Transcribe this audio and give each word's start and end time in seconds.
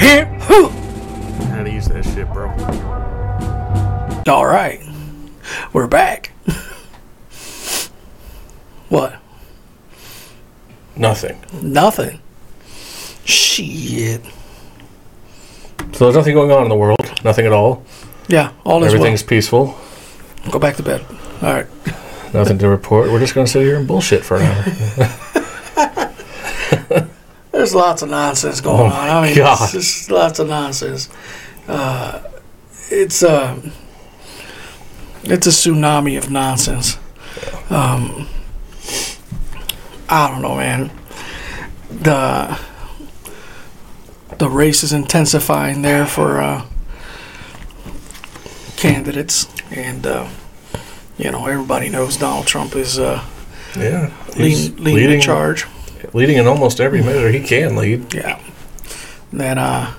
How 0.00 1.62
to 1.62 1.70
use 1.70 1.86
that 1.88 2.04
shit, 2.04 2.26
bro. 2.32 2.48
All 4.32 4.46
right, 4.46 4.80
we're 5.74 5.86
back. 5.86 6.32
what? 8.88 9.20
Nothing. 10.96 11.38
Nothing. 11.62 12.18
Shit. 13.26 14.22
So 15.92 16.06
there's 16.06 16.16
nothing 16.16 16.34
going 16.34 16.50
on 16.50 16.62
in 16.62 16.70
the 16.70 16.76
world. 16.76 16.96
Nothing 17.22 17.44
at 17.44 17.52
all. 17.52 17.84
Yeah, 18.28 18.52
all 18.64 18.82
is 18.82 18.92
well. 18.92 18.94
Everything's 18.94 19.22
peaceful. 19.22 19.78
Go 20.50 20.58
back 20.58 20.76
to 20.76 20.82
bed. 20.82 21.04
All 21.42 21.52
right. 21.52 21.66
Nothing 22.32 22.58
to 22.58 22.68
report. 22.68 23.10
We're 23.10 23.18
just 23.18 23.34
going 23.34 23.44
to 23.44 23.52
sit 23.52 23.62
here 23.62 23.76
and 23.76 23.86
bullshit 23.86 24.24
for 24.24 24.38
an 24.38 24.44
hour. 24.44 25.16
There's 27.60 27.74
lots 27.74 28.00
of 28.00 28.08
nonsense 28.08 28.62
going 28.62 28.90
Oh 28.90 28.94
on. 28.94 29.08
I 29.10 29.22
mean, 29.22 29.36
God. 29.36 29.62
it's 29.62 29.72
just 29.72 30.10
lots 30.10 30.38
of 30.38 30.48
nonsense. 30.48 31.10
Uh, 31.68 32.22
it's 32.88 33.22
a 33.22 33.60
it's 35.24 35.46
a 35.46 35.50
tsunami 35.50 36.16
of 36.16 36.30
nonsense. 36.30 36.96
Um, 37.68 38.28
I 40.08 40.30
don't 40.30 40.40
know, 40.40 40.56
man. 40.56 40.90
The 41.90 42.58
the 44.38 44.48
race 44.48 44.82
is 44.82 44.94
intensifying 44.94 45.82
there 45.82 46.06
for 46.06 46.40
uh, 46.40 46.64
candidates, 48.78 49.48
and 49.70 50.06
uh, 50.06 50.26
you 51.18 51.30
know 51.30 51.44
everybody 51.44 51.90
knows 51.90 52.16
Donald 52.16 52.46
Trump 52.46 52.74
is 52.74 52.98
uh, 52.98 53.22
yeah. 53.76 54.08
He's 54.34 54.70
leading, 54.70 54.84
leading 54.84 55.18
the 55.18 55.20
charge. 55.20 55.66
Leading 56.12 56.36
in 56.36 56.46
almost 56.46 56.80
every 56.80 57.02
measure 57.02 57.30
he 57.30 57.40
can 57.40 57.76
lead. 57.76 58.12
Yeah. 58.14 58.40
Then 59.32 59.58
uh 59.58 59.94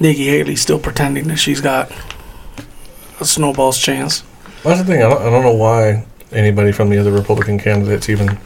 Nikki 0.00 0.26
Haley's 0.26 0.60
still 0.60 0.78
pretending 0.78 1.28
that 1.28 1.36
she's 1.36 1.60
got 1.60 1.92
a 3.20 3.24
snowball's 3.24 3.78
chance. 3.78 4.24
That's 4.64 4.80
the 4.80 4.86
thing. 4.86 5.02
I 5.02 5.08
don't, 5.08 5.22
I 5.22 5.30
don't 5.30 5.44
know 5.44 5.54
why 5.54 6.06
anybody 6.32 6.72
from 6.72 6.90
the 6.90 6.98
other 6.98 7.12
Republican 7.12 7.58
candidates 7.58 8.08
even 8.08 8.38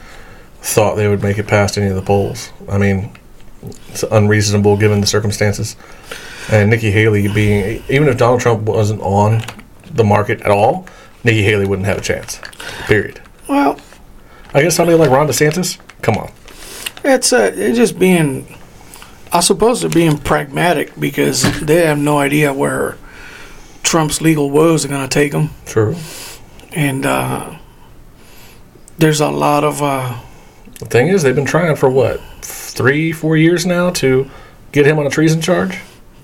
thought 0.60 0.96
they 0.96 1.08
would 1.08 1.22
make 1.22 1.38
it 1.38 1.46
past 1.46 1.78
any 1.78 1.88
of 1.88 1.96
the 1.96 2.02
polls. 2.02 2.52
I 2.68 2.76
mean, 2.76 3.12
it's 3.88 4.02
unreasonable 4.02 4.76
given 4.76 5.00
the 5.00 5.06
circumstances. 5.06 5.76
And 6.50 6.70
Nikki 6.70 6.90
Haley 6.90 7.28
being, 7.32 7.82
even 7.88 8.08
if 8.08 8.16
Donald 8.16 8.40
Trump 8.40 8.62
wasn't 8.62 9.00
on 9.00 9.42
the 9.90 10.04
market 10.04 10.40
at 10.42 10.50
all, 10.50 10.86
Nikki 11.24 11.42
Haley 11.42 11.66
wouldn't 11.66 11.86
have 11.86 11.98
a 11.98 12.02
chance. 12.02 12.40
Period. 12.86 13.20
Well, 13.48 13.78
I 14.54 14.62
guess 14.62 14.76
somebody 14.76 14.98
like 14.98 15.10
Ron 15.10 15.28
DeSantis, 15.28 15.78
come 16.02 16.16
on. 16.16 16.30
it's 17.04 17.32
uh 17.32 17.50
it's 17.54 17.76
just 17.78 17.98
being 17.98 18.46
I 19.32 19.40
suppose 19.40 19.80
they're 19.82 19.90
being 19.90 20.18
pragmatic 20.18 20.98
because 20.98 21.42
they 21.60 21.84
have 21.86 21.98
no 21.98 22.18
idea 22.18 22.52
where 22.52 22.96
Trump's 23.82 24.20
legal 24.20 24.50
woes 24.50 24.84
are 24.84 24.88
going 24.88 25.06
to 25.06 25.12
take 25.12 25.32
them, 25.32 25.50
True. 25.66 25.96
and 26.72 27.06
uh, 27.06 27.56
there's 28.98 29.20
a 29.20 29.28
lot 29.30 29.64
of 29.64 29.82
uh, 29.82 30.18
The 30.78 30.86
thing 30.86 31.08
is, 31.08 31.22
they've 31.22 31.34
been 31.34 31.46
trying 31.46 31.74
for 31.76 31.88
what, 31.88 32.20
three, 32.42 33.12
four 33.12 33.36
years 33.36 33.64
now 33.64 33.90
to 33.90 34.28
get 34.72 34.86
him 34.86 34.98
on 34.98 35.06
a 35.06 35.10
treason 35.10 35.40
charge? 35.40 35.78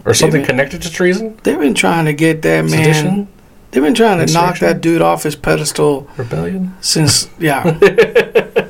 Or 0.05 0.13
something 0.13 0.41
been- 0.43 0.47
connected 0.47 0.83
to 0.83 0.91
treason? 0.91 1.39
they've 1.43 1.59
been 1.59 1.75
trying 1.75 2.05
to 2.07 2.13
get 2.13 2.43
that 2.43 2.63
man. 2.63 2.71
Sedition? 2.71 3.29
They've 3.71 3.83
been 3.83 3.95
trying 3.95 4.25
to 4.27 4.33
knock 4.33 4.59
that 4.61 4.81
dude 4.81 5.01
off 5.03 5.23
his 5.23 5.35
pedestal 5.37 6.07
Rebellion? 6.17 6.75
since 6.81 7.29
yeah, 7.39 7.63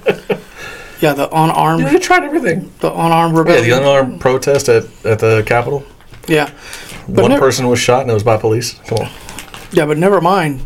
yeah. 1.05 1.12
The 1.14 1.28
unarmed, 1.28 1.83
Yeah, 1.83 1.91
they 1.92 1.98
tried 1.98 2.24
everything. 2.24 2.70
the 2.80 2.91
unarmed 2.92 3.34
Yeah, 3.34 3.41
rebellion. 3.41 3.70
the 3.70 3.77
unarmed 3.80 4.20
protest 4.20 4.69
at, 4.69 4.84
at 5.05 5.19
the 5.19 5.42
Capitol. 5.46 5.84
Yeah, 6.27 6.48
But 7.08 7.22
One 7.22 7.30
never- 7.33 7.41
person 7.46 7.69
was 7.69 7.78
shot 7.78 8.00
and 8.02 8.11
it 8.11 8.14
was 8.14 8.22
by 8.22 8.36
police. 8.38 8.69
Come 8.86 8.98
on. 8.98 9.08
yeah, 9.73 9.86
but 9.86 9.98
never 9.98 10.20
mind 10.20 10.61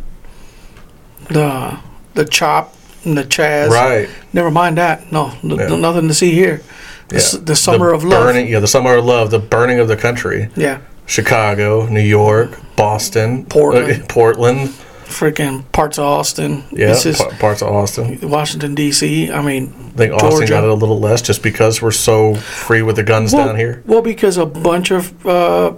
the 1.31 1.77
the 2.15 2.25
CHOP 2.25 2.75
and 3.05 3.17
the 3.17 3.25
CHAZ. 3.25 3.71
Right. 3.71 4.09
Never 4.33 4.51
mind 4.51 4.79
that. 4.79 5.13
No, 5.13 5.33
n- 5.45 5.51
Yeah. 5.59 5.77
nothing 5.77 6.09
to 6.09 6.15
see 6.15 6.33
here. 6.33 6.63
The, 7.09 7.17
s- 7.17 7.35
Yeah. 7.35 7.41
the 7.45 7.57
summer 7.57 7.89
The 7.91 7.95
of 7.97 8.05
love. 8.05 8.23
Burning, 8.25 8.49
yeah, 8.49 8.61
the 8.61 8.67
summer 8.67 8.95
of 8.97 9.05
love, 9.05 9.31
the 9.31 9.39
burning 9.39 9.79
of 9.79 9.89
the 9.89 9.97
country. 9.97 10.49
Yeah, 10.57 10.79
Chicago, 11.07 11.87
New 11.87 12.01
York, 12.21 12.59
Boston, 12.77 13.45
Portland. 13.47 14.03
uh, 14.03 14.07
Portland. 14.09 14.73
Freaking 15.09 15.71
parts 15.73 15.99
of 15.99 16.05
Austin. 16.05 16.65
Yeah, 16.71 16.91
is 16.91 17.19
pa- 17.19 17.31
parts 17.39 17.63
of 17.63 17.69
Austin. 17.69 18.19
Washington 18.29 18.75
D.C. 18.75 19.31
I 19.31 19.43
mean, 19.43 19.73
I 19.95 19.97
think 19.97 20.13
Austin 20.15 20.31
Georgia. 20.31 20.47
got 20.47 20.65
it 20.65 20.71
a 20.71 20.75
little 20.75 21.01
less 21.01 21.23
just 21.23 21.43
because 21.43 21.83
we're 21.83 21.91
so 21.91 22.35
free 22.35 22.83
with 22.83 22.97
the 22.97 23.03
guns 23.03 23.33
well, 23.33 23.47
down 23.47 23.57
here. 23.57 23.83
Well, 23.87 24.03
because 24.03 24.37
a 24.37 24.47
bunch 24.47 24.91
of 24.91 25.27
uh, 25.27 25.75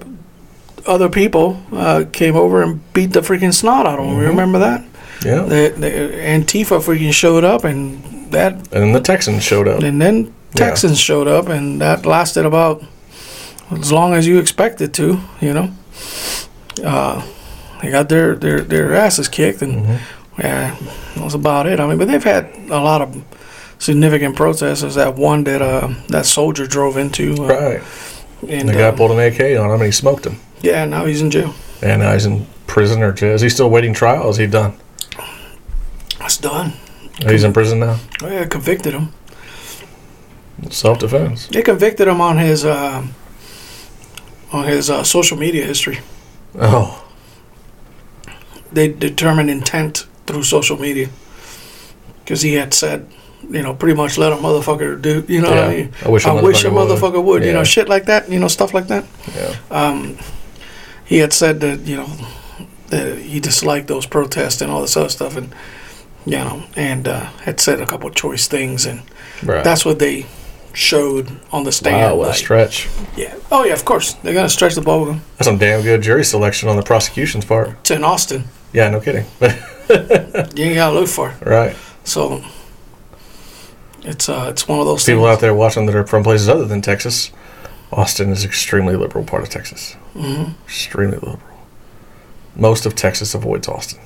other 0.86 1.08
people 1.08 1.62
uh, 1.72 2.04
came 2.12 2.36
over 2.36 2.62
and 2.62 2.92
beat 2.92 3.12
the 3.12 3.20
freaking 3.20 3.54
snot 3.54 3.86
out 3.86 3.98
of 3.98 4.06
them. 4.06 4.16
Mm-hmm. 4.16 4.26
Remember 4.28 4.58
that? 4.58 4.84
Yeah. 5.24 5.42
The, 5.42 5.74
the 5.76 5.90
Antifa 5.90 6.80
freaking 6.80 7.12
showed 7.12 7.44
up, 7.44 7.64
and 7.64 8.30
that 8.32 8.54
and 8.54 8.68
then 8.70 8.92
the 8.92 9.00
Texans 9.00 9.42
showed 9.42 9.68
up. 9.68 9.82
And 9.82 10.00
then 10.00 10.34
Texans 10.54 10.98
showed 10.98 11.28
up, 11.28 11.48
and 11.48 11.80
that 11.80 12.06
lasted 12.06 12.44
about 12.46 12.82
as 13.70 13.92
long 13.92 14.14
as 14.14 14.26
you 14.26 14.38
expected 14.38 14.92
to. 14.94 15.20
You 15.40 15.52
know, 15.52 15.70
uh, 16.84 17.26
they 17.82 17.90
got 17.90 18.08
their, 18.08 18.34
their, 18.34 18.60
their 18.60 18.94
asses 18.94 19.28
kicked, 19.28 19.62
and 19.62 19.84
Mm-hmm. 19.86 20.40
yeah, 20.40 20.76
that 21.14 21.24
was 21.24 21.34
about 21.34 21.66
it. 21.66 21.80
I 21.80 21.86
mean, 21.86 21.98
but 21.98 22.08
they've 22.08 22.22
had 22.24 22.50
a 22.70 22.80
lot 22.80 23.02
of 23.02 23.22
significant 23.78 24.36
protests. 24.36 24.80
There's 24.82 24.94
that 24.96 25.16
one 25.16 25.44
that 25.44 25.62
uh, 25.62 25.88
that 26.08 26.26
soldier 26.26 26.66
drove 26.66 26.96
into, 26.96 27.34
uh, 27.44 27.46
Right. 27.48 27.82
and 28.48 28.68
The 28.68 28.72
guy 28.74 28.88
um, 28.88 28.96
pulled 28.96 29.10
an 29.12 29.18
AK 29.18 29.40
on 29.58 29.66
him 29.66 29.72
and 29.80 29.82
he 29.84 29.90
smoked 29.92 30.26
him. 30.26 30.36
yeah, 30.62 30.84
now 30.84 31.04
he's 31.06 31.20
in 31.22 31.30
jail. 31.30 31.54
And 31.82 32.02
now 32.02 32.12
he's 32.12 32.26
in 32.26 32.46
prison 32.66 33.02
or 33.02 33.12
jail. 33.12 33.34
Is 33.34 33.40
he 33.40 33.48
still 33.48 33.70
waiting 33.70 33.94
trial? 33.94 34.28
Is 34.28 34.36
he 34.36 34.46
done? 34.46 34.74
That's 36.18 36.36
done. 36.36 36.74
He's 37.26 37.44
in 37.44 37.52
prison 37.52 37.80
now. 37.80 37.98
Oh, 38.22 38.28
yeah, 38.28 38.44
convicted 38.46 38.92
him. 38.94 39.12
Self 40.70 40.98
defense. 40.98 41.46
They 41.48 41.62
convicted 41.62 42.06
him 42.06 42.20
on 42.20 42.36
his 42.38 42.64
uh, 42.66 43.06
on 44.52 44.64
his 44.66 44.90
uh, 44.90 45.02
social 45.04 45.38
media 45.38 45.64
history. 45.64 46.00
Oh. 46.58 47.06
They 48.72 48.88
determined 48.88 49.50
intent 49.50 50.06
through 50.26 50.42
social 50.44 50.78
media 50.78 51.08
because 52.24 52.42
he 52.42 52.54
had 52.54 52.72
said, 52.74 53.06
you 53.50 53.62
know, 53.62 53.74
pretty 53.74 53.96
much 53.96 54.16
let 54.18 54.32
a 54.32 54.36
motherfucker 54.36 55.00
do, 55.00 55.24
you 55.28 55.40
know 55.40 55.50
what 55.50 55.58
I 55.58 55.68
mean? 55.76 55.92
I 56.04 56.08
wish 56.08 56.24
a 56.26 56.30
a 56.30 56.32
motherfucker 56.34 56.42
would. 56.72 56.88
motherfucker 56.88 57.24
would, 57.24 57.44
you 57.44 57.52
know, 57.52 57.64
shit 57.64 57.88
like 57.88 58.04
that, 58.06 58.28
you 58.30 58.38
know, 58.38 58.48
stuff 58.48 58.72
like 58.74 58.86
that. 58.88 59.04
Yeah. 59.34 59.56
Um, 59.70 60.18
he 61.04 61.18
had 61.18 61.32
said 61.32 61.60
that, 61.60 61.80
you 61.80 61.96
know, 61.96 62.08
that 62.88 63.18
he 63.18 63.40
disliked 63.40 63.88
those 63.88 64.06
protests 64.06 64.60
and 64.60 64.70
all 64.70 64.80
this 64.82 64.96
other 64.96 65.08
stuff, 65.08 65.36
and 65.36 65.52
you 66.26 66.32
know, 66.36 66.64
and 66.76 67.08
uh, 67.08 67.26
had 67.44 67.60
said 67.60 67.80
a 67.80 67.86
couple 67.86 68.08
of 68.08 68.14
choice 68.14 68.46
things, 68.48 68.84
and 68.86 69.02
Right. 69.42 69.64
that's 69.64 69.84
what 69.86 69.98
they 69.98 70.26
showed 70.72 71.40
on 71.50 71.64
the 71.64 71.72
stand. 71.72 71.96
wow, 71.96 72.14
what 72.16 72.30
a 72.30 72.34
stretch. 72.34 72.88
yeah. 73.16 73.34
Oh 73.50 73.64
yeah, 73.64 73.72
of 73.72 73.84
course 73.84 74.12
they're 74.22 74.34
gonna 74.34 74.48
stretch 74.48 74.74
the 74.74 74.80
bubblegum. 74.82 75.20
That's 75.38 75.46
some 75.48 75.56
damn 75.58 75.82
good 75.82 76.02
jury 76.02 76.24
selection 76.24 76.68
on 76.68 76.76
the 76.76 76.82
prosecution's 76.82 77.44
part. 77.44 77.70
It's 77.80 77.90
in 77.90 78.04
Austin. 78.04 78.44
Yeah, 78.72 78.88
no 78.90 79.00
kidding. 79.00 79.26
You 79.90 80.66
ain't 80.66 80.74
gotta 80.76 80.94
look 80.94 81.08
for 81.08 81.30
it. 81.30 81.44
right. 81.44 81.74
So 82.04 82.44
it's 84.04 84.28
uh, 84.28 84.46
it's 84.50 84.68
one 84.68 84.78
of 84.78 84.86
those 84.86 85.04
People 85.04 85.22
things. 85.24 85.34
out 85.36 85.40
there 85.40 85.52
watching 85.52 85.86
that 85.86 85.96
are 85.96 86.06
from 86.06 86.22
places 86.22 86.48
other 86.48 86.64
than 86.64 86.80
Texas, 86.80 87.32
Austin 87.92 88.30
is 88.30 88.44
extremely 88.44 88.94
liberal 88.94 89.24
part 89.24 89.42
of 89.42 89.48
Texas. 89.48 89.94
hmm 90.12 90.52
Extremely 90.64 91.16
liberal. 91.16 91.40
Most 92.54 92.86
of 92.86 92.94
Texas 92.94 93.34
avoids 93.34 93.66
Austin. 93.66 93.98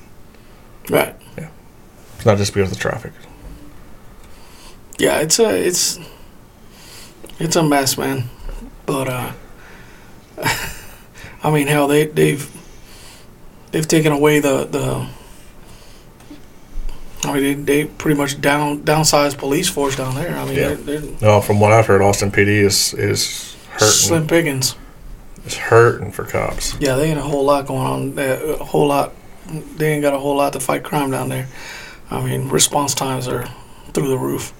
Right. 0.89 1.15
Yeah. 1.37 1.49
It's 2.15 2.25
not 2.25 2.37
just 2.39 2.51
because 2.53 2.71
of 2.71 2.77
the 2.77 2.81
traffic. 2.81 3.11
Yeah, 4.97 5.19
it's 5.19 5.37
a 5.39 5.55
it's 5.67 5.99
it's 7.39 7.55
a 7.55 7.61
mess, 7.63 7.95
man. 7.95 8.23
But 8.87 9.07
uh 9.07 9.31
I 11.43 11.51
mean, 11.51 11.67
hell, 11.67 11.87
they 11.87 12.07
they've 12.07 12.49
they've 13.75 13.85
taken 13.87 14.13
away 14.13 14.39
the 14.39 14.63
the. 14.65 15.05
I 17.27 17.33
mean, 17.33 17.65
they, 17.65 17.83
they 17.83 17.85
pretty 17.85 18.17
much 18.17 18.39
down 18.39 18.83
downsized 18.83 19.37
police 19.37 19.67
force 19.67 19.97
down 19.97 20.15
there. 20.15 20.37
I 20.37 20.45
mean, 20.45 20.55
Yeah. 20.55 20.73
they're, 20.75 20.99
they're 20.99 21.11
No, 21.21 21.41
from 21.41 21.59
what 21.59 21.73
I've 21.73 21.85
heard, 21.87 22.01
Austin 22.01 22.31
PD 22.31 22.63
is 22.63 22.93
is 22.93 23.55
hurting. 23.71 23.87
slim 23.87 24.27
pickings. 24.27 24.75
It's 25.45 25.57
hurting 25.57 26.11
for 26.11 26.23
cops. 26.23 26.75
Yeah, 26.79 26.95
they 26.95 27.09
ain't 27.09 27.19
a 27.19 27.23
whole 27.23 27.43
lot 27.43 27.67
going 27.67 27.85
on. 27.85 28.17
Uh, 28.19 28.57
a 28.59 28.63
whole 28.63 28.87
lot. 28.87 29.11
They 29.75 29.91
ain't 29.93 30.01
got 30.01 30.13
a 30.13 30.19
whole 30.19 30.35
lot 30.37 30.53
to 30.53 30.59
fight 30.59 30.83
crime 30.83 31.11
down 31.11 31.29
there. 31.29 31.47
I 32.09 32.23
mean, 32.23 32.47
response 32.49 32.93
times 32.95 33.27
are 33.27 33.45
through 33.93 34.07
the 34.07 34.17
roof. 34.17 34.53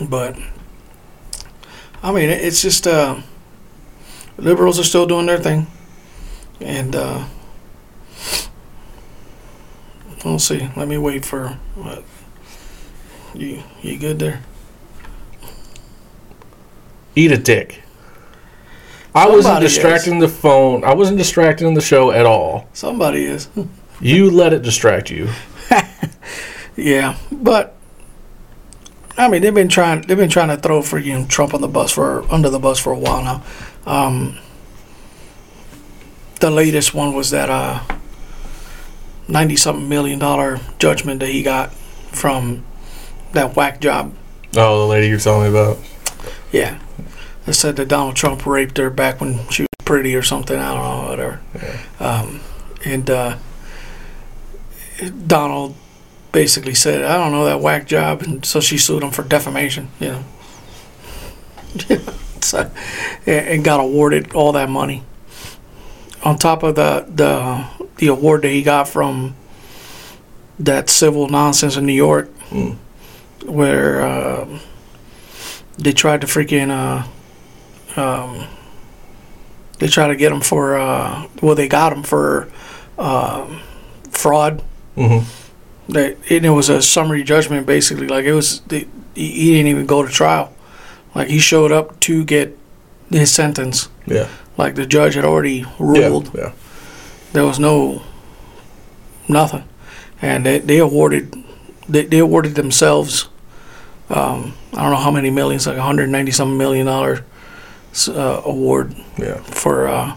But 0.00 0.36
I 2.02 2.12
mean, 2.12 2.28
it's 2.30 2.60
just 2.62 2.86
uh, 2.86 3.20
liberals 4.38 4.78
are 4.78 4.84
still 4.84 5.06
doing 5.06 5.26
their 5.26 5.38
thing, 5.38 5.66
and 6.60 6.94
uh, 6.96 7.24
we'll 10.24 10.38
see. 10.38 10.68
Let 10.76 10.88
me 10.88 10.98
wait 10.98 11.24
for 11.24 11.58
what. 11.74 12.04
You 13.34 13.62
you 13.82 13.98
good 13.98 14.18
there? 14.18 14.42
Eat 17.14 17.32
a 17.32 17.38
dick. 17.38 17.82
I 19.14 19.26
wasn't 19.26 19.44
Somebody 19.44 19.66
is. 19.66 19.74
distracting 19.74 20.18
the 20.20 20.28
phone. 20.28 20.84
I 20.84 20.94
wasn't 20.94 21.18
distracting 21.18 21.74
the 21.74 21.80
show 21.80 22.10
at 22.10 22.26
all. 22.26 22.68
Somebody 22.72 23.24
is. 23.24 23.48
You 24.00 24.30
let 24.30 24.52
it 24.52 24.62
distract 24.62 25.10
you. 25.10 25.28
Yeah, 26.76 27.16
but 27.32 27.74
I 29.16 29.26
mean 29.26 29.42
they've 29.42 29.52
been 29.52 29.68
trying 29.68 30.02
they've 30.02 30.16
been 30.16 30.30
trying 30.30 30.46
to 30.48 30.56
throw 30.56 30.80
freaking 30.82 31.28
Trump 31.28 31.52
on 31.52 31.60
the 31.60 31.66
bus 31.66 31.90
for 31.90 32.22
under 32.32 32.48
the 32.48 32.60
bus 32.60 32.78
for 32.78 32.92
a 32.92 32.98
while 32.98 33.24
now. 33.24 33.42
Um, 33.84 34.38
the 36.38 36.50
latest 36.50 36.94
one 36.94 37.14
was 37.14 37.30
that 37.30 37.50
uh 37.50 37.82
ninety 39.26 39.56
something 39.56 39.88
million 39.88 40.18
dollar 40.18 40.60
judgment 40.78 41.20
that 41.20 41.28
he 41.28 41.42
got 41.42 41.72
from 41.72 42.64
that 43.32 43.54
whack 43.54 43.80
job. 43.80 44.14
Oh, 44.56 44.80
the 44.80 44.86
lady 44.86 45.08
you're 45.08 45.18
telling 45.18 45.52
me 45.52 45.58
about. 45.58 45.78
Yeah, 46.50 46.78
they 47.44 47.52
said 47.52 47.76
that 47.76 47.88
Donald 47.88 48.16
Trump 48.16 48.46
raped 48.46 48.78
her 48.78 48.90
back 48.90 49.20
when 49.20 49.46
she 49.48 49.62
was 49.62 49.68
pretty 49.84 50.14
or 50.14 50.22
something. 50.22 50.58
I 50.58 50.74
don't 50.74 50.82
know, 50.82 51.10
whatever. 51.10 51.40
Um, 52.00 52.40
and 52.84 53.10
uh, 53.10 53.36
Donald 55.26 55.74
basically 56.32 56.74
said, 56.74 57.04
"I 57.04 57.16
don't 57.16 57.32
know 57.32 57.44
that 57.44 57.60
whack 57.60 57.86
job," 57.86 58.22
and 58.22 58.44
so 58.44 58.60
she 58.60 58.78
sued 58.78 59.02
him 59.02 59.10
for 59.10 59.22
defamation. 59.22 59.90
You 60.00 60.08
know, 60.08 60.24
so, 62.40 62.70
and 63.26 63.62
got 63.62 63.80
awarded 63.80 64.32
all 64.32 64.52
that 64.52 64.70
money 64.70 65.04
on 66.24 66.36
top 66.36 66.62
of 66.62 66.74
the 66.74 67.06
the 67.08 67.64
the 67.96 68.06
award 68.08 68.42
that 68.42 68.48
he 68.50 68.62
got 68.62 68.88
from 68.88 69.34
that 70.58 70.88
civil 70.90 71.28
nonsense 71.28 71.76
in 71.76 71.86
New 71.86 71.92
York, 71.92 72.30
Mm. 72.50 72.76
where 73.44 74.02
um, 74.02 74.60
they 75.78 75.92
tried 75.92 76.20
to 76.22 76.26
freaking 76.26 76.70
uh, 76.70 78.00
um, 78.00 78.46
they 79.78 79.86
tried 79.86 80.08
to 80.08 80.16
get 80.16 80.32
him 80.32 80.40
for 80.40 80.76
uh, 80.78 81.26
well 81.42 81.54
they 81.54 81.68
got 81.68 81.92
him 81.92 82.02
for 82.02 82.48
um 82.98 83.60
fraud 84.10 84.62
Mm-hmm. 84.96 85.92
that 85.92 86.16
and 86.28 86.44
it 86.44 86.50
was 86.50 86.68
a 86.68 86.82
summary 86.82 87.22
judgment 87.22 87.64
basically 87.66 88.08
like 88.08 88.24
it 88.24 88.32
was 88.32 88.60
they, 88.62 88.88
he, 89.14 89.30
he 89.30 89.50
didn't 89.52 89.68
even 89.68 89.86
go 89.86 90.02
to 90.04 90.10
trial 90.10 90.52
like 91.14 91.28
he 91.28 91.38
showed 91.38 91.70
up 91.70 92.00
to 92.00 92.24
get 92.24 92.58
his 93.10 93.30
sentence 93.30 93.88
Yeah. 94.06 94.26
Like 94.58 94.74
the 94.74 94.84
judge 94.84 95.14
had 95.14 95.24
already 95.24 95.64
ruled 95.78 96.30
Yeah. 96.34 96.52
there 97.32 97.46
was 97.46 97.58
no 97.58 98.02
nothing 99.28 99.64
and 100.20 100.44
they, 100.44 100.58
they 100.58 100.78
awarded 100.78 101.32
they, 101.88 102.04
they 102.04 102.18
awarded 102.18 102.54
themselves 102.54 103.28
um, 104.10 104.54
i 104.74 104.82
don't 104.82 104.90
know 104.90 104.96
how 104.96 105.10
many 105.10 105.30
millions 105.30 105.66
like 105.66 105.76
190 105.76 106.32
something 106.32 106.58
million 106.58 106.86
dollar 106.86 107.24
uh, 108.08 108.42
award 108.44 108.94
Yeah. 109.16 109.40
for 109.42 109.88
uh, 109.88 110.16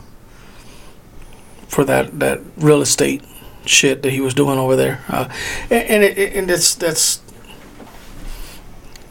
for 1.67 1.85
that 1.85 2.19
that 2.19 2.41
real 2.57 2.81
estate 2.81 3.23
shit 3.65 4.01
that 4.03 4.11
he 4.11 4.19
was 4.19 4.33
doing 4.33 4.57
over 4.59 4.75
there, 4.75 5.03
uh, 5.07 5.29
and 5.69 5.83
and, 5.89 6.03
it, 6.03 6.33
and 6.35 6.49
that's 6.49 6.75
that's. 6.75 7.21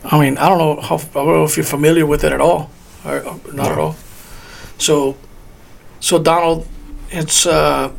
I 0.05 0.19
mean, 0.21 0.37
I 0.39 0.49
don't 0.49 0.59
know 0.59 0.81
how 0.81 0.97
I 0.97 1.25
don't 1.25 1.27
know 1.39 1.45
if 1.45 1.57
you're 1.57 1.65
familiar 1.65 2.05
with 2.05 2.23
it 2.23 2.33
at 2.33 2.41
all, 2.41 2.71
or 3.05 3.21
or 3.21 3.41
not 3.55 3.73
at 3.73 3.79
all. 3.79 3.97
So, 4.81 5.17
so 6.01 6.19
Donald, 6.19 6.67
it's 7.11 7.47
uh, 7.47 7.93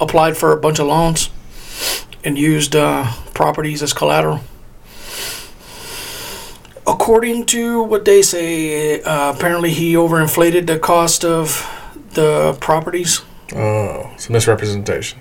applied 0.00 0.36
for 0.36 0.52
a 0.52 0.56
bunch 0.56 0.78
of 0.78 0.86
loans 0.86 1.28
and 2.24 2.38
used 2.38 2.74
uh, 2.76 3.12
properties 3.34 3.82
as 3.82 3.92
collateral. 3.92 4.40
According 6.86 7.46
to 7.46 7.82
what 7.82 8.04
they 8.04 8.22
say, 8.22 9.02
uh, 9.02 9.32
apparently 9.34 9.70
he 9.70 9.92
overinflated 9.94 10.66
the 10.66 10.78
cost 10.78 11.24
of 11.24 11.66
the 12.14 12.56
properties. 12.60 13.20
Oh, 13.54 14.10
it's 14.14 14.28
a 14.28 14.32
misrepresentation. 14.32 15.18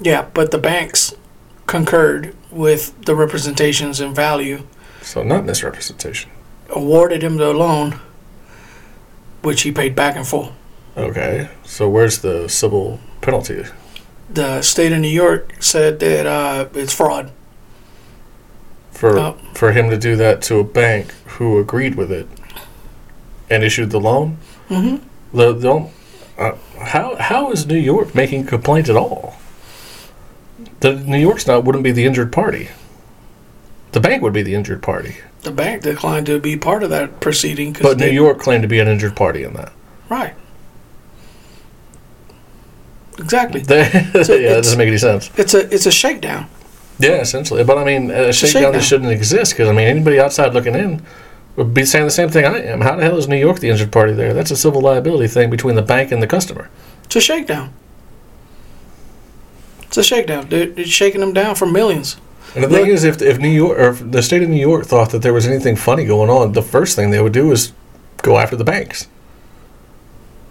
Yeah, 0.00 0.26
but 0.34 0.50
the 0.50 0.58
banks 0.58 1.14
concurred 1.66 2.34
with 2.50 2.98
the 3.04 3.14
representations 3.14 4.00
and 4.00 4.14
value, 4.16 4.62
So 5.02 5.22
not 5.22 5.44
misrepresentation. 5.44 6.30
awarded 6.70 7.22
him 7.22 7.36
the 7.36 7.52
loan, 7.52 8.00
which 9.46 9.62
he 9.62 9.70
paid 9.70 9.94
back 9.94 10.16
in 10.16 10.24
full. 10.24 10.52
Okay. 10.96 11.48
So 11.64 11.88
where's 11.88 12.18
the 12.18 12.48
civil 12.48 12.98
penalty? 13.20 13.64
The 14.28 14.60
state 14.62 14.92
of 14.92 14.98
New 14.98 15.08
York 15.08 15.54
said 15.62 16.00
that 16.00 16.26
uh, 16.26 16.68
it's 16.74 16.92
fraud. 16.92 17.30
For 18.90 19.18
Oh. 19.18 19.36
for 19.54 19.72
him 19.72 19.88
to 19.90 19.96
do 19.98 20.16
that 20.16 20.42
to 20.42 20.58
a 20.58 20.64
bank 20.64 21.12
who 21.36 21.58
agreed 21.58 21.94
with 21.94 22.10
it 22.10 22.26
and 23.48 23.62
issued 23.62 23.90
the 23.90 24.00
loan? 24.00 24.38
Mm-hmm. 24.68 24.96
The, 25.36 25.52
the 25.52 25.90
uh, 26.38 26.56
how 26.80 27.14
how 27.16 27.52
is 27.52 27.66
New 27.66 27.78
York 27.78 28.14
making 28.14 28.44
a 28.44 28.46
complaint 28.48 28.88
at 28.88 28.96
all? 28.96 29.36
The 30.80 30.94
New 30.94 31.18
York's 31.18 31.46
not 31.46 31.62
wouldn't 31.64 31.84
be 31.84 31.92
the 31.92 32.04
injured 32.04 32.32
party. 32.32 32.68
The 33.96 34.00
bank 34.02 34.20
would 34.22 34.34
be 34.34 34.42
the 34.42 34.54
injured 34.54 34.82
party, 34.82 35.16
The 35.40 35.50
bank 35.50 35.80
declined 35.82 36.26
to 36.26 36.38
be 36.38 36.54
part 36.58 36.82
of 36.82 36.90
that 36.90 37.18
proceeding. 37.18 37.72
but 37.80 37.96
New 37.96 38.04
they- 38.04 38.12
York 38.12 38.38
claimed 38.38 38.60
to 38.60 38.68
be 38.68 38.78
an 38.78 38.88
injured 38.88 39.16
party 39.16 39.42
in 39.42 39.54
that. 39.54 39.72
right? 40.10 40.34
Exactly. 43.18 43.60
They- 43.60 43.88
yeah, 43.94 44.02
that 44.12 44.60
doesn't 44.62 44.76
make 44.76 44.88
any 44.88 44.98
sense. 44.98 45.30
It's 45.38 45.54
a 45.54 45.60
it's 45.74 45.86
a 45.86 45.90
shakedown. 45.90 46.46
Yeah, 46.98 47.22
essentially. 47.22 47.64
But 47.64 47.78
I 47.78 47.84
mean, 47.84 48.10
a 48.10 48.24
a 48.28 48.32
shakedown 48.34 48.52
shakedown. 48.52 48.72
that 48.72 48.82
shouldn't 48.82 49.10
exist 49.12 49.52
because 49.54 49.66
I 49.70 49.72
mean, 49.72 49.88
anybody 49.88 50.20
outside 50.20 50.52
looking 50.52 50.74
in 50.74 51.00
would 51.56 51.72
be 51.72 51.86
saying 51.86 52.04
the 52.04 52.10
same 52.10 52.28
thing 52.28 52.44
I 52.44 52.58
am. 52.66 52.82
How 52.82 52.96
the 52.96 53.02
hell 53.02 53.16
is 53.16 53.26
New 53.28 53.38
York 53.38 53.60
the 53.60 53.70
injured 53.70 53.92
party 53.92 54.12
there? 54.12 54.34
That's 54.34 54.50
a 54.50 54.56
civil 54.56 54.82
liability 54.82 55.28
thing 55.28 55.48
between 55.48 55.74
the 55.74 55.80
bank 55.94 56.12
and 56.12 56.22
the 56.22 56.26
customer. 56.26 56.68
It's 57.04 57.16
a 57.16 57.20
shakedown. 57.22 57.72
It's 59.84 59.96
a 59.96 60.02
shakedown. 60.02 60.50
They're, 60.50 60.66
they're 60.66 60.84
shaking 60.84 61.22
them 61.22 61.32
down 61.32 61.54
for 61.54 61.64
millions. 61.64 62.18
And 62.54 62.64
the 62.64 62.68
thing 62.68 62.86
is, 62.86 63.04
if 63.04 63.20
if 63.20 63.38
New 63.38 63.48
York 63.50 63.78
or 63.78 63.88
if 63.90 64.10
the 64.10 64.22
state 64.22 64.42
of 64.42 64.48
New 64.48 64.60
York 64.60 64.86
thought 64.86 65.10
that 65.10 65.22
there 65.22 65.32
was 65.32 65.46
anything 65.46 65.76
funny 65.76 66.04
going 66.06 66.30
on, 66.30 66.52
the 66.52 66.62
first 66.62 66.96
thing 66.96 67.10
they 67.10 67.20
would 67.20 67.32
do 67.32 67.52
is 67.52 67.72
go 68.22 68.38
after 68.38 68.56
the 68.56 68.64
banks. 68.64 69.08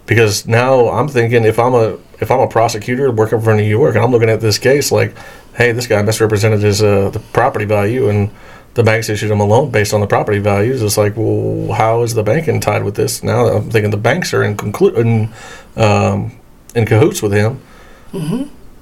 Because 0.05 0.45
now 0.47 0.89
I'm 0.89 1.07
thinking 1.07 1.45
if 1.45 1.57
I'm 1.57 1.73
a 1.73 1.97
if 2.19 2.29
I'm 2.29 2.39
a 2.39 2.47
prosecutor 2.47 3.09
working 3.11 3.41
for 3.41 3.55
New 3.55 3.63
York 3.63 3.95
and 3.95 4.03
I'm 4.03 4.11
looking 4.11 4.29
at 4.29 4.39
this 4.39 4.59
case 4.59 4.91
like, 4.91 5.15
hey, 5.55 5.71
this 5.71 5.87
guy 5.87 6.01
misrepresented 6.03 6.61
his 6.61 6.83
uh, 6.83 7.09
the 7.09 7.19
property 7.33 7.65
value 7.65 8.07
and 8.09 8.29
the 8.75 8.83
banks 8.83 9.09
issued 9.09 9.31
him 9.31 9.39
a 9.39 9.45
loan 9.45 9.71
based 9.71 9.93
on 9.93 10.01
the 10.01 10.07
property 10.07 10.37
values. 10.39 10.83
It's 10.83 10.97
like, 10.97 11.13
well, 11.15 11.73
how 11.73 12.03
is 12.03 12.13
the 12.13 12.23
bank 12.23 12.61
tied 12.61 12.83
with 12.83 12.95
this? 12.95 13.23
Now 13.23 13.47
I'm 13.47 13.71
thinking 13.71 13.89
the 13.89 13.97
banks 13.97 14.33
are 14.33 14.43
in 14.43 14.55
conclu- 14.57 14.95
in, 14.97 15.33
um, 15.81 16.37
in 16.75 16.85
cahoots 16.85 17.21
with 17.23 17.31
him, 17.31 17.61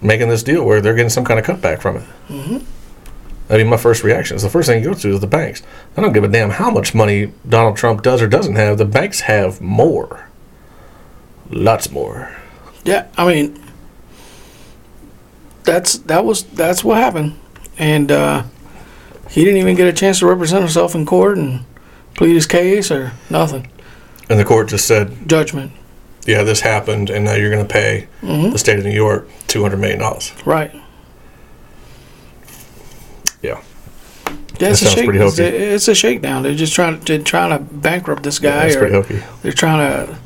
making 0.01 0.29
this 0.29 0.43
deal 0.43 0.65
where 0.65 0.81
they're 0.81 0.95
getting 0.95 1.09
some 1.11 1.23
kind 1.23 1.39
of 1.39 1.45
cutback 1.45 1.79
from 1.79 1.97
it. 1.97 2.03
I 3.53 3.57
mean, 3.57 3.67
my 3.67 3.77
first 3.77 4.03
reaction 4.03 4.35
is 4.35 4.41
the 4.41 4.49
first 4.49 4.67
thing 4.67 4.83
you 4.83 4.89
go 4.89 4.95
to 4.95 5.09
is 5.13 5.19
the 5.19 5.27
banks. 5.27 5.61
I 5.95 6.01
don't 6.01 6.11
give 6.11 6.23
a 6.23 6.27
damn 6.27 6.49
how 6.49 6.71
much 6.71 6.95
money 6.95 7.31
Donald 7.47 7.77
Trump 7.77 8.01
does 8.01 8.21
or 8.21 8.27
doesn't 8.27 8.55
have. 8.55 8.77
The 8.79 8.85
banks 8.85 9.21
have 9.21 9.61
more, 9.61 10.27
lots 11.51 11.91
more. 11.91 12.35
Yeah, 12.83 13.07
I 13.15 13.27
mean, 13.31 13.61
that's 15.63 15.99
that 15.99 16.25
was 16.25 16.43
that's 16.43 16.83
what 16.83 16.97
happened, 16.97 17.39
and 17.77 18.11
uh, 18.11 18.43
he 19.29 19.43
didn't 19.45 19.59
even 19.59 19.75
get 19.75 19.87
a 19.87 19.93
chance 19.93 20.19
to 20.19 20.25
represent 20.27 20.61
himself 20.61 20.95
in 20.95 21.05
court 21.05 21.37
and 21.37 21.63
plead 22.15 22.33
his 22.33 22.45
case 22.47 22.91
or 22.91 23.13
nothing. 23.29 23.69
And 24.29 24.39
the 24.39 24.45
court 24.45 24.69
just 24.69 24.85
said, 24.85 25.27
Judgment, 25.29 25.71
"Yeah, 26.25 26.43
this 26.43 26.61
happened, 26.61 27.09
and 27.09 27.23
now 27.25 27.35
you're 27.35 27.51
going 27.51 27.65
to 27.65 27.71
pay 27.71 28.07
Mm-hmm. 28.21 28.51
the 28.51 28.57
state 28.57 28.79
of 28.79 28.85
New 28.85 28.91
York 28.91 29.27
two 29.47 29.61
hundred 29.61 29.77
million 29.77 29.99
dollars." 29.99 30.33
right? 30.45 30.73
Yeah, 33.43 33.61
Yeah, 34.59 34.69
it's 34.69 34.79
That 34.79 34.87
a 34.87 34.89
shake. 34.95 35.05
pretty 35.05 35.19
It's 35.19 35.37
a, 35.39 35.73
it's 35.75 35.87
a 35.89 35.93
shakedown. 35.95 36.41
They're 36.43 36.55
just 36.55 36.73
trying 36.73 36.99
to 37.01 37.19
trying 37.19 37.51
to 37.57 37.63
bankrupt 37.63 38.23
this 38.23 38.39
yeah 38.41 38.51
guy, 38.51 38.63
that's 38.63 38.75
or 38.75 38.79
pretty 38.79 38.93
hokey. 38.95 39.19
they're 39.43 39.51
trying 39.51 40.07
to 40.07 40.17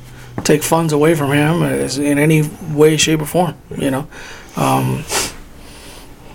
take 0.44 0.64
funds 0.64 0.94
away 0.94 1.16
from 1.16 1.32
him 1.32 1.64
as- 1.64 1.98
in 1.98 2.18
any 2.20 2.44
way, 2.72 2.96
shape, 2.96 3.22
or 3.22 3.26
form. 3.26 3.56
You 3.76 3.90
know, 3.92 4.08
um, 4.56 5.04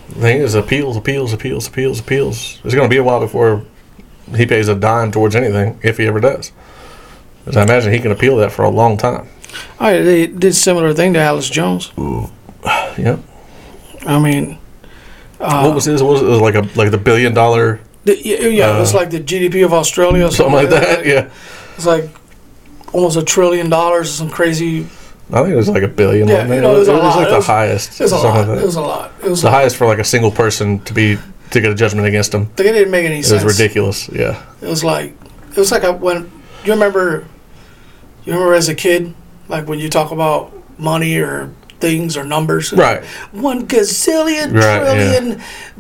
The 0.09 0.21
thing 0.21 0.39
is, 0.39 0.55
appeals, 0.55 0.97
appeals, 0.97 1.33
appeals, 1.33 1.67
appeals, 1.69 2.01
appeals. 2.01 2.59
It's 2.65 2.75
going 2.75 2.87
to 2.89 2.93
be 2.93 2.99
a 2.99 3.03
while 3.05 3.21
before 3.21 3.63
he 4.37 4.45
pays 4.45 4.69
a 4.69 4.75
dime 4.75 5.11
towards 5.13 5.35
anything, 5.37 5.79
if 5.83 5.97
he 5.99 6.07
ever 6.07 6.21
does. 6.21 6.53
'Cause 7.45 7.57
I 7.57 7.63
imagine 7.63 7.93
he 7.93 7.99
can 8.01 8.11
appeal 8.13 8.37
that 8.39 8.53
for 8.53 8.63
a 8.65 8.71
long 8.71 8.97
time. 8.97 9.27
oh, 9.81 9.89
yeah, 9.89 10.03
they 10.03 10.27
did 10.27 10.55
similar 10.55 10.93
thing 10.95 11.13
to 11.15 11.21
Alex 11.21 11.49
Jones. 11.49 11.93
Yep. 12.99 13.19
I 14.07 14.19
mean, 14.19 14.59
uh, 15.43 15.63
what 15.65 15.75
was 15.75 15.85
his? 15.85 16.03
What 16.03 16.13
was 16.13 16.23
it? 16.23 16.27
It 16.27 16.29
was 16.29 16.41
like 16.41 16.55
a 16.55 16.63
like 16.79 16.91
the 16.91 16.99
billion 16.99 17.35
dollar 17.35 17.81
the, 18.05 18.17
yeah, 18.19 18.77
it 18.77 18.81
was 18.81 18.95
Uh, 18.95 18.99
like 18.99 19.11
the 19.11 19.21
GDP 19.21 19.65
of 19.65 19.73
Australia, 19.73 20.27
or 20.27 20.31
something 20.31 20.55
like 20.55 20.71
that. 20.71 21.07
Yeah. 21.07 21.31
It's 21.77 21.87
like 21.87 22.09
almost 22.93 23.17
a 23.17 23.23
trillion 23.23 23.71
dollars 23.71 24.09
or 24.09 24.13
some 24.13 24.31
crazy. 24.31 24.87
I 25.33 25.37
think 25.43 25.51
it 25.51 25.57
was 25.57 25.69
like 25.69 25.83
a 25.85 25.89
billion. 25.89 26.29
Yeah, 26.29 26.45
it? 26.45 26.55
you 26.55 26.61
know, 26.61 26.75
it 26.77 26.79
was 26.81 26.89
it 26.89 26.93
was 26.93 27.03
lot. 27.03 27.17
like 27.17 27.27
It 27.27 27.31
the 27.31 27.37
was- 27.37 27.47
highest. 27.47 28.01
It 28.01 28.05
was 28.05 28.13
a 28.13 28.17
lot. 28.17 28.49
like 28.49 28.59
It 28.59 28.65
was 28.67 28.77
a 28.77 28.81
lot. 28.81 29.13
It 29.25 29.31
was 29.31 29.43
the 29.43 29.51
highest 29.51 29.77
for 29.77 29.87
like 29.87 29.99
a 29.99 30.05
single 30.05 30.31
person 30.31 30.81
to 30.81 30.93
be 30.93 31.19
to 31.51 31.61
get 31.61 31.71
a 31.71 31.75
judgment 31.75 32.07
against 32.07 32.35
him. 32.35 32.51
It 32.59 32.63
didn't 32.63 32.91
make 32.91 33.05
any 33.07 33.21
It 33.21 33.25
sense. 33.25 33.43
It 33.43 33.45
was 33.45 33.59
ridiculous. 33.59 34.09
Yeah. 34.09 34.43
It 34.61 34.69
was 34.69 34.83
like 34.85 35.15
it 35.51 35.57
was 35.57 35.71
like 35.71 35.85
I, 35.85 35.91
when 35.91 36.31
you 36.65 36.73
remember 36.73 37.25
You 38.25 38.33
remember 38.33 38.55
as 38.55 38.69
a 38.69 38.75
kid, 38.75 39.15
like 39.49 39.67
when 39.69 39.79
you 39.79 39.89
talk 39.89 40.11
about 40.13 40.53
money 40.79 41.17
or 41.19 41.51
things 41.83 42.17
or 42.17 42.25
numbers, 42.25 42.73
Right. 42.73 43.03
One 43.33 43.67
gazillion, 43.67 44.55
Right, 44.55 44.81
trillion, 44.81 45.27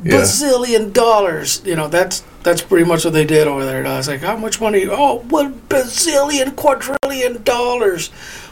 Yeah. 0.04 0.12
bazillion 0.20 0.92
dollars. 0.92 1.62
You 1.64 1.76
know, 1.76 1.88
that's 1.88 2.22
that's 2.42 2.60
pretty 2.60 2.84
much 2.84 3.04
what 3.04 3.14
they 3.14 3.24
did 3.24 3.46
over 3.46 3.64
there. 3.64 3.86
I 3.86 3.96
was 3.96 4.08
like, 4.08 4.20
how 4.20 4.36
much 4.36 4.60
money? 4.60 4.84
Oh, 4.90 5.20
one 5.30 5.62
bazillion, 5.68 6.56
quadrillion 6.56 7.42
dollars. 7.44 8.10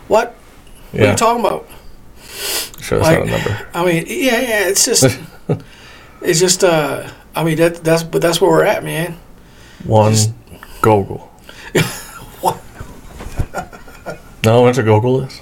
What? 0.09 0.35
What 0.93 1.01
are 1.01 1.05
Yeah. 1.05 1.11
you 1.11 1.17
talking 1.17 1.45
about? 1.45 1.69
Show 2.81 2.99
us 3.01 3.07
like- 3.07 3.25
that 3.25 3.31
number. 3.31 3.55
I 3.75 3.85
mean, 3.85 4.05
yeah, 4.09 4.41
yeah. 4.41 4.69
It's 4.71 4.85
just, 4.87 5.05
it's 6.23 6.41
just. 6.41 6.63
uh 6.65 7.03
I 7.35 7.45
mean, 7.45 7.57
that 7.59 7.83
that's 7.85 8.03
but 8.03 8.23
that's 8.23 8.41
where 8.41 8.51
we're 8.51 8.65
at, 8.65 8.83
man. 8.85 9.17
One 9.85 10.13
Just- 10.13 10.33
Googol. 10.83 11.21
What? 12.41 12.59
No, 14.45 14.63
what's 14.63 14.79
a 14.79 14.83
Google 14.83 15.23
is? 15.25 15.41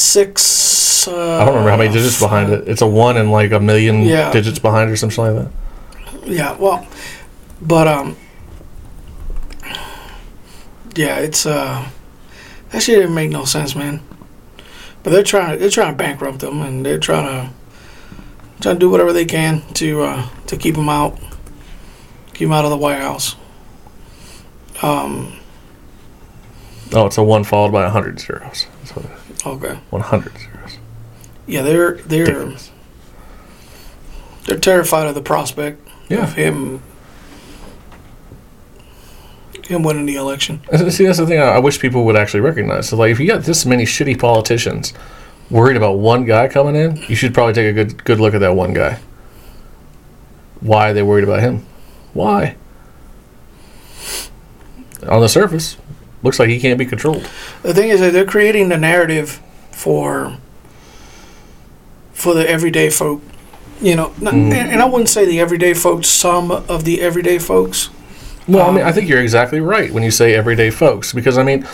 Six. 0.00 1.06
Uh, 1.06 1.12
I 1.12 1.44
don't 1.44 1.48
remember 1.48 1.70
how 1.70 1.76
many 1.76 1.92
digits 1.92 2.18
behind 2.18 2.50
it. 2.50 2.66
It's 2.66 2.80
a 2.80 2.86
one 2.86 3.18
and 3.18 3.30
like 3.30 3.52
a 3.52 3.60
million 3.60 4.00
Yeah. 4.02 4.32
digits 4.32 4.58
behind 4.58 4.90
or 4.90 4.96
something 4.96 5.22
like 5.24 5.44
that. 5.44 6.26
Yeah, 6.26 6.56
well, 6.56 6.86
but 7.60 7.86
um, 7.86 8.16
yeah, 10.94 11.18
it's 11.18 11.44
uh, 11.46 11.86
that 12.70 12.82
shit 12.82 12.96
didn't 13.00 13.14
make 13.14 13.30
no 13.30 13.44
sense, 13.44 13.76
man. 13.76 14.00
But 15.02 15.10
they're 15.10 15.22
trying, 15.22 15.58
they're 15.58 15.70
trying 15.70 15.92
to 15.92 15.96
bankrupt 15.98 16.40
them, 16.40 16.60
and 16.62 16.84
they're 16.84 16.98
trying 16.98 17.26
to 17.26 17.52
trying 18.60 18.76
to 18.76 18.80
do 18.80 18.90
whatever 18.90 19.12
they 19.12 19.24
can 19.26 19.62
to 19.74 20.02
uh, 20.02 20.28
to 20.46 20.56
keep 20.56 20.76
them 20.76 20.88
out, 20.88 21.18
keep 22.32 22.48
them 22.48 22.52
out 22.52 22.64
of 22.64 22.70
the 22.70 22.76
White 22.78 22.98
House. 23.00 23.36
Um, 24.82 25.34
Oh, 26.92 27.06
it's 27.06 27.18
a 27.18 27.22
one 27.22 27.44
followed 27.44 27.70
by 27.70 27.84
a 27.84 27.90
hundred 27.90 28.18
zeros. 28.18 28.66
That's 28.80 28.96
what 28.96 29.04
it 29.04 29.10
is. 29.12 29.19
Okay, 29.46 29.78
One 29.90 30.02
hundred 30.02 30.32
zeros. 30.38 30.78
yeah, 31.46 31.62
they're 31.62 31.94
they're 31.94 32.24
Ridiculous. 32.26 32.70
they're 34.46 34.58
terrified 34.58 35.06
of 35.08 35.14
the 35.14 35.22
prospect 35.22 35.86
Yeah. 36.08 36.24
of 36.24 36.34
him 36.34 36.82
him 39.66 39.82
winning 39.84 40.06
the 40.06 40.16
election. 40.16 40.60
See, 40.90 41.06
that's 41.06 41.18
the 41.18 41.26
thing 41.26 41.38
I 41.40 41.44
I 41.44 41.58
wish 41.58 41.78
people 41.78 42.04
would 42.06 42.16
actually 42.16 42.40
recognize. 42.40 42.88
So, 42.88 42.96
like, 42.96 43.12
if 43.12 43.20
you 43.20 43.26
got 43.28 43.42
this 43.42 43.64
many 43.64 43.84
shitty 43.84 44.18
politicians 44.18 44.92
worried 45.48 45.76
about 45.76 45.98
one 45.98 46.24
guy 46.24 46.48
coming 46.48 46.74
in, 46.74 46.96
you 47.08 47.14
should 47.14 47.32
probably 47.32 47.54
take 47.54 47.68
a 47.70 47.72
good 47.72 48.02
good 48.04 48.18
look 48.20 48.34
at 48.34 48.40
that 48.40 48.54
one 48.56 48.72
guy. 48.72 48.98
Why 50.60 50.90
are 50.90 50.92
they 50.92 51.02
worried 51.04 51.24
about 51.24 51.40
him? 51.40 51.64
Why? 52.14 52.56
On 55.08 55.20
the 55.20 55.28
surface, 55.28 55.76
looks 56.22 56.38
like 56.38 56.48
he 56.48 56.60
can't 56.60 56.78
be 56.78 56.86
controlled. 56.86 57.28
The 57.62 57.74
thing 57.74 57.88
is 57.90 58.00
that 58.00 58.12
they're 58.12 58.24
creating 58.26 58.68
the 58.68 58.76
narrative 58.78 59.40
for 59.70 60.36
for 62.12 62.34
the 62.34 62.48
everyday 62.48 62.90
folk. 62.90 63.22
You 63.80 63.96
know, 63.96 64.12
not, 64.20 64.34
Mhm. 64.34 64.52
and, 64.52 64.70
and 64.72 64.82
I 64.82 64.84
wouldn't 64.84 65.08
say 65.08 65.24
the 65.24 65.40
everyday 65.40 65.72
folks. 65.72 66.06
Some 66.08 66.50
of 66.50 66.84
the 66.84 67.00
everyday 67.00 67.38
folks. 67.38 67.88
Well, 68.46 68.64
I 68.64 68.68
Um, 68.68 68.74
mean, 68.74 68.84
I 68.84 68.92
think 68.92 69.08
you're 69.08 69.22
exactly 69.22 69.60
right 69.60 69.90
when 69.92 70.02
you 70.02 70.10
say 70.10 70.34
everyday 70.34 70.70
folks, 70.70 71.12
because 71.14 71.38
I 71.38 71.42
mean, 71.42 71.64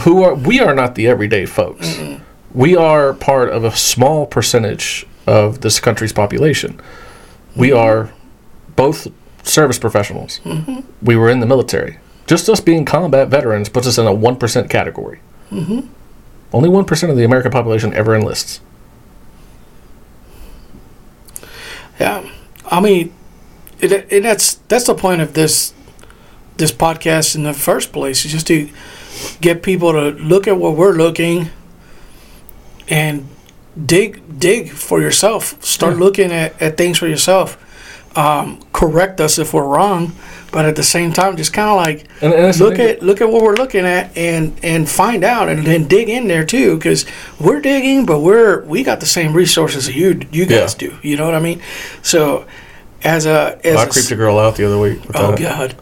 who 0.00 0.22
are 0.22 0.34
we 0.34 0.60
are 0.60 0.74
not 0.74 0.96
the 0.96 1.06
everyday 1.08 1.46
folks. 1.46 1.98
We 2.52 2.76
are 2.76 3.12
part 3.14 3.50
of 3.50 3.64
a 3.64 3.74
small 3.74 4.26
percentage 4.26 5.06
of 5.26 5.60
this 5.62 5.80
country's 5.80 6.12
population. 6.12 6.78
We 7.54 7.72
are 7.72 8.10
both 8.76 9.08
service 9.42 9.78
professionals. 9.78 10.40
We 11.02 11.16
were 11.16 11.30
in 11.30 11.40
the 11.40 11.46
military. 11.46 11.98
Just 12.26 12.48
us 12.48 12.60
being 12.60 12.84
combat 12.84 13.28
veterans 13.28 13.68
puts 13.68 13.86
us 13.86 13.98
in 13.98 14.06
a 14.06 14.12
one 14.14 14.36
percent 14.36 14.68
category. 14.68 15.20
Mm-hmm. 15.50 15.80
Only 16.52 16.68
one 16.68 16.84
percent 16.84 17.10
of 17.10 17.16
the 17.16 17.24
American 17.24 17.52
population 17.52 17.92
ever 17.94 18.14
enlists. 18.14 18.60
Yeah, 22.00 22.28
I 22.70 22.80
mean, 22.80 23.14
it, 23.80 24.10
and 24.12 24.24
that's 24.24 24.54
that's 24.68 24.86
the 24.86 24.94
point 24.94 25.20
of 25.22 25.34
this 25.34 25.72
this 26.56 26.72
podcast 26.72 27.34
in 27.36 27.42
the 27.44 27.54
first 27.54 27.92
place 27.92 28.24
is 28.24 28.32
just 28.32 28.46
to 28.48 28.68
get 29.40 29.62
people 29.62 29.92
to 29.92 30.10
look 30.10 30.46
at 30.48 30.56
what 30.56 30.76
we're 30.76 30.92
looking 30.92 31.50
and 32.88 33.26
dig 33.84 34.38
dig 34.38 34.70
for 34.70 35.00
yourself. 35.00 35.62
Start 35.62 35.94
Yeah. 35.94 36.00
looking 36.00 36.32
at, 36.32 36.60
at 36.60 36.76
things 36.76 36.98
for 36.98 37.06
yourself. 37.06 37.56
Um, 38.16 38.60
correct 38.72 39.20
us 39.20 39.38
if 39.38 39.52
we're 39.52 39.66
wrong, 39.66 40.12
but 40.50 40.64
at 40.64 40.74
the 40.74 40.82
same 40.82 41.12
time, 41.12 41.36
just 41.36 41.52
kind 41.52 41.68
of 41.68 41.76
like 41.76 42.06
And, 42.22 42.32
and 42.32 42.58
look 42.58 42.78
at 42.78 43.02
look 43.02 43.20
at 43.20 43.28
what 43.28 43.42
we're 43.42 43.56
looking 43.56 43.84
at 43.84 44.16
and 44.16 44.58
and 44.62 44.88
find 44.88 45.22
out 45.22 45.50
and 45.50 45.66
then 45.66 45.86
dig 45.86 46.08
in 46.08 46.26
there 46.26 46.44
too 46.46 46.76
because 46.76 47.04
we're 47.38 47.60
digging 47.60 48.06
but 48.06 48.20
we're 48.20 48.62
we 48.64 48.82
got 48.82 49.00
the 49.00 49.06
same 49.06 49.34
resources 49.34 49.84
that 49.86 49.94
you 49.94 50.22
you 50.32 50.46
guys 50.46 50.74
Yeah. 50.80 50.88
do 50.88 50.98
you 51.02 51.16
know 51.18 51.26
what 51.26 51.34
i 51.34 51.40
mean 51.40 51.60
so 52.02 52.46
as 53.04 53.26
a 53.26 53.60
as 53.64 53.76
I 53.76 53.82
a 53.84 53.90
creeped 53.90 54.10
a 54.10 54.16
girl 54.16 54.38
out 54.38 54.56
the 54.56 54.64
other 54.66 54.78
week. 54.78 55.00
oh 55.14 55.36
god 55.36 55.76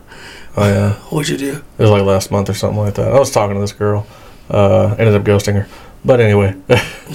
Oh 0.56 0.66
yeah. 0.66 0.94
what'd 1.10 1.28
you 1.28 1.36
do 1.38 1.56
It 1.78 1.82
was 1.82 1.90
like 1.90 2.02
last 2.02 2.30
month 2.32 2.48
or 2.50 2.54
something 2.54 2.78
like 2.80 2.94
that. 2.94 3.12
I 3.12 3.18
was 3.18 3.30
talking 3.30 3.54
to 3.54 3.60
this 3.60 3.72
girl. 3.72 4.06
Uh, 4.50 4.94
ended 4.98 5.14
up 5.14 5.22
ghosting 5.22 5.54
her. 5.54 5.68
But 6.04 6.20
anyway, 6.20 6.54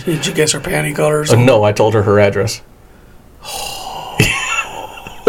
did 0.05 0.25
you 0.25 0.33
guess 0.33 0.51
her 0.53 0.59
panty 0.59 0.95
colors 0.95 1.31
uh, 1.33 1.35
no, 1.51 1.63
I 1.63 1.71
told 1.73 1.93
her 1.93 2.03
her 2.03 2.19
address 2.19 2.61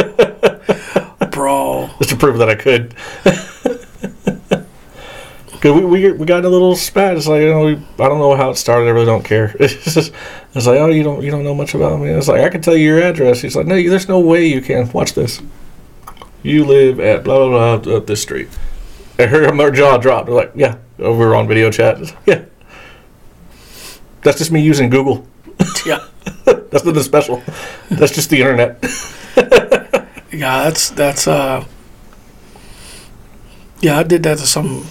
bro 1.30 1.88
just 1.98 2.10
to 2.10 2.16
prove 2.16 2.38
that 2.38 2.48
I 2.48 2.54
could. 2.54 2.94
Cause 5.60 5.78
we, 5.78 5.84
we 5.84 6.12
we 6.12 6.24
got 6.24 6.38
in 6.38 6.44
a 6.46 6.48
little 6.48 6.74
spat. 6.74 7.18
It's 7.18 7.26
like 7.26 7.42
you 7.42 7.50
know 7.50 7.66
we, 7.66 7.72
I 8.02 8.08
don't 8.08 8.18
know 8.18 8.34
how 8.34 8.48
it 8.48 8.56
started. 8.56 8.86
I 8.86 8.90
really 8.92 9.04
don't 9.04 9.22
care. 9.24 9.54
It's 9.60 9.74
just 9.94 10.10
it's 10.54 10.66
like 10.66 10.78
oh 10.78 10.86
you 10.86 11.02
don't 11.02 11.22
you 11.22 11.30
don't 11.30 11.44
know 11.44 11.54
much 11.54 11.74
about 11.74 12.00
me. 12.00 12.08
It's 12.08 12.28
like 12.28 12.40
I 12.40 12.48
can 12.48 12.62
tell 12.62 12.74
you 12.74 12.86
your 12.86 13.02
address. 13.02 13.42
He's 13.42 13.54
like 13.54 13.66
no, 13.66 13.74
you- 13.74 13.90
there's 13.90 14.08
no 14.08 14.20
way 14.20 14.46
you 14.46 14.62
can. 14.62 14.90
Watch 14.92 15.12
this. 15.12 15.42
You 16.42 16.64
live 16.64 16.98
at 16.98 17.24
blah 17.24 17.46
blah 17.46 17.76
blah 17.76 17.96
up 17.98 18.06
this 18.06 18.22
street. 18.22 18.48
I 19.18 19.26
heard 19.26 19.54
her 19.54 19.70
jaw 19.70 19.98
dropped. 19.98 20.30
We're 20.30 20.36
like 20.36 20.52
yeah, 20.54 20.78
over 20.98 21.34
on 21.34 21.46
video 21.46 21.70
chat. 21.70 22.00
Like, 22.00 22.16
Yeah, 22.24 22.44
that's 24.22 24.38
just 24.38 24.50
me 24.50 24.62
using 24.62 24.88
Google. 24.88 25.26
yeah 25.84 26.06
That's 26.70 26.84
nothing 26.84 27.02
special. 27.02 27.42
That's 27.90 28.12
just 28.14 28.30
the 28.30 28.40
internet. 28.40 28.78
yeah 30.32 30.62
that's 30.64 30.90
that's 30.90 31.26
uh 31.26 31.64
yeah 33.80 33.98
i 33.98 34.02
did 34.04 34.22
that 34.22 34.38
to 34.38 34.46
some 34.46 34.84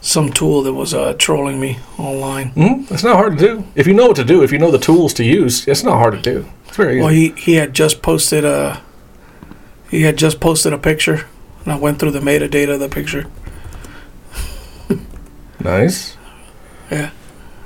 some 0.00 0.32
tool 0.32 0.62
that 0.62 0.72
was 0.72 0.92
uh 0.94 1.12
trolling 1.14 1.60
me 1.60 1.78
online 1.98 2.50
Mm, 2.52 2.90
it's 2.90 3.04
not 3.04 3.16
hard 3.16 3.38
to 3.38 3.44
do. 3.46 3.64
If 3.76 3.86
you 3.86 3.94
know 3.94 4.06
what 4.08 4.16
to 4.16 4.24
do, 4.24 4.42
if 4.42 4.50
you 4.50 4.58
know 4.58 4.70
the 4.70 4.78
tools 4.78 5.12
to 5.14 5.24
use, 5.24 5.68
it's 5.68 5.82
not 5.84 5.94
hard 5.98 6.14
to 6.14 6.20
do. 6.20 6.48
It's 6.66 6.76
very 6.76 6.94
easy. 6.94 7.00
Well, 7.02 7.10
he, 7.12 7.28
he 7.36 7.54
had 7.54 7.72
just 7.74 8.02
posted 8.02 8.44
a 8.44 8.82
he 9.90 10.02
had 10.02 10.16
just 10.16 10.40
posted 10.40 10.72
a 10.72 10.78
picture, 10.78 11.26
and 11.64 11.72
I 11.72 11.76
went 11.76 11.98
through 11.98 12.12
the 12.12 12.20
metadata 12.20 12.74
of 12.74 12.80
the 12.80 12.88
picture. 12.88 13.26
nice. 15.60 16.16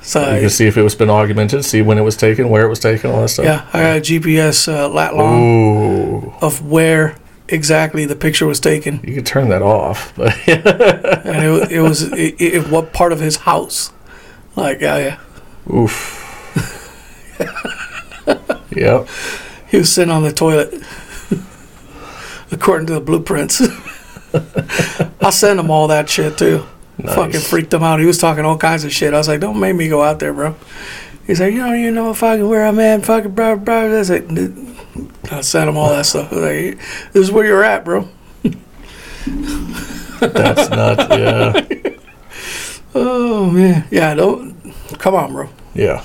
So 0.04 0.34
You 0.34 0.40
can 0.42 0.50
see 0.50 0.66
if 0.66 0.76
it 0.76 0.82
was 0.82 0.94
been 0.94 1.08
augmented, 1.08 1.64
see 1.64 1.80
when 1.80 1.96
it 1.96 2.02
was 2.02 2.14
taken, 2.14 2.50
where 2.50 2.66
it 2.66 2.68
was 2.68 2.78
taken, 2.78 3.10
all 3.10 3.22
that 3.22 3.28
stuff. 3.28 3.46
yeah, 3.46 3.66
I 3.72 3.80
got 3.80 3.96
a 3.96 4.00
GPS 4.00 4.70
uh, 4.70 4.86
lat 4.90 5.16
long 5.16 5.42
Ooh, 5.42 6.34
of 6.42 6.70
where 6.70 7.16
exactly 7.48 8.04
the 8.04 8.14
picture 8.14 8.46
was 8.46 8.60
taken, 8.60 9.00
you 9.02 9.14
could 9.14 9.24
turn 9.24 9.48
that 9.48 9.62
off. 9.62 10.14
But 10.14 10.36
and 10.46 11.44
it, 11.62 11.72
it 11.72 11.80
was 11.80 12.02
it, 12.12 12.34
it, 12.38 12.68
what 12.68 12.92
part 12.92 13.12
of 13.12 13.20
his 13.20 13.36
house. 13.38 13.92
Like 14.56 14.82
yeah, 14.82 14.98
yeah, 15.66 15.74
oof. 15.74 16.20
yep. 18.76 19.08
he 19.70 19.78
was 19.78 19.90
sitting 19.90 20.12
on 20.12 20.22
the 20.22 20.32
toilet, 20.32 20.82
according 22.52 22.86
to 22.88 22.92
the 22.92 23.00
blueprints. 23.00 23.62
I 25.22 25.30
sent 25.30 25.58
him 25.58 25.70
all 25.70 25.88
that 25.88 26.10
shit 26.10 26.36
too. 26.36 26.66
Nice. 26.98 27.14
Fucking 27.14 27.40
freaked 27.40 27.72
him 27.74 27.82
out. 27.82 27.98
He 28.00 28.06
was 28.06 28.18
talking 28.18 28.44
all 28.44 28.56
kinds 28.56 28.84
of 28.84 28.92
shit. 28.92 29.12
I 29.14 29.18
was 29.18 29.26
like, 29.28 29.40
don't 29.40 29.58
make 29.58 29.74
me 29.74 29.88
go 29.88 30.02
out 30.02 30.20
there, 30.20 30.32
bro. 30.32 30.54
He's 31.26 31.40
like, 31.40 31.52
you 31.52 31.58
don't 31.60 31.74
even 31.76 31.94
know 31.94 32.12
fucking 32.14 32.46
where 32.48 32.64
I'm 32.64 32.78
at, 32.78 33.04
fucking 33.04 33.32
blah, 33.32 33.56
blah, 33.56 33.64
blah. 33.64 33.74
I 33.74 33.98
was 33.98 34.10
like, 34.10 34.28
"N- 34.28 34.76
I 35.30 35.40
sent 35.40 35.68
him 35.68 35.76
all 35.76 35.88
that 35.90 36.06
stuff. 36.06 36.30
Like, 36.30 36.78
this 37.12 37.16
is 37.22 37.32
where 37.32 37.44
you're 37.46 37.64
at, 37.64 37.84
bro. 37.84 38.08
That's 40.20 40.70
nuts. 40.70 41.06
Yeah. 41.10 41.90
Oh, 42.96 43.50
man. 43.50 43.88
Yeah, 43.90 44.14
don't, 44.14 44.54
come 45.00 45.16
on, 45.16 45.32
bro. 45.32 45.48
Yeah. 45.74 46.04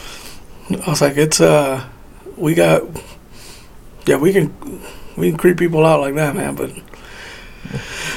I 0.71 0.89
was 0.89 1.01
like, 1.01 1.17
it's, 1.17 1.39
uh, 1.39 1.87
we 2.35 2.55
got, 2.55 2.81
yeah, 4.07 4.15
we 4.15 4.33
can, 4.33 4.51
we 5.15 5.29
can 5.29 5.37
creep 5.37 5.57
people 5.59 5.85
out 5.85 5.99
like 6.01 6.15
that, 6.15 6.35
man, 6.35 6.55
but 6.55 6.71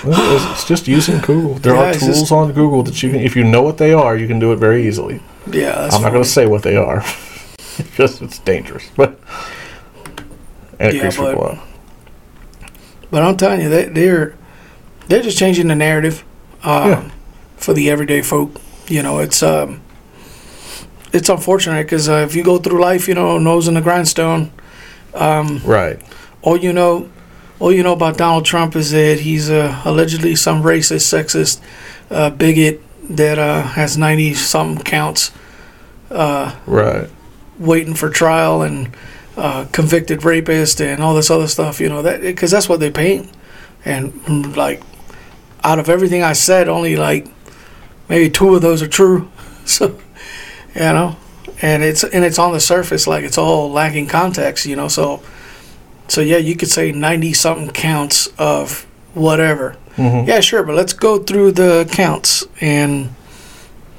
It's 0.04 0.64
just 0.64 0.88
using 0.88 1.18
Google. 1.21 1.54
There 1.54 1.75
Yeah, 1.75 1.90
are 1.90 1.94
tools 1.94 2.21
just- 2.21 2.32
on 2.32 2.52
Google 2.52 2.82
that 2.85 3.02
you 3.02 3.11
can, 3.11 3.21
if 3.21 3.37
you 3.37 3.44
know 3.44 3.62
what 3.62 3.76
they 3.78 3.92
are, 3.92 4.16
you 4.16 4.26
can 4.26 4.38
do 4.38 4.52
it 4.52 4.56
very 4.56 4.87
easily. 4.87 5.21
yeah, 5.50 5.88
I'm 5.92 6.02
not 6.02 6.12
going 6.12 6.23
to 6.25 6.28
say 6.28 6.47
what 6.47 6.62
they 6.62 6.76
are 6.76 7.04
because 7.76 8.23
it's 8.23 8.38
dangerous, 8.38 8.85
but 8.97 9.18
and 10.78 10.97
it 10.97 11.14
Yeah, 11.16 11.35
but-. 11.35 11.59
But 13.11 13.23
I'm 13.23 13.37
telling 13.37 13.61
you, 13.61 13.68
they, 13.68 13.85
they're 13.87 14.35
they're 15.09 15.23
just 15.23 15.37
changing 15.38 15.68
the 15.68 15.75
narrative 15.75 16.25
um, 16.64 16.88
Yeah. 16.90 17.11
for 17.56 17.75
the 17.75 17.90
everyday 17.90 18.23
folk. 18.23 18.50
you 18.88 19.02
know, 19.02 19.18
it's 19.18 19.42
um, 19.42 19.80
it's 21.12 21.28
unfortunate 21.28 21.85
because 21.85 22.09
uh, 22.09 22.25
if 22.26 22.35
you 22.35 22.42
go 22.42 22.56
through 22.59 22.80
life, 22.80 23.06
you 23.09 23.14
know, 23.14 23.38
nose 23.38 23.68
in 23.68 23.75
the 23.75 23.80
grindstone, 23.82 24.50
Right. 25.14 26.00
all 26.40 26.56
you 26.56 26.73
know, 26.73 27.11
all 27.62 27.73
you 27.73 27.85
know 27.85 27.92
about 27.92 28.19
Donald 28.19 28.45
Trump 28.45 28.75
is 28.75 28.90
that 28.90 29.21
he's 29.21 29.49
uh, 29.49 29.81
allegedly 29.85 30.35
some 30.35 30.64
racist, 30.64 31.07
sexist, 31.07 31.61
uh, 32.11 32.28
bigot 32.31 32.83
that 33.09 33.38
uh, 33.38 33.62
has 33.62 33.97
ninety 33.97 34.35
some 34.35 34.78
counts 34.78 35.31
uh, 36.11 36.57
Right. 36.66 37.09
waiting 37.61 37.95
for 37.95 38.11
trial 38.11 38.62
and 38.62 38.90
uh, 39.37 39.66
convicted 39.71 40.25
rapist 40.25 40.81
and 40.81 41.00
all 41.04 41.14
this 41.14 41.31
other 41.31 41.47
stuff. 41.47 41.81
You 41.81 41.88
know 41.88 42.02
that 42.02 42.21
because 42.21 42.50
that's 42.50 42.69
what 42.69 42.81
they 42.81 42.90
paint. 42.90 43.31
And 43.85 44.12
mm, 44.25 44.57
like, 44.57 44.83
out 45.62 45.78
of 45.78 45.88
everything 45.88 46.25
I 46.25 46.33
said, 46.33 46.69
only 46.69 46.97
like 46.97 47.28
maybe 48.09 48.28
two 48.28 48.57
of 48.57 48.62
those 48.62 48.83
are 48.83 48.88
true. 48.88 49.31
So, 49.64 49.97
you 50.75 50.81
know, 50.81 51.14
and 51.62 51.85
it's 51.85 52.02
and 52.02 52.25
it's 52.25 52.37
on 52.40 52.52
the 52.52 52.59
surface 52.59 53.07
like 53.07 53.23
it's 53.23 53.38
all 53.38 53.71
lacking 53.71 54.09
context. 54.09 54.66
You 54.66 54.75
know, 54.75 54.88
so 54.88 55.23
so 56.12 56.21
yeah, 56.21 56.37
you 56.49 56.54
could 56.57 56.71
say 56.71 56.92
ninety 56.92 57.33
something 57.33 57.71
counts 57.71 58.28
of 58.38 58.87
whatever. 59.14 59.76
Mhm. 59.97 60.26
Yeah, 60.26 60.40
sure, 60.40 60.62
but 60.62 60.75
let's 60.75 60.92
go 60.95 61.19
through 61.19 61.52
the 61.52 61.87
counts 61.92 62.45
and 62.61 63.09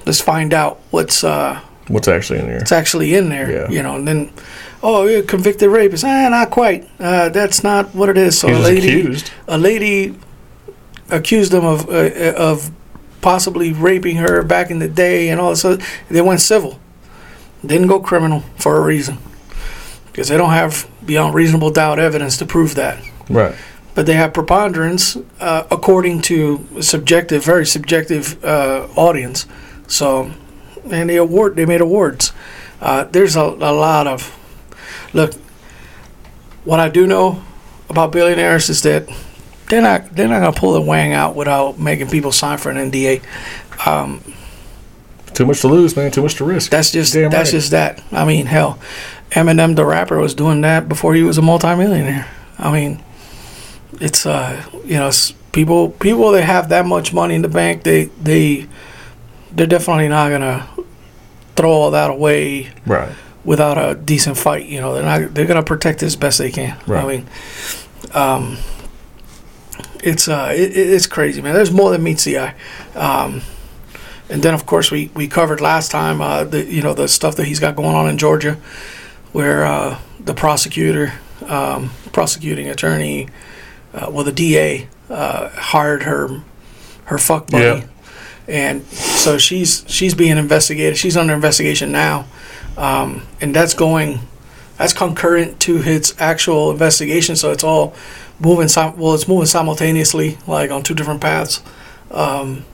let's 0.06 0.22
find 0.22 0.54
out 0.54 0.80
what's 0.92 1.24
uh 1.24 1.60
What's 1.88 2.08
actually 2.08 2.40
in 2.40 2.46
here? 2.46 2.58
it's 2.62 2.72
actually 2.72 3.14
in 3.16 3.30
there. 3.30 3.50
Yeah. 3.52 3.70
You 3.76 3.84
know, 3.84 3.96
and 3.98 4.08
then, 4.08 4.30
oh, 4.82 5.06
you're 5.06 5.22
convicted 5.24 5.70
rapist. 5.70 6.04
Eh, 6.06 6.30
not 6.30 6.50
quite. 6.50 6.88
Uh, 7.00 7.28
that's 7.30 7.62
not 7.64 7.94
what 7.94 8.08
it 8.10 8.18
is. 8.18 8.40
So 8.40 8.48
He 8.48 8.54
a 8.54 8.60
lady, 8.60 9.00
accused. 9.02 9.32
a 9.48 9.58
lady 9.58 10.16
accused 11.10 11.54
him 11.54 11.66
of 11.66 11.90
uh, 11.90 12.34
of 12.50 12.72
possibly 13.22 13.74
raping 13.74 14.16
her 14.18 14.44
back 14.44 14.72
in 14.72 14.80
the 14.80 14.88
day 14.88 15.30
and 15.30 15.40
all 15.42 15.50
this. 15.50 15.66
Other, 15.66 15.84
they 16.10 16.22
went 16.22 16.42
civil. 16.42 16.80
Didn't 17.66 17.88
go 17.88 18.00
criminal 18.00 18.44
for 18.58 18.78
a 18.78 18.82
reason. 18.82 19.18
Because 20.12 20.28
they 20.30 20.38
don't 20.38 20.52
have 20.54 20.88
beyond 21.06 21.34
reasonable 21.34 21.72
doubt 21.72 22.00
evidence 22.00 22.38
to 22.38 22.46
prove 22.46 22.76
that. 22.76 23.04
Right. 23.30 23.56
But 23.96 24.06
they 24.06 24.14
have 24.14 24.34
preponderance 24.34 25.18
uh, 25.40 25.66
according 25.70 26.22
to 26.24 26.82
subjective, 26.82 27.44
very 27.46 27.66
subjective 27.66 28.44
uh, 28.44 28.88
audience. 28.96 29.46
So, 29.88 30.32
and 30.90 31.10
they 31.10 31.18
award, 31.18 31.56
they 31.56 31.66
made 31.66 31.82
awards. 31.82 32.34
Uh, 32.82 33.04
there's 33.06 33.36
a, 33.36 33.42
a 33.42 33.74
lot 33.74 34.08
of 34.08 34.38
look. 35.14 35.34
What 36.66 36.80
I 36.80 36.90
do 36.90 37.06
know 37.06 37.44
about 37.90 38.12
billionaires 38.12 38.70
is 38.70 38.82
that 38.84 39.08
they're 39.70 39.82
not 39.82 40.16
they're 40.16 40.28
not 40.28 40.40
gonna 40.40 40.54
pull 40.54 40.74
the 40.74 40.82
wang 40.82 41.14
out 41.14 41.36
without 41.36 41.80
making 41.80 42.10
people 42.10 42.32
sign 42.32 42.58
for 42.58 42.72
an 42.72 42.92
NDA. 42.92 43.22
Too 45.34 45.46
much 45.46 45.62
to 45.62 45.68
lose, 45.68 45.96
man. 45.96 46.12
Too 46.12 46.22
much 46.22 46.36
to 46.36 46.46
risk. 46.46 46.70
That's 46.70 46.92
just 46.92 47.14
Damn 47.14 47.32
that's 47.32 47.50
right. 47.50 47.58
just 47.60 47.72
that. 47.72 48.04
I 48.12 48.24
mean, 48.26 48.46
hell, 48.46 48.78
Eminem 49.34 49.76
the 49.76 49.86
rapper 49.86 50.20
was 50.20 50.34
doing 50.34 50.62
that 50.62 50.88
before 50.88 51.14
he 51.16 51.24
was 51.24 51.38
a 51.38 51.42
multimillionaire. 51.42 52.28
I 52.60 52.72
mean, 52.72 53.04
it's 54.00 54.26
uh, 54.26 54.64
you 54.86 54.96
know, 54.96 55.12
people 55.52 55.90
people 55.90 56.32
that 56.32 56.44
have 56.44 56.70
that 56.70 56.86
much 56.86 57.14
money 57.14 57.36
in 57.36 57.42
the 57.42 57.48
bank, 57.50 57.84
they 57.84 58.06
they 58.22 58.68
they're 59.52 59.68
definitely 59.68 60.08
not 60.10 60.30
gonna 60.30 60.68
throw 61.56 61.72
all 61.72 61.92
that 61.92 62.10
away 62.10 62.70
right. 62.86 63.12
without 63.44 63.78
a 63.78 63.96
decent 63.96 64.38
fight. 64.38 64.66
You 64.68 64.82
know, 64.82 64.94
they're 64.94 65.04
not 65.04 65.34
they're 65.34 65.46
gonna 65.48 65.64
protect 65.64 66.04
it 66.04 66.08
as 66.08 66.16
best 66.16 66.38
they 66.38 66.52
can. 66.52 66.78
Right. 66.88 67.04
I 67.04 67.08
mean, 67.08 67.28
um, 68.14 68.58
it's 70.04 70.28
uh, 70.28 70.52
it, 70.56 70.72
it- 70.78 70.90
it's 70.94 71.08
crazy, 71.08 71.42
man. 71.42 71.54
There's 71.54 71.72
more 71.72 71.90
than 71.92 72.04
meets 72.04 72.24
the 72.24 72.40
eye. 72.40 72.56
Um, 72.96 73.42
and 74.30 74.42
then 74.42 74.54
of 74.54 74.66
course 74.66 74.90
we, 74.90 75.12
we 75.14 75.28
covered 75.28 75.60
last 75.62 75.92
time 75.92 76.22
uh, 76.22 76.44
the 76.44 76.64
you 76.66 76.82
know 76.82 76.94
the 76.94 77.08
stuff 77.08 77.36
that 77.38 77.46
he's 77.46 77.60
got 77.60 77.76
going 77.76 77.96
on 77.96 78.08
in 78.10 78.18
Georgia, 78.18 78.58
where 79.34 79.66
uh, 79.66 80.00
the 80.20 80.34
prosecutor, 80.34 81.14
um, 81.48 81.92
prosecuting 82.14 82.70
attorney, 82.70 83.28
uh, 83.94 84.08
well 84.10 84.24
the 84.24 84.32
DA 84.32 84.88
uh, 85.10 85.50
hired 85.50 86.04
her 86.04 86.42
her 87.06 87.18
fuck 87.18 87.48
buddy, 87.52 87.64
Yeah. 87.82 87.86
and 88.48 88.84
so 88.86 89.38
she's 89.38 89.84
she's 89.88 90.14
being 90.16 90.38
investigated. 90.38 90.98
She's 90.98 91.18
under 91.18 91.34
investigation 91.34 91.92
now, 91.92 92.26
um, 92.78 93.24
and 93.42 93.54
that's 93.54 93.74
going 93.74 94.20
that's 94.78 94.94
concurrent 94.94 95.60
to 95.62 95.78
his 95.82 96.16
actual 96.20 96.72
investigation. 96.72 97.36
So 97.36 97.52
it's 97.52 97.64
all 97.64 97.94
moving. 98.40 98.68
Sim- 98.70 98.98
well, 98.98 99.14
it's 99.14 99.28
moving 99.28 99.46
simultaneously, 99.46 100.38
like 100.48 100.72
on 100.72 100.82
two 100.84 100.94
different 100.96 101.22
paths. 101.22 101.62
Um, 102.10 102.66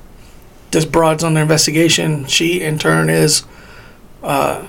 this 0.71 0.85
broad's 0.85 1.23
under 1.23 1.41
investigation. 1.41 2.25
She, 2.27 2.61
in 2.61 2.77
turn, 2.77 3.09
is 3.09 3.43
uh, 4.21 4.67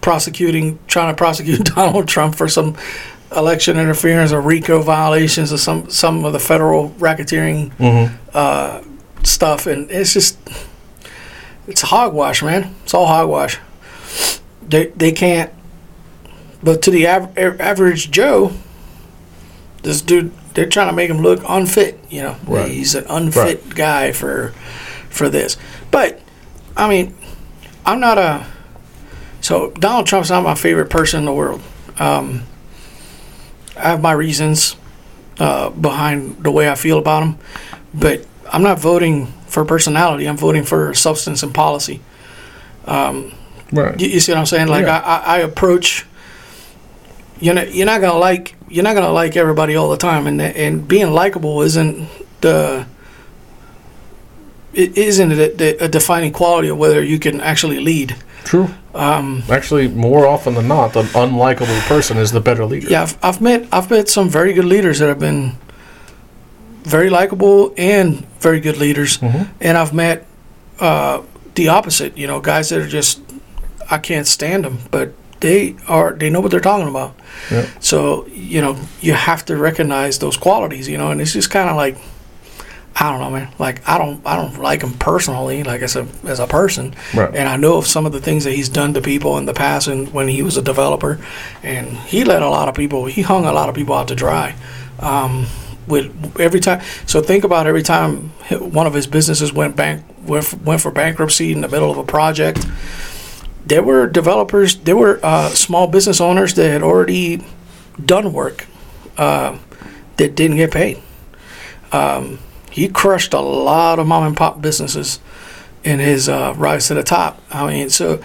prosecuting, 0.00 0.78
trying 0.86 1.12
to 1.12 1.16
prosecute 1.16 1.64
Donald 1.76 2.08
Trump 2.08 2.34
for 2.34 2.48
some 2.48 2.76
election 3.34 3.78
interference 3.78 4.32
or 4.32 4.40
RICO 4.40 4.82
violations 4.82 5.52
or 5.52 5.58
some 5.58 5.88
some 5.90 6.24
of 6.24 6.32
the 6.32 6.40
federal 6.40 6.90
racketeering 6.90 7.70
Mm-hmm. 7.76 9.22
stuff, 9.24 9.66
and 9.66 9.90
it's 9.90 10.12
just 10.12 10.38
it's 11.66 11.82
hogwash, 11.82 12.42
man. 12.42 12.74
It's 12.84 12.94
all 12.94 13.06
hogwash. 13.06 13.58
They 14.66 14.86
they 14.96 15.12
can't. 15.12 15.52
But 16.62 16.82
to 16.82 16.90
the 16.90 17.06
av- 17.08 17.36
average 17.38 18.10
Joe, 18.10 18.52
this 19.82 20.02
dude, 20.02 20.30
they're 20.54 20.66
trying 20.68 20.88
to 20.88 20.92
make 20.94 21.08
him 21.08 21.18
look 21.20 21.40
unfit. 21.48 21.98
You 22.10 22.22
know, 22.22 22.36
Right. 22.46 22.70
he's 22.70 22.94
an 22.94 23.04
unfit 23.08 23.74
guy 23.74 24.12
for 24.12 24.52
for 25.08 25.28
this. 25.28 25.56
But 25.90 26.20
I 26.76 26.88
mean, 26.88 27.14
I'm 27.86 28.00
not 28.00 28.18
a. 28.18 28.46
So 29.40 29.70
Donald 29.70 30.06
Trump's 30.06 30.30
not 30.30 30.42
my 30.44 30.54
favorite 30.54 30.90
person 30.90 31.20
in 31.20 31.24
the 31.24 31.32
world. 31.32 31.62
Um, 31.98 32.42
I 33.76 33.90
have 33.90 34.02
my 34.02 34.12
reasons 34.12 34.76
uh, 35.38 35.70
behind 35.70 36.44
the 36.44 36.50
way 36.50 36.68
I 36.68 36.74
feel 36.74 36.98
about 36.98 37.22
him, 37.22 37.38
but 37.94 38.26
I'm 38.52 38.62
not 38.62 38.78
voting 38.78 39.26
for 39.46 39.64
personality. 39.64 40.26
I'm 40.26 40.36
voting 40.36 40.64
for 40.64 40.92
substance 40.94 41.42
and 41.42 41.54
policy. 41.54 42.00
Right. 43.72 43.98
You, 44.00 44.08
you 44.08 44.20
see 44.20 44.32
what 44.32 44.38
I'm 44.38 44.46
saying? 44.46 44.68
Like 44.68 44.86
Yeah. 44.86 44.98
I, 44.98 45.16
I, 45.16 45.36
I 45.36 45.38
approach. 45.38 46.06
You 47.40 47.54
know, 47.54 47.62
you're 47.62 47.86
not 47.86 48.00
gonna 48.00 48.18
like 48.18 48.54
you're 48.68 48.84
not 48.84 48.94
gonna 48.94 49.12
like 49.12 49.36
everybody 49.36 49.76
all 49.76 49.90
the 49.90 49.96
time, 49.96 50.26
and 50.26 50.40
and 50.42 50.86
being 50.86 51.10
likable 51.10 51.62
isn't 51.62 52.08
the. 52.40 52.86
It 54.72 54.96
isn't 54.96 55.32
a, 55.32 55.84
a 55.84 55.88
defining 55.88 56.32
quality 56.32 56.68
of 56.68 56.78
whether 56.78 57.02
you 57.02 57.18
can 57.18 57.40
actually 57.40 57.80
lead. 57.80 58.14
True. 58.44 58.68
Um, 58.94 59.42
Actually, 59.48 59.88
more 59.88 60.26
often 60.26 60.54
than 60.54 60.66
not, 60.68 60.92
the 60.92 61.02
unlikable 61.02 61.80
person 61.86 62.16
is 62.16 62.32
the 62.32 62.40
better 62.40 62.64
leader. 62.64 62.88
Yeah, 62.88 63.02
I've, 63.02 63.16
I've 63.22 63.40
met 63.40 63.66
I've 63.72 63.90
met 63.90 64.08
some 64.08 64.28
very 64.28 64.52
good 64.52 64.64
leaders 64.64 64.98
that 64.98 65.08
have 65.08 65.20
been 65.20 65.52
very 66.82 67.10
likable 67.10 67.72
and 67.76 68.24
very 68.40 68.60
good 68.60 68.76
leaders, 68.78 69.18
Mhm. 69.18 69.48
and 69.60 69.76
I've 69.78 69.92
met 69.92 70.26
uh, 70.80 71.20
the 71.54 71.68
opposite. 71.68 72.16
You 72.16 72.26
know, 72.26 72.40
guys 72.40 72.68
that 72.70 72.80
are 72.80 72.88
just 72.88 73.20
I 73.90 73.98
can't 73.98 74.26
stand 74.26 74.64
them, 74.64 74.78
but 74.90 75.12
they 75.40 75.76
are 75.86 76.12
they 76.12 76.30
know 76.30 76.40
what 76.40 76.50
they're 76.50 76.60
talking 76.60 76.88
about. 76.88 77.14
Yeah. 77.50 77.66
So 77.80 78.26
you 78.32 78.60
know 78.60 78.76
you 79.00 79.12
have 79.14 79.44
to 79.46 79.56
recognize 79.56 80.18
those 80.18 80.36
qualities. 80.36 80.88
You 80.88 80.98
know, 80.98 81.10
and 81.10 81.20
it's 81.20 81.32
just 81.34 81.50
kind 81.50 81.68
of 81.68 81.76
like 81.76 81.96
I 82.96 83.10
don't 83.10 83.20
know, 83.20 83.30
man. 83.30 83.52
Like 83.58 83.88
I 83.88 83.98
don't 83.98 84.24
I 84.26 84.36
don't 84.36 84.60
like 84.60 84.82
him 84.82 84.92
personally, 84.94 85.62
like 85.62 85.80
as 85.82 85.96
a 85.96 86.06
as 86.24 86.38
a 86.38 86.46
person. 86.46 86.94
Right. 87.14 87.34
And 87.34 87.48
I 87.48 87.56
know 87.56 87.78
of 87.78 87.86
some 87.86 88.04
of 88.06 88.12
the 88.12 88.20
things 88.20 88.44
that 88.44 88.52
he's 88.52 88.68
done 88.68 88.94
to 88.94 89.00
people 89.00 89.38
in 89.38 89.46
the 89.46 89.54
past, 89.54 89.88
and 89.88 90.12
when 90.12 90.28
he 90.28 90.42
was 90.42 90.56
a 90.56 90.62
developer, 90.62 91.18
and 91.62 91.88
he 91.88 92.24
let 92.24 92.42
a 92.42 92.48
lot 92.50 92.68
of 92.68 92.74
people, 92.74 93.06
he 93.06 93.22
hung 93.22 93.46
a 93.46 93.52
lot 93.52 93.68
of 93.68 93.74
people 93.74 93.94
out 93.94 94.08
to 94.08 94.14
dry. 94.14 94.54
Um, 94.98 95.46
with 95.86 96.38
every 96.38 96.60
time, 96.60 96.82
so 97.06 97.22
think 97.22 97.42
about 97.42 97.66
every 97.66 97.82
time 97.82 98.28
one 98.50 98.86
of 98.86 98.94
his 98.94 99.06
businesses 99.06 99.52
went 99.52 99.76
bank 99.76 100.04
went, 100.26 100.62
went 100.62 100.80
for 100.80 100.90
bankruptcy 100.90 101.52
in 101.52 101.60
the 101.60 101.68
middle 101.68 101.90
of 101.90 101.98
a 101.98 102.04
project. 102.04 102.66
There 103.64 103.82
were 103.82 104.06
developers, 104.06 104.76
there 104.76 104.96
were 104.96 105.20
uh, 105.22 105.48
small 105.50 105.86
business 105.86 106.20
owners 106.20 106.54
that 106.54 106.70
had 106.70 106.82
already 106.82 107.44
done 108.04 108.32
work 108.32 108.66
uh, 109.16 109.58
that 110.16 110.34
didn't 110.34 110.56
get 110.56 110.70
paid. 110.70 111.00
Um, 111.92 112.38
he 112.70 112.88
crushed 112.88 113.34
a 113.34 113.40
lot 113.40 113.98
of 113.98 114.06
mom 114.06 114.24
and 114.26 114.36
pop 114.36 114.60
businesses 114.62 115.20
in 115.84 115.98
his 115.98 116.28
uh, 116.28 116.54
rise 116.56 116.88
to 116.88 116.94
the 116.94 117.02
top. 117.02 117.40
I 117.50 117.66
mean, 117.66 117.90
so 117.90 118.20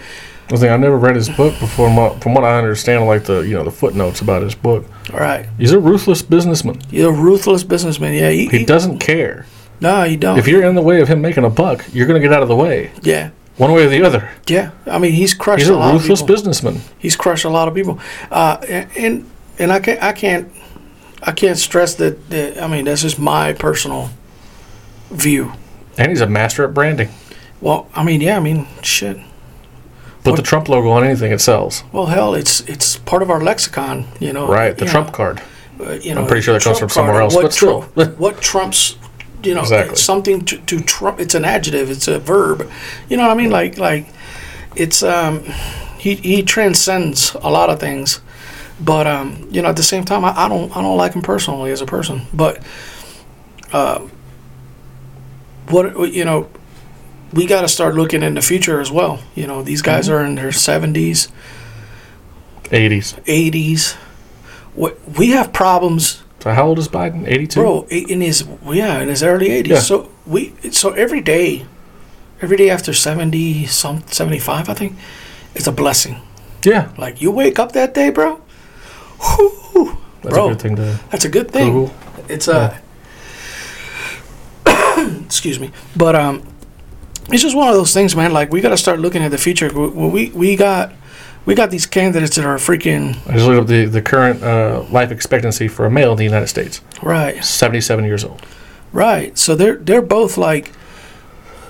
I 0.48 0.56
think 0.56 0.70
I 0.70 0.76
never 0.76 0.96
read 0.96 1.16
his 1.16 1.28
book 1.28 1.58
before. 1.58 1.90
My, 1.90 2.18
from 2.20 2.34
what 2.34 2.44
I 2.44 2.58
understand, 2.58 3.06
like 3.06 3.24
the 3.24 3.40
you 3.40 3.54
know 3.54 3.64
the 3.64 3.70
footnotes 3.70 4.20
about 4.20 4.42
his 4.42 4.54
book, 4.54 4.84
all 5.12 5.18
right, 5.20 5.48
he's 5.58 5.72
a 5.72 5.78
ruthless 5.80 6.22
businessman. 6.22 6.80
he's 6.90 7.04
a 7.04 7.12
ruthless 7.12 7.64
businessman. 7.64 8.14
Yeah, 8.14 8.30
he, 8.30 8.46
He 8.48 8.58
he- 8.58 8.64
doesn't 8.64 8.98
care. 8.98 9.46
No, 9.80 10.04
you 10.04 10.16
don't. 10.16 10.38
If 10.38 10.48
you're 10.48 10.64
in 10.64 10.74
the 10.74 10.80
way 10.82 11.00
of 11.02 11.08
him 11.08 11.20
making 11.20 11.44
a 11.44 11.50
buck, 11.50 11.84
you're 11.92 12.06
going 12.06 12.20
to 12.20 12.26
get 12.26 12.34
out 12.34 12.42
of 12.42 12.48
the 12.48 12.56
way, 12.56 12.92
yeah, 13.02 13.30
one 13.58 13.72
way 13.72 13.84
or 13.84 13.88
the 13.90 14.02
other. 14.04 14.30
yeah. 14.46 14.70
I 14.86 14.98
mean, 14.98 15.12
he's 15.12 15.34
crushed 15.34 15.62
He's 15.64 15.68
a, 15.68 15.74
a 15.74 15.76
lot 15.76 15.92
ruthless 15.92 16.20
of 16.22 16.26
people. 16.26 16.34
businessman. 16.34 16.80
He's 16.98 17.14
crushed 17.16 17.44
a 17.44 17.50
lot 17.50 17.68
of 17.68 17.74
people. 17.74 17.98
Uh, 18.30 18.56
and 18.68 18.90
and, 18.96 19.30
and 19.58 19.72
I 19.72 19.80
can't 19.80 20.02
I 20.02 20.12
can't 20.12 20.50
I 21.22 21.32
can't 21.32 21.58
stress 21.58 21.94
that, 21.96 22.30
that. 22.30 22.62
I 22.62 22.68
mean, 22.68 22.84
that's 22.86 23.02
just 23.02 23.18
my 23.18 23.52
personal 23.52 24.08
view. 25.10 25.52
And 25.98 26.10
he's 26.10 26.20
a 26.20 26.26
master 26.26 26.64
at 26.64 26.74
branding. 26.74 27.08
Well, 27.60 27.88
I 27.94 28.04
mean, 28.04 28.20
yeah, 28.20 28.36
I 28.36 28.40
mean, 28.40 28.66
shit. 28.82 29.18
Put 30.24 30.36
the 30.36 30.42
Trump 30.42 30.68
logo 30.68 30.90
on 30.90 31.04
anything, 31.04 31.30
it 31.30 31.40
sells. 31.40 31.84
Well, 31.92 32.06
hell, 32.06 32.34
it's 32.34 32.60
it's 32.62 32.96
part 32.96 33.22
of 33.22 33.30
our 33.30 33.40
lexicon, 33.40 34.06
you 34.18 34.32
know. 34.32 34.48
Right, 34.48 34.76
the 34.76 34.84
Trump 34.84 35.08
know, 35.08 35.12
card. 35.14 35.42
uh, 35.80 35.92
you 35.92 36.14
know, 36.14 36.22
I'm 36.22 36.26
pretty 36.26 36.42
sure 36.42 36.54
that 36.54 36.64
comes 36.64 36.78
Trump 36.78 36.90
from 36.92 37.04
somewhere 37.06 37.22
else, 37.22 37.34
What 37.34 37.42
but 37.42 37.52
still. 37.52 37.82
Trump- 37.94 38.18
what 38.18 38.40
trumps, 38.40 38.96
you 39.44 39.54
know, 39.54 39.60
Exactly. 39.60 39.94
something 39.96 40.44
to, 40.46 40.58
to 40.58 40.80
trump. 40.80 41.20
It's 41.20 41.36
an 41.36 41.44
adjective. 41.44 41.90
It's 41.90 42.08
a 42.08 42.18
verb. 42.18 42.68
You 43.08 43.16
know 43.16 43.22
what 43.22 43.30
I 43.30 43.40
mean? 43.40 43.50
Like 43.50 43.78
like, 43.78 44.08
it's 44.74 45.04
um, 45.04 45.44
he 45.96 46.16
he 46.16 46.42
transcends 46.42 47.34
a 47.34 47.48
lot 47.48 47.70
of 47.70 47.78
things, 47.78 48.20
but 48.80 49.06
um, 49.06 49.46
you 49.52 49.62
know, 49.62 49.68
at 49.68 49.76
the 49.76 49.84
same 49.84 50.04
time, 50.04 50.24
I, 50.24 50.32
I 50.36 50.48
don't 50.48 50.76
I 50.76 50.82
don't 50.82 50.96
like 50.96 51.12
him 51.14 51.22
personally 51.22 51.70
as 51.70 51.80
a 51.80 51.86
person, 51.86 52.22
but 52.34 52.60
uh, 53.72 54.00
what 55.70 56.12
you 56.12 56.24
know. 56.24 56.48
We 57.32 57.44
got 57.46 57.62
to 57.62 57.68
start 57.68 57.94
looking 57.96 58.22
in 58.22 58.34
the 58.34 58.40
future 58.42 58.80
as 58.80 58.90
well. 58.90 59.18
You 59.34 59.46
know, 59.46 59.62
these 59.62 59.82
guys 59.82 60.06
Mm-hmm. 60.06 60.14
are 60.14 60.24
in 60.24 60.34
their 60.36 60.52
seventies, 60.52 61.28
80s. 62.64 63.18
eighties. 63.26 63.94
What 64.74 64.96
we 65.18 65.30
have 65.30 65.52
problems 65.52 66.22
So 66.40 66.50
how 66.52 66.66
old 66.68 66.78
is 66.78 66.88
Biden? 66.88 67.26
82? 67.26 67.60
bro 67.60 67.86
in 67.90 68.20
his 68.20 68.44
yeah 68.70 69.00
in 69.00 69.08
his 69.08 69.22
early 69.22 69.48
80s 69.48 69.66
Yeah. 69.68 69.78
so 69.80 70.10
we 70.26 70.52
so 70.70 70.90
every 70.92 71.20
day 71.22 71.64
every 72.42 72.56
day 72.58 72.68
after 72.70 72.92
70 72.92 73.64
some 73.66 74.02
75 74.06 74.68
i 74.68 74.74
think 74.74 74.92
it's 75.54 75.66
a 75.66 75.72
blessing 75.72 76.20
Yeah. 76.62 76.90
like 76.98 77.22
you 77.22 77.30
wake 77.32 77.58
up 77.58 77.72
that 77.72 77.94
day 77.94 78.10
bro 78.10 78.36
whew, 79.18 79.96
That's 80.22 80.34
bro 80.34 80.46
a 80.46 80.48
good 80.50 80.60
thing 80.60 80.76
to 80.76 80.98
that's 81.10 81.24
a 81.24 81.30
good 81.30 81.50
thing 81.50 81.72
Google. 81.72 81.94
it's 82.28 82.48
a 82.48 82.78
excuse 85.24 85.58
me 85.58 85.70
but 85.96 86.14
um 86.14 86.46
it's 87.28 87.42
just 87.42 87.56
one 87.56 87.68
of 87.68 87.74
those 87.74 87.92
things 87.92 88.14
man 88.14 88.32
like 88.32 88.50
we 88.52 88.60
got 88.60 88.70
to 88.70 88.76
start 88.76 89.00
looking 89.00 89.22
at 89.22 89.30
the 89.30 89.38
future 89.38 89.72
we, 89.72 90.08
we 90.08 90.30
we 90.30 90.56
got 90.56 90.92
we 91.44 91.54
got 91.54 91.70
these 91.70 91.86
candidates 91.86 92.36
that 92.36 92.44
are 92.44 92.56
freaking 92.56 93.10
I 93.28 93.34
just 93.34 93.46
looked 93.46 93.60
up 93.62 93.66
the, 93.68 93.84
the 93.86 94.02
current 94.02 94.42
uh, 94.42 94.84
life 94.90 95.12
expectancy 95.12 95.68
for 95.68 95.86
a 95.86 95.90
male 95.90 96.12
in 96.12 96.18
the 96.18 96.24
United 96.24 96.48
States. 96.48 96.80
right 97.02 97.44
77 97.44 98.04
years 98.04 98.24
old. 98.24 98.42
Right. 98.92 99.36
So 99.36 99.54
they're 99.54 99.76
they're 99.76 100.00
both 100.00 100.38
like 100.38 100.72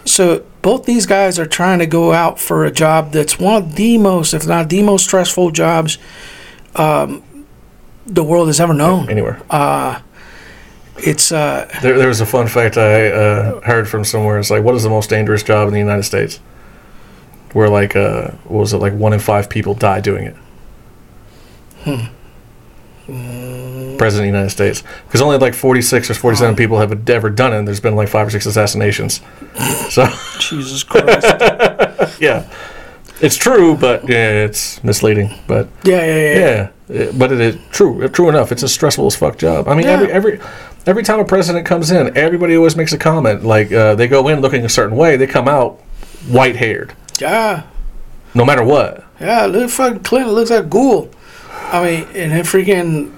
so 0.05 0.45
both 0.63 0.85
these 0.87 1.07
guys 1.07 1.39
are 1.39 1.47
trying 1.47 1.81
to 1.81 1.87
go 1.87 2.13
out 2.13 2.39
for 2.39 2.65
a 2.65 2.71
job 2.71 3.13
that's 3.13 3.39
one 3.39 3.63
of 3.63 3.75
the 3.75 3.99
most, 3.99 4.33
if 4.33 4.47
not 4.47 4.69
the 4.69 4.83
most 4.83 5.05
stressful 5.05 5.51
jobs 5.51 5.99
um, 6.77 7.23
the 8.07 8.23
world 8.23 8.47
has 8.47 8.61
ever 8.61 8.75
known. 8.75 9.11
Anywhere. 9.11 9.43
Uh, 9.51 10.01
it's 10.99 11.33
uh, 11.33 11.69
There, 11.83 11.97
there 11.99 12.09
was 12.09 12.21
a 12.21 12.27
fun 12.27 12.49
fact 12.49 12.77
I 12.77 13.09
uh, 13.09 13.61
heard 13.63 13.89
from 13.89 14.05
somewhere. 14.05 14.39
It's 14.39 14.51
like, 14.51 14.63
what 14.63 14.75
is 14.75 14.83
the 14.83 14.91
most 14.91 15.11
dangerous 15.11 15.43
job 15.43 15.69
in 15.69 15.75
the 15.75 15.81
United 15.81 16.05
States? 16.05 16.39
Where 17.53 17.69
like, 17.69 17.97
uh, 17.97 18.31
what 18.45 18.61
was 18.61 18.73
it 18.73 18.79
like? 18.79 18.93
One 18.93 19.13
in 19.13 19.21
five 19.21 19.49
people 19.49 19.75
die 19.75 20.01
doing 20.01 20.25
it. 20.25 20.37
President 23.07 24.01
of 24.01 24.17
the 24.17 24.27
United 24.27 24.51
States, 24.51 24.83
because 25.07 25.23
only 25.23 25.39
like 25.39 25.55
forty-six 25.55 26.11
or 26.11 26.15
forty-seven 26.15 26.57
people 26.57 26.79
have 26.81 27.09
ever 27.09 27.31
done 27.31 27.53
it. 27.53 27.59
and 27.59 27.67
There's 27.69 27.79
been 27.81 27.95
like 27.95 28.09
five 28.09 28.27
or 28.27 28.31
six 28.31 28.47
assassinations. 28.47 29.21
So 29.91 30.07
Jesus 30.41 30.83
Christ. 30.83 31.25
yeah, 32.21 32.51
it's 33.21 33.37
true, 33.37 33.77
but 33.77 34.07
yeah, 34.09 34.45
it's 34.45 34.83
misleading. 34.83 35.31
But 35.47 35.69
yeah, 35.85 36.05
yeah, 36.05 36.35
yeah. 36.35 36.71
yeah, 36.89 37.05
uh, 37.05 37.13
but 37.17 37.31
it 37.33 37.41
is 37.41 37.57
true. 37.71 38.07
True 38.09 38.29
enough, 38.29 38.51
it's 38.53 38.65
a 38.65 38.69
stressful 38.69 39.07
as 39.07 39.15
fuck 39.17 39.39
job. 39.39 39.69
I 39.69 39.75
mean, 39.75 39.85
Yeah. 39.87 39.93
every 39.93 40.11
every 40.13 40.41
time 41.03 41.19
a 41.21 41.25
president 41.25 41.67
comes 41.67 41.91
in, 41.91 42.17
everybody 42.17 42.57
always 42.57 42.77
makes 42.77 42.93
a 42.93 42.99
comment. 42.99 43.45
Like 43.45 43.73
uh, 43.73 43.95
they 43.95 44.07
go 44.09 44.29
in 44.29 44.41
looking 44.41 44.65
a 44.65 44.69
certain 44.69 44.97
way, 44.97 45.17
they 45.17 45.27
come 45.27 45.49
out 45.49 45.81
white 46.29 46.57
haired, 46.57 46.93
Yeah. 47.21 47.65
no 48.35 48.45
matter 48.45 48.65
what. 48.65 49.05
Yeah, 49.21 49.47
look 49.47 49.71
fucking 49.71 50.01
Clinton 50.05 50.33
looks 50.33 50.51
like 50.51 50.69
ghoul. 50.69 51.11
I 51.73 51.83
mean, 51.85 52.05
and 52.15 52.33
then 52.33 52.45
freaking 52.45 53.13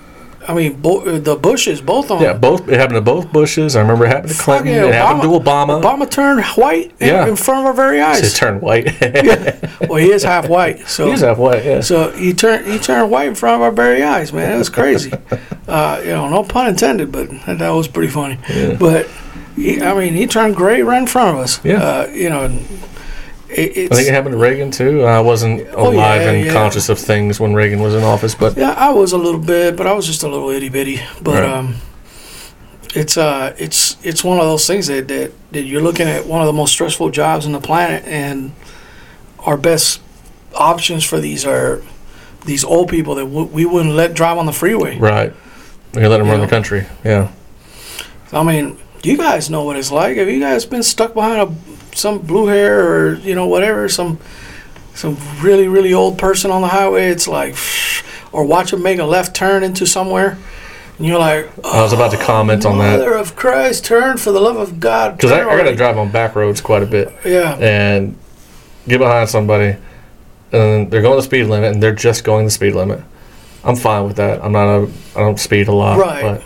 I 0.48 0.54
mean, 0.54 0.80
bo- 0.80 1.18
the 1.18 1.37
Bushes, 1.37 1.82
both 1.82 2.11
of 2.11 2.20
them. 2.20 2.26
Yeah, 2.26 2.32
both 2.38 2.66
it 2.68 2.80
happened 2.80 2.96
to 2.96 3.00
both 3.02 3.30
Bushes. 3.30 3.76
I 3.76 3.82
remember 3.82 4.06
it 4.06 4.08
happened 4.08 4.32
to 4.32 4.38
Clinton. 4.38 4.68
yeah, 4.68 4.87
it 4.87 4.94
happened 4.94 5.22
to 5.22 5.28
Obama. 5.28 5.82
Obama 5.82 6.11
turned 6.11 6.42
white 6.56 6.90
in, 7.00 7.08
Yeah. 7.08 7.26
in 7.28 7.37
front 7.37 7.61
of 7.61 7.66
our 7.66 7.72
very 7.74 7.98
It 7.98 8.02
eyes. 8.02 8.32
turned 8.34 8.62
white. 8.62 8.87
well, 9.88 9.96
he 9.96 10.11
is 10.11 10.22
half 10.22 10.48
white, 10.48 10.78
so 10.88 11.11
He's 11.11 11.20
half 11.20 11.37
white. 11.37 11.64
Yeah. 11.64 11.82
so 11.82 12.11
he 12.12 12.32
turned 12.32 12.66
he 12.66 12.78
turned 12.78 13.11
white 13.11 13.28
in 13.28 13.34
front 13.34 13.56
of 13.56 13.62
our 13.62 13.70
very 13.72 14.02
eyes, 14.02 14.32
man. 14.32 14.50
It 14.54 14.58
was 14.58 14.70
crazy. 14.70 15.12
uh, 15.68 16.00
you 16.02 16.11
know, 16.11 16.28
no 16.30 16.42
pun 16.44 16.66
intended, 16.68 17.12
but 17.12 17.28
that, 17.44 17.58
that 17.58 17.70
was 17.70 17.87
pretty 17.87 18.11
funny. 18.11 18.38
But 18.80 19.06
he, 19.54 19.82
I 19.82 19.92
mean, 19.92 20.14
he 20.14 20.26
turned 20.26 20.56
gray 20.56 20.82
right 20.82 20.98
in 21.02 21.06
front 21.06 21.37
of 21.37 21.42
us. 21.44 21.62
Yeah. 21.62 21.82
Uh, 21.82 22.06
you 22.06 22.30
know, 22.30 22.44
and 22.44 22.61
it, 23.50 23.90
I 23.92 23.94
think 23.96 24.08
it 24.08 24.12
happened 24.14 24.32
to 24.32 24.38
Reagan 24.38 24.70
too. 24.70 25.02
I 25.04 25.20
wasn't 25.20 25.66
Oh, 25.74 25.90
alive 25.92 26.22
yeah, 26.22 26.30
and 26.30 26.46
yeah. 26.46 26.52
conscious 26.52 26.88
of 26.88 26.98
things 26.98 27.40
when 27.40 27.54
Reagan 27.54 27.80
was 27.80 27.94
in 27.94 28.02
office, 28.02 28.34
but 28.34 28.56
Yeah, 28.56 28.74
I 28.76 28.90
was 28.90 29.12
a 29.12 29.18
little 29.18 29.40
bit, 29.40 29.76
but 29.76 29.87
I 29.87 29.92
was 29.94 30.06
just 30.06 30.22
a 30.22 30.28
little 30.28 30.50
itty 30.50 30.68
bitty. 30.68 31.00
But 31.22 31.42
Right. 31.42 31.44
um, 31.50 31.76
it's 32.94 33.16
uh, 33.16 33.54
it's 33.58 33.96
it's 34.02 34.24
one 34.24 34.38
of 34.38 34.44
those 34.46 34.66
things 34.66 34.87
that, 34.87 35.08
that 35.08 35.32
that 35.52 35.62
you're 35.62 35.82
looking 35.82 36.08
at 36.08 36.26
one 36.26 36.40
of 36.40 36.46
the 36.46 36.52
most 36.52 36.72
stressful 36.72 37.11
jobs 37.11 37.46
on 37.46 37.52
the 37.52 37.61
planet, 37.61 38.04
and 38.06 38.52
our 39.40 39.56
best 39.56 40.00
options 40.54 41.04
for 41.04 41.20
these 41.20 41.44
are 41.46 41.82
these 42.46 42.64
old 42.64 42.88
people 42.88 43.14
that 43.16 43.24
w- 43.24 43.46
we 43.46 43.64
wouldn't 43.66 43.94
let 43.94 44.14
drive 44.14 44.38
on 44.38 44.46
the 44.46 44.52
freeway. 44.52 44.98
right. 44.98 45.32
We 45.94 46.06
let 46.06 46.20
him 46.20 46.28
run 46.28 46.40
the 46.40 46.46
country. 46.46 46.87
Yeah. 47.04 47.30
I 48.32 48.42
mean, 48.42 48.76
you 49.02 49.16
guys 49.16 49.48
know 49.50 49.64
what 49.64 49.76
it's 49.76 49.90
like. 49.90 50.16
Have 50.18 50.28
you 50.28 50.38
guys 50.40 50.64
been 50.66 50.82
stuck 50.82 51.14
behind 51.14 51.40
a 51.40 51.46
some 51.98 52.18
blue 52.20 52.46
hair 52.46 52.87
or 52.87 53.14
you 53.14 53.34
know 53.34 53.46
whatever 53.46 53.88
some 53.88 54.18
some 54.94 55.16
really 55.40 55.68
really 55.68 55.92
old 55.92 56.18
person 56.18 56.50
on 56.50 56.62
the 56.62 56.68
highway? 56.68 57.08
It's 57.08 57.28
like, 57.28 57.56
or 58.32 58.44
watch 58.44 58.70
them 58.70 58.82
make 58.82 58.98
a 58.98 59.04
left 59.04 59.34
turn 59.34 59.62
into 59.62 59.87
somewhere, 59.87 60.38
and 60.96 61.06
you're 61.06 61.18
like, 61.18 61.50
I 61.64 61.82
was 61.82 61.92
about 61.92 62.11
to 62.12 62.18
comment 62.18 62.64
on 62.64 62.78
that 62.78 62.98
Mother 62.98 63.14
of 63.14 63.37
Christ, 63.37 63.84
turn 63.84 64.16
for 64.16 64.32
the 64.32 64.40
love 64.40 64.56
of 64.56 64.80
God. 64.80 65.16
because 65.16 65.32
I, 65.32 65.40
I 65.40 65.56
got 65.56 65.64
to 65.70 65.76
drive 65.76 65.98
on 65.98 66.11
back 66.11 66.34
roads 66.34 66.61
quite 66.61 66.82
a 66.82 66.87
bit 66.87 67.12
Yeah, 67.24 67.56
and 67.56 68.16
get 68.87 68.98
behind 68.98 69.28
somebody, 69.28 69.76
and 70.52 70.90
they're 70.90 71.02
going 71.02 71.16
the 71.16 71.22
speed 71.22 71.44
limit, 71.44 71.72
and 71.72 71.82
they're 71.82 71.94
just 71.94 72.24
going 72.24 72.44
the 72.44 72.50
speed 72.50 72.74
limit. 72.74 73.00
I'm 73.64 73.76
fine 73.76 74.04
with 74.04 74.16
that. 74.16 74.42
I'm 74.42 74.52
not 74.52 74.68
a. 74.68 74.90
I 75.16 75.20
don't 75.20 75.38
speed 75.38 75.68
a 75.68 75.72
lot. 75.72 75.98
Right. 75.98 76.22
But 76.22 76.44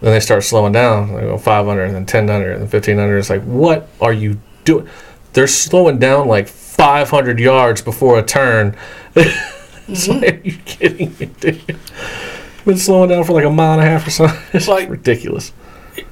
then 0.00 0.12
they 0.12 0.20
start 0.20 0.42
slowing 0.44 0.72
down. 0.72 1.12
They 1.14 1.20
go 1.22 1.36
500, 1.38 1.84
and 1.84 1.94
then 1.94 2.02
1000, 2.02 2.30
and 2.30 2.54
then 2.54 2.60
1500. 2.60 3.18
It's 3.18 3.30
like, 3.30 3.42
what 3.42 3.88
are 4.00 4.12
you 4.12 4.40
doing? 4.64 4.88
They're 5.32 5.46
slowing 5.46 5.98
down 5.98 6.28
like 6.28 6.48
500 6.48 7.38
yards 7.40 7.80
before 7.82 8.18
a 8.18 8.22
turn. 8.22 8.76
it's 9.14 10.06
Mm-hmm. 10.06 10.20
like, 10.20 10.34
are 10.34 10.48
you 10.48 10.56
kidding 10.64 11.16
me, 11.18 11.26
dude? 11.40 11.76
Been 12.64 12.78
slowing 12.78 13.10
down 13.10 13.24
for 13.24 13.32
like 13.32 13.44
a 13.44 13.50
mile 13.50 13.72
and 13.78 13.82
a 13.82 13.84
half 13.84 14.06
or 14.06 14.10
something. 14.10 14.38
It's 14.52 14.68
Like- 14.68 14.88
ridiculous. 14.88 15.52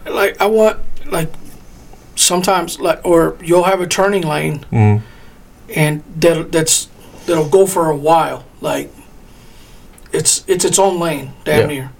like 0.06 0.40
I 0.40 0.46
want 0.46 0.78
like 1.06 1.32
sometimes 2.16 2.78
like 2.80 3.00
or 3.04 3.36
you'll 3.42 3.62
have 3.64 3.80
a 3.80 3.86
turning 3.86 4.22
lane 4.22 4.64
Mm. 4.70 5.00
and 5.74 6.02
that 6.18 6.52
that's 6.52 6.88
that'll 7.26 7.48
go 7.48 7.66
for 7.66 7.88
a 7.88 7.96
while. 7.96 8.44
Like 8.60 8.90
it's 10.12 10.44
it's 10.46 10.64
its 10.64 10.78
own 10.78 10.98
lane, 10.98 11.32
damn 11.44 11.60
Yeah. 11.60 11.66
near, 11.66 11.90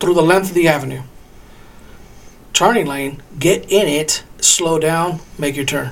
through 0.00 0.14
the 0.14 0.22
length 0.22 0.48
of 0.48 0.54
the 0.54 0.66
avenue. 0.68 1.02
Turning 2.56 2.86
lane, 2.86 3.22
get 3.38 3.70
in 3.70 3.86
it, 3.86 4.24
slow 4.40 4.78
down, 4.78 5.20
make 5.38 5.56
your 5.56 5.66
turn. 5.66 5.90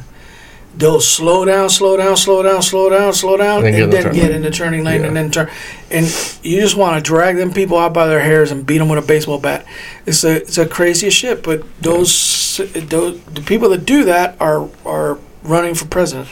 They'll 0.74 1.02
slow 1.02 1.44
down, 1.44 1.68
slow 1.68 1.98
down, 1.98 2.16
slow 2.16 2.42
down, 2.42 2.62
slow 2.62 2.88
down, 2.88 3.12
slow 3.12 3.36
down, 3.36 3.66
And 3.66 3.74
then 3.74 3.82
and 3.82 3.92
get 3.92 4.00
in 4.00 4.04
the 4.04 4.08
then 4.08 4.14
get 4.14 4.30
in 4.30 4.42
the 4.42 4.50
turning 4.50 4.82
lane 4.82 5.02
Yeah. 5.02 5.08
and 5.08 5.14
then 5.14 5.30
turn. 5.30 5.50
And 5.90 6.06
you 6.42 6.58
just 6.62 6.74
want 6.74 6.96
to 6.96 7.02
drag 7.06 7.36
them 7.36 7.52
people 7.52 7.76
out 7.76 7.92
by 7.92 8.06
their 8.06 8.20
hairs 8.20 8.50
and 8.50 8.64
beat 8.64 8.78
them 8.78 8.88
with 8.88 8.98
a 8.98 9.06
baseball 9.06 9.38
bat. 9.38 9.66
It's 10.06 10.24
a 10.24 10.36
it's 10.36 10.56
a 10.56 10.66
crazy 10.66 11.08
as 11.08 11.12
shit. 11.12 11.42
But 11.42 11.64
those 11.82 12.56
those 12.74 13.20
the 13.24 13.42
people 13.42 13.68
that 13.68 13.84
do 13.84 14.04
that 14.04 14.34
are 14.40 14.70
are 14.86 15.18
running 15.42 15.74
for 15.74 15.84
president. 15.84 16.28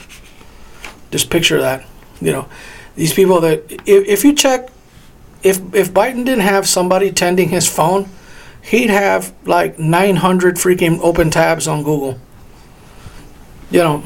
Just 1.10 1.28
picture 1.28 1.60
that. 1.60 1.84
You 2.22 2.32
know, 2.32 2.48
these 2.96 3.12
people 3.12 3.38
that 3.42 3.70
if, 3.70 4.08
if 4.08 4.24
you 4.24 4.34
check, 4.34 4.70
if 5.42 5.58
if 5.74 5.92
Biden 5.92 6.24
didn't 6.24 6.40
have 6.40 6.66
somebody 6.66 7.12
tending 7.12 7.50
his 7.50 7.68
phone, 7.68 8.08
he'd 8.62 8.90
have 8.90 9.34
like 9.44 9.78
900 9.78 10.56
freaking 10.56 10.98
open 11.02 11.30
tabs 11.30 11.68
on 11.68 11.82
Google. 11.82 12.18
You 13.70 13.80
know, 13.80 13.98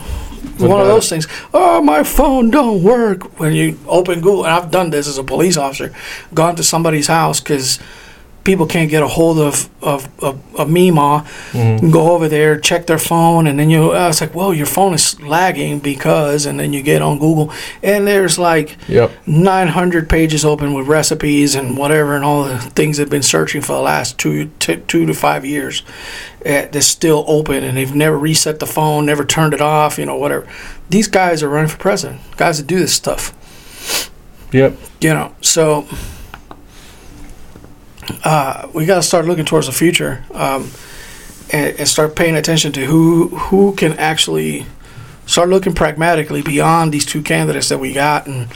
one 0.59 0.81
of 0.81 0.87
those 0.87 1.09
things. 1.09 1.27
Oh, 1.53 1.83
my 1.83 2.03
phone 2.03 2.51
don't 2.51 2.83
work 2.83 3.39
when 3.39 3.53
you 3.53 3.79
open 3.87 4.21
Google. 4.21 4.45
And 4.45 4.55
I've 4.55 4.71
done 4.71 4.91
this 4.91 5.07
as 5.07 5.19
a 5.19 5.25
police 5.25 5.57
officer, 5.57 5.93
gone 6.33 6.57
to 6.57 6.65
somebody's 6.65 7.09
house 7.09 7.41
because 7.41 7.79
people 8.47 8.65
can't 8.67 8.89
get 8.89 9.03
a 9.03 9.09
hold 9.09 9.39
of 9.39 9.69
of, 9.83 10.09
of, 10.23 10.41
of 10.59 10.69
Mima, 10.71 11.25
Mhm. 11.53 11.93
go 11.93 12.13
over 12.13 12.29
there, 12.29 12.59
check 12.59 12.87
their 12.87 12.99
phone, 12.99 13.47
and 13.47 13.59
then 13.59 13.69
you. 13.71 13.93
I 13.93 14.07
was 14.09 14.21
like, 14.21 14.35
well, 14.35 14.55
your 14.55 14.67
phone 14.67 14.95
is 14.95 15.21
lagging 15.21 15.81
because, 15.81 16.47
and 16.47 16.59
then 16.59 16.73
you 16.73 16.83
get 16.83 17.03
on 17.03 17.19
Google, 17.19 17.53
and 17.83 18.07
there's 18.07 18.39
like 18.39 18.77
Yep. 18.89 19.11
900 19.27 20.09
pages 20.09 20.45
open 20.45 20.73
with 20.75 20.87
recipes 20.89 21.55
and 21.55 21.77
whatever, 21.77 22.17
and 22.17 22.25
all 22.25 22.45
the 22.45 22.59
things 22.59 22.97
they've 22.97 23.11
been 23.11 23.23
searching 23.23 23.61
for 23.61 23.75
the 23.75 23.83
last 23.83 24.17
two 24.19 24.51
t- 24.59 24.83
two 24.89 25.05
to 25.07 25.13
five 25.15 25.45
years. 25.45 25.83
Uh, 26.45 26.63
That's 26.73 26.87
still 26.87 27.25
open, 27.29 27.63
and 27.65 27.77
they've 27.77 27.95
never 27.95 28.17
reset 28.19 28.59
the 28.61 28.67
phone, 28.67 29.05
never 29.07 29.25
turned 29.25 29.53
it 29.55 29.61
off, 29.61 29.99
you 29.99 30.07
know, 30.07 30.17
whatever. 30.17 30.47
These 30.91 31.09
guys 31.09 31.43
are 31.43 31.49
running 31.49 31.71
for 31.71 31.79
president. 31.79 32.21
Guys 32.37 32.59
that 32.59 32.67
do 32.69 32.79
this 32.79 32.95
stuff 32.95 33.33
Yep. 34.53 34.77
you 35.01 35.13
know 35.13 35.33
so 35.41 35.85
uh, 38.25 38.69
we 38.73 38.87
got 38.87 38.97
to 38.97 39.03
start 39.03 39.25
looking 39.27 39.45
towards 39.45 39.67
the 39.67 39.73
future 39.73 40.25
um, 40.33 40.71
and, 41.53 41.79
and 41.79 41.89
start 41.89 42.15
paying 42.17 42.37
attention 42.37 42.73
to 42.73 42.85
who 42.87 43.29
who 43.29 43.75
can 43.75 43.93
actually 43.95 44.67
start 45.27 45.49
looking 45.49 45.75
pragmatically 45.75 46.43
beyond 46.43 46.93
these 46.93 47.05
two 47.05 47.23
candidates 47.23 47.69
that 47.69 47.79
we 47.79 47.93
got 47.93 48.27
and 48.27 48.49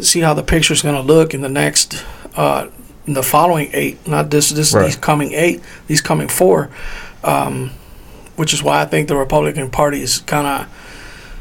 see 0.00 0.20
how 0.20 0.34
the 0.34 0.42
picture 0.42 0.72
is 0.74 0.82
going 0.82 0.94
to 0.94 1.02
look 1.02 1.34
in 1.34 1.40
the 1.40 1.48
next 1.48 2.04
uh, 2.36 2.68
in 3.06 3.14
the 3.14 3.22
following 3.22 3.70
eight 3.72 4.06
not 4.06 4.30
this 4.30 4.50
this 4.50 4.72
Right. 4.74 4.84
these 4.86 4.96
coming 4.96 5.32
eight 5.32 5.62
these 5.86 6.00
coming 6.00 6.28
four 6.28 6.70
um, 7.24 7.70
which 8.36 8.52
is 8.54 8.62
why 8.62 8.80
I 8.80 8.84
think 8.84 9.08
the 9.08 9.16
Republican 9.16 9.70
Party 9.70 10.02
is 10.02 10.18
kind 10.20 10.46
of 10.46 10.68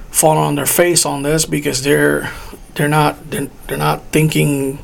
falling 0.09 0.39
on 0.39 0.55
their 0.55 0.65
face 0.65 1.05
on 1.05 1.21
this 1.23 1.45
because 1.45 1.83
they're 1.83 2.31
they're 2.75 2.87
not 2.87 3.29
they're, 3.29 3.47
they're 3.67 3.77
not 3.77 4.01
thinking 4.11 4.79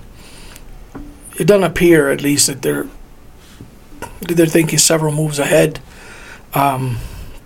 it 1.40 1.46
doesn't 1.46 1.64
appear 1.64 2.10
at 2.10 2.22
least 2.22 2.48
that 2.48 2.62
they're 2.62 2.88
they're 4.22 4.46
thinking 4.46 4.80
several 4.80 5.14
moves 5.14 5.40
ahead. 5.40 5.80
Um, 6.54 6.98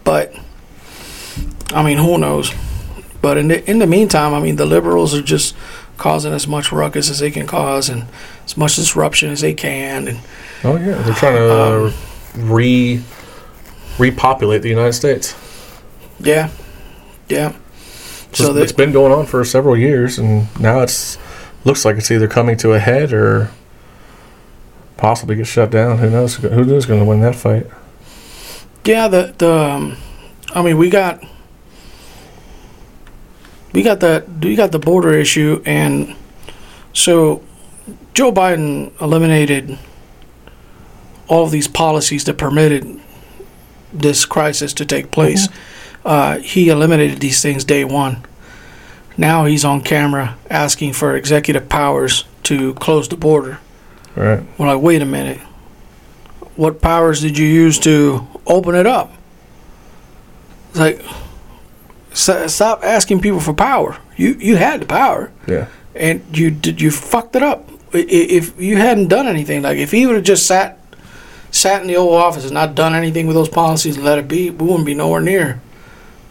but 0.03 0.33
I 1.71 1.83
mean 1.83 1.97
who 1.97 2.17
knows? 2.17 2.51
But 3.21 3.37
in 3.37 3.47
the 3.47 3.69
in 3.69 3.79
the 3.79 3.87
meantime 3.87 4.33
I 4.33 4.39
mean 4.39 4.55
the 4.57 4.65
liberals 4.65 5.13
are 5.15 5.21
just 5.21 5.55
causing 5.97 6.33
as 6.33 6.47
much 6.47 6.71
ruckus 6.71 7.09
as 7.09 7.19
they 7.19 7.31
can 7.31 7.47
cause 7.47 7.89
and 7.89 8.05
as 8.45 8.55
much 8.55 8.75
disruption 8.75 9.31
as 9.31 9.41
they 9.41 9.53
can 9.53 10.07
and 10.07 10.19
Oh 10.63 10.75
yeah, 10.77 11.01
they're 11.01 11.13
trying 11.15 11.35
to 11.35 11.85
Um, 11.85 11.93
re 12.49 13.01
repopulate 13.99 14.61
the 14.61 14.69
United 14.69 14.93
States. 14.93 15.35
yeah. 16.19 16.49
Yeah. 17.29 17.53
So 18.33 18.45
so 18.45 18.55
it's 18.57 18.71
they, 18.71 18.85
been 18.85 18.93
going 18.93 19.11
on 19.11 19.25
for 19.25 19.43
several 19.43 19.75
years, 19.75 20.19
and 20.19 20.47
now 20.59 20.81
it's 20.81 21.17
looks 21.65 21.83
like 21.85 21.97
it's 21.97 22.11
either 22.11 22.27
coming 22.27 22.55
to 22.57 22.73
a 22.73 22.79
head 22.79 23.11
or 23.13 23.49
possibly 24.97 25.35
get 25.35 25.47
shut 25.47 25.71
down. 25.71 25.99
Who 25.99 26.09
knows? 26.09 26.35
Who 26.35 26.65
knows 26.65 26.85
going 26.85 26.99
to 26.99 27.05
win 27.05 27.21
that 27.21 27.35
fight? 27.35 27.67
Yeah, 28.83 29.07
the 29.07 29.33
the 29.37 29.51
um, 29.51 29.97
I 30.53 30.61
mean, 30.61 30.77
we 30.77 30.89
got 30.89 31.23
we 33.73 33.83
got 33.83 33.99
that 33.99 34.27
we 34.39 34.55
got 34.55 34.71
the 34.71 34.79
border 34.79 35.13
issue, 35.13 35.61
and 35.65 36.15
so 36.93 37.43
Joe 38.13 38.31
Biden 38.31 38.99
eliminated 39.01 39.77
all 41.27 41.43
of 41.43 41.51
these 41.51 41.67
policies 41.67 42.23
that 42.25 42.37
permitted 42.37 42.99
this 43.93 44.25
crisis 44.25 44.73
to 44.73 44.85
take 44.85 45.11
place. 45.11 45.47
Uh, 46.05 46.39
he 46.39 46.69
eliminated 46.69 47.19
these 47.19 47.41
things 47.41 47.63
day 47.65 47.83
one. 47.83 48.23
Now 49.17 49.45
he's 49.45 49.65
on 49.65 49.81
camera 49.81 50.37
asking 50.49 50.93
for 50.93 51.15
executive 51.15 51.67
powers 51.67 52.23
to 52.43 52.73
close 52.75 53.09
the 53.09 53.17
border. 53.17 53.59
Right. 54.17 54.43
We're 54.57 54.67
like, 54.73 54.81
wait 54.81 55.01
a 55.01 55.05
minute. 55.05 55.39
What 56.55 56.81
powers 56.81 57.21
did 57.21 57.37
you 57.37 57.45
use 57.45 57.77
to 57.79 58.27
open 58.47 58.73
it 58.75 58.87
up? 58.87 59.13
It's 60.69 60.79
like, 60.79 61.01
s- 62.11 62.53
stop 62.53 62.83
asking 62.83 63.21
people 63.21 63.39
for 63.39 63.53
power. 63.53 63.97
You 64.15 64.33
you 64.39 64.55
had 64.55 64.81
the 64.81 64.85
power, 64.87 65.31
Yeah. 65.47 65.67
and 65.95 66.23
you 66.33 66.49
did 66.49 66.81
you 66.81 66.89
fucked 66.89 67.35
it 67.35 67.43
up. 67.43 67.69
If 67.93 68.59
you 68.59 68.77
hadn't 68.77 69.07
done 69.09 69.27
anything, 69.27 69.61
like 69.61 69.77
if 69.77 69.91
he 69.91 70.05
would 70.07 70.15
have 70.15 70.23
just 70.25 70.45
sat 70.47 70.79
sat 71.51 71.81
in 71.81 71.87
the 71.87 71.95
Oval 71.95 72.15
Office 72.15 72.43
and 72.45 72.53
not 72.53 72.73
done 72.75 72.95
anything 72.95 73.27
with 73.27 73.35
those 73.35 73.49
policies 73.49 73.95
and 73.95 74.03
let 74.05 74.17
it 74.17 74.27
be, 74.27 74.49
we 74.49 74.65
wouldn't 74.65 74.85
be 74.85 74.93
nowhere 74.95 75.21
near 75.21 75.61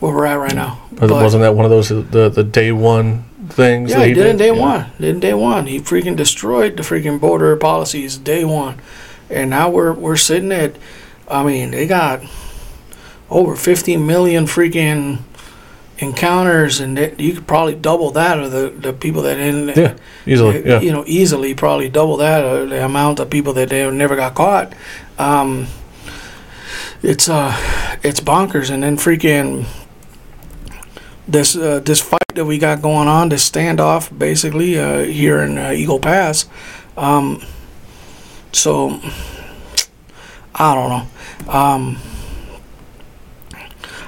where 0.01 0.13
we're 0.13 0.27
at 0.27 0.35
right 0.35 0.55
now. 0.55 0.83
But, 0.93 1.11
wasn't 1.11 1.43
that 1.43 1.55
one 1.55 1.65
of 1.65 1.71
those 1.71 1.89
the 1.89 2.29
the 2.29 2.43
day 2.45 2.73
one 2.73 3.25
things? 3.49 3.91
Yeah, 3.91 3.99
that 4.01 4.09
he 4.09 4.15
did 4.15 4.27
it 4.27 4.39
day 4.39 4.53
Yeah. 4.55 4.61
one. 4.61 4.87
Did 5.01 5.17
it 5.17 5.21
day 5.21 5.35
one. 5.35 5.67
He 5.67 5.81
freaking 5.81 6.17
destroyed 6.17 6.77
the 6.77 6.83
freaking 6.83 7.21
border 7.21 7.57
policies 7.57 8.17
day 8.17 8.45
one, 8.45 8.81
and 9.31 9.51
now 9.51 9.69
we're 9.71 9.93
we're 9.93 10.17
sitting 10.17 10.53
at. 10.53 10.77
I 11.29 11.43
mean, 11.43 11.73
they 11.73 11.87
got 11.87 12.23
over 13.31 13.57
50 13.57 13.97
million 13.97 14.47
freaking 14.47 15.19
encounters, 15.99 16.79
and 16.79 16.97
they, 16.97 17.15
you 17.19 17.33
could 17.35 17.47
probably 17.47 17.75
double 17.75 18.11
that 18.13 18.39
of 18.39 18.53
the 18.53 18.69
the 18.71 18.93
people 18.93 19.23
that 19.23 19.39
in. 19.39 19.69
Yeah, 19.69 19.95
easily. 20.27 20.65
Yeah. 20.67 20.81
You 20.81 20.93
know, 20.93 21.05
easily 21.07 21.55
probably 21.55 21.89
double 21.89 22.17
that 22.19 22.45
uh, 22.45 22.65
the 22.67 22.85
amount 22.85 23.19
of 23.21 23.31
people 23.31 23.53
that 23.55 23.71
they 23.71 23.91
never 23.91 24.17
got 24.17 24.35
caught. 24.35 24.75
Um, 25.19 25.67
it's 27.03 27.29
uh, 27.29 27.55
it's 28.03 28.21
bonkers, 28.21 28.71
and 28.71 28.83
then 28.83 28.97
freaking 28.97 29.67
this 31.29 31.57
uh, 31.57 31.81
this 31.81 32.01
fight 32.01 32.21
that 32.35 32.45
we 32.45 32.59
got 32.59 32.83
going 32.83 33.09
on, 33.09 33.29
this 33.29 33.49
standoff, 33.51 34.17
basically 34.17 34.79
uh, 34.79 35.01
here 35.05 35.39
in 35.43 35.59
uh, 35.59 35.71
Eagle 35.71 35.99
Pass. 35.99 36.47
Um, 36.97 37.43
so 38.53 39.01
I 40.55 40.75
don't 40.75 40.91
know. 40.91 41.53
Um, 41.53 41.99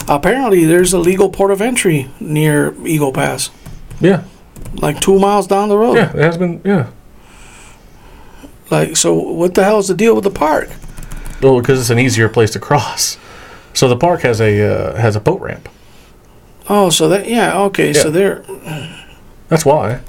apparently, 0.08 0.64
there's 0.64 0.92
a 0.92 0.98
legal 0.98 1.28
port 1.30 1.50
of 1.50 1.60
entry 1.60 2.08
near 2.20 2.74
Eagle 2.86 3.12
Pass, 3.12 3.50
Yeah. 4.00 4.24
like 4.74 5.00
two 5.00 5.18
miles 5.18 5.46
down 5.46 5.68
the 5.68 5.76
road. 5.78 5.96
Yeah. 5.96 6.10
It 6.10 6.22
has 6.22 6.36
been. 6.38 6.60
Yeah. 6.64 6.88
Like, 8.70 8.96
so 8.96 9.14
what 9.14 9.54
the 9.54 9.64
hell 9.64 9.78
is 9.78 9.88
the 9.88 9.94
deal 9.94 10.14
with 10.14 10.24
the 10.24 10.30
park? 10.30 10.68
Well, 11.42 11.58
because 11.60 11.80
it's 11.80 11.90
an 11.90 11.98
easier 11.98 12.28
place 12.28 12.50
to 12.50 12.58
cross. 12.58 13.16
So 13.72 13.88
the 13.88 13.96
park 13.96 14.20
has 14.22 14.40
a 14.40 14.60
uh, 14.62 14.96
has 14.96 15.16
a 15.16 15.20
boat 15.20 15.40
ramp. 15.40 15.68
Oh, 16.68 16.90
so 16.90 17.08
that 17.08 17.28
yeah, 17.28 17.58
okay, 17.62 17.92
so 17.92 18.08
Yeah. 18.08 18.10
they're 18.10 18.44
That's 19.48 19.64
why 19.64 20.00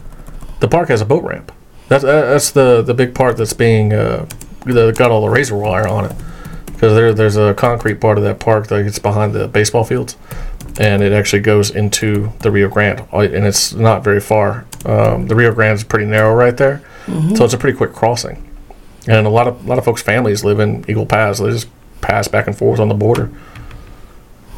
the 0.59 0.67
park 0.67 0.89
has 0.89 1.01
a 1.01 1.05
boat 1.05 1.23
ramp. 1.23 1.51
That's 1.87 2.03
uh, 2.03 2.25
that's 2.31 2.51
the 2.51 2.81
the 2.81 2.93
big 2.93 3.15
part 3.15 3.37
that's 3.37 3.53
being 3.53 3.93
uh, 3.93 4.25
that 4.65 4.95
got 4.97 5.11
all 5.11 5.21
the 5.21 5.29
razor 5.29 5.55
wire 5.55 5.87
on 5.87 6.05
it. 6.05 6.13
Because 6.65 6.93
there 6.93 7.13
there's 7.13 7.37
a 7.37 7.53
concrete 7.53 7.95
part 8.01 8.17
of 8.17 8.23
that 8.23 8.39
park 8.39 8.67
that 8.67 8.83
gets 8.83 8.99
behind 8.99 9.33
the 9.33 9.47
baseball 9.47 9.83
fields, 9.83 10.15
and 10.79 11.01
it 11.01 11.11
actually 11.13 11.41
goes 11.41 11.69
into 11.71 12.31
the 12.39 12.51
Rio 12.51 12.69
Grande, 12.69 13.01
and 13.11 13.45
it's 13.45 13.73
not 13.73 14.03
very 14.03 14.19
far. 14.21 14.65
Um, 14.85 15.27
the 15.27 15.35
Rio 15.35 15.53
Grande 15.53 15.75
is 15.75 15.83
pretty 15.83 16.05
narrow 16.05 16.33
right 16.33 16.55
there, 16.55 16.81
so 17.35 17.43
it's 17.43 17.53
a 17.53 17.57
pretty 17.57 17.77
quick 17.77 17.93
crossing. 17.93 18.45
And 19.07 19.25
a 19.25 19.29
lot 19.29 19.47
of 19.47 19.65
a 19.65 19.67
lot 19.67 19.77
of 19.77 19.85
folks' 19.85 20.01
families 20.01 20.43
live 20.45 20.59
in 20.59 20.85
Eagle 20.89 21.05
Pass. 21.05 21.39
They 21.39 21.49
just 21.49 21.67
pass 22.01 22.27
back 22.27 22.47
and 22.47 22.55
forth 22.57 22.79
on 22.79 22.87
the 22.89 22.93
border, 22.95 23.29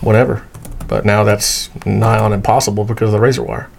whatever. 0.02 0.46
But 0.92 1.06
now 1.06 1.24
that's 1.24 1.70
nigh 1.86 2.20
on 2.20 2.34
impossible 2.34 2.84
because 2.84 3.08
of 3.08 3.12
the 3.14 3.22
razor 3.22 3.44
wire. 3.44 3.70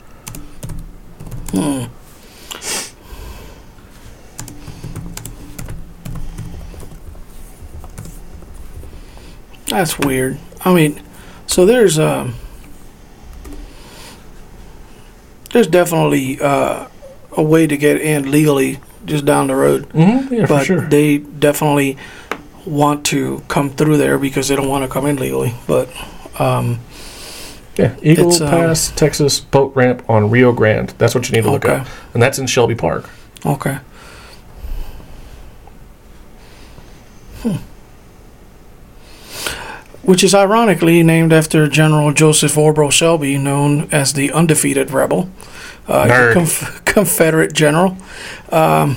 That's 9.68 9.98
weird. 9.98 10.38
I 10.64 10.74
mean, 10.74 11.00
so 11.46 11.64
there's 11.64 11.98
um, 11.98 12.34
there's 15.52 15.66
definitely 15.66 16.40
uh, 16.40 16.88
a 17.36 17.42
way 17.42 17.66
to 17.66 17.76
get 17.76 18.00
in 18.00 18.30
legally 18.30 18.80
just 19.04 19.24
down 19.24 19.48
the 19.48 19.56
road, 19.56 19.88
Mm-hmm. 19.90 20.34
Yeah, 20.34 20.46
but 20.46 20.60
for 20.60 20.64
sure. 20.64 20.88
they 20.88 21.18
definitely 21.18 21.96
want 22.64 23.04
to 23.06 23.42
come 23.48 23.70
through 23.70 23.96
there 23.96 24.18
because 24.18 24.48
they 24.48 24.54
don't 24.56 24.68
want 24.68 24.84
to 24.84 24.88
come 24.88 25.06
in 25.06 25.16
legally. 25.16 25.54
But 25.66 25.88
um, 26.40 26.80
Yeah, 27.76 27.96
Eagle 28.02 28.30
um, 28.42 28.50
Pass, 28.50 28.90
Texas 28.94 29.40
boat 29.40 29.74
ramp 29.74 30.02
on 30.08 30.28
Rio 30.30 30.52
Grande. 30.52 30.90
That's 30.98 31.14
what 31.14 31.28
you 31.28 31.34
need 31.36 31.44
to 31.44 31.50
look 31.50 31.64
Okay. 31.64 31.76
at, 31.80 31.88
and 32.12 32.22
that's 32.22 32.38
in 32.38 32.46
Shelby 32.46 32.74
Park. 32.74 33.08
okay. 33.46 33.78
Hmm. 37.42 37.56
Which 40.02 40.22
is 40.24 40.34
ironically 40.34 41.02
named 41.02 41.32
after 41.32 41.68
General 41.68 42.12
Joseph 42.12 42.58
Orville 42.58 42.90
Shelby, 42.90 43.38
known 43.38 43.88
as 43.92 44.12
the 44.12 44.32
undefeated 44.32 44.90
rebel, 44.90 45.30
uh. 45.88 46.32
Conf- 46.34 46.82
Confederate 46.84 47.52
general. 47.52 47.96
Um, 48.50 48.96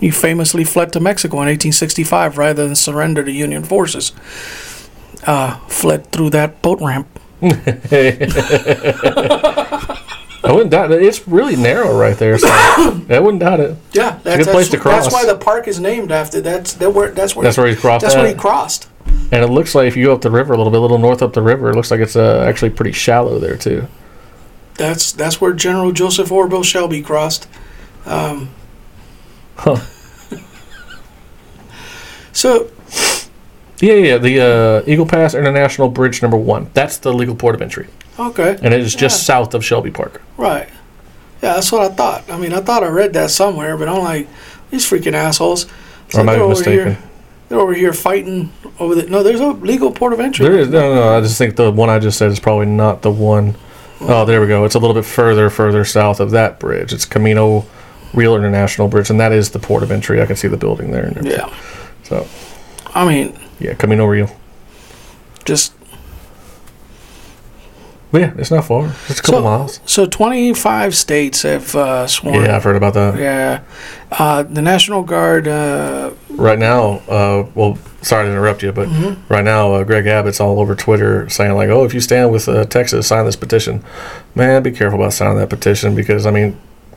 he 0.00 0.10
famously 0.10 0.64
fled 0.64 0.92
to 0.92 1.00
Mexico 1.00 1.36
in 1.36 1.46
1865 1.48 2.36
rather 2.36 2.66
than 2.66 2.74
surrender 2.74 3.24
to 3.24 3.30
Union 3.32 3.62
forces. 3.62 4.12
Uh, 5.26 5.56
fled 5.68 6.10
through 6.12 6.30
that 6.30 6.60
boat 6.60 6.80
ramp. 6.82 7.08
I 10.44 10.52
wouldn't 10.52 10.70
doubt 10.70 10.92
it. 10.92 11.02
It's 11.02 11.26
really 11.26 11.56
narrow 11.56 11.98
right 11.98 12.16
there, 12.16 12.38
so 12.38 12.46
I 12.50 13.18
wouldn't 13.20 13.40
doubt 13.40 13.60
it. 13.60 13.76
Yeah, 13.92 14.18
that's, 14.22 14.42
a 14.42 14.44
good 14.44 14.52
place 14.52 14.68
that's, 14.68 14.70
to 14.70 14.78
cross. 14.78 15.04
That's 15.04 15.14
why 15.14 15.26
the 15.26 15.38
park 15.38 15.68
is 15.68 15.80
named 15.80 16.12
after. 16.12 16.40
That's 16.40 16.74
that 16.74 16.90
where 16.90 17.10
that's 17.12 17.34
where 17.34 17.44
That's 17.44 17.56
where 17.56 17.66
he 17.66 17.76
crossed 17.76 18.02
That's 18.02 18.14
where 18.14 18.28
he 18.28 18.34
crossed. 18.34 18.88
And 19.32 19.42
it 19.42 19.48
looks 19.48 19.74
like 19.74 19.88
if 19.88 19.96
you 19.96 20.06
go 20.06 20.14
up 20.14 20.20
the 20.20 20.30
river 20.30 20.52
a 20.52 20.56
little 20.56 20.70
bit, 20.70 20.78
a 20.78 20.82
little 20.82 20.98
north 20.98 21.22
up 21.22 21.32
the 21.32 21.42
river, 21.42 21.70
it 21.70 21.76
looks 21.76 21.90
like 21.90 22.00
it's 22.00 22.16
uh, 22.16 22.44
actually 22.46 22.70
pretty 22.70 22.92
shallow 22.92 23.38
there 23.38 23.56
too. 23.56 23.86
That's 24.74 25.12
that's 25.12 25.40
where 25.40 25.52
General 25.52 25.92
Joseph 25.92 26.30
Orville 26.30 26.62
Shelby 26.62 27.02
crossed. 27.02 27.48
Um, 28.04 28.50
Huh. 29.56 29.80
so 32.32 32.70
Yeah, 33.80 33.94
yeah. 33.94 34.18
The 34.18 34.40
uh, 34.86 34.90
Eagle 34.90 35.06
Pass 35.06 35.34
International 35.34 35.88
Bridge 35.88 36.22
number 36.22 36.36
one. 36.36 36.70
That's 36.74 36.98
the 36.98 37.12
legal 37.12 37.34
port 37.34 37.54
of 37.54 37.62
entry, 37.62 37.88
okay, 38.18 38.56
and 38.62 38.72
it 38.72 38.80
is 38.80 38.94
just 38.94 39.20
Yeah. 39.20 39.24
south 39.38 39.54
of 39.54 39.64
Shelby 39.64 39.90
Park. 39.90 40.20
right. 40.36 40.68
Yeah, 41.42 41.54
that's 41.54 41.70
what 41.70 41.82
I 41.82 41.94
thought. 41.94 42.30
I 42.30 42.38
mean, 42.38 42.54
I 42.54 42.60
thought 42.60 42.82
I 42.82 42.86
read 42.88 43.12
that 43.14 43.30
somewhere, 43.30 43.76
but 43.76 43.86
I'm 43.86 43.98
like, 43.98 44.28
these 44.70 44.88
freaking 44.88 45.12
assholes. 45.12 45.66
It's 46.06 46.14
Or 46.16 46.20
am 46.20 46.26
like 46.26 46.34
I 46.34 46.36
they're 46.36 46.42
over 46.44 46.50
mistaken? 46.54 46.86
here. 46.94 46.98
They're 47.50 47.60
over 47.60 47.74
here 47.74 47.92
fighting 47.92 48.50
over 48.78 48.94
the. 48.94 49.02
No, 49.10 49.22
there's 49.22 49.40
a 49.40 49.48
legal 49.48 49.90
port 49.92 50.14
of 50.14 50.20
entry. 50.20 50.46
There 50.48 50.58
is 50.58 50.70
no, 50.70 50.94
no. 50.94 51.16
I 51.16 51.20
just 51.20 51.36
think 51.36 51.56
the 51.56 51.70
one 51.70 51.90
I 51.90 51.98
just 51.98 52.16
said 52.16 52.30
is 52.30 52.40
probably 52.40 52.64
not 52.66 53.02
the 53.02 53.10
one 53.10 53.56
oh 54.00 54.24
there 54.24 54.40
we 54.40 54.46
go. 54.46 54.64
It's 54.64 54.74
a 54.74 54.78
little 54.78 54.94
bit 54.94 55.04
further, 55.04 55.50
further 55.50 55.84
south 55.84 56.18
of 56.20 56.30
that 56.30 56.58
bridge. 56.58 56.92
It's 56.94 57.04
Camino 57.04 57.66
Real 58.14 58.36
International 58.36 58.88
Bridge, 58.88 59.10
and 59.10 59.20
that 59.20 59.32
is 59.32 59.50
the 59.50 59.58
port 59.58 59.82
of 59.82 59.90
entry. 59.90 60.22
I 60.22 60.26
can 60.26 60.36
see 60.36 60.48
the 60.48 60.56
building 60.56 60.92
there. 60.92 61.04
And. 61.04 61.26
Yeah, 61.26 61.52
So 62.04 62.26
I 62.94 63.06
mean, 63.06 63.38
yeah, 63.58 63.74
Camino 63.74 64.06
Real. 64.06 64.30
just 65.44 65.72
But 68.12 68.20
yeah, 68.20 68.32
it's 68.38 68.50
not 68.52 68.64
far. 68.64 68.92
It's 69.08 69.18
a 69.18 69.22
couple 69.22 69.40
So- 69.40 69.44
miles. 69.44 69.80
so 69.86 70.06
25 70.06 70.94
states 70.94 71.42
have 71.42 71.74
uh, 71.74 72.06
sworn. 72.06 72.44
Yeah, 72.44 72.54
I've 72.56 72.62
heard 72.62 72.76
about 72.76 72.94
that. 72.94 73.18
Yeah. 73.18 73.60
Uh, 74.12 74.44
the 74.44 74.62
National 74.62 75.02
Guard. 75.02 75.48
Uh, 75.48 76.10
Right 76.30 76.58
now, 76.58 77.00
uh, 77.08 77.46
well, 77.54 77.78
sorry 78.02 78.26
to 78.26 78.30
interrupt 78.32 78.62
you, 78.62 78.72
but 78.72 78.88
Mm-hmm. 78.88 79.32
right 79.32 79.44
now, 79.44 79.72
uh, 79.74 79.84
Greg 79.84 80.06
Abbott's 80.06 80.40
all 80.40 80.58
over 80.60 80.74
Twitter 80.74 81.28
saying 81.28 81.54
like, 81.54 81.68
"Oh, 81.70 81.84
if 81.84 81.94
you 81.94 82.00
stand 82.00 82.32
with 82.32 82.48
uh, 82.48 82.64
Texas, 82.64 83.06
sign 83.06 83.24
this 83.24 83.36
petition." 83.36 83.84
Man, 84.34 84.62
be 84.64 84.72
careful 84.72 84.98
about 85.00 85.12
signing 85.12 85.38
that 85.38 85.48
petition 85.48 85.94
because 85.94 86.26
I 86.26 86.30
mean, 86.32 86.56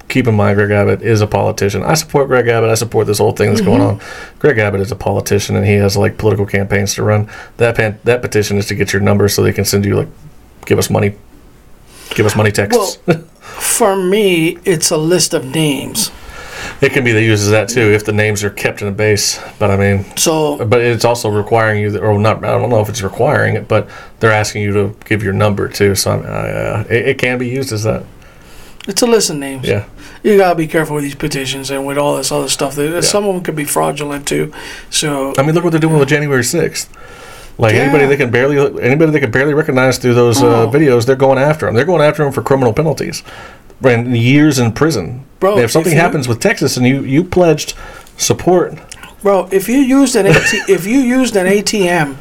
keep 0.09 0.27
in 0.27 0.35
mind, 0.35 0.55
Greg 0.57 0.71
Abbott 0.71 1.01
is 1.01 1.21
a 1.21 1.27
politician. 1.27 1.83
I 1.83 1.93
support 1.95 2.27
Greg 2.27 2.47
Abbott. 2.47 2.69
I 2.69 2.75
support 2.75 3.07
this 3.07 3.17
whole 3.17 3.31
thing 3.33 3.49
that's 3.49 3.61
going 3.61 3.81
on. 3.81 3.99
Greg 4.39 4.57
Abbott 4.57 4.81
is 4.81 4.91
a 4.91 4.95
politician, 4.95 5.55
and 5.55 5.65
he 5.65 5.73
has 5.73 5.97
like 5.97 6.17
political 6.17 6.45
campaigns 6.45 6.93
to 6.95 7.03
run. 7.03 7.29
That 7.57 7.75
pan- 7.75 7.99
that 8.03 8.21
petition 8.21 8.57
is 8.57 8.67
to 8.67 8.75
get 8.75 8.93
your 8.93 9.01
number 9.01 9.27
so 9.27 9.43
they 9.43 9.53
can 9.53 9.65
send 9.65 9.85
you 9.85 9.95
like, 9.95 10.07
give 10.65 10.79
us 10.79 10.89
money, 10.89 11.15
give 12.11 12.25
us 12.25 12.35
money 12.35 12.51
texts. 12.51 12.99
Well, 13.05 13.17
for 13.43 13.95
me, 13.95 14.57
it's 14.65 14.91
a 14.91 14.97
list 14.97 15.33
of 15.33 15.45
names. 15.45 16.11
it 16.81 16.91
can 16.91 17.03
be 17.03 17.11
that 17.11 17.21
uses 17.23 17.49
that 17.51 17.69
too 17.69 17.81
if 17.81 18.05
the 18.05 18.11
names 18.13 18.43
are 18.43 18.49
kept 18.49 18.81
in 18.81 18.87
a 18.87 18.91
base. 18.91 19.39
But 19.59 19.71
I 19.71 19.77
mean, 19.77 20.05
So 20.17 20.63
but 20.65 20.81
it's 20.81 21.05
also 21.05 21.29
requiring 21.29 21.81
you, 21.81 21.91
that, 21.91 22.01
or 22.03 22.17
not. 22.19 22.43
I 22.43 22.51
don't 22.57 22.69
know 22.69 22.79
if 22.81 22.89
it's 22.89 23.01
requiring 23.01 23.55
it, 23.55 23.67
but 23.67 23.89
they're 24.19 24.31
asking 24.31 24.61
you 24.63 24.73
to 24.73 24.95
give 25.05 25.23
your 25.23 25.33
number 25.33 25.67
too. 25.67 25.95
So 25.95 26.11
I, 26.11 26.15
uh, 26.49 26.83
it, 26.89 27.07
it 27.09 27.17
can 27.17 27.37
be 27.37 27.47
used 27.47 27.71
as 27.73 27.83
that. 27.83 28.03
It's 28.88 29.02
a 29.02 29.08
list 29.08 29.30
of 29.30 29.36
names. 29.38 29.67
Yeah, 29.67 29.84
You 30.23 30.38
gotta 30.38 30.56
be 30.56 30.67
careful 30.67 30.95
with 30.95 31.04
these 31.04 31.15
petitions 31.15 31.69
and 31.71 31.86
with 31.86 31.97
all 31.97 32.17
this 32.17 32.32
other 32.32 32.50
stuff. 32.50 32.76
There- 32.76 33.02
Some 33.02 33.26
of 33.26 33.34
them 33.36 33.43
could 33.43 33.56
be 33.56 33.65
fraudulent 33.65 34.28
too. 34.28 34.52
So 34.89 35.34
I 35.38 35.43
mean, 35.43 35.54
look 35.56 35.63
what 35.63 35.71
they're 35.71 35.80
doing 35.80 35.97
with 36.00 36.10
January 36.10 36.43
sixth. 36.43 36.89
Like 37.60 37.73
Yeah. 37.73 37.82
anybody 37.82 38.06
they 38.06 38.17
can 38.17 38.30
barely, 38.30 38.58
anybody 38.82 39.12
they 39.12 39.19
can 39.19 39.32
barely 39.32 39.54
recognize 39.54 39.97
through 39.97 40.13
those 40.13 40.41
uh, 40.43 40.63
Oh. 40.63 40.71
videos, 40.71 41.06
they're 41.06 41.15
going 41.15 41.39
after 41.39 41.65
them. 41.65 41.73
They're 41.76 41.86
going 41.86 42.02
after 42.04 42.23
them 42.23 42.32
for 42.32 42.41
criminal 42.43 42.71
penalties, 42.73 43.23
and 43.84 44.15
years 44.15 44.60
in 44.60 44.71
prison. 44.73 45.23
Bro, 45.39 45.58
if 45.60 45.71
something 45.71 45.91
if 45.93 45.95
you- 45.97 46.02
happens 46.02 46.28
with 46.28 46.39
Texas 46.39 46.78
and 46.78 46.86
you 46.88 47.02
you 47.02 47.23
pledged 47.23 47.73
support, 48.17 48.76
Bro, 49.23 49.50
if 49.52 49.67
you 49.67 49.78
used 49.80 50.15
an 50.15 50.28
AT, 50.28 50.54
if 50.69 50.86
you 50.86 51.00
used 51.00 51.36
an 51.36 51.47
ATM 51.47 52.15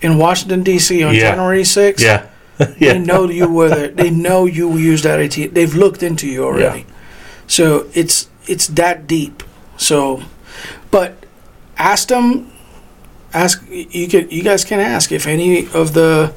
in 0.00 0.16
Washington 0.16 0.62
D.C. 0.62 1.02
on 1.02 1.14
Yeah. 1.14 1.20
January 1.30 1.62
6th, 1.62 2.00
yeah, 2.02 2.22
they 2.78 2.98
know 2.98 3.28
you 3.28 3.50
were 3.50 3.68
there. 3.68 3.88
They 3.88 4.10
know 4.10 4.46
you 4.46 4.76
used 4.76 5.04
that 5.04 5.18
ATM. 5.18 5.54
They've 5.54 5.74
looked 5.74 6.02
into 6.02 6.26
you 6.26 6.44
already. 6.44 6.86
So 7.46 7.88
it's 7.94 8.28
it's 8.46 8.66
that 8.68 9.06
deep. 9.06 9.42
So, 9.76 10.22
but 10.90 11.24
ask 11.76 12.08
them. 12.08 12.52
Ask 13.32 13.64
you 13.70 14.08
can 14.08 14.28
you 14.30 14.42
guys 14.42 14.64
can 14.64 14.80
ask 14.80 15.12
if 15.12 15.26
any 15.26 15.66
of 15.72 15.94
the 15.94 16.32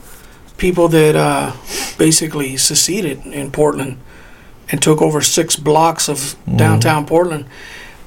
people 0.57 0.87
that 0.89 1.15
uh, 1.15 1.51
basically 1.97 2.55
seceded 2.57 3.25
in 3.25 3.51
Portland 3.51 3.97
and 4.69 4.81
took 4.81 5.01
over 5.01 5.21
six 5.21 5.55
blocks 5.55 6.07
of 6.07 6.35
downtown 6.55 7.05
Portland. 7.05 7.45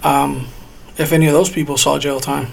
Um, 0.03 0.47
if 0.99 1.13
any 1.13 1.27
of 1.27 1.33
those 1.33 1.51
people 1.51 1.77
saw 1.77 1.99
jail 1.99 2.21
time, 2.21 2.47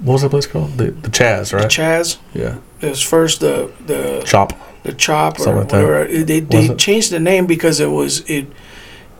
what 0.00 0.14
was 0.14 0.22
that 0.22 0.30
place 0.30 0.46
called? 0.46 0.78
The 0.78 0.92
the 0.92 1.10
CHAZ, 1.10 1.52
right? 1.52 1.62
The 1.62 1.68
CHAZ 1.68 2.18
yeah, 2.34 2.58
it 2.80 2.88
was 2.88 3.02
first 3.02 3.40
the 3.40 3.70
the 3.86 4.22
CHOP. 4.26 4.52
The 4.82 4.92
CHOP 4.94 5.38
or 5.38 5.42
Something 5.44 5.56
like 5.62 5.72
whatever. 5.72 6.00
It- 6.04 6.26
They, 6.26 6.40
Was 6.40 6.48
they 6.48 6.72
it? 6.72 6.78
changed 6.78 7.10
the 7.12 7.20
name 7.20 7.46
because 7.46 7.80
it 7.80 7.90
was 7.90 8.20
it 8.30 8.46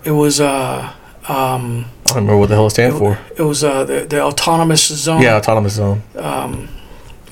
it 0.05 0.13
was 0.13 0.41
uh 0.41 0.93
um 1.29 1.85
I 2.07 2.13
don't 2.13 2.15
remember 2.17 2.37
what 2.39 2.49
the 2.49 2.55
hell 2.55 2.67
it 2.67 2.71
stands 2.71 2.99
for. 2.99 3.19
it 3.37 3.43
was 3.43 3.63
uh 3.63 3.85
the, 3.85 4.07
the 4.09 4.23
autonomous 4.23 4.87
zone. 4.89 5.23
Yeah, 5.23 5.37
autonomous 5.37 5.75
zone. 5.75 6.03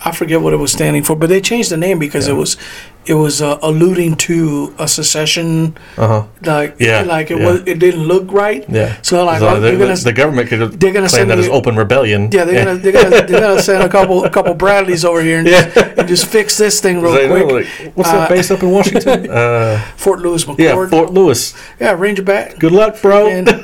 I 0.05 0.13
forget 0.13 0.41
what 0.41 0.53
it 0.53 0.59
was 0.59 0.71
standing 0.73 1.03
for, 1.03 1.17
but 1.17 1.29
they 1.29 1.41
changed 1.41 1.71
the 1.71 1.77
name 1.77 1.99
because 1.99 2.29
it 2.29 2.35
was 2.35 2.57
it 3.05 3.15
was 3.15 3.41
uh, 3.43 3.59
alluding 3.63 4.15
to 4.17 4.75
a 4.79 4.87
secession 4.87 5.77
Uh 5.97 6.07
huh. 6.07 6.27
like 6.43 6.77
Yeah, 6.79 7.03
like 7.03 7.31
it 7.33 7.39
yeah. 7.39 7.47
was 7.47 7.61
it 7.67 7.79
didn't 7.81 8.03
look 8.05 8.31
right. 8.31 8.65
Yeah. 8.69 8.97
So 9.03 9.25
like 9.25 9.41
So 9.41 9.49
oh, 9.49 9.55
the, 9.55 9.61
they're 9.61 9.79
gonna 9.79 9.97
the, 9.97 10.13
government 10.13 10.49
could 10.51 10.61
they're 10.79 10.93
gonna 10.93 11.09
claim 11.09 11.21
send 11.21 11.31
that 11.31 11.39
as 11.39 11.49
open 11.49 11.75
rebellion. 11.75 12.31
yeah 12.31 12.45
they're 12.45 12.65
gonna 12.65 12.77
they're 12.79 12.93
gonna 12.93 13.27
they're 13.27 13.41
gonna 13.41 13.63
send 13.63 13.83
a 13.83 13.89
couple 13.89 14.25
a 14.25 14.31
couple 14.31 14.55
Bradleys 14.55 15.05
over 15.05 15.21
here 15.23 15.39
and, 15.41 15.49
Yeah. 15.49 15.69
just, 15.69 15.99
and 15.99 16.09
just 16.09 16.27
fix 16.27 16.57
this 16.57 16.81
thing 16.81 17.01
real 17.03 17.13
They 17.13 17.27
quick. 17.29 17.51
like, 17.51 17.97
what's 17.97 18.11
that 18.13 18.31
Uh, 18.31 18.35
base 18.35 18.51
up 18.53 18.63
in 18.63 18.71
Washington? 18.71 19.29
uh, 19.41 19.81
Fort 19.97 20.21
Lewis 20.21 20.45
McChord. 20.45 20.59
yeah, 20.59 20.87
Fort 20.89 21.13
Lewis. 21.13 21.55
yeah, 21.81 21.93
Ranger 21.99 22.23
Bat. 22.23 22.59
Good 22.61 22.73
luck, 22.73 23.01
bro. 23.03 23.27
And- 23.27 23.49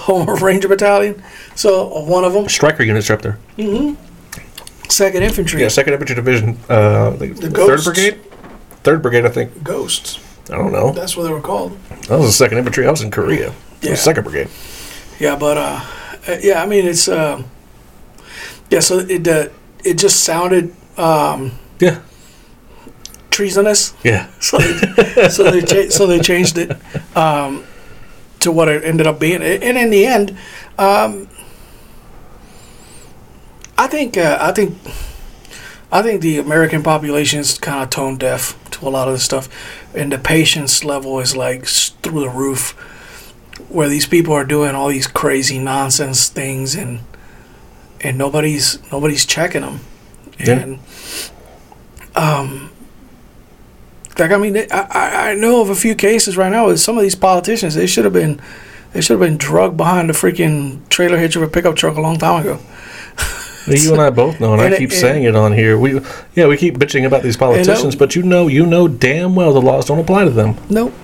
Home 0.00 0.26
Ranger 0.42 0.68
Battalion. 0.68 1.22
So 1.54 1.86
one 2.04 2.24
of 2.24 2.32
them, 2.32 2.48
Stryker 2.48 2.82
units 2.82 3.10
are 3.10 3.14
up 3.14 3.22
there. 3.22 3.38
Second 4.90 5.22
Infantry. 5.22 5.60
Yeah, 5.62 5.68
Second 5.68 5.92
Infantry 5.94 6.14
Division. 6.16 6.58
Uh, 6.68 7.10
The 7.10 7.28
Third 7.34 7.52
Ghosts. 7.52 7.86
Brigade. 7.86 8.20
Third 8.82 9.02
Brigade, 9.02 9.24
I 9.26 9.28
think. 9.30 9.62
Ghosts. 9.62 10.18
I 10.50 10.56
don't 10.56 10.72
know. 10.72 10.92
That's 10.92 11.16
what 11.16 11.24
they 11.24 11.32
were 11.32 11.40
called. 11.40 11.78
That 12.08 12.18
was 12.18 12.26
the 12.26 12.32
Second 12.32 12.58
Infantry. 12.58 12.86
I 12.86 12.90
was 12.90 13.02
in 13.02 13.10
Korea. 13.10 13.52
Yeah. 13.82 13.94
Second 13.94 14.24
Brigade. 14.24 14.48
Yeah, 15.18 15.36
but 15.36 15.56
uh, 15.56 15.80
uh, 16.28 16.36
yeah, 16.42 16.62
I 16.62 16.66
mean 16.66 16.86
it's 16.86 17.06
uh, 17.08 17.42
yeah. 18.70 18.80
So 18.80 18.98
it 18.98 19.26
uh, 19.28 19.48
it 19.84 19.94
just 19.98 20.24
sounded 20.24 20.74
um, 20.96 21.52
Yeah. 21.78 22.00
treasonous. 23.30 23.94
Yeah. 24.02 24.26
So 24.40 24.58
they, 24.58 25.28
so 25.28 25.50
they 25.50 25.60
cha- 25.62 25.90
so 25.90 26.06
they 26.06 26.18
changed 26.20 26.58
it 26.58 26.72
um, 27.16 27.64
to 28.40 28.50
what 28.50 28.68
it 28.68 28.82
ended 28.84 29.06
up 29.06 29.20
being. 29.20 29.42
And 29.42 29.76
in 29.78 29.90
the 29.90 30.06
end, 30.06 30.36
um, 30.78 31.28
I 33.80 33.86
think 33.86 34.18
uh, 34.18 34.36
I 34.40 34.52
think 34.52 34.76
I 35.90 36.02
think 36.02 36.20
the 36.20 36.38
American 36.38 36.82
population 36.82 37.40
is 37.40 37.58
kind 37.58 37.82
of 37.82 37.88
tone 37.88 38.18
deaf 38.18 38.58
to 38.72 38.86
a 38.86 38.90
lot 38.90 39.08
of 39.08 39.14
this 39.14 39.24
stuff, 39.24 39.48
and 39.94 40.12
the 40.12 40.18
patience 40.18 40.84
level 40.84 41.18
is 41.18 41.34
like 41.34 41.64
through 41.66 42.20
the 42.20 42.28
roof. 42.28 42.72
Where 43.68 43.88
these 43.88 44.06
people 44.06 44.34
are 44.34 44.44
doing 44.44 44.74
all 44.74 44.88
these 44.88 45.06
crazy 45.06 45.58
nonsense 45.58 46.28
things, 46.28 46.74
and 46.74 47.00
and 48.02 48.18
nobody's 48.18 48.78
nobody's 48.92 49.24
checking 49.24 49.62
them, 49.62 49.80
Yeah. 50.38 50.58
and 50.58 50.78
um, 52.16 52.70
like 54.18 54.30
I 54.30 54.36
mean, 54.36 54.56
I, 54.70 55.30
I 55.30 55.34
know 55.36 55.62
of 55.62 55.70
a 55.70 55.74
few 55.74 55.94
cases 55.94 56.36
right 56.36 56.50
now 56.52 56.66
with 56.66 56.80
some 56.80 56.96
of 56.98 57.02
these 57.02 57.14
politicians. 57.14 57.74
They 57.74 57.86
should 57.86 58.04
have 58.04 58.12
been 58.12 58.40
they 58.92 59.00
should 59.00 59.18
have 59.18 59.26
been 59.26 59.38
drugged 59.38 59.76
behind 59.76 60.10
the 60.10 60.14
freaking 60.14 60.86
trailer 60.90 61.16
hitch 61.16 61.36
of 61.36 61.42
a 61.42 61.48
pickup 61.48 61.76
truck 61.76 61.96
a 61.96 62.00
long 62.00 62.18
time 62.18 62.40
ago. 62.42 62.58
You 63.66 63.92
and 63.92 64.00
I 64.00 64.10
both 64.10 64.40
know, 64.40 64.52
and, 64.52 64.62
And 64.62 64.74
I 64.74 64.78
keep 64.78 64.90
and- 64.90 64.98
saying 64.98 65.24
it 65.24 65.36
on 65.36 65.52
here. 65.52 65.78
We, 65.78 66.00
yeah, 66.34 66.46
we 66.46 66.56
keep 66.56 66.76
bitching 66.78 67.06
about 67.06 67.22
these 67.22 67.36
politicians, 67.36 67.94
but 67.94 68.16
you 68.16 68.22
know, 68.22 68.48
you 68.48 68.66
know 68.66 68.88
damn 68.88 69.34
well 69.34 69.52
the 69.52 69.60
laws 69.60 69.86
don't 69.86 69.98
apply 69.98 70.24
to 70.24 70.30
them. 70.30 70.56
Nope, 70.68 70.94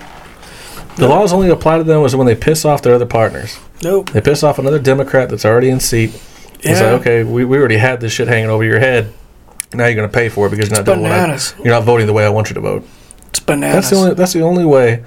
The 0.97 1.09
laws 1.09 1.33
only 1.33 1.51
apply 1.51 1.79
to 1.79 1.85
them 1.85 2.03
is 2.05 2.17
when 2.17 2.27
they 2.27 2.35
piss 2.35 2.65
off 2.65 2.83
their 2.83 2.95
other 2.95 3.07
partners. 3.07 3.59
nope. 3.83 4.11
They 4.11 4.21
piss 4.21 4.43
off 4.43 4.59
another 4.59 4.79
Democrat 4.79 5.29
that's 5.29 5.45
already 5.45 5.69
in 5.69 5.81
seat. 5.81 6.15
It's 6.61 6.81
Yeah. 6.81 6.93
like, 6.93 7.01
okay, 7.03 7.25
we, 7.25 7.45
we 7.45 7.59
already 7.59 7.77
had 7.77 8.01
this 8.01 8.13
shit 8.13 8.29
hanging 8.29 8.49
over 8.49 8.65
your 8.65 8.79
head. 8.79 9.13
Now 9.75 9.87
you're 9.87 9.95
going 9.97 10.09
to 10.09 10.15
pay 10.15 10.29
for 10.29 10.47
it 10.47 10.51
because 10.51 10.71
you're 10.71 10.79
not 10.79 10.87
doing 10.87 11.03
what 11.03 11.13
I, 11.13 11.39
you're 11.59 11.75
not 11.75 11.85
voting 11.85 12.07
the 12.07 12.13
way 12.13 12.25
I 12.25 12.31
want 12.31 12.49
you 12.49 12.55
to 12.55 12.61
vote. 12.61 12.89
It's 13.29 13.41
bananas. 13.41 13.75
That's 13.75 13.91
the 13.91 13.97
only 13.97 14.15
that's 14.15 14.33
the 14.33 14.41
only 14.41 14.65
way 14.65 15.05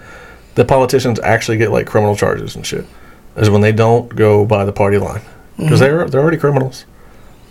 that 0.56 0.68
politicians 0.68 1.20
actually 1.22 1.58
get 1.58 1.72
like 1.72 1.88
criminal 1.88 2.16
charges 2.16 2.56
and 2.56 2.66
shit 2.66 2.86
is 3.38 3.50
when 3.50 3.62
they 3.62 3.72
don't 3.72 4.14
go 4.16 4.46
by 4.46 4.66
the 4.66 4.74
party 4.74 4.98
line 4.98 5.22
because 5.58 5.80
mm-hmm. 5.80 5.98
they're 5.98 6.10
they're 6.10 6.22
already 6.22 6.38
criminals. 6.38 6.86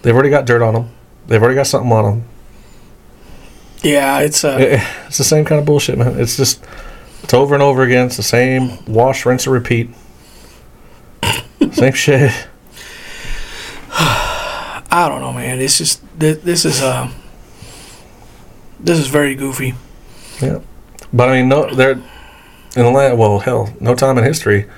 They've 0.08 0.14
already 0.14 0.30
got 0.30 0.46
dirt 0.46 0.62
on 0.62 0.72
them. 0.72 0.88
They've 1.26 1.42
already 1.42 1.56
got 1.56 1.66
something 1.66 1.92
on 1.92 2.04
them. 2.04 2.24
yeah, 3.82 4.20
it's 4.20 4.42
uh, 4.42 4.56
It's 5.06 5.18
the 5.18 5.24
same 5.24 5.44
kind 5.44 5.58
of 5.58 5.66
bullshit, 5.66 5.98
man. 5.98 6.18
It's 6.18 6.38
just 6.38 6.64
It's 7.22 7.34
over 7.34 7.52
and 7.52 7.62
over 7.62 7.82
again. 7.82 8.06
It's 8.06 8.16
the 8.16 8.22
same 8.22 8.82
wash, 8.86 9.26
rinse, 9.26 9.44
and 9.44 9.52
repeat. 9.52 9.90
same 11.72 11.92
shit. 11.92 12.30
I 13.90 15.06
don't 15.10 15.20
know, 15.20 15.34
man. 15.34 15.60
It's 15.60 15.76
just 15.76 16.00
this, 16.18 16.38
this 16.38 16.64
is 16.64 16.80
uh 16.80 17.10
this 18.80 18.98
is 18.98 19.08
very 19.08 19.34
goofy. 19.34 19.74
Yeah, 20.40 20.60
but 21.12 21.28
I 21.28 21.32
mean, 21.34 21.50
no, 21.50 21.74
they're 21.74 21.90
in 21.90 22.02
the 22.74 22.90
land. 22.90 23.18
Well, 23.18 23.40
hell, 23.40 23.74
no 23.78 23.94
time 23.94 24.16
in 24.16 24.24
history 24.24 24.70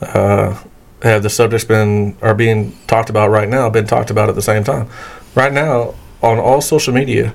uh, 0.00 0.60
have 1.02 1.22
the 1.22 1.30
subjects 1.30 1.64
been 1.64 2.16
are 2.22 2.34
being 2.34 2.76
talked 2.86 3.10
about 3.10 3.30
right 3.30 3.48
now. 3.48 3.68
Been 3.68 3.86
talked 3.86 4.10
about 4.10 4.28
at 4.28 4.34
the 4.34 4.42
same 4.42 4.64
time. 4.64 4.88
Right 5.34 5.52
now, 5.52 5.94
on 6.22 6.38
all 6.38 6.60
social 6.60 6.94
media, 6.94 7.34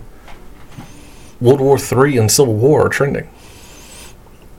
World 1.41 1.59
War 1.59 1.77
Three 1.77 2.17
and 2.17 2.31
Civil 2.31 2.55
War 2.55 2.85
are 2.85 2.89
trending 2.89 3.29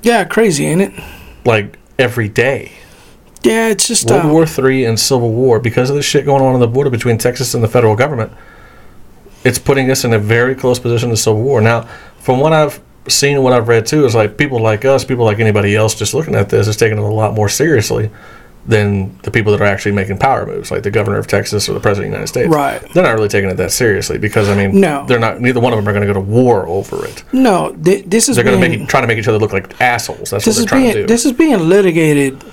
Yeah, 0.03 0.25
crazy, 0.25 0.67
ain't 0.67 0.83
it? 0.83 0.93
like 1.45 1.79
every 1.99 2.29
day. 2.29 2.73
Yeah, 3.43 3.69
it's 3.69 3.89
just 3.89 4.11
World 4.11 4.27
uh, 4.27 4.29
War 4.29 4.47
Three 4.47 4.85
and 4.85 4.99
Civil 4.99 5.33
War 5.33 5.59
because 5.59 5.89
of 5.91 5.97
the 5.97 6.03
shit 6.03 6.25
going 6.25 6.43
on 6.43 6.55
on 6.55 6.61
the 6.61 6.69
border 6.69 6.91
between 6.91 7.19
Texas 7.19 7.55
and 7.55 7.65
the 7.65 7.69
federal 7.69 7.97
government. 7.97 8.33
It's 9.45 9.59
putting 9.59 9.91
us 9.91 10.05
in 10.05 10.13
a 10.13 10.19
very 10.19 10.55
close 10.55 10.79
position 10.79 11.11
to 11.11 11.17
Civil 11.17 11.43
War. 11.43 11.61
Now, 11.61 11.89
from 12.19 12.41
what 12.41 12.53
I've 12.53 12.83
seen 13.09 13.37
and 13.37 13.45
what 13.45 13.53
I've 13.55 13.69
read 13.69 13.87
too, 13.87 14.05
is 14.05 14.15
like 14.15 14.37
people 14.37 14.61
like 14.61 14.85
us, 14.85 15.05
people 15.05 15.25
like 15.25 15.39
anybody 15.39 15.75
else, 15.75 15.95
just 15.95 16.13
looking 16.13 16.35
at 16.35 16.51
this 16.51 16.67
is 16.69 16.77
taking 16.77 16.99
it 16.99 17.05
a 17.05 17.07
lot 17.07 17.33
more 17.33 17.49
seriously 17.49 18.11
than 18.69 19.19
the 19.23 19.31
people 19.31 19.51
that 19.51 19.61
are 19.63 19.65
actually 19.65 19.93
making 19.93 20.19
power 20.19 20.45
moves, 20.47 20.71
like 20.71 20.83
the 20.83 20.91
governor 20.91 21.17
of 21.19 21.27
Texas 21.27 21.69
or 21.71 21.73
the 21.73 21.81
president 21.81 22.09
of 22.09 22.11
the 22.13 22.17
United 22.19 22.29
States. 22.29 22.55
Right. 22.55 22.93
They're 22.93 23.03
not 23.03 23.15
really 23.15 23.29
taking 23.29 23.49
it 23.49 23.55
that 23.57 23.73
seriously 23.73 24.19
because 24.19 24.49
I 24.51 24.55
mean, 24.55 24.79
No. 24.79 25.07
they're 25.07 25.19
not. 25.19 25.41
Neither 25.41 25.59
one 25.59 25.73
of 25.73 25.79
them 25.79 25.89
are 25.89 25.93
going 25.93 26.07
to 26.07 26.13
go 26.13 26.13
to 26.13 26.21
war 26.21 26.67
over 26.69 27.05
it. 27.07 27.25
no. 27.33 27.75
Th- 27.83 28.05
this 28.05 28.29
is 28.29 28.37
They're 28.37 28.45
going 28.45 28.61
to 28.61 28.69
make 28.69 28.87
trying 28.89 29.05
to 29.05 29.09
make 29.09 29.17
each 29.19 29.27
other 29.27 29.39
look 29.39 29.55
like 29.55 29.81
assholes. 29.81 30.31
That's 30.31 30.47
what 30.47 30.55
they're 30.57 30.67
trying 30.67 30.83
being 30.83 30.95
to 30.95 31.01
do 31.03 31.07
this 31.07 31.25
is 31.25 31.33
being 31.33 31.59
litigated 31.69 32.45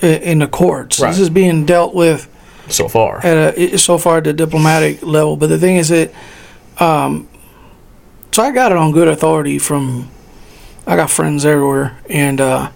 in 0.00 0.38
the 0.38 0.46
courts. 0.48 1.00
Right. 1.00 1.10
This 1.10 1.18
is 1.18 1.28
being 1.30 1.66
dealt 1.66 1.92
with 1.94 2.28
so 2.68 2.86
far. 2.88 3.18
at 3.26 3.58
a, 3.58 3.76
so 3.78 3.98
far 3.98 4.18
at 4.18 4.24
the 4.24 4.32
diplomatic 4.32 5.02
level. 5.02 5.36
But 5.36 5.48
the 5.48 5.58
thing 5.58 5.76
is 5.76 5.88
that, 5.88 6.12
um, 6.78 7.28
so 8.30 8.42
I 8.44 8.52
got 8.52 8.70
it 8.72 8.78
on 8.78 8.92
good 8.92 9.08
authority 9.08 9.58
from, 9.58 10.08
I 10.86 10.94
got 10.96 11.10
friends 11.10 11.44
everywhere, 11.44 11.98
and 12.08 12.40
uh, 12.40 12.70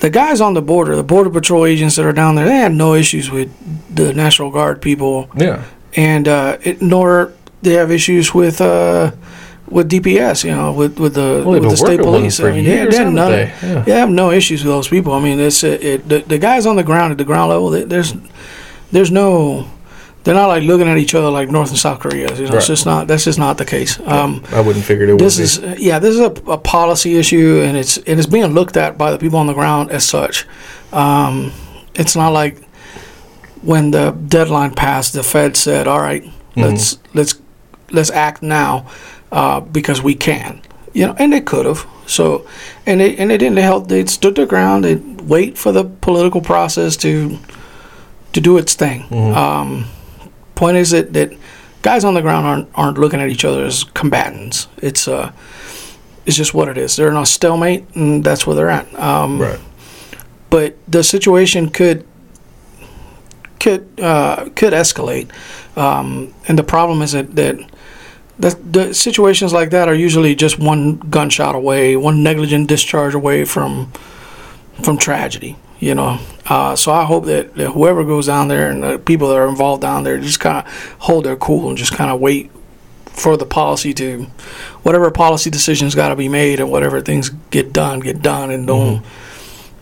the 0.00 0.10
guys 0.10 0.40
on 0.40 0.54
the 0.54 0.62
border, 0.62 0.94
the 0.96 1.02
border 1.02 1.30
patrol 1.30 1.64
agents 1.66 1.96
that 1.96 2.04
are 2.06 2.12
down 2.12 2.34
there, 2.34 2.44
they 2.46 2.56
had 2.56 2.72
no 2.72 2.94
issues 2.94 3.30
with 3.30 3.50
the 3.94 4.12
National 4.14 4.50
Guard 4.50 4.80
people, 4.82 5.28
Yeah. 5.36 5.62
and 5.96 6.28
uh, 6.28 6.58
it, 6.62 6.82
nor 6.82 7.32
they 7.62 7.74
have 7.74 7.90
issues 7.90 8.34
with. 8.34 8.60
Uh, 8.60 9.12
with 9.68 9.90
DPS, 9.90 10.44
you 10.44 10.52
know, 10.52 10.72
with 10.72 11.00
with 11.00 11.14
the 11.14 11.42
Well, 11.44 11.58
with 11.58 11.64
the 11.70 11.76
state 11.76 11.98
working 11.98 11.98
with 11.98 12.06
them 12.06 12.14
police, 12.20 12.38
I 12.40 12.52
mean, 12.52 12.64
they, 12.64 12.74
years, 12.76 12.96
they 12.96 13.02
have 13.02 13.12
none. 13.12 13.32
they? 13.32 13.52
Yeah. 13.62 13.80
they 13.82 13.92
have 13.98 14.08
no 14.10 14.30
issues 14.30 14.62
with 14.62 14.72
those 14.72 14.86
people. 14.86 15.12
I 15.12 15.20
mean, 15.20 15.40
it's 15.40 15.64
it, 15.64 15.82
it, 15.82 16.08
the, 16.08 16.18
the 16.20 16.38
guys 16.38 16.66
on 16.66 16.76
the 16.76 16.84
ground 16.84 17.10
at 17.10 17.18
the 17.18 17.24
ground 17.24 17.50
level. 17.50 17.70
They, 17.70 17.82
there's 17.82 18.14
there's 18.92 19.10
no 19.10 19.66
they're 20.26 20.34
not 20.34 20.48
like 20.48 20.64
looking 20.64 20.88
at 20.88 20.98
each 20.98 21.14
other 21.14 21.30
like 21.30 21.48
North 21.50 21.68
and 21.70 21.78
South 21.78 22.00
Korea. 22.00 22.28
You 22.34 22.42
know, 22.44 22.48
Right. 22.50 22.54
it's 22.58 22.66
just 22.66 22.84
not 22.84 23.06
that's 23.06 23.24
just 23.24 23.38
not 23.38 23.58
the 23.58 23.64
case. 23.64 23.98
Um, 24.00 24.42
I 24.52 24.60
wouldn't 24.60 24.84
figure 24.84 25.06
it 25.06 25.12
would 25.12 25.20
this 25.20 25.36
be. 25.38 25.44
is 25.44 25.80
yeah, 25.80 26.00
this 26.00 26.14
is 26.14 26.20
a, 26.20 26.32
a 26.50 26.58
policy 26.58 27.16
issue, 27.16 27.62
and 27.64 27.76
it's 27.76 27.96
it's 27.98 28.26
being 28.26 28.46
looked 28.52 28.76
at 28.76 28.98
by 28.98 29.12
the 29.12 29.18
people 29.18 29.38
on 29.38 29.46
the 29.46 29.54
ground 29.54 29.90
as 29.92 30.04
such. 30.04 30.44
Um, 30.92 31.52
it's 31.94 32.16
not 32.16 32.30
like 32.30 32.58
when 33.62 33.92
the 33.92 34.10
deadline 34.28 34.74
passed, 34.74 35.12
the 35.12 35.22
Fed 35.22 35.56
said, 35.56 35.86
"All 35.86 36.00
right, 36.00 36.24
let's 36.56 36.98
let's 37.14 37.34
let's 37.92 38.10
act 38.10 38.42
now 38.42 38.86
uh, 39.32 39.60
because 39.60 40.02
we 40.02 40.14
can." 40.14 40.60
You 40.92 41.06
know, 41.06 41.14
and 41.18 41.32
they 41.32 41.40
could 41.40 41.66
have. 41.66 41.86
So, 42.06 42.46
and 42.86 43.00
they 43.00 43.16
and 43.16 43.30
they 43.30 43.38
didn't. 43.38 43.54
They 43.54 43.62
held. 43.62 43.88
They 43.88 44.04
stood 44.06 44.34
their 44.34 44.46
ground. 44.46 44.84
They 44.84 44.96
wait 44.96 45.56
for 45.58 45.72
the 45.72 45.84
political 45.84 46.40
process 46.40 46.96
to 46.98 47.38
to 48.32 48.40
do 48.40 48.58
its 48.58 48.74
thing. 48.74 49.04
Um, 49.34 49.86
point 50.56 50.76
is 50.76 50.90
that 50.90 51.12
that 51.12 51.30
guys 51.82 52.02
on 52.02 52.14
the 52.14 52.22
ground 52.22 52.46
aren't 52.46 52.68
aren't 52.74 52.98
looking 52.98 53.20
at 53.20 53.28
each 53.28 53.44
other 53.44 53.64
as 53.64 53.84
combatants. 53.84 54.66
It's 54.78 55.06
uh, 55.06 55.30
it's 56.24 56.36
just 56.36 56.52
what 56.52 56.68
it 56.68 56.76
is. 56.76 56.96
They're 56.96 57.08
in 57.08 57.16
a 57.16 57.24
stalemate, 57.24 57.84
and 57.94 58.24
that's 58.24 58.44
where 58.44 58.56
they're 58.56 58.70
at. 58.70 58.92
Um, 58.98 59.40
right. 59.40 59.60
But 60.50 60.76
the 60.88 61.04
situation 61.04 61.70
could 61.70 62.04
could 63.60 63.88
uh, 64.00 64.48
could 64.56 64.72
escalate, 64.72 65.30
um, 65.76 66.34
and 66.48 66.58
the 66.58 66.64
problem 66.64 67.02
is 67.02 67.12
that 67.12 67.36
that. 67.36 67.56
The, 68.38 68.50
the 68.50 68.92
situations 68.92 69.54
like 69.54 69.70
that 69.70 69.88
are 69.88 69.94
usually 69.94 70.34
just 70.34 70.58
one 70.58 70.98
gunshot 70.98 71.54
away, 71.54 71.96
one 71.96 72.22
negligent 72.22 72.68
discharge 72.68 73.14
away 73.14 73.46
from 73.46 73.90
from 74.82 74.98
tragedy. 74.98 75.56
You 75.78 75.94
know, 75.94 76.18
uh, 76.46 76.74
so 76.74 76.90
I 76.90 77.04
hope 77.04 77.26
that, 77.26 77.54
that 77.56 77.72
whoever 77.72 78.02
goes 78.02 78.26
down 78.26 78.48
there 78.48 78.70
and 78.70 78.82
the 78.82 78.98
people 78.98 79.28
that 79.28 79.36
are 79.36 79.48
involved 79.48 79.82
down 79.82 80.04
there 80.04 80.18
just 80.18 80.40
kind 80.40 80.66
of 80.66 80.72
hold 81.00 81.24
their 81.26 81.36
cool 81.36 81.68
and 81.68 81.76
just 81.76 81.92
kind 81.92 82.10
of 82.10 82.18
wait 82.18 82.50
for 83.04 83.36
the 83.36 83.44
policy 83.44 83.92
to, 83.94 84.22
whatever 84.82 85.10
policy 85.10 85.50
decisions 85.50 85.94
got 85.94 86.08
to 86.08 86.16
be 86.16 86.28
made 86.28 86.60
and 86.60 86.70
whatever 86.70 87.00
things 87.02 87.28
get 87.50 87.72
done, 87.74 88.00
get 88.00 88.22
done, 88.22 88.50
and 88.50 88.66
don't 88.66 89.04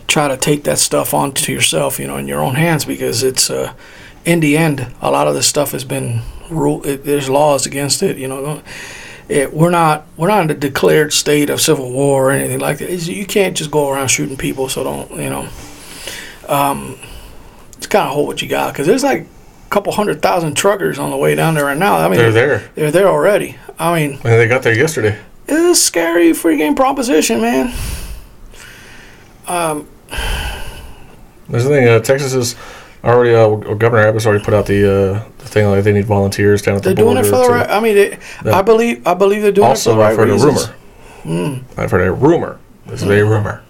try 0.09 0.27
to 0.27 0.37
take 0.37 0.65
that 0.65 0.79
stuff 0.79 1.15
onto 1.15 1.53
yourself, 1.53 2.01
you 2.01 2.07
know, 2.09 2.17
in 2.17 2.27
your 2.27 2.41
own 2.41 2.57
hands 2.57 2.85
because 2.85 3.23
it's, 3.23 3.49
uh, 3.49 3.73
in 4.25 4.41
the 4.41 4.57
end, 4.57 4.93
a 5.01 5.11
lot 5.13 5.29
of 5.29 5.35
this 5.35 5.47
stuff 5.47 5.71
has 5.73 5.85
been 5.85 6.23
rule. 6.51 6.81
There's 6.81 7.29
laws 7.29 7.67
against 7.67 8.03
it, 8.03 8.17
you 8.17 8.27
know. 8.27 8.63
It, 9.29 9.55
we're 9.55 9.71
not 9.71 10.07
we're 10.19 10.29
not 10.29 10.45
in 10.45 10.51
a 10.51 10.55
declared 10.55 11.13
state 11.15 11.49
of 11.49 11.61
civil 11.61 11.91
war 11.91 12.29
or 12.29 12.31
anything 12.31 12.59
like 12.59 12.79
that. 12.79 12.85
It's- 12.91 13.09
you 13.09 13.25
can't 13.25 13.57
just 13.57 13.71
go 13.71 13.91
around 13.91 14.09
shooting 14.09 14.37
people. 14.37 14.69
So 14.69 14.85
don't 14.85 15.11
you 15.13 15.31
know? 15.31 15.49
Um, 16.49 16.99
it's 17.77 17.87
kind 17.87 18.07
of 18.07 18.13
hold 18.15 18.27
what 18.29 18.43
you 18.43 18.49
got 18.49 18.73
because 18.73 18.87
there's 18.87 19.03
like 19.05 19.23
a 19.23 19.71
couple 19.71 19.93
hundred 19.93 20.23
thousand 20.23 20.55
truckers 20.57 20.99
on 20.99 21.11
the 21.11 21.17
way 21.17 21.35
down 21.35 21.55
there 21.55 21.65
right 21.65 21.77
now. 21.79 21.97
I 21.97 22.09
mean, 22.09 22.19
They're 22.19 22.33
there. 22.33 22.71
They're 22.75 22.91
there 22.91 23.09
already. 23.09 23.57
I 23.79 23.95
mean, 23.95 24.13
And 24.13 24.23
they 24.23 24.47
got 24.49 24.63
there 24.63 24.75
yesterday. 24.77 25.19
it's 25.47 25.79
a 25.79 25.83
scary 25.83 26.31
freaking 26.31 26.77
proposition, 26.77 27.41
man. 27.41 27.73
Um, 29.47 29.87
There's 31.49 31.65
the 31.65 31.71
thing. 31.71 31.89
Uh, 31.89 32.01
Texas 32.01 32.33
is 32.35 32.57
already. 33.03 33.35
Uh, 33.35 33.75
Governor 33.75 34.07
Abbott's 34.09 34.27
already 34.27 34.45
put 34.45 34.55
out 34.55 34.67
the, 34.67 34.85
uh, 35.17 35.29
the 35.39 35.45
thing 35.49 35.67
like 35.69 35.85
they 35.85 35.93
need 35.93 36.07
volunteers 36.07 36.63
down 36.63 36.77
at 36.77 36.83
the 36.83 36.95
border. 36.95 37.15
they're 37.15 37.23
doing 37.23 37.27
it 37.27 37.31
for 37.31 37.47
the 37.49 37.53
right. 37.53 37.69
I 37.71 37.81
mean, 37.81 37.97
it. 37.97 38.19
I 38.47 38.63
believe 38.63 39.07
I 39.07 39.15
believe 39.15 39.43
they're 39.43 39.53
doing 39.53 39.67
it 39.67 39.79
for 39.79 39.91
Also, 39.91 39.93
the 39.93 39.99
right 39.99 40.13
I've 40.13 40.17
heard 40.17 40.31
reasons. 40.31 40.65
a 40.65 40.75
rumor. 41.29 41.61
I've 41.77 41.91
heard 41.91 42.07
a 42.07 42.13
rumor. 42.13 42.59
This 42.87 43.03
is 43.03 43.09
a 43.09 43.23
rumor. 43.23 43.63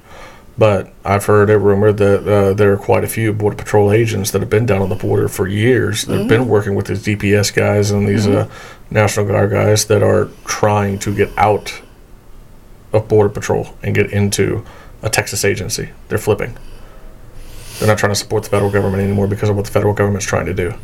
But 0.56 0.92
I've 1.04 1.24
heard 1.24 1.50
a 1.50 1.58
rumor 1.58 1.92
that 1.92 2.28
uh, 2.28 2.54
there 2.54 2.72
are 2.72 2.76
quite 2.76 3.02
a 3.02 3.08
few 3.08 3.32
Border 3.32 3.56
Patrol 3.56 3.90
agents 3.90 4.30
that 4.30 4.40
have 4.40 4.50
been 4.50 4.66
down 4.66 4.82
on 4.82 4.88
the 4.88 4.94
border 4.94 5.28
for 5.28 5.48
years. 5.48 6.04
They've 6.04 6.28
been 6.28 6.46
working 6.46 6.76
with 6.76 6.86
these 6.86 7.02
DPS 7.02 7.52
guys 7.52 7.90
and 7.90 8.08
these 8.08 8.28
uh, 8.28 8.48
National 8.90 9.26
Guard 9.26 9.50
guys 9.50 9.86
that 9.86 10.02
are 10.02 10.28
trying 10.44 11.00
to 11.00 11.14
get 11.14 11.36
out 11.36 11.82
of 12.92 13.08
Border 13.08 13.30
Patrol 13.30 13.76
and 13.82 13.94
get 13.96 14.12
into 14.12 14.64
a 15.02 15.10
Texas 15.10 15.44
agency. 15.44 15.90
They're 16.08 16.18
flipping. 16.18 16.56
They're 17.78 17.88
not 17.88 17.98
trying 17.98 18.12
to 18.12 18.16
support 18.16 18.44
the 18.44 18.50
federal 18.50 18.70
government 18.70 19.02
anymore 19.02 19.26
because 19.26 19.48
of 19.48 19.56
what 19.56 19.64
the 19.64 19.72
federal 19.72 19.92
government's 19.92 20.26
trying 20.26 20.46
to 20.46 20.54
do. 20.54 20.74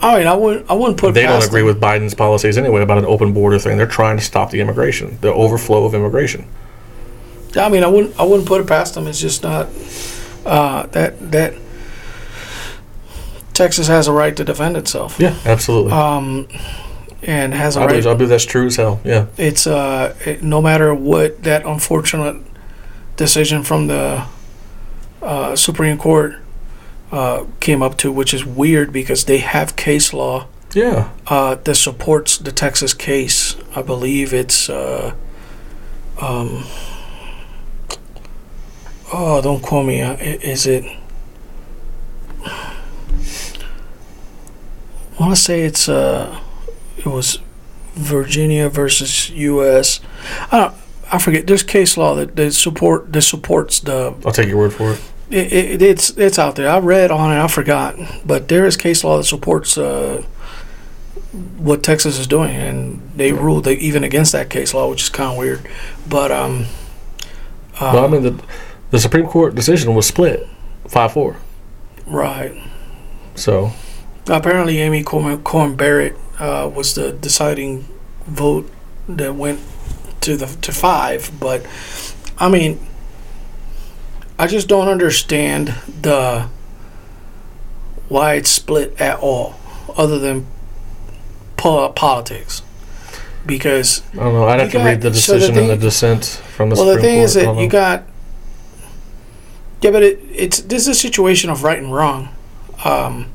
I 0.00 0.18
mean, 0.18 0.26
I 0.26 0.34
wouldn't 0.34 0.70
I 0.70 0.74
wouldn't 0.74 0.98
put. 0.98 1.14
They 1.14 1.22
don't 1.22 1.44
agree 1.44 1.60
them. 1.60 1.66
with 1.66 1.80
Biden's 1.80 2.14
policies 2.14 2.58
anyway 2.58 2.82
about 2.82 2.98
an 2.98 3.04
open 3.04 3.32
border 3.32 3.58
thing. 3.58 3.76
They're 3.78 3.86
trying 3.86 4.16
to 4.16 4.24
stop 4.24 4.50
the 4.50 4.60
immigration, 4.60 5.18
the 5.20 5.32
overflow 5.32 5.84
of 5.84 5.94
immigration. 5.94 6.46
I 7.56 7.68
mean, 7.68 7.82
I 7.84 7.86
wouldn't 7.88 8.18
I 8.18 8.24
wouldn't 8.24 8.48
put 8.48 8.60
it 8.60 8.66
past 8.66 8.94
them. 8.94 9.06
It's 9.06 9.20
just 9.20 9.42
not 9.42 9.68
uh, 10.46 10.86
that 10.88 11.30
that 11.32 11.54
Texas 13.52 13.86
has 13.86 14.08
a 14.08 14.12
right 14.12 14.36
to 14.36 14.44
defend 14.44 14.76
itself. 14.76 15.16
Yeah, 15.20 15.36
absolutely. 15.44 15.92
Um, 15.92 16.48
and 17.22 17.54
has 17.54 17.76
a 17.76 17.80
I, 17.80 17.82
right. 17.84 17.88
believe, 17.90 18.06
I 18.06 18.14
believe 18.14 18.28
that's 18.28 18.44
true 18.44 18.66
as 18.66 18.76
hell. 18.76 19.00
Yeah. 19.04 19.26
it's 19.38 19.66
uh 19.66 20.14
it, 20.26 20.42
no 20.42 20.60
matter 20.60 20.94
what 20.94 21.42
that 21.44 21.64
unfortunate 21.64 22.36
decision 23.16 23.62
from 23.62 23.86
the 23.86 24.26
uh, 25.22 25.56
Supreme 25.56 25.96
Court 25.96 26.34
uh, 27.12 27.44
came 27.60 27.80
up 27.82 27.96
to, 27.98 28.10
which 28.12 28.34
is 28.34 28.44
weird 28.44 28.92
because 28.92 29.24
they 29.24 29.38
have 29.38 29.76
case 29.76 30.12
law 30.12 30.48
Yeah. 30.74 31.10
uh, 31.28 31.54
that 31.54 31.76
supports 31.76 32.36
the 32.36 32.50
Texas 32.52 32.92
case. 32.92 33.56
I 33.74 33.80
believe 33.82 34.34
it's 34.34 34.68
um, 34.68 35.14
oh 39.12 39.40
don't 39.42 39.62
call 39.62 39.82
me. 39.82 40.00
Uh, 40.00 40.16
Is 40.16 40.66
it? 40.66 40.84
I 45.16 45.20
want 45.20 45.34
to 45.34 45.40
say 45.40 45.62
it's 45.62 45.88
uh, 45.88 46.40
it 46.96 47.06
was 47.06 47.38
Virginia 47.94 48.68
versus 48.68 49.30
U.S. 49.30 50.00
I 50.50 50.58
don't. 50.58 50.74
I 51.12 51.18
forget. 51.18 51.46
There's 51.46 51.62
case 51.62 51.96
law 51.96 52.14
that, 52.16 52.34
that 52.36 52.52
support 52.52 53.12
that 53.12 53.22
supports 53.22 53.80
the 53.80 54.14
I'll 54.24 54.32
take 54.32 54.48
your 54.48 54.56
word 54.56 54.72
for 54.72 54.92
it. 54.92 55.00
it, 55.30 55.52
it, 55.52 55.82
it's 55.82 56.10
it's 56.16 56.38
out 56.38 56.56
there. 56.56 56.68
I 56.68 56.78
read 56.78 57.10
on 57.10 57.30
it. 57.30 57.40
I 57.40 57.46
forgot, 57.46 57.96
but 58.26 58.48
there 58.48 58.66
is 58.66 58.76
case 58.76 59.04
law 59.04 59.18
that 59.18 59.24
supports 59.24 59.78
uh, 59.78 60.24
what 61.58 61.82
Texas 61.82 62.18
is 62.18 62.26
doing, 62.26 62.50
and 62.50 63.00
they 63.14 63.32
ruled 63.32 63.64
that 63.64 63.78
even 63.78 64.02
against 64.02 64.32
that 64.32 64.50
case 64.50 64.74
law, 64.74 64.90
which 64.90 65.02
is 65.02 65.08
kind 65.08 65.32
of 65.32 65.38
weird. 65.38 65.68
But 66.08 66.32
um, 66.32 66.66
well, 67.80 68.04
I 68.04 68.08
mean, 68.08 68.22
the, 68.22 68.44
the 68.94 69.00
Supreme 69.00 69.26
Court 69.26 69.56
decision 69.56 69.92
was 69.96 70.06
split 70.06 70.46
5 70.86 71.12
4. 71.14 71.36
Right. 72.06 72.54
So, 73.34 73.72
Apparently, 74.28 74.78
Amy 74.78 75.02
Corn, 75.02 75.42
Corn 75.42 75.74
Barrett 75.74 76.16
uh, 76.38 76.70
was 76.72 76.94
the 76.94 77.10
deciding 77.12 77.86
vote 78.28 78.70
that 79.08 79.34
went 79.34 79.58
to 80.20 80.36
the 80.36 80.46
to 80.62 80.70
five. 80.70 81.32
But 81.40 81.66
I 82.38 82.48
mean, 82.48 82.78
I 84.38 84.46
just 84.46 84.68
don't 84.68 84.86
understand 84.86 85.74
the 86.00 86.48
why 88.08 88.34
it's 88.34 88.48
split 88.50 88.98
at 89.00 89.18
all, 89.18 89.56
other 89.96 90.20
than 90.20 90.46
po- 91.56 91.88
politics. 91.90 92.62
Because 93.44 94.02
I 94.12 94.16
don't 94.18 94.32
know. 94.34 94.44
I'd 94.48 94.60
have 94.60 94.72
You 94.72 94.78
to 94.78 94.84
read 94.84 95.00
the 95.00 95.10
got- 95.10 95.16
so 95.18 95.32
the 95.32 95.38
decision 95.40 95.58
and 95.58 95.70
the 95.70 95.76
dissent 95.76 96.24
from 96.56 96.70
the 96.70 96.76
well, 96.76 96.94
Supreme 96.94 96.96
the 96.96 97.02
thing 97.02 97.16
Court. 97.18 97.24
is 97.24 97.34
that 97.34 97.56
you 97.60 97.68
got 97.68 98.04
yeah, 99.82 99.90
but 99.90 100.02
it, 100.02 100.20
it's 100.32 100.60
this 100.60 100.82
is 100.82 100.88
a 100.88 100.94
situation 100.94 101.50
of 101.50 101.62
right 101.62 101.78
and 101.78 101.92
wrong. 101.92 102.28
Um, 102.84 103.26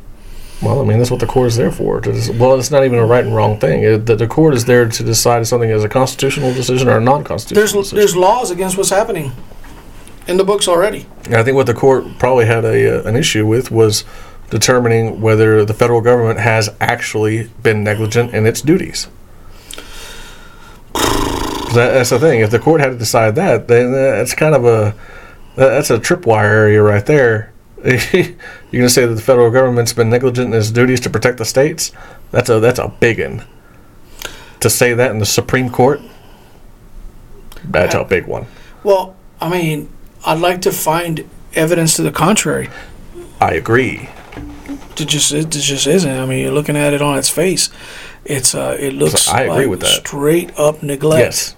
Well, 0.62 0.82
I 0.82 0.84
mean, 0.84 0.98
that's 0.98 1.12
what 1.12 1.22
the 1.22 1.26
court 1.26 1.48
is 1.48 1.56
there 1.56 1.72
for. 1.72 2.02
To 2.02 2.10
well, 2.38 2.60
it's 2.60 2.72
not 2.72 2.84
even 2.84 3.00
a 3.00 3.06
right 3.06 3.24
and 3.24 3.34
wrong 3.36 3.60
thing. 3.60 3.84
It, 3.84 4.06
the, 4.06 4.16
the 4.16 4.28
court 4.28 4.54
is 4.54 4.66
there 4.66 4.88
to 4.90 5.04
decide 5.04 5.42
if 5.42 5.48
something 5.48 5.70
is 5.70 5.84
a 5.84 5.90
constitutional 5.90 6.54
decision 6.54 6.90
or 6.90 6.98
a 6.98 7.02
non-constitutional 7.02 7.84
there's 7.84 7.92
decision. 7.92 7.98
there's 7.98 8.16
laws 8.16 8.52
against 8.52 8.78
what's 8.78 8.90
happening 8.90 9.32
in 10.28 10.38
the 10.38 10.44
books 10.44 10.68
already. 10.68 11.06
And 11.26 11.36
I 11.36 11.44
think 11.44 11.56
what 11.56 11.66
the 11.66 11.74
court 11.74 12.06
probably 12.20 12.46
had 12.46 12.66
a 12.66 13.00
uh, 13.00 13.08
an 13.08 13.16
issue 13.16 13.46
with 13.48 13.72
was 13.72 14.04
determining 14.50 15.22
whether 15.22 15.64
the 15.64 15.74
federal 15.74 16.02
government 16.02 16.40
has 16.40 16.70
actually 16.82 17.50
been 17.64 17.84
negligent 17.84 18.34
in 18.34 18.46
its 18.46 18.62
duties. 18.62 19.08
That, 20.94 21.92
that's 21.94 22.10
the 22.10 22.20
thing. 22.20 22.42
If 22.42 22.50
the 22.50 22.60
court 22.60 22.82
had 22.82 22.90
to 22.90 22.98
decide 22.98 23.36
that, 23.36 23.68
then 23.68 23.92
that's 23.92 24.34
kind 24.34 24.56
of 24.56 24.66
a 24.66 24.96
that's 25.68 25.90
a 25.90 26.00
tripwire 26.00 26.44
area 26.44 26.82
right 26.82 27.06
there. 27.06 27.52
You're 27.84 28.02
going 28.12 28.84
to 28.84 28.90
say 28.90 29.06
that 29.06 29.16
the 29.16 29.22
federal 29.22 29.52
government's 29.52 29.94
been 29.94 30.10
negligent 30.10 30.54
in 30.54 30.60
its 30.60 30.72
duties 30.72 31.00
to 31.02 31.10
protect 31.10 31.38
the 31.38 31.46
states? 31.46 31.92
That's 32.32 32.50
a 32.50 32.60
that's 32.60 32.80
a 32.80 32.90
big 33.00 33.20
one. 33.20 33.46
To 34.60 34.70
say 34.70 34.94
that 34.94 35.12
in 35.12 35.20
the 35.20 35.26
Supreme 35.26 35.70
Court, 35.70 36.02
that's 37.64 37.96
a 37.96 38.04
big 38.04 38.28
one. 38.28 38.48
Well, 38.84 39.16
I 39.40 39.50
mean, 39.50 39.90
I'd 40.26 40.40
like 40.40 40.62
to 40.64 40.72
find 40.72 41.30
evidence 41.54 41.96
to 41.96 42.02
the 42.02 42.12
contrary. 42.12 42.70
I 43.40 43.54
agree. 43.54 44.10
It 44.98 45.08
just 45.08 45.32
it 45.32 45.50
just 45.50 45.88
isn't. 45.88 46.12
I 46.12 46.26
mean, 46.26 46.40
you're 46.44 46.52
looking 46.52 46.76
at 46.76 46.94
it 46.94 47.02
on 47.02 47.18
its 47.18 47.30
face. 47.30 47.70
It's 48.26 48.54
uh, 48.54 48.76
it 48.78 48.94
looks. 48.94 49.30
I 49.30 49.44
agree 49.44 49.56
like 49.62 49.70
with 49.70 49.80
that. 49.82 50.06
Straight 50.06 50.52
up 50.60 50.84
neglect. 50.84 51.20
Yes, 51.20 51.56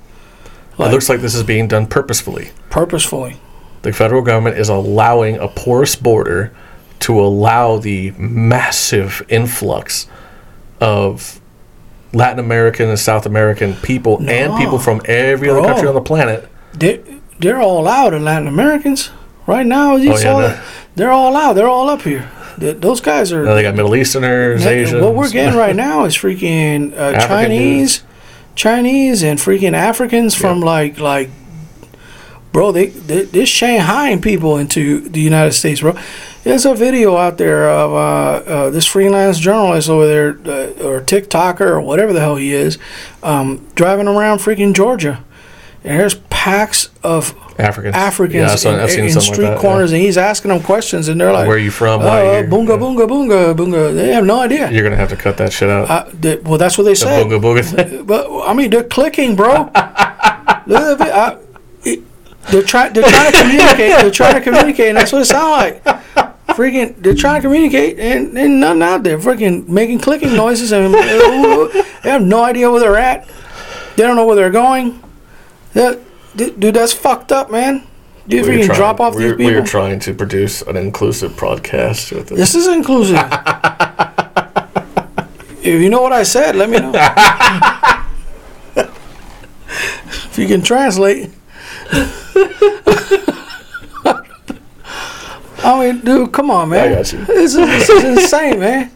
Like, 0.78 0.90
it 0.90 0.92
looks 0.94 1.10
like 1.10 1.22
this 1.22 1.34
is 1.34 1.44
being 1.44 1.68
done 1.68 1.88
purposefully. 1.88 2.52
purposefully. 2.70 3.40
The 3.82 3.92
federal 3.94 4.22
government 4.22 4.58
is 4.58 4.70
allowing 4.70 5.38
a 5.38 5.48
porous 5.48 5.96
border 5.96 6.52
to 7.00 7.20
allow 7.20 7.78
the 7.78 8.12
massive 8.12 9.24
influx 9.28 10.08
of 10.80 11.40
Latin 12.14 12.40
American 12.40 12.90
and 12.90 13.00
South 13.00 13.26
American 13.26 13.74
people 13.76 14.18
and 14.30 14.56
people 14.58 14.78
from 14.80 15.02
every 15.06 15.50
other 15.50 15.62
country 15.62 15.88
on 15.88 15.96
the 15.96 16.02
planet. 16.02 16.48
They 16.74 17.02
they're 17.40 17.62
all 17.62 17.88
out 17.88 18.14
in 18.14 18.24
Latin 18.24 18.48
Americans 18.48 19.10
right 19.48 19.66
now. 19.66 19.96
You 19.96 20.12
Oh, 20.12 20.16
yeah, 20.16 20.22
saw 20.22 20.40
no. 20.40 20.48
that? 20.48 20.64
They're 20.96 21.12
all 21.12 21.36
out. 21.36 21.54
They're 21.54 21.70
all 21.70 21.90
up 21.90 22.02
here. 22.02 22.30
Th 22.60 22.78
those 22.78 23.02
guys 23.02 23.32
are. 23.32 23.44
Now 23.44 23.56
they 23.56 23.64
got 23.64 23.76
Middle 23.76 23.96
Easterners, 23.96 24.64
Man, 24.64 24.74
Asians. 24.74 25.02
What 25.02 25.16
we're 25.16 25.30
getting 25.30 25.58
right 25.58 25.76
now 25.76 26.06
is 26.06 26.16
freaking 26.16 26.94
uh, 26.96 27.14
Chinese, 27.28 28.04
Chinese, 28.56 29.24
and 29.24 29.40
freaking 29.40 29.74
Africans 29.74 30.36
from 30.36 30.60
like 30.60 31.00
like, 31.00 31.30
bro. 32.52 32.72
They, 32.72 32.88
they 32.88 33.24
they're 33.24 33.44
Shanghaiing 33.44 34.22
people 34.22 34.58
into 34.58 35.02
the 35.02 35.22
United 35.22 35.54
States, 35.54 35.82
bro. 35.82 35.96
There's 36.44 36.66
a 36.66 36.74
video 36.74 37.18
out 37.18 37.38
there 37.38 37.70
of 37.70 37.92
uh, 37.94 37.96
uh, 38.50 38.70
this 38.72 38.86
freelance 38.86 39.38
journalist 39.40 39.90
over 39.90 40.08
there, 40.08 40.30
uh, 40.46 40.84
or 40.84 41.02
TikToker, 41.02 41.62
or 41.62 41.82
whatever 41.82 42.14
the 42.14 42.20
hell 42.20 42.36
he 42.36 42.54
is, 42.54 42.78
um, 43.22 43.68
driving 43.76 44.08
around 44.08 44.40
freaking 44.40 44.74
Georgia, 44.74 45.24
and 45.84 46.00
there's 46.00 46.16
packs 46.32 46.90
of 47.04 47.36
Africans. 47.60 47.96
Africans 47.96 48.64
Yeah, 48.66 48.74
in, 48.88 49.06
in 49.06 49.12
street 49.12 49.28
like 49.30 49.38
that, 49.38 49.42
yeah. 49.54 49.58
corners, 49.62 49.92
and 49.92 50.02
he's 50.02 50.18
asking 50.18 50.50
them 50.50 50.64
questions, 50.64 51.10
and 51.10 51.22
they're 51.22 51.32
like, 51.32 51.48
Where 51.48 51.58
are 51.58 51.60
you 51.60 51.70
from? 51.70 52.02
Why 52.02 52.08
uh, 52.08 52.12
are 52.12 52.24
you 52.24 52.32
here? 52.42 52.50
boonga, 52.50 52.70
Yeah. 52.70 52.78
boonga, 52.78 53.08
boonga, 53.08 53.56
boonga. 53.56 53.94
They 53.94 54.14
have 54.14 54.26
no 54.26 54.40
idea. 54.40 54.72
You're 54.72 54.84
gonna 54.84 54.96
have 54.96 55.10
to 55.10 55.16
cut 55.16 55.38
that 55.38 55.54
shit 55.54 55.70
out. 55.70 55.90
Uh, 55.92 56.10
they, 56.12 56.38
well, 56.38 56.58
that's 56.58 56.76
what 56.76 56.86
they 56.86 56.92
the 56.94 56.96
said. 56.96 57.28
booga 57.28 57.40
booga 57.40 57.64
thing. 57.64 58.04
But 58.08 58.48
I 58.48 58.54
mean, 58.54 58.72
they're 58.72 58.84
clicking, 58.84 59.36
bro. 59.36 59.52
Look 59.64 59.76
at 59.76 60.66
it, 60.66 61.02
I- 61.02 61.38
it- 61.84 62.04
they're 62.50 62.64
trying. 62.64 62.94
They're 62.94 63.04
trying 63.04 63.32
to 63.32 63.38
communicate. 63.42 64.02
They're 64.02 64.12
trying 64.12 64.36
to 64.36 64.42
communicate, 64.42 64.88
and 64.88 64.98
that's 64.98 65.12
what 65.12 65.22
it 65.22 65.26
sounds 65.26 65.84
like. 65.84 65.84
Freaking, 66.56 66.96
they're 67.02 67.16
trying 67.16 67.42
to 67.42 67.48
communicate, 67.48 67.98
and, 68.00 68.38
and 68.38 68.60
nothing 68.60 68.82
out 68.82 69.04
there. 69.04 69.18
Freaking 69.18 69.68
making 69.68 70.00
clicking 70.00 70.36
noises, 70.36 70.72
and 70.72 70.94
they 70.94 72.10
have 72.10 72.22
no 72.22 72.44
idea 72.44 72.70
where 72.70 72.80
they're 72.80 72.98
at. 72.98 73.28
They 73.96 74.04
don't 74.04 74.16
know 74.16 74.26
where 74.26 74.36
they're 74.36 74.50
going. 74.50 75.02
That, 75.74 76.00
dude, 76.36 76.60
that's 76.60 76.94
fucked 76.94 77.32
up, 77.32 77.52
man. 77.52 77.88
You 78.28 78.44
freaking 78.44 78.66
trying- 78.66 78.78
drop 78.78 79.00
off 79.00 79.16
we're, 79.16 79.36
these 79.36 79.38
people. 79.38 79.62
We're 79.62 79.66
trying 79.66 80.00
to 80.00 80.14
produce 80.14 80.62
an 80.62 80.78
inclusive 80.78 81.38
broadcast. 81.38 82.12
With 82.12 82.28
this. 82.30 82.38
This 82.38 82.56
is 82.56 82.68
inclusive. 82.68 83.18
if 85.62 85.82
you 85.82 85.90
know 85.90 86.02
what 86.02 86.12
I 86.14 86.24
said, 86.24 86.56
let 86.56 86.70
me 86.70 86.80
know. 86.80 86.92
if 88.76 90.38
you 90.38 90.48
can 90.48 90.62
translate. 90.62 91.32
I 95.64 95.80
mean, 95.80 96.00
dude, 96.04 96.32
come 96.32 96.50
on, 96.50 96.70
man. 96.70 96.92
I 96.92 96.96
got 96.96 97.14
you. 97.14 97.24
This 97.26 97.56
is, 97.56 97.68
this 97.68 97.90
is 97.90 98.04
insane, 98.04 98.60
man. 98.60 98.92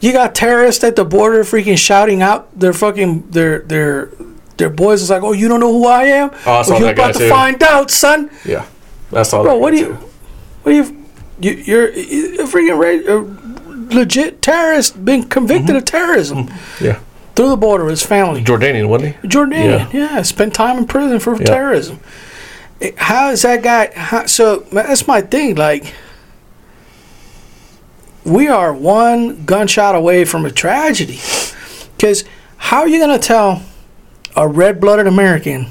You 0.00 0.12
got 0.12 0.34
terrorists 0.34 0.82
at 0.84 0.96
the 0.96 1.04
border 1.04 1.42
freaking 1.44 1.78
shouting 1.78 2.22
out 2.22 2.58
their 2.58 2.72
fucking 2.72 3.30
their 3.30 3.60
their 3.60 4.10
their 4.56 4.68
boys. 4.68 5.00
It's 5.00 5.10
like, 5.10 5.22
oh, 5.22 5.32
you 5.32 5.48
don't 5.48 5.60
know 5.60 5.72
who 5.72 5.86
I 5.86 6.04
am? 6.04 6.30
Oh, 6.44 6.52
I 6.52 6.64
well, 6.68 6.80
you're 6.80 6.90
about 6.90 7.14
to 7.14 7.20
too. 7.20 7.28
find 7.30 7.62
out, 7.62 7.90
son. 7.90 8.30
Yeah, 8.44 8.66
that's 9.10 9.32
all. 9.32 9.42
Bro, 9.42 9.56
what 9.58 9.70
do 9.70 9.78
you, 9.78 9.92
what 10.62 10.72
do 10.72 10.76
you, 10.76 11.04
you 11.40 11.50
you're 11.62 11.88
a 11.88 12.46
freaking 12.46 12.78
re- 12.78 13.06
a 13.06 13.94
legit 13.94 14.42
terrorist, 14.42 15.02
been 15.04 15.22
convicted 15.24 15.68
Mm-hmm. 15.68 15.76
of 15.76 15.84
terrorism 15.86 16.50
Yeah, 16.80 16.98
through 17.36 17.50
the 17.50 17.56
border. 17.56 17.84
with 17.84 17.92
His 17.92 18.02
family, 18.02 18.42
Jordanian, 18.42 18.88
wasn't 18.88 19.14
he? 19.16 19.28
Jordanian, 19.28 19.92
yeah. 19.92 20.22
spent 20.22 20.54
time 20.54 20.78
in 20.78 20.86
prison 20.86 21.20
for 21.20 21.38
terrorism. 21.38 22.00
How 22.96 23.30
is 23.30 23.42
that 23.42 23.62
guy? 23.62 23.92
How, 23.94 24.26
so 24.26 24.60
that's 24.72 25.06
my 25.06 25.20
thing. 25.20 25.54
Like, 25.54 25.94
we 28.24 28.48
are 28.48 28.72
one 28.72 29.44
gunshot 29.44 29.94
away 29.94 30.24
from 30.24 30.44
a 30.44 30.50
tragedy. 30.50 31.20
Because 31.96 32.24
how 32.56 32.80
are 32.80 32.88
you 32.88 32.98
gonna 32.98 33.18
tell 33.18 33.62
a 34.34 34.48
red-blooded 34.48 35.06
American 35.06 35.68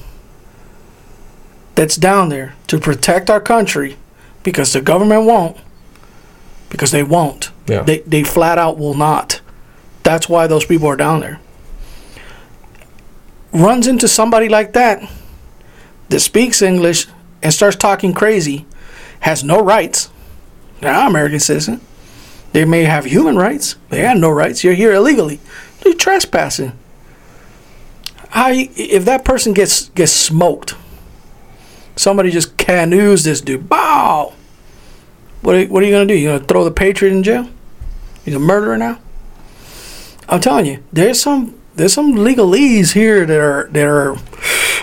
that's 1.76 1.98
down 1.98 2.30
there 2.30 2.56
to 2.68 2.80
protect 2.80 3.30
our 3.30 3.42
country 3.42 3.98
because 4.44 4.74
the 4.74 4.82
government 4.82 5.26
won't? 5.26 5.58
Because 6.70 6.92
they 6.92 7.04
won't. 7.04 7.52
Yeah. 7.68 7.84
They 7.84 8.00
they 8.00 8.24
flat 8.24 8.58
out 8.58 8.78
will 8.78 8.96
not. 8.96 9.42
That's 10.04 10.30
why 10.30 10.48
those 10.48 10.66
people 10.66 10.88
are 10.88 10.96
down 10.96 11.20
there. 11.20 11.40
Runs 13.56 13.88
into 13.88 14.10
somebody 14.10 14.50
like 14.50 14.74
that 14.74 15.02
that 16.10 16.20
speaks 16.20 16.62
English 16.62 17.08
and 17.42 17.54
starts 17.54 17.78
talking 17.78 18.14
crazy, 18.14 18.66
has 19.22 19.46
no 19.46 19.62
rights. 19.62 20.10
They're 20.82 20.92
not 20.92 21.10
American 21.10 21.40
citizen. 21.40 21.80
They 22.52 22.66
may 22.66 22.84
have 22.84 23.06
human 23.06 23.38
rights. 23.38 23.78
They 23.90 24.02
have 24.02 24.18
no 24.18 24.30
rights. 24.30 24.66
You're 24.66 24.74
here 24.74 24.92
illegally. 24.92 25.40
You're 25.86 25.94
trespassing. 25.96 26.74
You, 28.36 28.70
if 28.76 29.06
that 29.06 29.24
person 29.24 29.54
gets 29.54 29.88
gets 29.90 30.12
smoked? 30.12 30.76
Somebody 31.96 32.32
just 32.32 32.58
canoes 32.58 33.24
this 33.24 33.40
dude. 33.40 33.70
Bow. 33.70 34.34
What 35.42 35.56
are, 35.56 35.66
what 35.68 35.82
are 35.82 35.86
you 35.86 35.94
gonna 35.94 36.08
do? 36.08 36.14
You 36.14 36.34
gonna 36.34 36.44
throw 36.44 36.66
the 36.66 36.72
patriot 36.72 37.14
in 37.14 37.24
jail? 37.24 37.50
He's 38.26 38.36
a 38.36 38.40
murderer 38.40 38.78
now. 38.78 39.00
I'm 40.28 40.42
telling 40.42 40.66
you, 40.66 40.84
there's 40.92 41.22
some 41.22 41.58
there's 41.76 41.94
some 41.94 42.14
legalese 42.16 42.94
here 42.94 43.26
that 43.26 43.40
are 43.40 43.68
that 43.72 43.86
are 43.86 44.16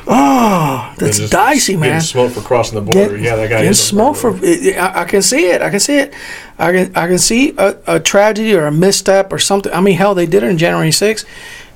oh 0.07 0.95
that's 0.99 1.19
just 1.19 1.33
dicey, 1.33 1.77
man. 1.77 1.91
Getting 1.91 2.01
smoked 2.01 2.35
for 2.35 2.41
crossing 2.41 2.77
the 2.85 2.91
border. 2.93 3.17
yeah, 3.17 3.37
that 3.37 3.45
guy 3.49 3.57
Getting 3.59 3.71
is 3.71 3.83
smoke 3.83 4.17
for. 4.17 4.39
it- 4.43 4.77
I, 4.77 5.03
I 5.03 5.05
can 5.05 5.23
see 5.23 5.47
it. 5.51 5.63
I 5.63 5.71
can 5.71 5.81
see 5.81 5.99
it. 5.99 6.15
I 6.59 6.73
can. 6.73 6.97
I 6.97 7.07
can 7.09 7.19
see 7.19 7.55
a, 7.57 7.77
a 7.87 8.01
tragedy 8.01 8.55
or 8.55 8.67
a 8.67 8.73
misstep 8.73 9.33
or 9.33 9.39
something. 9.39 9.73
I 9.73 9.81
mean, 9.81 9.97
hell, 9.97 10.15
they 10.15 10.27
did 10.27 10.43
it 10.43 10.51
in 10.51 10.59
January 10.59 10.91
6th. 10.91 11.25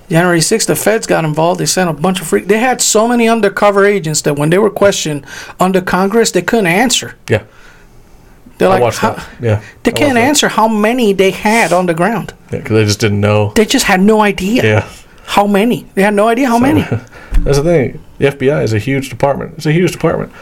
January 0.09 0.39
6th, 0.39 0.67
the 0.67 0.77
feds 0.77 1.05
got 1.07 1.25
involved. 1.25 1.59
They 1.59 1.67
sent 1.67 1.91
a 1.91 1.93
bunch 1.93 2.21
of 2.21 2.29
freak. 2.29 2.47
They 2.47 2.59
had 2.59 2.81
so 2.81 3.09
many 3.09 3.29
undercover 3.29 3.85
agents 3.85 4.23
that 4.23 4.35
when 4.39 4.51
they 4.51 4.59
were 4.59 4.71
questioned 4.71 5.27
under 5.59 5.81
Congress, 5.81 6.31
they 6.31 6.43
couldn't 6.43 6.69
answer. 6.69 7.17
Yeah, 7.29 7.43
They're 8.59 8.69
I 8.69 8.79
like. 8.79 8.95
Yeah, 9.41 9.63
they 9.83 9.91
I 9.91 9.95
can't 9.95 10.17
answer 10.17 10.49
how 10.49 10.69
many 10.69 11.13
they 11.13 11.33
had 11.33 11.73
on 11.73 11.87
the 11.87 11.95
ground. 11.95 12.35
Yeah, 12.53 12.59
because 12.59 12.77
they 12.77 12.85
just 12.85 13.01
didn't 13.01 13.21
know. 13.21 13.53
They 13.57 13.65
just 13.65 13.87
had 13.87 14.01
no 14.01 14.21
idea 14.21 14.63
Yeah, 14.63 14.89
how 15.27 15.47
many. 15.47 15.87
They 15.95 16.03
had 16.03 16.15
no 16.15 16.29
idea 16.29 16.49
how 16.49 16.59
many. 16.59 16.81
that's 17.41 17.59
the 17.59 17.63
thing. 17.63 18.03
The 18.19 18.27
FBI 18.27 18.63
is 18.63 18.73
a 18.73 18.79
huge 18.79 19.09
department. 19.11 19.55
It's 19.57 19.67
a 19.67 19.73
huge 19.73 19.93
department. 19.93 20.33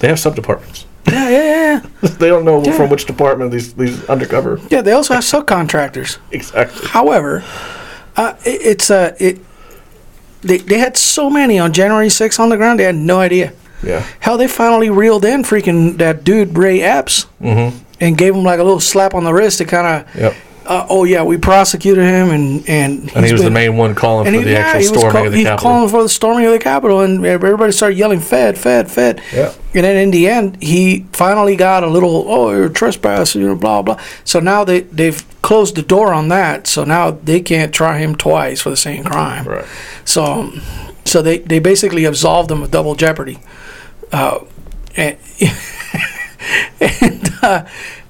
They 0.00 0.08
have 0.08 0.18
sub 0.18 0.36
departments. 0.36 0.86
Yeah, 1.06 1.28
yeah, 1.30 1.82
yeah, 2.02 2.08
they 2.18 2.28
don't 2.28 2.44
know 2.44 2.62
Yeah. 2.62 2.72
from 2.76 2.90
which 2.90 3.06
department 3.06 3.50
these 3.50 3.72
these 3.74 4.04
undercover. 4.08 4.60
Yeah, 4.70 4.82
they 4.82 4.92
also 4.92 5.14
have 5.14 5.24
subcontractors. 5.24 6.18
Exactly. 6.30 6.86
However, 6.88 7.42
uh, 8.16 8.34
it, 8.44 8.60
it's 8.62 8.90
uh, 8.90 9.14
it. 9.18 9.38
They, 10.42 10.58
they 10.58 10.78
had 10.78 10.96
so 10.96 11.28
many 11.30 11.58
on 11.58 11.72
January 11.72 12.06
6th 12.08 12.38
on 12.38 12.48
the 12.48 12.56
ground, 12.56 12.78
they 12.78 12.84
had 12.84 12.94
no 12.94 13.18
idea. 13.18 13.52
Yeah. 13.82 14.06
Hell, 14.20 14.38
they 14.38 14.46
finally 14.46 14.88
reeled 14.88 15.24
in 15.24 15.42
freaking 15.42 15.96
that 15.98 16.22
dude 16.22 16.56
Ray 16.56 16.80
Epps 16.80 17.26
Mm-hmm. 17.40 17.76
and 18.00 18.16
gave 18.16 18.34
him 18.36 18.44
like 18.44 18.60
a 18.60 18.62
little 18.62 18.78
slap 18.80 19.14
on 19.14 19.24
the 19.24 19.32
wrist 19.32 19.58
to 19.58 19.64
kind 19.64 19.86
of, 20.06 20.14
Yep. 20.14 20.34
Uh, 20.68 20.86
oh 20.90 21.04
yeah, 21.04 21.22
we 21.22 21.38
prosecuted 21.38 22.04
him 22.04 22.30
and 22.30 22.68
and 22.68 23.10
And 23.16 23.24
he 23.24 23.32
was 23.32 23.42
the 23.42 23.50
main 23.50 23.76
one 23.76 23.94
calling 23.94 24.26
for 24.26 24.32
he, 24.32 24.44
the 24.44 24.58
actual 24.58 24.98
storming 24.98 25.12
call, 25.12 25.26
of 25.26 25.32
the 25.32 25.38
he 25.38 25.44
was 25.44 25.50
Capitol. 25.50 25.70
calling 25.70 25.88
for 25.88 26.02
the 26.02 26.08
storming 26.08 26.46
of 26.46 26.52
the 26.52 26.58
Capitol, 26.58 27.00
and 27.00 27.24
everybody 27.24 27.72
started 27.72 27.96
yelling, 27.96 28.20
"Fed, 28.20 28.58
Fed, 28.58 28.90
Fed." 28.90 29.22
Yeah. 29.32 29.54
And 29.74 29.84
then 29.84 29.96
in 29.96 30.10
the 30.10 30.28
end, 30.28 30.62
he 30.62 31.06
finally 31.12 31.56
got 31.56 31.82
a 31.82 31.86
little, 31.86 32.26
"Oh, 32.28 32.50
you're 32.50 32.68
trespassing," 32.68 33.40
you 33.40 33.48
know, 33.48 33.56
blah 33.56 33.82
blah. 33.82 33.98
So 34.24 34.40
now 34.40 34.64
they 34.64 34.80
they've 34.80 35.24
closed 35.42 35.76
the 35.76 35.82
door 35.82 36.12
on 36.12 36.28
that. 36.28 36.66
So 36.66 36.84
now 36.84 37.12
they 37.12 37.40
can't 37.40 37.72
try 37.72 37.98
him 37.98 38.14
twice 38.14 38.60
for 38.60 38.68
the 38.68 38.76
same 38.76 39.04
crime. 39.04 39.46
Right. 39.46 39.64
So, 40.04 40.52
so 41.06 41.22
they, 41.22 41.38
they 41.38 41.58
basically 41.58 42.04
absolved 42.04 42.50
him 42.50 42.62
of 42.62 42.70
double 42.70 42.94
jeopardy. 42.94 43.38
Uh, 44.12 44.40
and 44.94 45.16
and 46.80 47.30
uh, 47.42 47.66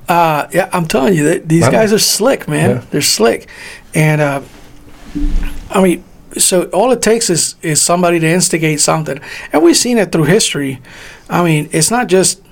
uh, 0.08 0.48
yeah, 0.52 0.68
I'm 0.72 0.86
telling 0.86 1.14
you, 1.14 1.24
that 1.24 1.48
these 1.48 1.68
guys 1.68 1.92
are 1.92 1.98
slick, 1.98 2.48
man. 2.48 2.70
Yeah. 2.70 2.84
They're 2.90 3.02
slick, 3.02 3.48
and 3.94 4.20
uh, 4.20 4.42
I 5.70 5.82
mean, 5.82 6.04
so 6.36 6.64
all 6.70 6.92
it 6.92 7.02
takes 7.02 7.30
is 7.30 7.56
is 7.62 7.80
somebody 7.80 8.18
to 8.18 8.26
instigate 8.26 8.80
something, 8.80 9.20
and 9.52 9.62
we've 9.62 9.76
seen 9.76 9.98
it 9.98 10.10
through 10.12 10.24
history. 10.24 10.80
I 11.28 11.44
mean, 11.44 11.68
it's 11.72 11.90
not 11.90 12.06
just 12.06 12.42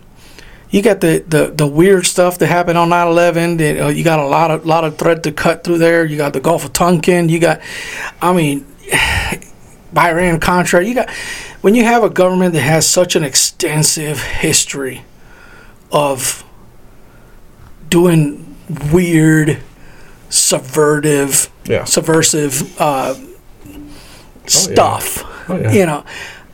you 0.71 0.83
got 0.83 1.01
the, 1.01 1.25
the, 1.27 1.53
the 1.55 1.67
weird 1.67 2.07
stuff 2.07 2.39
that 2.39 2.49
happened 2.49 2.77
on 2.77 2.89
9-11 2.91 3.59
that, 3.59 3.85
uh, 3.85 3.89
you 3.89 4.03
got 4.05 4.19
a 4.19 4.27
lot 4.27 4.51
of 4.51 4.67
lot 4.67 4.85
of 4.85 4.99
thread 4.99 5.23
to 5.25 5.33
cut 5.33 5.63
through 5.63 5.79
there 5.79 6.05
you 6.05 6.17
got 6.17 6.33
the 6.33 6.41
gulf 6.41 6.65
of 6.65 6.73
tonkin 6.73 7.29
you 7.29 7.39
got 7.39 7.61
i 8.21 8.33
mean 8.33 8.67
iran 9.97 10.41
contra 10.41 10.85
you 10.85 10.95
got 10.95 11.09
when 11.61 11.75
you 11.75 11.85
have 11.85 12.03
a 12.03 12.11
government 12.11 12.53
that 12.53 12.63
has 12.63 12.87
such 12.87 13.17
an 13.17 13.23
extensive 13.23 14.21
history 14.21 15.05
of 15.93 16.45
doing 17.89 18.57
weird 18.93 19.59
subvertive 20.31 21.49
Yeah. 21.67 21.85
subversive 21.85 22.79
uh, 22.81 23.15
stuff 24.47 25.25
Oh, 25.49 25.57
yeah. 25.57 25.73
you 25.73 25.87
know 25.87 26.05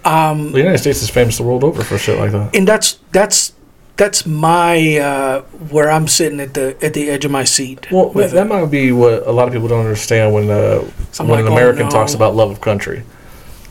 The 0.04 0.58
United 0.58 0.78
States 0.78 1.02
is 1.02 1.10
famous 1.10 1.36
the 1.38 1.42
world 1.42 1.64
over 1.64 1.82
for 1.82 1.98
shit 1.98 2.18
like 2.18 2.32
that. 2.32 2.54
and 2.54 2.66
that's 2.68 2.98
that's 3.12 3.52
that's 3.96 4.24
my 4.26 4.96
uh, 4.98 5.40
where 5.70 5.90
I'm 5.90 6.08
sitting 6.08 6.40
at 6.40 6.54
the 6.54 6.76
at 6.82 6.94
the 6.94 7.10
edge 7.10 7.24
of 7.26 7.30
my 7.30 7.44
seat. 7.44 7.90
Well, 7.92 8.08
that, 8.10 8.30
that 8.30 8.48
might 8.48 8.66
be 8.66 8.90
what 8.90 9.26
a 9.26 9.30
lot 9.32 9.48
of 9.48 9.52
people 9.54 9.68
don't 9.68 9.80
understand 9.80 10.32
when 10.32 10.50
uh, 10.50 10.78
when 11.18 11.28
like, 11.28 11.40
an 11.40 11.48
oh, 11.48 11.52
American 11.52 11.84
no. 11.84 11.90
talks 11.90 12.14
about 12.14 12.34
love 12.34 12.50
of 12.50 12.60
country. 12.60 13.02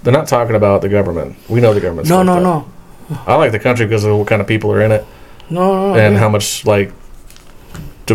They're 0.04 0.14
not 0.14 0.28
talking 0.28 0.56
about 0.56 0.82
the 0.82 0.90
government. 0.90 1.38
We 1.50 1.60
know 1.60 1.74
the 1.74 1.82
government's 1.82 2.10
no, 2.10 2.24
no, 2.24 2.36
fucked 2.36 2.46
up. 2.46 3.18
no, 3.28 3.34
I 3.34 3.36
like 3.36 3.52
the 3.52 3.60
country 3.60 3.86
because 3.88 4.04
of 4.04 4.16
what 4.18 4.28
kind 4.28 4.42
of 4.42 4.48
people 4.48 4.72
are 4.72 4.82
in 4.82 4.92
it 4.92 5.06
no, 5.50 5.94
no, 5.94 6.00
and 6.00 6.14
yeah. 6.14 6.20
how 6.20 6.30
much 6.30 6.66
like 6.66 6.94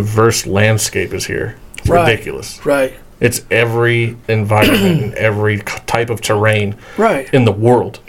diverse 0.00 0.46
landscape 0.46 1.14
is 1.14 1.24
here. 1.26 1.56
It's 1.78 1.88
Right. 1.88 2.06
ridiculous. 2.10 2.60
right, 2.66 2.92
It's 3.18 3.40
every 3.50 4.16
environment 4.28 5.02
and 5.02 5.14
every 5.14 5.58
type 5.86 6.10
of 6.10 6.20
terrain 6.20 6.74
right, 6.98 7.26
in 7.32 7.44
the 7.46 7.52
world 7.52 8.00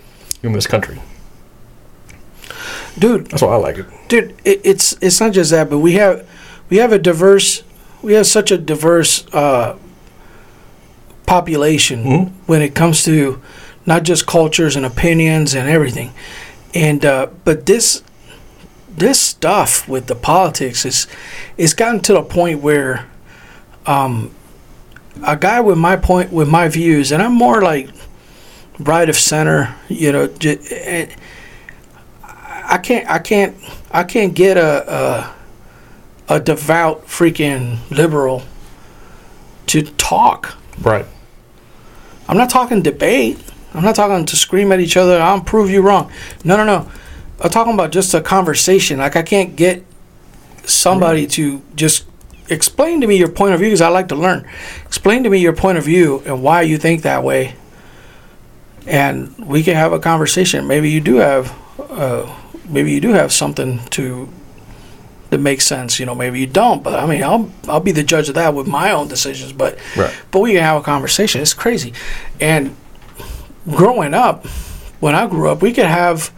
in 0.44 0.52
this 0.52 0.68
country. 0.68 0.98
dude, 3.00 3.28
That's 3.28 3.42
why 3.42 3.54
I 3.54 3.56
like 3.58 3.78
it. 3.78 3.86
dude. 4.10 4.34
It, 4.44 4.60
it's 4.66 4.98
it's 5.02 5.20
not 5.22 5.32
just 5.32 5.52
that, 5.52 5.70
but 5.70 5.80
we 5.80 5.94
have 5.94 6.26
we 6.70 6.78
have 6.78 6.92
a 6.92 7.00
diverse 7.00 7.64
we 8.02 8.14
have 8.14 8.26
such 8.28 8.52
a 8.52 8.58
diverse 8.58 9.26
uh, 9.34 9.76
population 11.26 12.04
Mhm. 12.04 12.32
when 12.46 12.62
it 12.62 12.74
comes 12.76 13.04
to 13.04 13.40
not 13.86 14.04
just 14.04 14.26
cultures 14.28 14.76
and 14.76 14.86
opinions 14.86 15.54
and 15.56 15.70
everything, 15.70 16.12
and 16.74 17.06
uh, 17.06 17.28
but 17.46 17.66
this 17.66 18.02
this 18.98 19.20
stuff 19.20 19.88
with 19.88 20.08
the 20.08 20.16
politics 20.16 20.84
is 20.86 21.08
it's 21.56 21.74
gotten 21.74 22.02
to 22.02 22.14
the 22.14 22.24
point 22.24 22.62
where 22.62 23.08
um, 23.86 24.34
a 25.26 25.38
guy 25.38 25.62
with 25.62 25.78
my 25.78 25.96
point 25.96 26.32
with 26.32 26.50
my 26.50 26.68
views, 26.68 27.12
and 27.12 27.22
I'm 27.22 27.34
more 27.34 27.62
like 27.62 27.90
right 28.80 29.08
of 29.08 29.16
center, 29.16 29.76
you 29.88 30.12
know. 30.12 30.28
J- 30.28 30.60
and 30.86 31.16
I 32.24 32.80
can't, 32.80 33.10
I 33.10 33.20
can't, 33.20 33.56
I 33.92 34.04
can't 34.04 34.34
get 34.34 34.58
a 34.58 35.34
a, 36.28 36.36
a 36.36 36.40
devout 36.40 37.06
freaking 37.06 37.78
liberal 37.92 38.44
to 39.68 39.84
talk. 39.84 40.58
Right. 40.82 41.06
I'm 42.28 42.38
not 42.38 42.50
talking 42.50 42.82
debate. 42.82 43.40
I'm 43.74 43.84
not 43.84 43.96
talking 43.96 44.26
to 44.26 44.36
scream 44.36 44.72
at 44.72 44.80
each 44.80 44.98
other. 44.98 45.22
I'll 45.22 45.42
prove 45.42 45.70
you 45.70 45.82
wrong. 45.82 46.12
No, 46.44 46.58
no, 46.58 46.66
no. 46.66 46.92
I'm 47.40 47.50
talking 47.50 47.74
about 47.74 47.92
just 47.92 48.14
a 48.14 48.22
conversation. 48.22 48.98
Like 49.00 49.16
I 49.16 49.22
can't 49.22 49.56
get 49.56 49.84
somebody 50.66 51.28
to 51.28 51.62
just 51.76 52.06
explain 52.50 53.02
to 53.02 53.08
me 53.08 53.18
your 53.18 53.30
point 53.30 53.54
of 53.54 53.60
view 53.60 53.70
because 53.70 53.82
I 53.82 53.90
like 53.90 54.08
to 54.10 54.16
learn. 54.16 54.48
Explain 54.86 55.24
to 55.24 55.30
me 55.30 55.38
your 55.40 55.54
point 55.54 55.78
of 55.78 55.84
view 55.84 56.24
and 56.26 56.42
why 56.42 56.62
you 56.64 56.78
think 56.78 57.04
that 57.04 57.24
way, 57.24 57.56
and 58.86 59.36
we 59.38 59.64
can 59.64 59.76
have 59.76 59.94
a 59.94 60.00
conversation. 60.00 60.68
Maybe 60.68 60.90
you 60.90 61.00
do 61.02 61.16
have, 61.18 61.54
uh, 61.92 62.34
maybe 62.68 62.92
you 62.92 63.02
do 63.02 63.10
have 63.10 63.32
something 63.32 63.80
to 63.92 64.30
that 65.30 65.40
makes 65.40 65.66
sense. 65.66 66.00
You 66.00 66.06
know, 66.06 66.16
maybe 66.16 66.40
you 66.40 66.48
don't. 66.48 66.84
But 66.84 66.96
I 66.96 67.06
mean, 67.06 67.22
I'll 67.22 67.52
I'll 67.68 67.82
be 67.82 67.92
the 67.92 68.04
judge 68.04 68.30
of 68.30 68.36
that 68.36 68.54
with 68.54 68.66
my 68.68 68.92
own 68.92 69.08
decisions. 69.10 69.52
But 69.54 69.78
Right. 69.96 70.14
but 70.32 70.40
we 70.40 70.54
can 70.54 70.62
have 70.64 70.82
a 70.82 70.84
conversation. 70.84 71.42
It's 71.42 71.54
crazy. 71.54 71.94
And 72.40 72.76
growing 73.70 74.14
up, 74.14 74.46
when 75.02 75.14
I 75.16 75.28
grew 75.28 75.50
up, 75.50 75.62
we 75.62 75.74
could 75.74 75.86
have 75.86 76.32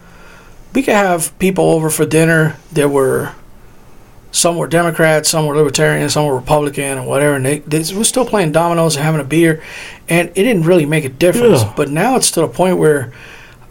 we 0.80 0.84
could 0.84 0.94
have 0.94 1.38
people 1.40 1.66
over 1.72 1.90
for 1.90 2.06
dinner. 2.06 2.56
There 2.72 2.88
were 2.88 3.34
some 4.32 4.56
were 4.56 4.66
Democrats, 4.68 5.28
some 5.28 5.46
were 5.46 5.54
Libertarian, 5.58 6.10
some 6.10 6.26
were 6.26 6.36
Republican, 6.36 6.98
and 7.00 7.06
whatever. 7.06 7.36
And 7.36 7.46
they, 7.46 7.60
they 7.60 7.80
were 7.94 8.06
still 8.06 8.26
playing 8.26 8.54
dominoes 8.54 8.96
and 8.96 9.04
having 9.04 9.20
a 9.20 9.26
beer, 9.26 9.62
and 10.08 10.30
it 10.30 10.36
didn't 10.36 10.64
really 10.64 10.86
make 10.86 11.04
a 11.04 11.10
difference. 11.10 11.64
Yeah. 11.64 11.74
But 11.76 11.90
now 11.90 12.16
it's 12.16 12.32
to 12.32 12.40
the 12.42 12.48
point 12.48 12.78
where, 12.78 13.12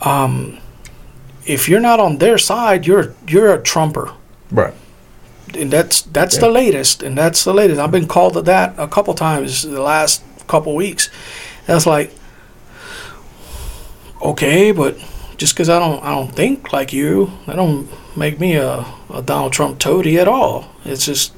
um, 0.02 0.59
if 1.46 1.66
you're 1.66 1.80
not 1.80 1.98
on 1.98 2.18
their 2.18 2.36
side, 2.36 2.86
you're 2.86 3.14
you're 3.26 3.54
a 3.54 3.62
Trumper 3.62 4.12
Right. 4.50 4.74
and 5.54 5.70
that's 5.70 6.02
that's 6.02 6.34
Yeah. 6.34 6.40
the 6.42 6.50
latest, 6.50 7.02
and 7.02 7.16
that's 7.16 7.42
the 7.42 7.54
latest. 7.54 7.80
I've 7.80 7.90
been 7.90 8.06
called 8.06 8.34
to 8.34 8.42
that 8.42 8.74
a 8.76 8.86
couple 8.86 9.14
times 9.14 9.62
the 9.62 9.80
last 9.80 10.22
couple 10.46 10.74
weeks. 10.76 11.09
That's 11.66 11.86
like, 11.86 12.12
okay, 14.20 14.72
but 14.72 14.98
just 15.39 15.55
because 15.55 15.68
I 15.70 15.78
don't 15.78 16.03
I 16.05 16.11
don't 16.14 16.30
think 16.34 16.72
like 16.72 16.93
you, 16.93 17.30
that 17.47 17.57
don't 17.57 17.89
make 18.16 18.39
me 18.39 18.57
a, 18.57 18.84
a 19.12 19.22
Donald 19.22 19.53
Trump 19.53 19.78
toady 19.78 20.18
at 20.18 20.28
all. 20.28 20.70
It's 20.84 21.07
just 21.07 21.32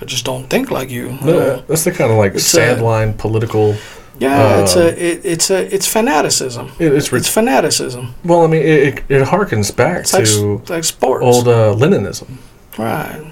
I 0.00 0.04
just 0.04 0.24
don't 0.24 0.48
think 0.48 0.70
like 0.70 0.90
you. 0.90 1.10
I 1.22 1.26
Yeah, 1.26 1.60
that's 1.68 1.84
the 1.84 1.92
kind 1.92 2.10
of 2.10 2.18
like 2.18 2.34
It's 2.34 2.52
sandline 2.52 3.16
political. 3.16 3.76
yeah, 4.18 4.60
it's 4.62 4.76
Um, 4.76 4.82
a 4.82 4.86
it, 4.88 5.20
it's 5.24 5.50
a 5.50 5.74
it's 5.74 5.86
fanaticism. 5.86 6.70
It, 6.78 6.92
it's 6.92 7.12
It's 7.12 7.28
fanaticism. 7.28 8.14
Well, 8.24 8.42
I 8.42 8.46
mean, 8.48 8.62
it, 8.62 8.82
it, 8.88 9.04
it 9.08 9.26
harkens 9.28 9.74
back 9.74 10.00
It's 10.00 10.12
to 10.12 10.62
like 10.68 10.84
sports, 10.84 11.24
old 11.24 11.48
uh, 11.48 11.74
Leninism. 11.74 12.38
right? 12.78 13.22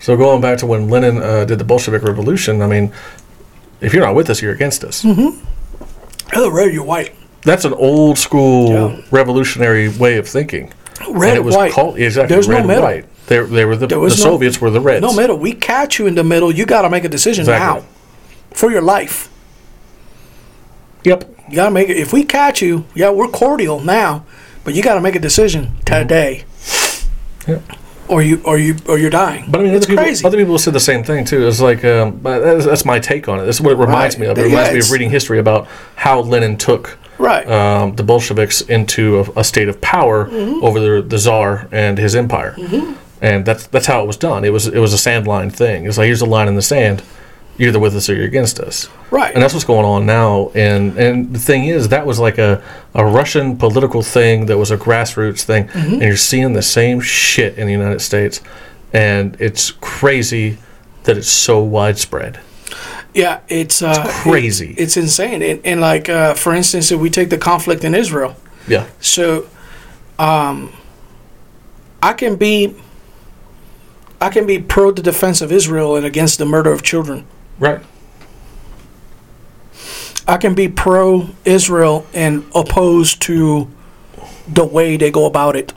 So 0.00 0.16
going 0.16 0.40
back 0.40 0.58
to 0.58 0.66
when 0.66 0.88
Lenin 0.88 1.18
uh, 1.22 1.44
did 1.44 1.58
the 1.60 1.64
Bolshevik 1.64 2.02
Revolution, 2.02 2.60
I 2.62 2.66
mean, 2.66 2.92
if 3.80 3.92
you're 3.94 4.04
not 4.04 4.16
with 4.16 4.30
us, 4.30 4.42
you're 4.42 4.52
against 4.54 4.82
us. 4.82 5.04
Either 6.34 6.50
red, 6.50 6.72
you're 6.72 6.84
white. 6.84 7.14
That's 7.44 7.64
an 7.64 7.72
old 7.74 8.18
school 8.18 8.68
Yeah. 8.70 9.02
revolutionary 9.10 9.88
way 9.88 10.16
of 10.18 10.28
thinking. 10.28 10.72
Red, 11.10 11.30
and 11.30 11.38
it 11.38 11.44
was 11.44 11.56
white. 11.56 11.72
called 11.72 11.98
exactly 11.98 12.34
There's 12.34 12.46
red 12.48 12.66
middle. 12.66 12.84
white. 12.84 13.06
They, 13.26 13.40
they 13.40 13.64
were 13.64 13.76
the, 13.76 13.86
the 13.86 13.96
no- 13.96 14.08
Soviets 14.08 14.60
were 14.60 14.70
the 14.70 14.80
reds. 14.80 15.02
No 15.02 15.12
middle. 15.12 15.36
We 15.36 15.52
catch 15.52 15.98
you 15.98 16.06
in 16.06 16.14
the 16.14 16.22
middle. 16.24 16.52
You 16.54 16.64
got 16.66 16.82
to 16.82 16.90
make 16.90 17.04
a 17.04 17.08
decision 17.08 17.42
Exactly. 17.42 17.82
now 17.82 17.86
for 18.52 18.70
your 18.70 18.82
life. 18.82 19.28
Yep. 21.04 21.24
You 21.48 21.56
got 21.56 21.64
to 21.66 21.70
make 21.72 21.88
it. 21.88 21.96
If 21.96 22.12
we 22.12 22.24
catch 22.24 22.62
you, 22.62 22.84
yeah, 22.94 23.10
we're 23.10 23.28
cordial 23.28 23.80
now, 23.80 24.24
but 24.64 24.74
you 24.74 24.82
got 24.82 24.94
to 24.94 25.00
make 25.00 25.16
a 25.16 25.20
decision 25.20 25.72
today, 25.84 26.44
Yep. 27.48 27.62
or 28.08 28.22
you 28.22 28.40
or 28.44 28.56
you 28.58 28.76
or 28.86 28.98
you're 28.98 29.10
dying. 29.10 29.50
But 29.50 29.60
I 29.60 29.64
mean, 29.64 29.74
it's 29.74 29.84
other 29.86 29.92
people, 29.92 30.04
crazy. 30.04 30.24
other 30.24 30.38
people 30.38 30.58
said 30.58 30.72
the 30.74 30.80
same 30.80 31.02
thing 31.02 31.24
too. 31.24 31.46
It's 31.48 31.60
like 31.60 31.84
um, 31.84 32.20
that's, 32.22 32.64
that's 32.64 32.84
my 32.84 33.00
take 33.00 33.28
on 33.28 33.40
it. 33.40 33.44
This 33.46 33.56
is 33.56 33.62
what 33.62 33.72
it 33.72 33.78
reminds 33.78 34.14
Right. 34.16 34.20
me 34.20 34.26
of. 34.30 34.38
It 34.38 34.42
Yeah, 34.42 34.46
reminds 34.58 34.72
me 34.74 34.78
of 34.78 34.90
reading 34.92 35.10
history 35.10 35.40
about 35.40 35.66
how 35.96 36.20
Lenin 36.20 36.56
took 36.56 36.98
right. 37.18 37.46
um, 37.48 37.96
the 37.96 38.02
Bolsheviks 38.02 38.60
into 38.62 39.18
a, 39.20 39.40
a 39.40 39.44
state 39.44 39.68
of 39.68 39.80
power 39.80 40.26
Mm-hmm. 40.26 40.64
over 40.64 40.80
the, 40.80 41.02
the 41.02 41.18
Tsar 41.18 41.68
and 41.72 41.98
his 41.98 42.14
empire, 42.14 42.54
and 43.20 43.44
that's 43.44 43.66
that's 43.68 43.86
how 43.86 44.02
it 44.02 44.06
was 44.06 44.16
done. 44.16 44.44
It 44.44 44.52
was 44.52 44.66
it 44.66 44.78
was 44.78 44.92
a 44.92 44.98
sand 44.98 45.26
line 45.26 45.50
thing. 45.50 45.86
It's 45.86 45.98
like 45.98 46.06
here's 46.06 46.20
a 46.22 46.26
line 46.26 46.48
in 46.48 46.54
the 46.54 46.62
sand. 46.62 47.02
You're 47.58 47.68
either 47.68 47.78
with 47.80 47.94
us 47.94 48.08
or 48.08 48.14
you're 48.14 48.24
against 48.24 48.58
us. 48.58 48.88
Right. 49.10 49.32
And 49.34 49.42
that's 49.42 49.52
what's 49.52 49.66
going 49.66 49.84
on 49.84 50.06
now. 50.06 50.50
And 50.54 50.96
and 50.96 51.34
the 51.34 51.38
thing 51.38 51.66
is, 51.66 51.88
that 51.88 52.06
was 52.06 52.18
like 52.18 52.38
a, 52.38 52.62
a 52.94 53.04
Russian 53.04 53.58
political 53.58 54.02
thing 54.02 54.46
that 54.46 54.56
was 54.56 54.70
a 54.70 54.78
grassroots 54.78 55.42
thing. 55.42 55.66
Mm-hmm. 55.68 55.92
And 55.94 56.02
you're 56.02 56.16
seeing 56.16 56.54
the 56.54 56.62
same 56.62 57.00
shit 57.00 57.58
in 57.58 57.66
the 57.66 57.72
United 57.72 58.00
States. 58.00 58.40
And 58.94 59.36
it's 59.38 59.70
crazy 59.70 60.56
that 61.04 61.18
it's 61.18 61.28
so 61.28 61.62
widespread. 61.62 62.40
Yeah, 63.14 63.40
it's 63.48 63.82
uh, 63.82 64.04
crazy. 64.22 64.70
it- 64.70 64.78
it's 64.80 64.96
insane. 64.96 65.42
And, 65.42 65.60
and 65.64 65.80
like, 65.80 66.08
uh, 66.08 66.34
for 66.34 66.54
instance, 66.54 66.90
if 66.90 67.00
we 67.00 67.10
take 67.10 67.30
the 67.30 67.38
conflict 67.38 67.84
in 67.84 67.94
Israel, 67.94 68.36
Yeah. 68.68 68.86
so 69.00 69.48
um, 70.18 70.72
I 72.02 72.12
can 72.14 72.36
be 72.36 72.74
I 74.20 74.28
can 74.30 74.46
be 74.46 74.58
pro 74.60 74.92
the 74.92 75.02
defense 75.02 75.40
of 75.40 75.50
Israel 75.50 75.96
and 75.96 76.06
against 76.06 76.38
the 76.38 76.44
murder 76.46 76.70
of 76.72 76.82
children. 76.82 77.24
Right. 77.58 77.80
I 80.28 80.36
can 80.36 80.54
be 80.54 80.68
pro 80.68 81.30
Israel 81.44 82.06
and 82.14 82.44
opposed 82.54 83.20
to 83.22 83.68
the 84.46 84.64
way 84.64 84.96
they 84.96 85.10
go 85.10 85.26
about 85.26 85.56
it. 85.56 85.72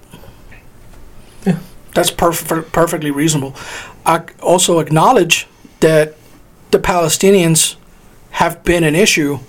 Yeah. 1.45 1.57
That's 1.95 2.11
perf- 2.11 2.71
perfectly 2.71 3.09
reasonable. 3.09 3.55
I 4.05 4.21
also 4.41 4.77
acknowledge 4.79 5.47
that 5.79 6.15
the 6.75 6.81
Palestinians 6.87 7.75
have 8.31 8.61
been 8.65 8.83
an 8.83 8.95
issue 8.95 9.39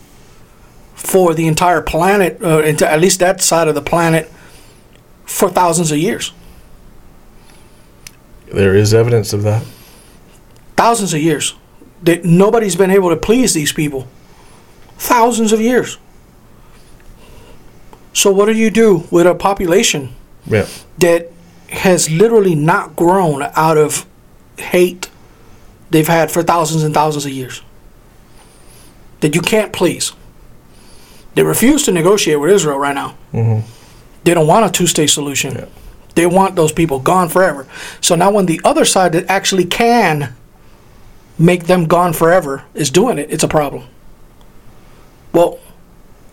for 0.95 1.35
the 1.35 1.49
entire 1.49 1.83
planet, 1.83 2.41
uh, 2.41 2.59
at 2.61 3.01
least 3.01 3.19
that 3.19 3.41
side 3.43 3.67
of 3.67 3.75
the 3.75 3.83
planet, 3.83 4.31
for 5.25 5.51
thousands 5.51 5.91
of 5.91 5.99
years. 5.99 6.33
There 8.53 8.77
is 8.77 8.95
evidence 8.95 9.33
of 9.33 9.43
that. 9.43 9.65
Thousands 10.77 11.13
of 11.15 11.21
years. 11.21 11.55
That 12.05 12.25
nobody's 12.25 12.77
been 12.77 12.93
able 12.93 13.11
to 13.11 13.17
please 13.17 13.55
these 13.55 13.73
people. 13.73 14.07
Thousands 14.97 15.53
of 15.53 15.61
years. 15.61 15.99
So 18.13 18.31
what 18.31 18.47
do 18.47 18.53
you 18.53 18.71
do 18.71 19.05
with 19.11 19.27
a 19.27 19.35
population 19.35 20.15
Yeah. 20.47 20.67
that 20.99 21.33
has 21.71 22.09
literally 22.09 22.55
not 22.55 22.95
grown 22.95 23.43
out 23.57 23.77
of 23.77 24.07
hate 24.59 25.09
they've 25.91 26.07
had 26.09 26.31
for 26.31 26.43
thousands 26.43 26.83
and 26.83 26.95
thousands 26.95 27.27
of 27.27 27.33
years? 27.33 27.63
That 29.21 29.35
you 29.35 29.41
can't 29.41 29.73
please. 29.73 30.13
They 31.35 31.43
refuse 31.43 31.85
to 31.85 31.93
negotiate 31.93 32.41
with 32.41 32.51
Israel 32.51 32.79
right 32.79 32.95
now. 32.95 33.11
hmm 33.33 33.61
They 34.25 34.35
don't 34.35 34.47
want 34.47 34.67
a 34.67 34.71
two 34.71 34.87
state 34.87 35.09
solution. 35.11 35.55
Yeah. 35.55 35.67
They 36.15 36.27
want 36.27 36.57
those 36.57 36.73
people 36.73 36.99
gone 36.99 37.29
forever. 37.29 37.67
So 38.01 38.15
now, 38.15 38.31
when 38.31 38.47
the 38.47 38.61
other 38.65 38.87
side 38.87 39.13
that 39.13 39.27
actually 39.29 39.67
can 39.67 40.35
make 41.39 41.65
them 41.67 41.85
gone 41.87 42.15
forever 42.15 42.65
is 42.73 42.91
doing 42.91 43.19
it, 43.19 43.31
it's 43.31 43.45
a 43.45 43.49
problem. 43.49 43.87
Well, 45.35 45.59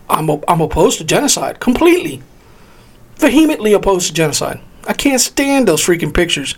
I'm, 0.08 0.30
I'm 0.48 0.62
opposed 0.62 0.98
to 0.98 1.04
genocide 1.04 1.60
completely. 1.60 2.22
Vehemently 3.16 3.74
opposed 3.74 4.06
to 4.08 4.14
genocide. 4.14 4.60
I 4.88 4.94
can't 4.94 5.20
stand 5.20 5.68
those 5.68 5.82
freaking 5.84 6.14
pictures 6.14 6.54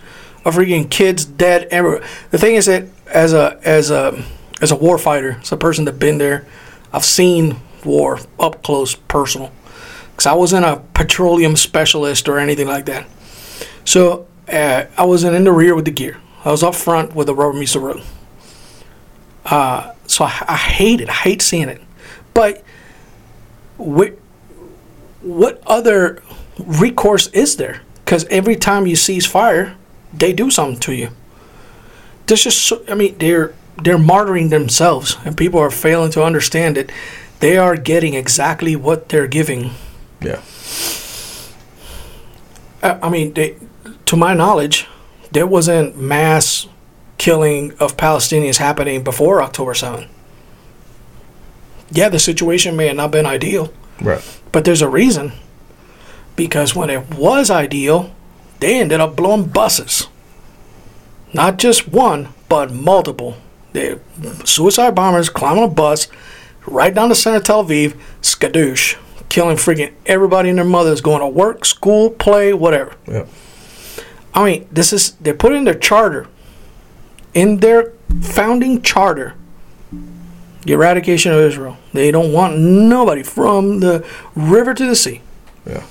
of 0.47 0.55
freaking 0.55 0.89
kids 0.89 1.25
dead. 1.25 1.69
The 1.69 2.37
thing 2.37 2.55
is 2.55 2.65
that 2.67 2.85
as 3.07 3.33
a 3.33 3.59
as 3.63 3.91
a 3.91 4.23
as 4.61 4.71
a 4.71 4.75
war 4.75 4.97
fighter, 4.97 5.37
as 5.41 5.51
a 5.51 5.57
person 5.57 5.85
that's 5.85 5.97
been 5.97 6.17
there, 6.17 6.47
I've 6.93 7.05
seen 7.05 7.57
war 7.83 8.19
up 8.39 8.63
close, 8.63 8.95
personal 8.95 9.51
because 10.11 10.25
I 10.25 10.33
wasn't 10.33 10.65
a 10.65 10.81
petroleum 10.93 11.55
specialist 11.55 12.27
or 12.27 12.39
anything 12.39 12.67
like 12.67 12.85
that. 12.85 13.05
So 13.85 14.27
uh, 14.51 14.85
I 14.97 15.05
wasn't 15.05 15.35
in 15.35 15.43
the 15.43 15.51
rear 15.51 15.75
with 15.75 15.85
the 15.85 15.91
gear. 15.91 16.17
I 16.43 16.49
was 16.51 16.63
up 16.63 16.73
front 16.73 17.13
with 17.13 17.27
the 17.27 17.35
rubber 17.35 17.57
meets 17.57 17.73
the 17.73 17.79
road. 17.79 18.01
Uh, 19.45 19.93
so 20.07 20.25
I, 20.25 20.45
I 20.47 20.55
hate 20.55 21.01
it. 21.01 21.09
I 21.09 21.13
hate 21.13 21.41
seeing 21.41 21.69
it. 21.69 21.81
But 22.33 22.63
what, 23.77 24.17
what 25.21 25.61
other 25.67 26.23
recourse 26.57 27.27
is 27.27 27.57
there? 27.57 27.81
Because 28.03 28.25
every 28.25 28.55
time 28.55 28.87
you 28.87 28.95
cease 28.95 29.25
fire, 29.25 29.75
they 30.19 30.33
do 30.33 30.49
something 30.49 30.79
to 30.81 30.93
you. 30.93 31.09
This 32.27 32.43
just, 32.43 32.61
so, 32.65 32.83
I 32.89 32.95
mean, 32.95 33.17
they're 33.17 33.53
they're 33.83 33.97
martyring 33.97 34.49
themselves, 34.49 35.17
and 35.23 35.37
people 35.37 35.59
are 35.59 35.69
failing 35.69 36.11
to 36.11 36.23
understand 36.23 36.77
it. 36.77 36.91
They 37.39 37.57
are 37.57 37.75
getting 37.77 38.15
exactly 38.15 38.75
what 38.75 39.09
they're 39.09 39.27
giving 39.27 39.71
Yeah. 40.21 40.41
I 42.83 42.97
I 43.03 43.09
mean, 43.09 43.33
they, 43.33 43.55
to 44.05 44.15
my 44.17 44.33
knowledge, 44.33 44.87
there 45.31 45.45
wasn't 45.47 45.95
mass 45.97 46.67
killing 47.17 47.73
of 47.79 47.97
Palestinians 47.97 48.57
happening 48.57 49.03
before 49.03 49.41
October 49.41 49.73
7. 49.73 50.07
Yeah, 51.91 52.09
the 52.09 52.19
situation 52.19 52.75
may 52.75 52.87
have 52.87 52.95
not 52.97 53.11
been 53.11 53.25
ideal, 53.25 53.71
Right. 54.01 54.21
but 54.51 54.65
there's 54.65 54.81
a 54.81 54.89
reason. 54.89 55.31
Because 56.35 56.75
when 56.75 56.89
it 56.89 57.15
was 57.15 57.49
ideal, 57.49 58.11
they 58.59 58.79
ended 58.79 58.99
up 58.99 59.15
blowing 59.15 59.45
buses. 59.45 60.07
Not 61.33 61.57
just 61.57 61.87
one, 61.87 62.29
but 62.49 62.71
multiple. 62.71 63.37
They 63.73 63.99
suicide 64.45 64.95
bombers 64.95 65.29
climbing 65.29 65.63
a 65.65 65.67
bus 65.67 66.07
right 66.65 66.93
down 66.93 67.09
the 67.09 67.15
center 67.15 67.37
of 67.37 67.43
Tel 67.43 67.63
Aviv, 67.63 67.97
skadoosh, 68.21 68.97
killing 69.29 69.57
freaking 69.57 69.93
everybody 70.05 70.49
and 70.49 70.57
their 70.57 70.65
mothers 70.65 71.01
going 71.01 71.19
to 71.19 71.27
work, 71.27 71.65
school, 71.65 72.09
play, 72.09 72.53
whatever. 72.53 72.95
Yeah. 73.07 73.25
I 74.33 74.45
mean, 74.45 74.67
this 74.71 74.93
is 74.93 75.11
they 75.13 75.33
put 75.33 75.53
in 75.53 75.63
their 75.65 75.77
charter, 75.77 76.27
in 77.33 77.57
their 77.57 77.93
founding 78.21 78.81
charter, 78.81 79.35
the 80.61 80.73
eradication 80.73 81.31
of 81.31 81.39
Israel. 81.39 81.77
They 81.93 82.11
don't 82.11 82.33
want 82.33 82.57
nobody 82.57 83.23
from 83.23 83.79
the 83.79 84.05
river 84.35 84.73
to 84.73 84.85
the 84.85 84.95
sea. 84.95 85.21
Yeah. 85.65 85.83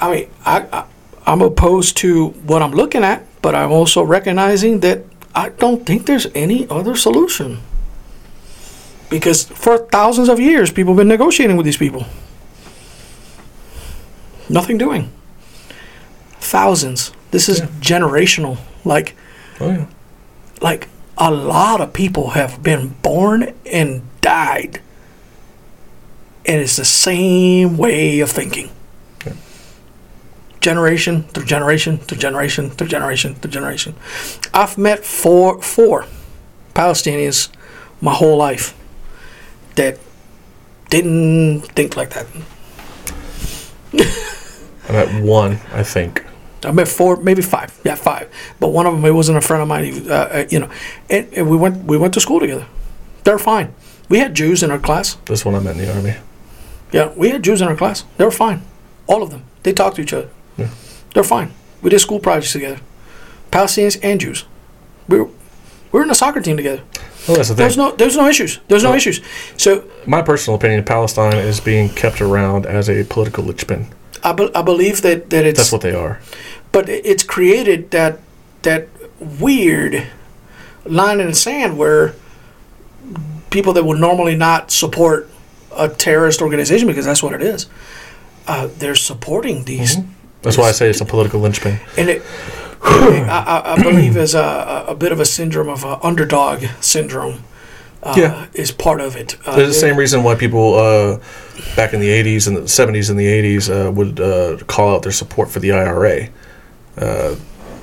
I 0.00 0.10
mean, 0.14 0.30
I, 0.44 0.66
I 0.72 0.84
I'm 1.26 1.42
opposed 1.42 1.96
to 1.98 2.28
what 2.46 2.62
I'm 2.62 2.72
looking 2.72 3.02
at, 3.02 3.24
but 3.42 3.54
I'm 3.54 3.72
also 3.72 4.02
recognizing 4.02 4.80
that 4.80 5.04
I 5.34 5.48
don't 5.50 5.84
think 5.84 6.06
there's 6.06 6.26
any 6.34 6.68
other 6.70 6.94
solution. 6.96 7.58
Because 9.10 9.44
for 9.44 9.78
thousands 9.78 10.28
of 10.28 10.38
years, 10.40 10.70
people 10.70 10.92
have 10.92 10.98
been 10.98 11.08
negotiating 11.08 11.56
with 11.56 11.66
these 11.66 11.76
people. 11.76 12.04
Nothing 14.48 14.78
doing. 14.78 15.10
Thousands. 16.40 17.12
This 17.30 17.48
is 17.48 17.60
Yeah. 17.60 17.66
generational. 17.80 18.58
Like, 18.84 19.14
Oh 19.60 19.70
yeah. 19.70 19.86
like 20.60 20.88
a 21.18 21.30
lot 21.30 21.80
of 21.80 21.92
people 21.92 22.30
have 22.30 22.62
been 22.62 22.94
born 23.02 23.52
and 23.72 24.02
died 24.20 24.80
and 26.44 26.60
it's 26.60 26.76
the 26.76 26.84
same 26.84 27.76
way 27.76 28.20
of 28.20 28.30
thinking. 28.30 28.70
Generation 30.70 31.22
through 31.32 31.48
generation 31.56 31.98
through 32.06 32.18
generation 32.26 32.64
through 32.76 32.90
generation 32.96 33.30
through 33.34 33.54
generation 33.58 33.94
i've 34.52 34.76
met 34.88 35.04
four 35.04 35.62
four 35.62 36.06
palestinians 36.74 37.38
my 38.00 38.14
whole 38.20 38.36
life 38.48 38.66
that 39.76 39.94
didn't 40.90 41.60
think 41.76 41.96
like 42.00 42.10
that 42.16 42.26
I'm 44.88 44.94
at 44.94 45.22
one, 45.22 45.58
I 45.72 45.82
think. 45.82 46.24
I 46.64 46.70
met 46.72 46.88
four, 46.88 47.16
maybe 47.16 47.42
five. 47.42 47.78
Yeah, 47.84 47.96
five. 47.96 48.28
But 48.60 48.68
one 48.68 48.86
of 48.86 48.94
them, 48.94 49.04
it 49.04 49.10
wasn't 49.10 49.38
a 49.38 49.40
friend 49.40 49.62
of 49.62 49.68
mine. 49.68 49.84
He, 49.84 50.10
uh, 50.10 50.14
uh, 50.14 50.44
you 50.48 50.60
know, 50.60 50.70
and, 51.10 51.32
and 51.32 51.50
we 51.50 51.56
went 51.56 51.84
we 51.84 51.96
went 51.96 52.14
to 52.14 52.20
school 52.20 52.40
together. 52.40 52.66
They're 53.24 53.38
fine. 53.38 53.74
We 54.08 54.18
had 54.18 54.34
Jews 54.34 54.62
in 54.62 54.70
our 54.70 54.78
class. 54.78 55.16
This 55.26 55.44
one 55.44 55.54
I 55.54 55.60
met 55.60 55.76
in 55.76 55.82
the 55.82 55.94
army. 55.94 56.16
Yeah, 56.92 57.12
we 57.16 57.30
had 57.30 57.42
Jews 57.42 57.60
in 57.60 57.68
our 57.68 57.76
class. 57.76 58.04
They 58.16 58.24
were 58.24 58.30
fine. 58.30 58.62
All 59.06 59.22
of 59.22 59.30
them. 59.30 59.42
They 59.62 59.72
talked 59.72 59.96
to 59.96 60.02
each 60.02 60.12
other. 60.12 60.30
Yeah. 60.56 60.70
They're 61.14 61.24
fine. 61.24 61.52
We 61.82 61.90
did 61.90 62.00
school 62.00 62.20
projects 62.20 62.52
together. 62.52 62.80
Palestinians 63.50 63.98
and 64.02 64.20
Jews. 64.20 64.44
We 65.08 65.20
were, 65.20 65.24
we 65.26 65.32
were 65.92 66.02
in 66.02 66.10
a 66.10 66.14
soccer 66.14 66.40
team 66.40 66.56
together. 66.56 66.82
Well, 67.28 67.42
the. 67.42 67.54
There's 67.54 67.76
no 67.76 67.92
there's 67.92 68.16
no 68.16 68.28
issues. 68.28 68.60
There's 68.68 68.82
no 68.84 68.94
issues. 68.94 69.20
So 69.56 69.84
My 70.06 70.22
personal 70.22 70.56
opinion, 70.56 70.84
Palestine 70.84 71.36
is 71.36 71.60
being 71.60 71.88
kept 71.88 72.20
around 72.20 72.66
as 72.66 72.88
a 72.88 73.04
political 73.04 73.44
linchpin. 73.44 73.88
I, 74.22 74.32
be, 74.32 74.50
I 74.54 74.62
believe 74.62 75.02
that, 75.02 75.30
that 75.30 75.44
it's 75.44 75.58
That's 75.58 75.72
what 75.72 75.82
they 75.82 75.94
are. 75.94 76.20
but 76.72 76.88
it's 76.88 77.22
created 77.22 77.90
that 77.92 78.18
that 78.62 78.88
weird 79.20 80.06
line 80.84 81.20
in 81.20 81.28
the 81.28 81.34
sand 81.34 81.78
where 81.78 82.14
people 83.50 83.72
that 83.72 83.84
would 83.84 83.98
normally 83.98 84.36
not 84.36 84.70
support 84.70 85.28
a 85.76 85.88
terrorist 85.88 86.42
organization 86.42 86.86
because 86.88 87.04
that's 87.04 87.22
what 87.22 87.32
it 87.32 87.42
is 87.42 87.66
uh, 88.46 88.68
they're 88.78 88.94
supporting 88.94 89.64
these 89.64 89.96
That's 90.46 90.56
why 90.58 90.68
I 90.68 90.72
say 90.72 90.88
it's 90.88 91.00
a 91.00 91.04
political 91.04 91.40
linchpin. 91.40 91.80
and 91.98 92.08
it 92.08 92.22
I, 92.82 93.74
I, 93.76 93.82
believe 93.82 94.16
is 94.16 94.34
a, 94.34 94.84
a 94.86 94.94
bit 94.94 95.10
of 95.10 95.18
a 95.18 95.24
syndrome 95.24 95.68
of 95.68 95.82
a 95.82 95.98
underdog 96.06 96.62
syndrome 96.80 97.42
uh, 98.04 98.14
Yeah. 98.16 98.46
is 98.54 98.70
part 98.70 99.00
of 99.00 99.16
it 99.16 99.36
uh, 99.44 99.56
There's 99.56 99.68
the 99.68 99.74
same 99.74 99.96
reason 99.96 100.22
why 100.22 100.36
people 100.36 100.74
uh, 100.74 101.18
back 101.74 101.94
in 101.94 102.00
the 102.00 102.08
80s 102.08 102.46
and 102.46 102.56
the 102.56 102.60
70s 102.62 103.10
and 103.10 103.18
the 103.18 103.26
80s 103.26 103.68
uh, 103.88 103.90
would 103.90 104.20
uh, 104.20 104.58
call 104.66 104.94
out 104.94 105.02
their 105.02 105.10
support 105.10 105.50
for 105.50 105.58
the 105.58 105.72
IRA. 105.72 106.28
Uh, 106.96 107.34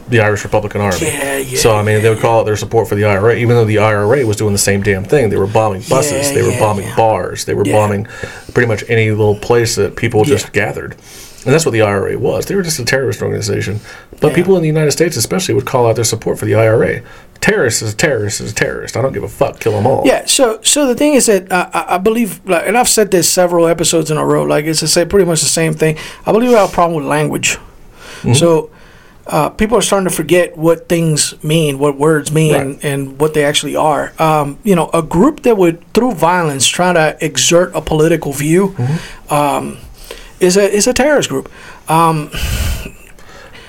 the 0.10 0.20
Irish 0.20 0.44
Republican 0.44 0.82
Army. 0.82 0.98
Yeah, 1.02 1.38
yeah, 1.38 1.58
So 1.58 1.76
I 1.76 1.82
mean, 1.84 2.02
they 2.02 2.10
would 2.10 2.20
call 2.20 2.40
out 2.42 2.46
their 2.46 2.58
support 2.58 2.88
for 2.90 2.96
the 2.96 3.06
IRA, 3.06 3.36
even 3.36 3.56
though 3.56 3.66
the 3.66 3.80
IRA 3.80 4.26
was 4.26 4.36
doing 4.38 4.52
the 4.54 4.60
same 4.60 4.84
damn 4.84 5.04
thing. 5.06 5.30
They 5.30 5.38
were 5.38 5.48
bombing 5.48 5.82
buses, 5.90 6.28
Yeah, 6.30 6.34
they 6.36 6.42
were 6.44 6.52
yeah, 6.52 6.60
bombing 6.60 6.88
yeah. 6.88 6.96
bars, 6.96 7.46
they 7.46 7.54
were 7.54 7.66
Yeah. 7.66 7.74
bombing 7.74 8.06
pretty 8.54 8.68
much 8.68 8.84
any 8.90 9.10
little 9.12 9.36
place 9.36 9.76
that 9.76 9.96
people 9.96 10.24
just 10.26 10.46
Yeah. 10.48 10.66
gathered. 10.66 10.96
And 11.46 11.54
that's 11.54 11.66
what 11.66 11.72
the 11.72 11.82
IRA 11.82 12.18
was. 12.18 12.46
They 12.46 12.56
were 12.56 12.62
just 12.64 12.80
a 12.80 12.86
terrorist 12.86 13.22
organization. 13.22 13.80
But 14.22 14.30
Yeah. 14.30 14.36
people 14.36 14.56
in 14.56 14.62
the 14.62 14.68
United 14.68 14.92
States, 14.92 15.18
especially, 15.18 15.54
would 15.56 15.66
call 15.66 15.88
out 15.88 15.96
their 15.96 16.06
support 16.06 16.40
for 16.40 16.46
the 16.46 16.56
IRA. 16.56 17.02
Terrorist 17.42 17.82
is 17.82 17.94
a 17.94 17.96
terrorist 17.96 18.40
is 18.40 18.52
a 18.52 18.56
terrorist. 18.56 18.96
I 18.96 19.02
don't 19.02 19.12
give 19.14 19.24
a 19.24 19.28
fuck. 19.28 19.60
Kill 19.60 19.74
them 19.74 19.86
all. 19.86 20.04
Yeah, 20.06 20.24
so 20.26 20.60
so 20.64 20.88
the 20.88 20.96
thing 20.96 21.14
is 21.16 21.26
that 21.26 21.52
uh, 21.52 21.70
I, 21.74 21.96
I 21.96 21.98
believe, 21.98 22.40
like, 22.46 22.66
and 22.66 22.78
I've 22.78 22.88
said 22.88 23.12
this 23.12 23.30
several 23.30 23.68
episodes 23.68 24.10
in 24.10 24.16
a 24.18 24.26
row. 24.26 24.44
Like 24.44 24.64
it's 24.66 24.80
same, 24.90 25.10
pretty 25.10 25.26
much 25.26 25.42
the 25.42 25.48
same 25.50 25.74
thing. 25.74 25.98
I 26.26 26.32
believe 26.32 26.50
we 26.50 26.56
have 26.56 26.70
a 26.70 26.74
problem 26.74 26.96
with 27.02 27.06
language. 27.10 27.58
Mm-hmm. 28.22 28.34
So 28.34 28.70
uh, 29.28 29.50
people 29.50 29.78
are 29.78 29.82
starting 29.82 30.08
to 30.08 30.16
forget 30.16 30.56
what 30.58 30.88
things 30.88 31.34
mean, 31.44 31.80
what 31.80 31.98
words 31.98 32.32
mean, 32.32 32.54
Right. 32.54 32.80
and 32.84 33.20
what 33.20 33.34
they 33.34 33.44
actually 33.44 33.76
are. 33.76 34.14
Um, 34.20 34.58
you 34.64 34.76
know, 34.76 34.90
a 34.94 35.02
group 35.02 35.42
that 35.44 35.58
would 35.58 35.84
through 35.94 36.14
violence 36.14 36.66
try 36.68 36.94
to 36.94 37.18
exert 37.20 37.72
a 37.76 37.82
political 37.82 38.32
view 38.32 38.70
Mm-hmm. 38.78 39.34
um, 39.34 39.78
is 40.44 40.58
a 40.58 40.70
is 40.70 40.88
a 40.88 40.94
terrorist 40.94 41.30
group. 41.30 41.50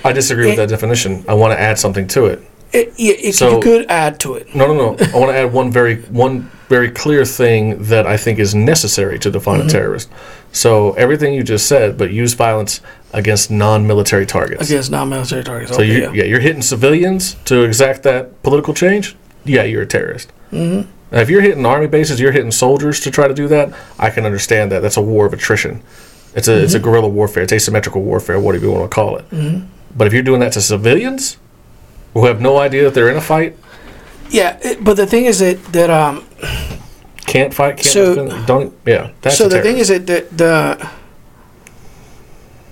I 0.03 0.11
disagree 0.13 0.45
with 0.47 0.57
that 0.57 0.69
definition. 0.69 1.25
I 1.27 1.33
want 1.33 1.53
to 1.53 1.59
add 1.59 1.79
something 1.79 2.07
to 2.09 2.25
it. 2.25 2.39
It, 2.73 2.93
it, 2.97 3.25
it- 3.29 3.35
So- 3.35 3.55
you 3.55 3.59
could 3.61 3.85
add 3.89 4.19
to 4.21 4.35
it. 4.35 4.53
No, 4.55 4.67
no, 4.67 4.73
no. 4.73 4.89
I 5.13 5.17
want 5.17 5.31
to 5.31 5.37
add 5.37 5.53
one 5.53 5.71
very 5.71 6.01
one 6.03 6.51
very 6.69 6.89
clear 6.91 7.25
thing 7.25 7.83
that 7.85 8.05
I 8.07 8.17
think 8.17 8.39
is 8.39 8.53
necessary 8.55 9.17
to 9.19 9.31
define 9.31 9.59
Mm-hmm. 9.59 9.67
a 9.67 9.71
terrorist. 9.71 10.09
So 10.51 10.93
everything 10.93 11.33
you 11.33 11.43
just 11.43 11.67
said, 11.67 11.97
but 11.97 12.11
use 12.11 12.33
violence 12.33 12.81
against 13.13 13.51
non-military 13.51 14.25
targets. 14.25 14.69
Against 14.69 14.89
non-military 14.89 15.43
targets. 15.43 15.71
So 15.71 15.77
okay, 15.77 15.87
you, 15.91 16.01
yeah. 16.01 16.11
yeah, 16.13 16.23
you're 16.23 16.39
hitting 16.39 16.61
civilians 16.61 17.35
to 17.45 17.63
exact 17.63 18.03
that 18.03 18.41
political 18.41 18.73
change. 18.73 19.15
Yeah, 19.43 19.63
you're 19.63 19.83
a 19.83 19.87
terrorist. 19.87 20.31
Mm-hmm. 20.51 20.89
Now, 21.11 21.19
if 21.21 21.29
you're 21.29 21.41
hitting 21.41 21.65
army 21.65 21.87
bases, 21.87 22.19
you're 22.19 22.31
hitting 22.31 22.51
soldiers 22.51 22.99
to 23.01 23.11
try 23.11 23.27
to 23.27 23.33
do 23.33 23.47
that. 23.49 23.73
I 23.99 24.09
can 24.09 24.25
understand 24.25 24.71
that. 24.71 24.81
That's 24.81 24.97
a 24.97 25.01
war 25.01 25.25
of 25.27 25.33
attrition. 25.33 25.81
It's 26.35 26.47
a 26.47 26.63
it's 26.63 26.73
a 26.73 26.79
guerrilla 26.79 27.07
warfare. 27.07 27.43
It's 27.43 27.53
asymmetrical 27.53 28.01
warfare, 28.01 28.39
whatever 28.39 28.65
you 28.65 28.71
want 28.71 28.89
to 28.91 28.93
call 28.93 29.17
it. 29.17 29.29
Mm-hmm. 29.29 29.65
But 29.97 30.07
if 30.07 30.13
you're 30.13 30.23
doing 30.23 30.41
that 30.41 30.51
to 30.53 30.61
civilians 30.61 31.37
who 32.13 32.25
have 32.25 32.41
no 32.41 32.57
idea 32.57 32.83
that 32.83 32.93
they're 32.93 33.09
in 33.09 33.17
a 33.17 33.21
fight, 33.21 33.55
Yeah, 34.29 34.57
it, 34.61 34.83
but 34.83 34.95
the 34.97 35.05
thing 35.07 35.25
is 35.25 35.39
that 35.39 35.63
that 35.71 35.89
um, 35.89 36.25
can't 37.25 37.53
fight, 37.53 37.77
can't 37.77 37.87
So- 37.87 38.15
defend, 38.15 38.47
don't 38.47 38.73
yeah. 38.85 39.11
So 39.29 39.47
the 39.47 39.61
thing 39.61 39.77
is 39.77 39.87
that 39.87 40.05
the, 40.07 40.27
the 40.35 40.89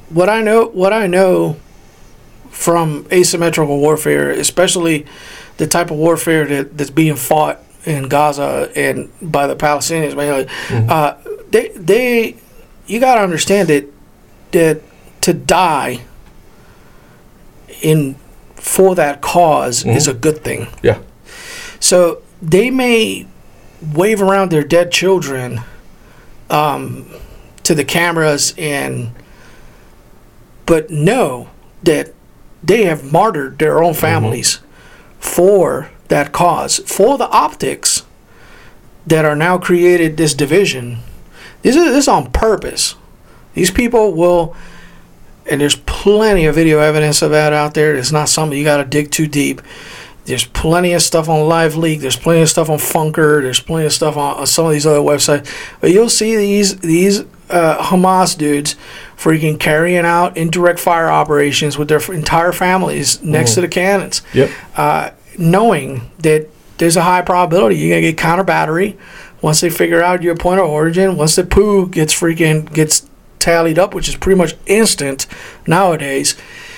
what 0.10 0.30
I 0.30 0.42
know 0.42 0.66
what 0.66 0.94
I 0.94 1.08
know 1.08 1.58
from 2.50 3.08
asymmetrical 3.12 3.80
warfare, 3.80 4.30
especially 4.32 5.06
the 5.58 5.68
type 5.68 5.90
of 5.92 5.98
warfare 5.98 6.46
that, 6.46 6.78
that's 6.78 6.90
being 6.92 7.16
fought 7.16 7.60
in 7.86 8.08
Gaza 8.10 8.72
and 8.76 9.10
by 9.22 9.48
the 9.48 9.56
Palestinians 9.56 10.16
mainly, 10.16 10.46
Mm-hmm. 10.68 10.90
uh, 10.90 11.14
they 11.50 11.70
they 11.70 12.36
you 12.86 13.00
got 13.00 13.16
to 13.16 13.22
understand 13.22 13.70
that 13.70 13.86
that 14.52 14.82
to 15.22 15.34
die 15.34 16.02
in 17.82 18.16
for 18.56 18.96
that 18.96 19.22
because 19.22 19.86
is 19.86 20.08
a 20.08 20.14
good 20.14 20.44
thing. 20.44 20.68
yeah. 20.82 21.00
So 21.80 22.22
they 22.42 22.72
may 22.72 23.28
wave 23.94 24.22
around 24.22 24.52
their 24.52 24.64
dead 24.64 24.92
children 24.92 25.62
um, 26.50 27.10
to 27.64 27.76
the 27.76 27.84
cameras 27.84 28.54
and, 28.58 29.12
but 30.66 30.90
know 30.90 31.50
that 31.84 32.14
they 32.64 32.86
have 32.86 33.12
martyred 33.12 33.60
their 33.60 33.84
own 33.84 33.94
families 33.94 34.60
for 35.20 35.90
that 36.08 36.32
cause, 36.32 36.80
for 36.80 37.18
the 37.18 37.28
optics 37.30 38.04
that 39.06 39.26
are 39.26 39.36
now 39.36 39.58
created 39.58 40.16
this 40.16 40.34
division. 40.34 41.00
This 41.64 41.76
is 41.76 41.86
this 41.94 42.08
on 42.08 42.32
purpose. 42.32 42.96
These 43.56 43.72
people 43.72 44.14
will, 44.14 44.56
and 45.50 45.60
there's 45.62 45.76
plenty 45.76 46.46
of 46.46 46.56
video 46.56 46.80
evidence 46.80 47.22
of 47.22 47.32
that 47.32 47.54
out 47.54 47.74
there. 47.74 47.96
It's 47.96 48.12
not 48.12 48.30
something 48.30 48.58
you 48.58 48.64
got 48.64 48.78
to 48.78 48.86
dig 48.86 49.12
too 49.12 49.28
deep. 49.28 49.62
There's 50.26 50.46
plenty 50.46 50.94
of 50.94 51.02
stuff 51.02 51.28
on 51.28 51.48
Live 51.50 51.76
Leak. 51.76 52.00
There's 52.00 52.16
plenty 52.16 52.42
of 52.42 52.50
stuff 52.50 52.70
on 52.70 52.78
Funker. 52.78 53.42
There's 53.42 53.60
plenty 53.60 53.86
of 53.86 53.92
stuff 53.94 54.16
on, 54.16 54.38
on 54.38 54.48
some 54.48 54.66
of 54.66 54.72
these 54.72 54.86
other 54.86 55.00
websites. 55.00 55.50
But 55.82 55.92
you'll 55.92 56.10
see 56.10 56.36
these 56.38 56.78
these 56.78 57.22
uh, 57.50 57.78
Hamas 57.84 58.38
dudes 58.38 58.76
freaking 59.18 59.60
carrying 59.60 60.06
out 60.06 60.36
indirect 60.38 60.80
fire 60.80 61.10
operations 61.10 61.78
with 61.78 61.90
their 61.90 61.98
f- 62.00 62.10
entire 62.10 62.52
families 62.54 63.22
next 63.22 63.54
to 63.56 63.62
the 63.62 63.68
cannons, 63.68 64.22
Yep. 64.34 64.50
uh, 64.78 65.10
knowing 65.38 66.10
that 66.20 66.48
there's 66.78 66.96
a 66.98 67.04
high 67.04 67.22
probability 67.22 67.76
you're 67.78 67.92
gonna 67.92 68.02
get 68.02 68.18
counter 68.18 68.44
battery 68.44 68.98
once 69.44 69.62
they 69.62 69.70
figure 69.70 70.02
out 70.02 70.24
your 70.24 70.36
point 70.36 70.60
of 70.60 70.68
origin. 70.68 71.18
Once 71.18 71.36
the 71.36 71.44
poo 71.44 71.88
gets 71.88 72.14
freaking 72.20 72.72
gets 72.74 73.08
tallied 73.38 73.78
up, 73.78 73.94
which 73.94 74.08
is 74.10 74.16
pretty 74.16 74.38
much 74.38 74.56
instant 74.66 75.28
nowadays. 75.68 76.36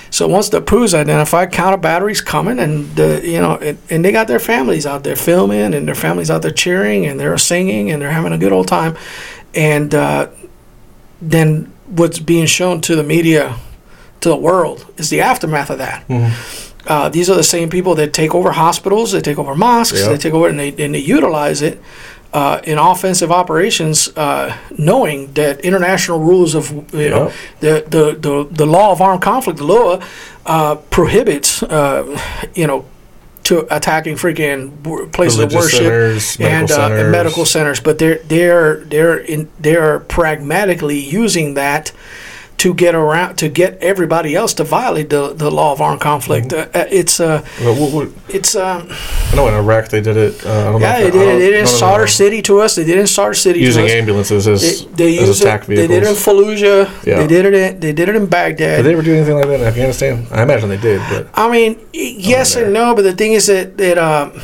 So 0.10 0.28
once 0.28 0.50
the 0.50 0.62
poo's 0.62 0.94
identified, 0.94 1.52
counter 1.52 1.78
batteries 1.78 2.22
coming, 2.22 2.58
and 2.60 2.94
the 2.96 3.22
you 3.24 3.40
know, 3.40 3.58
and, 3.58 3.78
and 3.90 4.04
they 4.04 4.12
got 4.12 4.28
their 4.28 4.40
families 4.40 4.86
out 4.86 5.04
there 5.04 5.16
filming, 5.16 5.74
and 5.74 5.88
their 5.88 5.96
families 5.96 6.30
out 6.32 6.42
there 6.42 6.52
cheering, 6.52 7.06
and 7.06 7.20
they're 7.20 7.38
singing, 7.38 7.92
and 7.92 8.02
they're 8.02 8.12
having 8.12 8.32
a 8.34 8.38
good 8.38 8.52
old 8.52 8.68
time, 8.68 8.98
and 9.54 9.94
uh, 9.94 10.28
then 11.22 11.72
what's 11.88 12.18
being 12.20 12.46
shown 12.48 12.82
to 12.82 12.96
the 12.96 13.04
media, 13.04 13.58
to 14.22 14.30
the 14.30 14.36
world, 14.38 14.86
is 14.98 15.10
the 15.10 15.22
aftermath 15.22 15.70
of 15.70 15.78
that. 15.78 16.04
Uh, 16.88 17.10
these 17.10 17.30
are 17.30 17.36
the 17.36 17.44
same 17.44 17.70
people 17.70 17.96
that 17.96 18.14
take 18.14 18.34
over 18.36 18.52
hospitals, 18.52 19.12
they 19.12 19.20
take 19.22 19.38
over 19.40 19.56
mosques, 19.56 20.00
Yeah. 20.02 20.10
they 20.10 20.18
take 20.18 20.34
over 20.34 20.48
and 20.48 20.60
they, 20.60 20.70
and 20.70 20.94
they 20.94 21.00
utilize 21.00 21.62
it 21.64 21.82
uh, 22.36 22.60
in 22.66 22.78
offensive 22.78 23.32
operations, 23.32 24.10
uh, 24.18 24.54
knowing 24.78 25.32
that 25.36 25.62
international 25.62 26.20
rules 26.20 26.54
of 26.54 26.70
you 26.94 27.10
know 27.10 27.32
the, 27.62 27.86
the, 27.88 28.18
the, 28.20 28.48
the 28.52 28.66
law 28.66 28.92
of 28.92 29.00
armed 29.02 29.22
conflict, 29.22 29.58
the 29.58 29.64
law, 29.64 30.02
uh, 30.46 30.76
prohibits 30.76 31.64
uh, 31.64 32.20
you 32.54 32.68
know 32.68 32.86
to 33.44 33.74
attacking 33.74 34.16
freaking 34.16 34.74
places 35.14 35.40
Religious 35.40 35.56
of 35.56 35.62
worship 35.62 35.80
centers, 35.80 36.40
medical 36.40 36.76
and, 36.84 36.92
uh, 36.92 36.96
and 36.96 37.12
medical 37.12 37.46
centers, 37.46 37.80
but 37.80 38.00
they're 38.00 38.18
they're 38.18 38.84
they're 38.84 39.18
in 39.18 39.50
they're 39.58 40.02
pragmatically 40.02 41.00
using 41.00 41.54
that 41.54 41.94
to 42.58 42.74
get 42.74 42.96
around 42.96 43.36
to 43.36 43.50
get 43.50 43.78
everybody 43.84 44.34
else 44.34 44.54
to 44.54 44.64
violate 44.64 45.10
the, 45.10 45.34
the 45.34 45.52
law 45.52 45.74
of 45.74 45.82
armed 45.82 46.00
conflict. 46.02 46.48
Mm-hmm. 46.50 46.78
Uh, 46.78 46.80
uh, 46.82 46.86
it's 46.90 47.20
uh, 47.20 47.46
Well, 47.62 47.76
what- 47.76 47.92
what- 47.92 48.10
it's 48.30 48.56
um, 48.56 48.88
I 49.32 49.36
know 49.36 49.48
in 49.50 49.54
Iraq 49.54 49.90
they 49.90 50.00
did 50.02 50.16
it. 50.18 50.46
Uh, 50.46 50.50
I 50.50 50.64
don't 50.72 50.82
yeah, 50.82 51.00
they 51.00 51.08
I 51.08 51.10
did. 51.10 51.14
don't- 51.14 51.40
They 51.40 51.46
did 51.52 51.54
in 51.56 51.66
no, 51.66 51.72
no, 51.72 51.78
Sadr. 51.78 52.08
City 52.08 52.42
to 52.44 52.60
us. 52.62 52.76
They 52.76 52.86
did 52.86 52.98
in 52.98 53.08
Sadr 53.08 53.34
City 53.34 53.60
using 53.60 53.86
to 53.86 53.92
us. 53.92 53.98
ambulances 54.00 54.48
as, 54.48 54.86
They, 54.88 55.12
they 55.14 55.20
as 55.20 55.42
attack 55.42 55.64
it. 55.64 55.76
They 55.76 55.88
did 55.88 56.04
it 56.04 56.08
in 56.10 56.16
Fallujah. 56.16 56.90
Yeah. 57.06 57.18
They 57.20 57.28
did 57.28 57.46
it. 57.46 57.54
In, 57.54 57.80
they 57.82 57.92
did 57.94 58.08
it 58.10 58.16
in 58.16 58.26
Baghdad. 58.26 58.78
Did 58.78 58.86
they 58.86 58.94
ever 58.94 59.02
do 59.04 59.14
anything 59.14 59.36
like 59.36 59.48
that 59.48 59.60
in 59.60 59.68
Afghanistan? 59.68 60.26
I 60.32 60.44
imagine 60.44 60.70
they 60.70 60.78
did, 60.78 61.02
but 61.10 61.28
I 61.34 61.52
mean, 61.52 61.80
yes 61.94 62.56
and 62.56 62.72
no, 62.74 62.96
but 62.96 63.02
the 63.04 63.14
thing 63.14 63.34
is 63.34 63.48
that 63.48 63.78
that 63.78 63.98
um, 63.98 64.40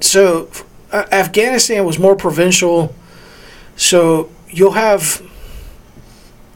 so 0.00 0.48
uh, 0.92 1.04
Afghanistan 1.10 1.84
was 1.84 1.98
more 1.98 2.14
provincial, 2.14 2.94
so 3.76 4.30
you'll 4.48 4.72
have 4.72 5.20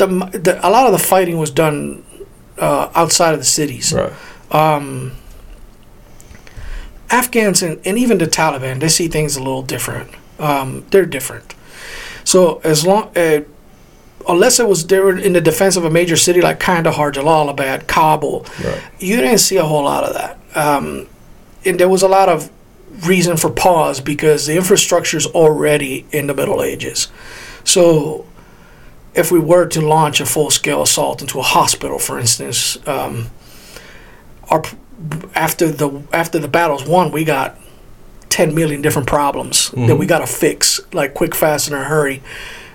the, 0.00 0.38
the 0.38 0.66
a 0.66 0.70
lot 0.70 0.86
of 0.86 0.92
the 0.92 0.98
fighting 0.98 1.38
was 1.38 1.50
done 1.50 2.02
uh, 2.58 2.90
outside 2.94 3.32
of 3.32 3.40
the 3.40 3.44
cities. 3.46 3.92
right. 3.92 4.12
Afghans 7.10 7.62
and, 7.62 7.80
and 7.84 7.98
even 7.98 8.18
the 8.18 8.26
Taliban, 8.26 8.78
they 8.80 8.88
see 8.88 9.08
things 9.08 9.36
a 9.36 9.40
little 9.40 9.62
different. 9.62 10.10
Um, 10.38 10.84
they're 10.90 11.06
different. 11.06 11.54
So 12.24 12.60
as 12.62 12.86
long, 12.86 13.10
uh, 13.16 13.40
unless 14.28 14.60
it 14.60 14.68
was 14.68 14.86
they 14.86 15.00
were 15.00 15.16
in 15.18 15.32
the 15.32 15.40
defense 15.40 15.76
of 15.76 15.84
a 15.84 15.90
major 15.90 16.16
city 16.16 16.40
like 16.40 16.60
Kandahar, 16.60 17.10
Jalalabad, 17.10 17.86
Kabul, 17.88 18.46
Right. 18.64 18.80
you 19.00 19.16
didn't 19.16 19.38
see 19.38 19.56
a 19.56 19.64
whole 19.64 19.82
lot 19.84 20.04
of 20.04 20.14
that. 20.14 20.38
Um, 20.54 21.08
and 21.64 21.80
there 21.80 21.88
was 21.88 22.02
a 22.02 22.08
lot 22.08 22.28
of 22.28 22.48
reason 23.06 23.36
for 23.36 23.50
pause 23.50 24.00
because 24.00 24.46
the 24.46 24.56
infrastructure 24.56 25.16
is 25.16 25.26
already 25.26 26.06
in 26.12 26.26
the 26.28 26.34
Middle 26.34 26.62
Ages. 26.62 27.08
So 27.64 28.24
if 29.14 29.30
we 29.32 29.38
were 29.38 29.66
to 29.66 29.80
launch 29.80 30.20
a 30.20 30.26
full-scale 30.26 30.82
assault 30.82 31.20
into 31.20 31.38
a 31.38 31.42
hospital, 31.42 31.98
for 31.98 32.18
instance, 32.18 32.78
um, 32.86 33.30
our 34.48 34.62
after 35.34 35.70
the 35.70 36.02
after 36.12 36.38
the 36.38 36.48
battle's 36.48 36.86
won, 36.86 37.10
we 37.10 37.24
got 37.24 37.58
10 38.28 38.54
million 38.54 38.82
different 38.82 39.08
problems 39.08 39.70
that 39.72 39.96
we 39.96 40.06
got 40.06 40.20
to 40.20 40.26
fix 40.26 40.80
like 40.92 41.14
quick, 41.14 41.34
fast, 41.34 41.68
and 41.68 41.76
in 41.76 41.82
a 41.82 41.84
hurry 41.84 42.22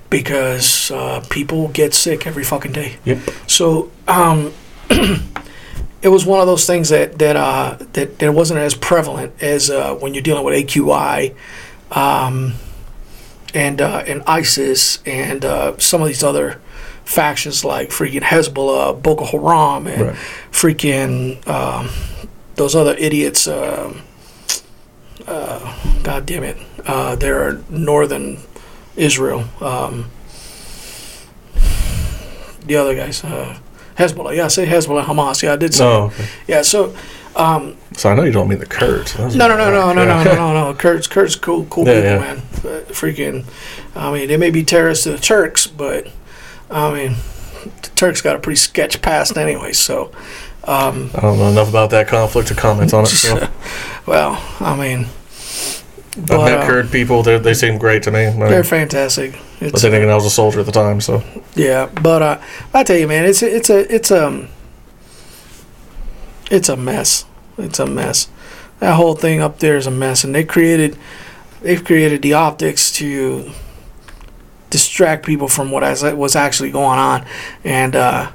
because 0.10 0.92
uh, 0.92 1.24
people 1.30 1.70
get 1.70 1.94
sick 1.94 2.28
every 2.28 2.44
fucking 2.44 2.72
day. 2.72 2.98
Yep. 3.06 3.20
So 3.48 3.92
um, 4.08 4.54
it 4.90 6.10
was 6.10 6.26
one 6.26 6.40
of 6.40 6.48
those 6.48 6.66
things 6.66 6.90
that 6.90 7.18
that 7.20 7.36
uh, 7.36 7.78
that, 7.94 8.20
that 8.20 8.34
wasn't 8.34 8.60
as 8.60 8.76
prevalent 8.76 9.34
as 9.42 9.70
uh, 9.70 9.96
when 9.96 10.14
you're 10.14 10.24
dealing 10.24 10.44
with 10.44 10.54
AQI 10.56 11.36
um, 11.92 12.54
and 13.56 13.82
uh, 13.82 14.04
and 14.06 14.22
ISIS 14.28 15.00
and 15.06 15.44
uh, 15.46 15.78
some 15.80 16.02
of 16.02 16.08
these 16.08 16.24
other 16.24 16.60
factions 17.06 17.64
like 17.64 17.90
freaking 17.90 18.22
Hezbollah, 18.22 19.02
Boko 19.02 19.26
Haram, 19.26 19.88
and 19.88 20.02
Right. 20.08 20.16
freaking 20.52 21.48
um, 21.48 21.90
those 22.56 22.76
other 22.76 22.96
idiots. 22.98 23.48
Um, 23.48 24.02
uh, 25.28 26.00
God 26.04 26.26
damn 26.26 26.44
it! 26.44 26.58
Uh, 26.86 27.16
they're 27.16 27.60
northern 27.70 28.40
Israel. 28.96 29.46
Um, 29.62 30.12
the 32.66 32.76
other 32.76 32.96
guys, 32.96 33.24
uh, 33.24 33.58
Hezbollah. 33.98 34.36
Yeah, 34.36 34.46
I 34.46 34.48
say 34.50 34.66
Hezbollah, 34.66 35.06
Hamas. 35.06 35.42
Yeah, 35.44 35.54
I 35.54 35.56
did 35.56 35.74
say. 35.74 35.84
No, 35.84 36.04
okay. 36.06 36.28
Yeah, 36.48 36.62
so. 36.62 36.96
Um, 37.36 37.76
so 37.94 38.10
I 38.10 38.16
know 38.16 38.24
you 38.24 38.32
don't 38.32 38.48
mean 38.48 38.60
the 38.60 38.66
Kurds. 38.66 39.18
No, 39.18 39.28
no, 39.28 39.58
no, 39.58 39.70
no, 39.70 39.94
no, 39.94 40.06
no, 40.06 40.24
no, 40.24 40.36
no, 40.36 40.54
no. 40.54 40.74
Kurds, 40.74 41.08
Kurt's 41.08 41.36
cool, 41.36 41.66
cool 41.66 41.86
Yeah, 41.86 41.94
people, 41.94 42.10
yeah. 42.10 42.20
man. 42.20 42.42
But 42.64 42.88
freaking, 42.90 43.46
I 43.94 44.12
mean, 44.14 44.28
they 44.30 44.38
may 44.38 44.52
be 44.52 44.64
terrorists 44.64 45.04
to 45.04 45.12
the 45.12 45.18
Turks, 45.18 45.68
but 45.68 46.08
I 46.72 46.94
mean, 46.94 47.16
the 47.64 47.90
Turks 47.96 48.22
got 48.22 48.38
a 48.38 48.40
pretty 48.40 48.58
sketch 48.58 49.02
past 49.02 49.38
anyway. 49.38 49.74
So, 49.74 50.12
um, 50.64 51.12
I 51.14 51.22
don't 51.22 51.38
know 51.38 51.50
enough 51.50 51.70
about 51.70 51.90
that 51.92 52.08
conflict 52.08 52.48
to 52.50 52.56
comment 52.56 52.94
on 52.94 53.04
it. 53.04 53.08
So. 53.08 53.50
well, 54.06 54.42
I 54.62 54.76
mean, 54.78 55.08
I've 56.18 56.28
but, 56.28 56.46
met 56.46 56.60
uh, 56.60 56.68
Kurd 56.68 56.90
people. 56.90 57.22
They 57.22 57.38
they 57.38 57.54
seem 57.54 57.78
great 57.78 58.04
to 58.04 58.12
me. 58.12 58.28
I 58.28 58.32
mean, 58.32 58.40
they're 58.40 58.64
fantastic. 58.64 59.34
but 59.60 59.74
It's, 59.74 59.82
then 59.82 59.94
again, 59.94 60.10
I 60.10 60.16
was 60.16 60.26
a 60.26 60.30
soldier 60.30 60.62
at 60.62 60.66
the 60.66 60.72
time, 60.72 61.02
so 61.02 61.22
yeah, 61.56 61.88
but 61.88 62.22
uh, 62.22 62.42
I 62.74 62.84
tell 62.84 62.98
you, 62.98 63.08
man, 63.08 63.26
it's 63.26 63.42
a, 63.44 63.54
it's 63.54 63.70
a 63.70 63.94
it's 63.94 64.10
um 64.12 64.48
it's 66.52 66.70
a 66.70 66.76
mess. 66.78 67.26
It's 67.58 67.80
a 67.80 67.86
mess. 67.86 68.28
That 68.80 68.96
whole 68.96 69.16
thing 69.16 69.42
up 69.42 69.60
there 69.60 69.78
is 69.78 69.88
a 69.88 69.92
mess, 69.92 70.24
and 70.24 70.34
they 70.36 70.44
created 70.44 70.98
they've 71.62 71.84
created 71.84 72.22
the 72.22 72.34
optics 72.34 72.92
to 72.94 73.52
distract 74.70 75.26
people 75.26 75.48
from 75.48 75.72
what 75.72 75.84
is- 75.84 76.04
was 76.04 76.36
actually 76.36 76.72
going 76.72 77.00
on, 77.00 77.26
and 77.64 77.96
uh, 77.96 78.32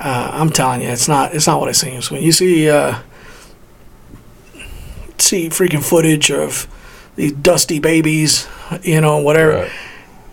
uh, 0.00 0.30
I'm 0.32 0.50
telling 0.50 0.82
you, 0.82 0.88
it's 0.88 1.06
not 1.08 1.34
it's 1.34 1.46
not 1.46 1.60
what 1.60 1.68
it 1.70 1.74
seems. 1.74 2.10
When 2.10 2.22
you 2.22 2.32
see 2.32 2.68
uh, 2.68 2.98
see 5.18 5.48
freaking 5.48 5.82
footage 5.82 6.30
of 6.30 6.66
these 7.16 7.32
dusty 7.32 7.78
babies, 7.78 8.48
you 8.82 9.00
know, 9.00 9.18
whatever 9.18 9.52
Right. 9.52 9.70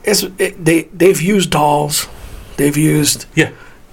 it's 0.03 0.23
it, 0.39 0.63
they 0.65 0.83
they've 0.93 1.21
used 1.21 1.51
dolls, 1.51 2.07
they've 2.57 2.75
used 2.75 3.25
yeah, 3.35 3.51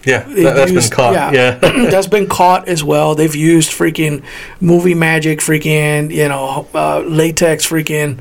yeah, 0.08 0.22
that, 0.24 0.56
has 0.56 0.72
been 0.72 0.96
caught. 0.96 1.34
Yeah, 1.34 1.54
that's 1.90 2.06
been 2.06 2.28
caught 2.28 2.68
as 2.68 2.82
well. 2.82 3.14
They've 3.14 3.34
used 3.34 3.70
freaking 3.70 4.24
movie 4.60 4.94
magic, 4.94 5.40
freaking 5.40 6.10
you 6.12 6.28
know 6.28 6.66
uh, 6.74 7.00
latex, 7.00 7.66
freaking 7.66 8.20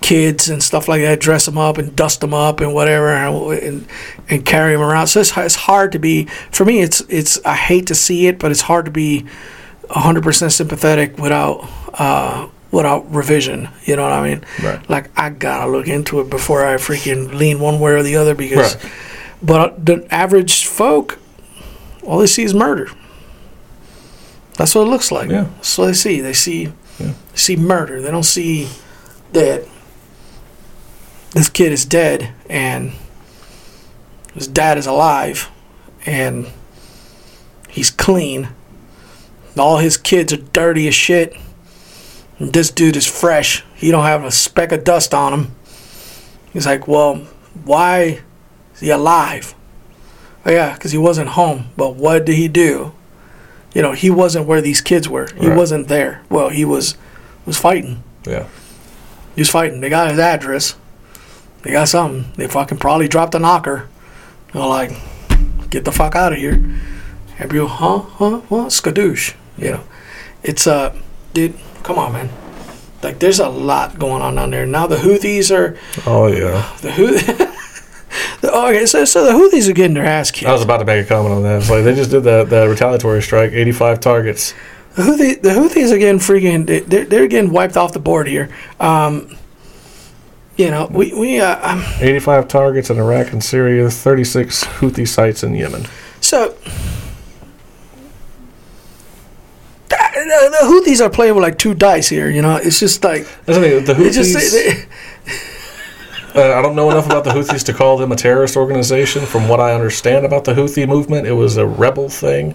kids 0.00 0.48
and 0.48 0.62
stuff 0.62 0.88
like 0.88 1.02
that. 1.02 1.20
Dress 1.20 1.46
them 1.46 1.58
up 1.58 1.78
and 1.78 1.94
dust 1.94 2.20
them 2.20 2.34
up 2.34 2.60
and 2.60 2.74
whatever, 2.74 3.08
and 3.12 3.62
and, 3.62 3.88
and 4.28 4.44
carry 4.44 4.72
them 4.72 4.82
around. 4.82 5.06
So 5.08 5.20
it's, 5.20 5.36
it's 5.36 5.54
hard 5.54 5.92
to 5.92 5.98
be 5.98 6.24
for 6.50 6.64
me. 6.64 6.80
It's 6.80 7.00
it's 7.08 7.44
I 7.44 7.54
hate 7.54 7.86
to 7.88 7.94
see 7.94 8.26
it, 8.26 8.38
but 8.38 8.50
it's 8.50 8.62
hard 8.62 8.84
to 8.86 8.90
be 8.90 9.26
hundred 9.88 10.22
percent 10.22 10.52
sympathetic 10.52 11.18
without. 11.18 11.68
Uh, 11.94 12.48
Without 12.72 13.12
revision, 13.12 13.68
you 13.82 13.96
know 13.96 14.04
what 14.04 14.12
I 14.12 14.22
mean? 14.22 14.44
Right. 14.62 14.88
Like 14.88 15.10
I 15.18 15.30
gotta 15.30 15.68
look 15.68 15.88
into 15.88 16.20
it 16.20 16.30
before 16.30 16.64
I 16.64 16.76
freaking 16.76 17.34
lean 17.34 17.58
one 17.58 17.80
way 17.80 17.90
or 17.90 18.04
the 18.04 18.14
other 18.14 18.36
because 18.36 18.76
Right. 18.76 18.92
But 19.42 19.60
uh, 19.60 19.74
the 19.78 20.06
average 20.14 20.66
folk, 20.66 21.18
all 22.02 22.18
they 22.18 22.26
see 22.26 22.42
is 22.42 22.54
murder. 22.54 22.88
That's 24.56 24.74
what 24.74 24.82
it 24.82 24.90
looks 24.90 25.10
like. 25.10 25.30
Yeah. 25.30 25.46
That's 25.56 25.78
what 25.78 25.86
they 25.86 25.92
see. 25.94 26.20
They 26.20 26.32
see, 26.34 26.64
Yeah. 26.98 27.12
they 27.32 27.36
see 27.36 27.56
murder. 27.56 28.02
They 28.02 28.10
don't 28.10 28.24
see 28.24 28.68
that 29.32 29.64
this 31.32 31.48
kid 31.48 31.72
is 31.72 31.84
dead 31.84 32.32
and 32.48 32.92
his 34.34 34.46
dad 34.46 34.76
is 34.76 34.86
alive 34.86 35.48
and 36.04 36.46
he's 37.68 37.90
clean. 37.90 38.48
All 39.58 39.78
his 39.78 39.96
kids 39.96 40.32
are 40.32 40.36
dirty 40.38 40.86
as 40.88 40.94
shit. 40.94 41.34
And 42.38 42.52
this 42.52 42.70
dude 42.70 42.96
is 42.96 43.06
fresh. 43.06 43.64
He 43.74 43.90
don't 43.90 44.04
have 44.04 44.24
a 44.24 44.30
speck 44.30 44.72
of 44.72 44.84
dust 44.84 45.12
on 45.14 45.32
him. 45.32 45.54
He's 46.52 46.66
like, 46.66 46.88
well, 46.88 47.16
why 47.64 48.20
is 48.80 48.86
he 48.86 48.90
alive? 48.90 49.54
Oh, 50.46 50.50
yeah, 50.50 50.72
because 50.74 50.92
he 50.92 50.98
wasn't 50.98 51.30
home. 51.30 51.66
But 51.76 51.96
what 51.96 52.24
did 52.24 52.36
he 52.36 52.48
do? 52.48 52.92
You 53.74 53.82
know, 53.82 53.92
he 53.92 54.10
wasn't 54.10 54.46
where 54.46 54.60
these 54.60 54.80
kids 54.80 55.08
were. 55.08 55.28
He 55.38 55.46
Right. 55.48 55.56
wasn't 55.56 55.88
there. 55.88 56.22
Well, 56.28 56.48
he 56.48 56.64
was 56.64 56.96
was 57.46 57.56
fighting. 57.56 58.02
yeah, 58.26 58.46
He 59.34 59.40
was 59.42 59.50
fighting. 59.50 59.80
They 59.80 59.88
got 59.88 60.10
his 60.10 60.18
address. 60.18 60.74
They 61.62 61.72
got 61.72 61.88
something. 61.88 62.32
They 62.36 62.46
fucking 62.48 62.78
probably 62.78 63.06
dropped 63.08 63.34
a 63.34 63.38
knocker. 63.38 63.86
They're 64.52 64.62
like, 64.66 64.92
get 65.70 65.84
the 65.84 65.92
fuck 65.92 66.16
out 66.16 66.32
of 66.32 66.38
here. 66.38 66.54
And 67.38 67.50
people, 67.50 67.68
huh, 67.68 67.98
huh, 67.98 68.38
what? 68.48 68.68
Skadoosh. 68.68 69.34
You 69.56 69.70
know, 69.72 69.80
it's 70.42 70.66
uh, 70.66 70.94
dude, 71.34 71.54
come 71.82 71.98
on, 71.98 72.12
man. 72.12 72.30
Like, 73.02 73.18
there's 73.18 73.40
a 73.40 73.48
lot 73.48 73.98
going 73.98 74.20
on 74.22 74.34
down 74.36 74.50
there. 74.50 74.66
Now 74.66 74.86
the 74.86 74.96
Houthis 74.96 75.54
are 75.54 75.76
oh 76.06 76.26
yeah. 76.26 76.76
the 76.80 76.88
Houthis. 76.90 77.56
okay, 78.44 78.86
so 78.86 79.04
so 79.04 79.24
the 79.24 79.32
Houthis 79.32 79.68
are 79.68 79.72
getting 79.72 79.94
their 79.94 80.04
ass 80.04 80.30
kicked. 80.30 80.48
I 80.48 80.52
was 80.52 80.62
about 80.62 80.78
to 80.78 80.84
make 80.84 81.04
a 81.04 81.08
comment 81.08 81.34
on 81.34 81.42
that. 81.42 81.58
It's 81.60 81.70
like 81.70 81.84
they 81.84 81.94
just 81.94 82.10
did 82.10 82.24
that 82.24 82.50
that 82.50 82.64
retaliatory 82.64 83.22
strike, 83.22 83.52
eighty-five 83.52 84.00
targets. 84.00 84.54
The 84.96 85.02
Houthi, 85.02 85.40
the 85.40 85.50
Houthis 85.50 85.92
are 85.92 85.98
getting 85.98 86.18
freaking. 86.20 86.66
they- 86.66 86.80
They're, 86.80 87.04
they're 87.04 87.26
getting 87.28 87.52
wiped 87.52 87.76
off 87.76 87.92
the 87.92 88.00
board 88.00 88.26
here. 88.26 88.48
Um, 88.80 89.36
you 90.56 90.70
know, 90.70 90.88
we 90.90 91.12
we 91.14 91.40
uh, 91.40 91.72
um, 91.74 91.84
85 92.00 92.48
targets 92.48 92.90
in 92.90 92.98
Iraq 92.98 93.32
and 93.32 93.42
Syria, 93.42 93.88
36 93.88 94.64
Houthi 94.64 95.06
sites 95.08 95.42
in 95.42 95.54
Yemen. 95.54 95.86
so. 96.20 96.54
The, 99.88 99.96
the 100.60 100.66
Houthis 100.66 101.00
are 101.04 101.10
playing 101.10 101.34
with 101.34 101.42
like 101.42 101.58
two 101.58 101.74
dice 101.74 102.08
here, 102.08 102.28
you 102.30 102.42
know. 102.42 102.56
It's 102.56 102.78
just 102.78 103.02
like 103.02 103.22
That's 103.46 103.58
the 103.58 103.80
thing, 103.80 103.84
the 103.84 103.94
Houthis. 103.94 104.86
Uh, 106.34 106.54
I 106.58 106.62
don't 106.62 106.76
know 106.76 106.90
enough 106.90 107.06
about 107.06 107.24
the 107.24 107.30
Houthis 107.30 107.64
to 107.66 107.72
call 107.72 107.96
them 107.96 108.12
a 108.12 108.16
terrorist 108.16 108.56
organization. 108.56 109.24
From 109.26 109.48
what 109.48 109.60
I 109.60 109.72
understand 109.74 110.24
about 110.24 110.44
the 110.44 110.54
Houthi 110.54 110.86
movement, 110.88 111.26
it 111.26 111.32
was 111.32 111.56
a 111.56 111.66
rebel 111.66 112.08
thing. 112.08 112.54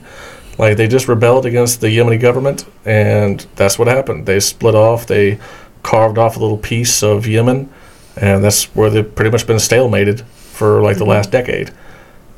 Like 0.57 0.78
they 0.78 0.88
just 0.88 1.07
rebelled 1.07 1.45
against 1.45 1.82
the 1.82 1.88
Yemeni 1.88 2.19
government, 2.19 2.65
and 2.86 3.45
that's 3.55 3.78
what 3.78 3.88
happened. 3.88 4.26
They 4.26 4.39
split 4.39 4.73
off. 4.76 5.05
They 5.05 5.39
carved 5.84 6.17
off 6.17 6.38
a 6.38 6.39
little 6.39 6.57
piece 6.57 7.03
of 7.03 7.28
Yemen, 7.28 7.69
and 8.15 8.43
that's 8.43 8.63
where 8.76 8.89
they've 8.89 9.15
pretty 9.15 9.32
much 9.32 9.45
been 9.47 9.57
stalemated 9.57 10.21
for 10.23 10.82
like 10.82 10.97
the 10.97 11.05
last 11.05 11.30
decade. 11.32 11.71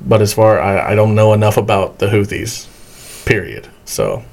But 0.01 0.21
as 0.21 0.33
far 0.33 0.59
I, 0.59 0.91
I 0.93 0.95
don't 0.95 1.13
know 1.15 1.33
enough 1.33 1.57
about 1.57 1.99
the 1.99 2.07
Houthis, 2.07 2.67
period. 3.25 3.67
So 3.85 4.23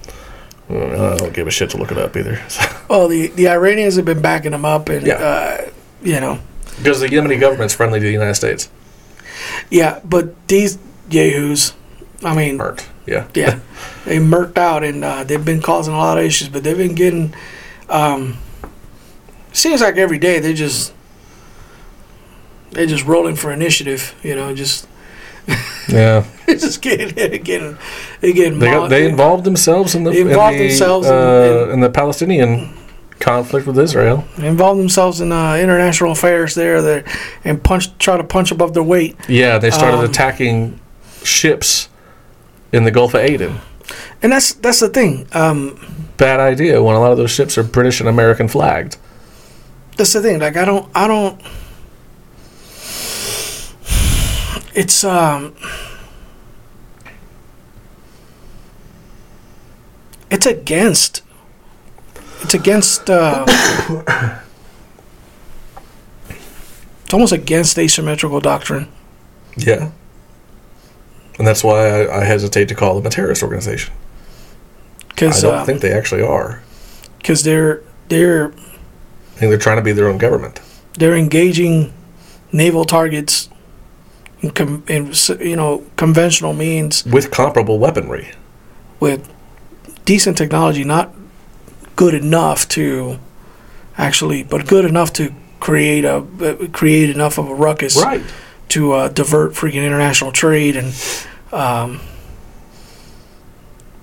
uh, 0.70 1.12
I 1.12 1.16
don't 1.16 1.34
give 1.34 1.46
a 1.46 1.50
shit 1.50 1.68
to 1.70 1.76
look 1.76 1.92
it 1.92 1.98
up 1.98 2.16
either. 2.16 2.40
well, 2.88 3.06
the 3.08 3.26
the 3.28 3.48
Iranians 3.48 3.96
have 3.96 4.06
been 4.06 4.22
backing 4.22 4.52
them 4.52 4.64
up, 4.64 4.88
and 4.88 5.06
Yeah. 5.06 5.14
uh, 5.16 5.70
you 6.02 6.20
know, 6.20 6.38
because 6.78 7.00
the 7.00 7.06
Yemeni 7.08 7.38
government's 7.38 7.74
friendly 7.74 8.00
to 8.00 8.06
the 8.06 8.12
United 8.12 8.34
States. 8.34 8.68
yeah. 9.70 10.00
But 10.04 10.48
these 10.48 10.78
yahoos, 11.10 11.72
I 12.22 12.34
mean, 12.34 12.56
Burnt. 12.56 12.86
Yeah. 13.06 13.26
yeah, 13.34 13.60
they 14.06 14.16
murked 14.18 14.56
out 14.58 14.82
and 14.82 15.04
uh, 15.04 15.24
they've 15.24 15.44
been 15.44 15.60
causing 15.60 15.92
a 15.94 15.98
lot 15.98 16.16
of 16.18 16.24
issues. 16.24 16.48
But 16.48 16.64
they've 16.64 16.76
been 16.76 16.94
getting. 16.94 17.34
Um, 17.88 18.38
seems 19.52 19.80
like 19.82 19.96
every 19.96 20.18
day 20.18 20.38
they 20.38 20.54
just 20.54 20.92
they're 22.70 22.86
just 22.86 23.04
rolling 23.04 23.36
for 23.36 23.52
initiative. 23.52 24.14
You 24.22 24.34
know, 24.36 24.54
just 24.54 24.88
Yeah. 25.88 26.24
just 26.46 26.80
getting 26.80 27.08
getting 27.14 27.42
getting. 27.42 27.78
They 28.58 28.70
got, 28.70 28.88
they 28.88 29.06
involved 29.08 29.44
themselves 29.44 29.94
in 29.94 30.04
the 30.04 30.10
They 30.10 30.22
involved 30.22 30.54
in 30.56 30.62
the, 30.62 30.68
themselves 30.68 31.06
in- 31.06 31.12
uh, 31.14 31.64
in- 31.66 31.70
in 31.72 31.80
the 31.80 31.90
Palestinian 31.90 32.74
conflict 33.24 33.66
with 33.66 33.78
Israel. 33.78 34.24
Involve 34.36 34.76
themselves 34.78 35.20
in 35.20 35.32
uh, 35.32 35.54
international 35.56 36.12
affairs 36.12 36.54
there, 36.54 36.82
there, 36.82 37.04
and 37.44 37.62
punch 37.62 37.96
try 37.98 38.16
to 38.16 38.24
punch 38.24 38.50
above 38.52 38.74
their 38.74 38.82
weight. 38.82 39.16
Yeah, 39.28 39.58
they 39.58 39.70
started 39.70 39.98
Um, 39.98 40.04
attacking 40.04 40.78
ships 41.22 41.88
in 42.72 42.84
the 42.84 42.90
Gulf 42.90 43.14
of 43.14 43.20
Aden. 43.20 43.58
And 44.22 44.32
that's 44.32 44.52
that's 44.54 44.80
the 44.80 44.88
thing. 44.88 45.26
Um, 45.32 45.78
Bad 46.16 46.38
idea 46.38 46.82
when 46.82 46.94
a 46.96 47.00
lot 47.00 47.12
of 47.12 47.18
those 47.18 47.30
ships 47.30 47.56
are 47.58 47.62
British 47.64 48.00
and 48.00 48.08
American 48.08 48.46
flagged. 48.48 48.96
that's 49.96 50.12
the 50.12 50.20
thing. 50.22 50.38
Like 50.40 50.56
I 50.56 50.64
don't 50.64 50.86
I 50.94 51.06
don't. 51.08 51.40
It's 54.74 55.02
um. 55.04 55.54
It's 60.30 60.46
against. 60.46 61.22
It's 62.44 62.54
against. 62.54 63.08
Uh, 63.10 63.44
it's 67.04 67.12
almost 67.12 67.32
against 67.32 67.78
asymmetrical 67.78 68.40
doctrine. 68.40 68.88
Yeah. 69.56 69.90
And 71.38 71.46
that's 71.46 71.64
why 71.64 71.88
I, 71.88 72.20
I 72.20 72.24
hesitate 72.24 72.68
to 72.68 72.74
call 72.74 72.94
them 72.94 73.06
a 73.06 73.10
terrorist 73.10 73.42
organization. 73.42 73.92
Because 75.08 75.44
I 75.44 75.50
don't 75.50 75.66
think 75.66 75.80
they 75.80 75.92
actually 75.92 76.22
are. 76.22 76.62
because 77.18 77.42
they're 77.44 77.82
they're 78.08 78.48
I 78.48 79.36
think 79.38 79.50
they're 79.50 79.58
trying 79.58 79.76
to 79.78 79.82
be 79.82 79.92
their 79.92 80.08
own 80.08 80.18
government. 80.18 80.60
they're 80.98 81.16
engaging 81.16 81.92
naval 82.52 82.84
targets 82.84 83.48
in, 84.42 84.50
com- 84.50 84.84
in 84.88 85.12
you 85.40 85.56
know 85.56 85.84
conventional 85.96 86.52
means 86.52 87.04
With 87.06 87.30
comparable 87.30 87.78
weaponry. 87.78 88.32
with 89.00 89.28
decent 90.04 90.36
technology, 90.36 90.84
not 90.84 91.12
good 91.96 92.14
enough 92.14 92.68
to 92.70 93.18
actually, 93.96 94.42
but 94.42 94.66
good 94.66 94.84
enough 94.84 95.12
to 95.14 95.32
create 95.60 96.04
a 96.04 96.16
uh, 96.16 96.66
create 96.72 97.10
enough 97.10 97.38
of 97.38 97.48
a 97.48 97.54
ruckus 97.54 97.96
Right. 98.02 98.22
to 98.70 98.92
uh, 98.92 99.08
divert 99.08 99.52
freaking 99.52 99.84
international 99.84 100.32
trade 100.32 100.76
and. 100.76 100.92
Um, 101.52 102.00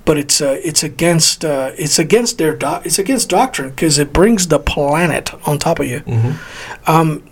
but 0.06 0.18
it's 0.18 0.42
uh, 0.42 0.60
it's 0.64 0.84
against 0.84 1.46
uh, 1.46 1.72
it's 1.78 2.00
against 2.00 2.38
their 2.38 2.56
doc- 2.56 2.86
it's 2.86 2.98
against 2.98 3.30
doctrine 3.30 3.70
because 3.70 4.00
it 4.00 4.12
brings 4.12 4.48
the 4.48 4.58
planet 4.60 5.30
on 5.48 5.60
top 5.60 5.80
of 5.80 5.86
you. 5.86 6.00
hmm 6.00 6.32
Um, 6.88 7.24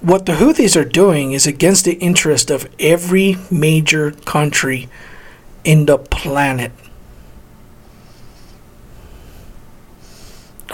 what 0.00 0.26
the 0.26 0.32
Houthis 0.34 0.76
are 0.80 0.84
doing 0.84 1.32
is 1.32 1.46
against 1.46 1.84
the 1.86 1.94
interest 1.94 2.50
of 2.50 2.68
every 2.78 3.36
major 3.50 4.12
country 4.26 4.88
in 5.64 5.86
the 5.86 5.98
planet. 5.98 6.72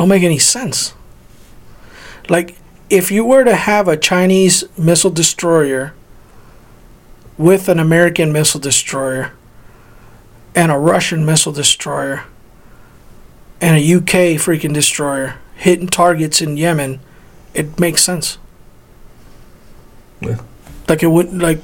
Don't 0.01 0.09
make 0.09 0.23
any 0.23 0.39
sense. 0.39 0.95
Like, 2.31 2.57
if 2.89 3.11
you 3.11 3.23
were 3.23 3.45
to 3.45 3.55
have 3.55 3.87
a 3.87 3.99
Chinese 3.99 4.65
missile 4.79 5.11
destroyer 5.11 5.93
with 7.37 7.69
an 7.69 7.79
American 7.79 8.33
missile 8.33 8.61
destroyer 8.61 9.33
and 10.55 10.73
a 10.73 10.79
Russian 10.79 11.27
missile 11.27 11.53
destroyer 11.53 12.25
and 13.61 13.77
a 13.77 13.95
UK 13.97 14.41
freaking 14.41 14.73
destroyer 14.73 15.37
hitting 15.57 15.87
targets 15.87 16.41
in 16.41 16.57
Yemen, 16.57 17.01
it 17.53 17.79
makes 17.79 18.03
sense. 18.03 18.39
Yeah. 20.23 20.41
Like 20.89 21.03
it 21.03 21.09
would 21.09 21.35
like 21.35 21.61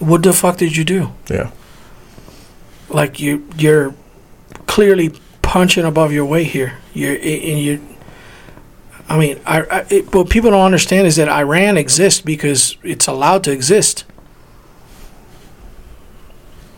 what 0.00 0.24
the 0.24 0.32
fuck 0.32 0.56
did 0.56 0.76
you 0.76 0.82
do? 0.82 1.12
Yeah. 1.30 1.52
Like 2.88 3.20
you 3.20 3.48
you're 3.56 3.94
clearly 4.66 5.12
punching 5.48 5.86
above 5.86 6.12
your 6.12 6.26
weight 6.26 6.48
here. 6.48 6.78
You're 6.92 7.14
and 7.14 7.58
you 7.58 7.80
I 9.08 9.18
mean, 9.18 9.40
I, 9.46 9.62
I 9.62 9.86
it, 9.88 10.14
what 10.14 10.28
people 10.28 10.50
don't 10.50 10.66
understand 10.66 11.06
is 11.06 11.16
that 11.16 11.30
Iran 11.30 11.78
exists 11.78 12.20
because 12.20 12.76
it's 12.82 13.06
allowed 13.06 13.44
to 13.44 13.50
exist. 13.50 14.04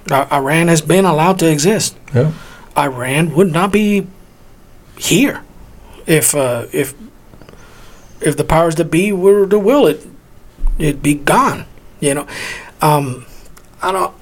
Iran 0.09 0.69
has 0.69 0.81
been 0.83 1.05
allowed 1.05 1.39
to 1.41 1.51
exist. 1.51 1.97
Yeah. 2.15 2.33
Iran 2.77 3.35
would 3.35 3.53
not 3.53 3.73
be 3.73 4.07
here 4.97 5.43
if 6.07 6.35
uh, 6.35 6.67
if 6.73 6.95
if 8.21 8.37
the 8.37 8.45
powers 8.45 8.77
that 8.77 8.91
be 8.91 9.13
were 9.13 9.47
to 9.49 9.59
will 9.59 9.89
it, 9.89 10.07
it'd 10.79 11.03
be 11.03 11.15
gone. 11.15 11.67
You 11.99 12.15
know, 12.15 12.27
um, 12.81 13.27
I 13.83 13.91
don't 13.91 14.15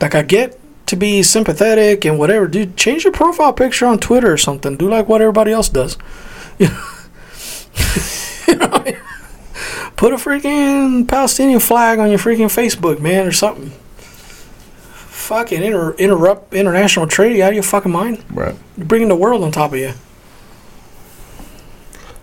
like. 0.00 0.14
I 0.14 0.22
get 0.22 0.59
to 0.90 0.96
be 0.96 1.22
sympathetic 1.22 2.04
and 2.04 2.18
whatever, 2.18 2.46
dude. 2.46 2.76
Change 2.76 3.04
your 3.04 3.12
profile 3.12 3.52
picture 3.52 3.86
on 3.86 3.98
Twitter 3.98 4.32
or 4.32 4.36
something. 4.36 4.76
Do 4.76 4.88
like 4.88 5.08
what 5.08 5.20
everybody 5.22 5.52
else 5.52 5.68
does. 5.68 5.96
You 8.48 8.56
know? 8.56 8.84
Put 9.96 10.12
a 10.12 10.16
freaking 10.16 11.06
Palestinian 11.06 11.60
flag 11.60 11.98
on 12.00 12.08
your 12.10 12.18
freaking 12.18 12.46
Facebook, 12.48 13.00
man, 13.00 13.26
or 13.28 13.32
something. 13.32 13.70
Fucking 13.70 15.62
inter- 15.62 15.94
interrupt 15.94 16.52
international 16.52 17.06
trade. 17.06 17.36
You 17.36 17.44
out 17.44 17.50
of 17.50 17.54
your 17.54 17.62
fucking 17.62 17.92
mind? 17.92 18.24
Right. 18.30 18.56
You're 18.76 18.86
bringing 18.86 19.08
the 19.08 19.14
world 19.14 19.44
on 19.44 19.52
top 19.52 19.72
of 19.72 19.78
you. 19.78 19.92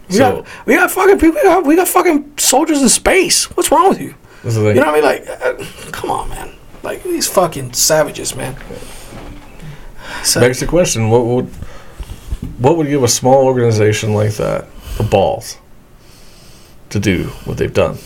We 0.09 0.15
So- 0.15 0.41
got 0.41 0.47
we 0.65 0.75
got 0.75 0.91
fucking 0.91 1.17
people. 1.19 1.35
We 1.35 1.43
got, 1.43 1.65
we 1.65 1.75
got 1.77 1.87
fucking 1.87 2.33
soldiers 2.37 2.81
in 2.81 2.89
space. 2.89 3.45
What's 3.55 3.71
wrong 3.71 3.89
with 3.89 4.01
you? 4.01 4.15
This 4.43 4.55
is 4.57 4.61
the 4.61 4.67
thing. 4.67 4.75
You 4.75 4.81
know 4.81 4.91
what 4.91 5.05
I 5.05 5.19
mean? 5.19 5.25
Like, 5.25 5.41
uh, 5.41 5.91
come 5.91 6.11
on, 6.11 6.27
man. 6.29 6.53
Like 6.83 7.03
these 7.03 7.27
fucking 7.27 7.73
savages, 7.73 8.35
man. 8.35 8.55
So, 10.23 10.39
Begs 10.39 10.59
the 10.59 10.67
question: 10.67 11.09
What 11.09 11.25
would 11.25 11.45
what 12.59 12.77
would 12.77 12.87
give 12.87 13.03
a 13.03 13.07
small 13.07 13.45
organization 13.45 14.13
like 14.13 14.33
that 14.35 14.67
the 14.97 15.03
balls 15.03 15.57
to 16.89 16.99
do 16.99 17.25
what 17.45 17.57
they've 17.57 17.73
done? 17.73 17.97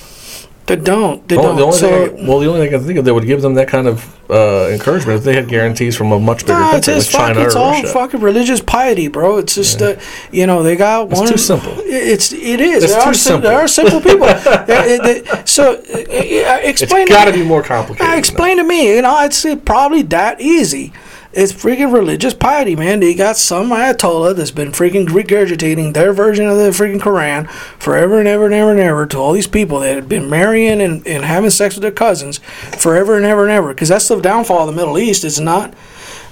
They 0.75 0.83
don't. 0.83 1.27
They 1.27 1.35
Well, 1.37 1.47
don't. 1.47 1.55
the 1.57 1.63
only 1.63 1.77
so, 1.77 2.07
thing 2.07 2.25
I, 2.25 2.27
well, 2.29 2.39
the 2.39 2.47
only 2.47 2.59
thing 2.61 2.67
I 2.73 2.77
can 2.77 2.85
think 2.87 2.99
of 2.99 3.05
that 3.05 3.13
would 3.13 3.25
give 3.25 3.41
them 3.41 3.53
that 3.55 3.67
kind 3.67 3.87
of 3.87 4.15
uh, 4.29 4.69
encouragement 4.71 5.17
if 5.19 5.23
they 5.25 5.33
had 5.35 5.47
guarantees 5.47 5.95
from 5.95 6.11
a 6.11 6.19
much 6.19 6.41
bigger 6.45 6.53
Nah, 6.59 6.75
it's 6.77 6.85
country 6.87 6.93
like 6.95 7.03
fuck, 7.11 7.21
China 7.35 7.41
it's 7.45 7.55
all 7.55 7.71
Russia. 7.71 7.87
fucking 7.87 8.19
religious 8.21 8.61
piety, 8.61 9.07
bro. 9.09 9.37
It's 9.37 9.55
just 9.55 9.81
uh, 9.81 9.95
you 10.31 10.47
know 10.47 10.63
they 10.63 10.75
got 10.75 11.09
It's 11.11 11.19
one. 11.19 11.29
too 11.29 11.37
simple. 11.37 11.73
It's 11.79 12.31
it 12.31 12.61
is. 12.61 12.83
It's 12.83 12.93
there 12.93 13.03
too 13.03 13.09
are 13.09 13.13
simple. 13.13 13.49
There 13.49 13.59
are 13.59 13.67
simple 13.67 13.99
people. 14.01 14.27
They- 14.67 14.97
they- 15.03 15.43
so 15.45 15.73
uh, 15.73 15.75
uh, 15.75 16.59
It's 16.63 16.81
explain. 16.81 17.07
got 17.07 17.25
to 17.25 17.33
be 17.33 17.43
more 17.43 17.63
complicated. 17.63 18.17
Explain 18.17 18.57
to 18.57 18.63
me. 18.63 18.95
You 18.95 19.01
know, 19.01 19.23
it's 19.23 19.45
probably 19.65 20.01
that 20.03 20.39
easy. 20.39 20.93
It's 21.33 21.53
freaking 21.53 21.93
religious 21.93 22.33
piety, 22.33 22.75
man. 22.75 22.99
They 22.99 23.13
got 23.13 23.37
some 23.37 23.69
Ayatollah 23.69 24.35
that's 24.35 24.51
been 24.51 24.73
freaking 24.73 25.07
regurgitating 25.07 25.93
their 25.93 26.11
version 26.11 26.47
of 26.47 26.57
the 26.57 26.71
freaking 26.71 26.99
Quran 26.99 27.49
forever 27.79 28.19
and 28.19 28.27
ever 28.27 28.45
and 28.45 28.53
ever 28.53 28.71
and 28.71 28.79
ever 28.81 29.05
to 29.07 29.17
all 29.17 29.31
these 29.31 29.47
people 29.47 29.79
that 29.79 29.95
had 29.95 30.09
been 30.09 30.29
marrying 30.29 30.81
and, 30.81 31.07
and 31.07 31.23
having 31.23 31.49
sex 31.49 31.75
with 31.75 31.83
their 31.83 31.91
cousins 31.91 32.39
forever 32.77 33.15
and 33.15 33.25
ever 33.25 33.43
and 33.43 33.51
ever. 33.51 33.73
Because 33.73 33.87
that's 33.87 34.09
the 34.09 34.19
downfall 34.19 34.67
of 34.67 34.75
the 34.75 34.77
Middle 34.77 34.97
East. 34.99 35.23
It's 35.23 35.39
not. 35.39 35.73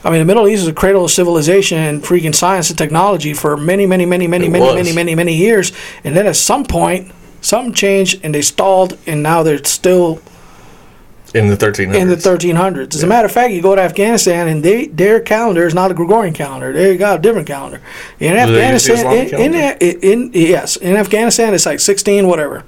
I 0.04 0.10
mean, 0.10 0.20
the 0.20 0.26
Middle 0.26 0.50
East 0.50 0.64
is 0.64 0.68
a 0.68 0.74
cradle 0.74 1.06
of 1.06 1.12
civilization 1.12 1.78
and 1.78 2.04
freaking 2.04 2.36
science 2.36 2.70
and 2.70 2.78
technology 2.78 3.34
for 3.34 3.56
many, 3.56 3.86
many, 3.86 4.06
many, 4.06 4.28
many, 4.28 4.48
It 4.48 4.50
many, 4.50 4.66
was. 4.66 4.76
many, 4.76 4.94
many, 4.94 5.16
many 5.16 5.36
years. 5.36 5.72
And 6.04 6.14
then 6.14 6.28
at 6.28 6.36
some 6.36 6.66
point, 6.66 7.14
something 7.40 7.74
changed 7.74 8.20
and 8.22 8.36
they 8.36 8.42
stalled, 8.42 8.98
and 9.08 9.24
now 9.24 9.44
they're 9.44 9.64
still. 9.64 10.22
In 11.34 11.48
the 11.48 11.58
1300s. 11.58 11.96
in 11.96 12.08
the 12.08 12.16
1300s. 12.16 12.96
As 12.96 13.04
a 13.04 13.08
matter 13.08 13.26
of 13.26 13.32
fact, 13.32 13.54
you 13.54 13.62
go 13.62 13.76
to 13.76 13.82
Afghanistan 13.82 14.48
and 14.48 14.64
they 14.64 14.88
their 14.88 15.20
calendar 15.20 15.66
is 15.66 15.74
not 15.74 15.92
a 15.92 15.94
Gregorian 15.94 16.34
calendar. 16.34 16.74
They 16.74 16.98
got 16.98 17.20
a 17.20 17.22
different 17.22 17.48
calendar. 17.48 17.82
In 18.20 18.34
Do 18.36 18.54
they 18.54 18.72
use 18.72 18.86
the 18.86 18.94
Afghanistan, 18.94 19.42
in, 19.42 20.02
in, 20.02 20.32
in, 20.32 20.32
yes, 20.34 20.76
in 20.76 20.96
Afghanistan 20.96 21.54
it's 21.54 21.66
like 21.66 21.80
16 21.80 22.28
whatever. 22.28 22.64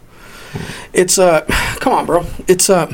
It's 0.93 1.17
uh, 1.17 1.41
come 1.79 1.93
on, 1.93 2.05
bro. 2.05 2.25
It's 2.47 2.69
uh. 2.69 2.93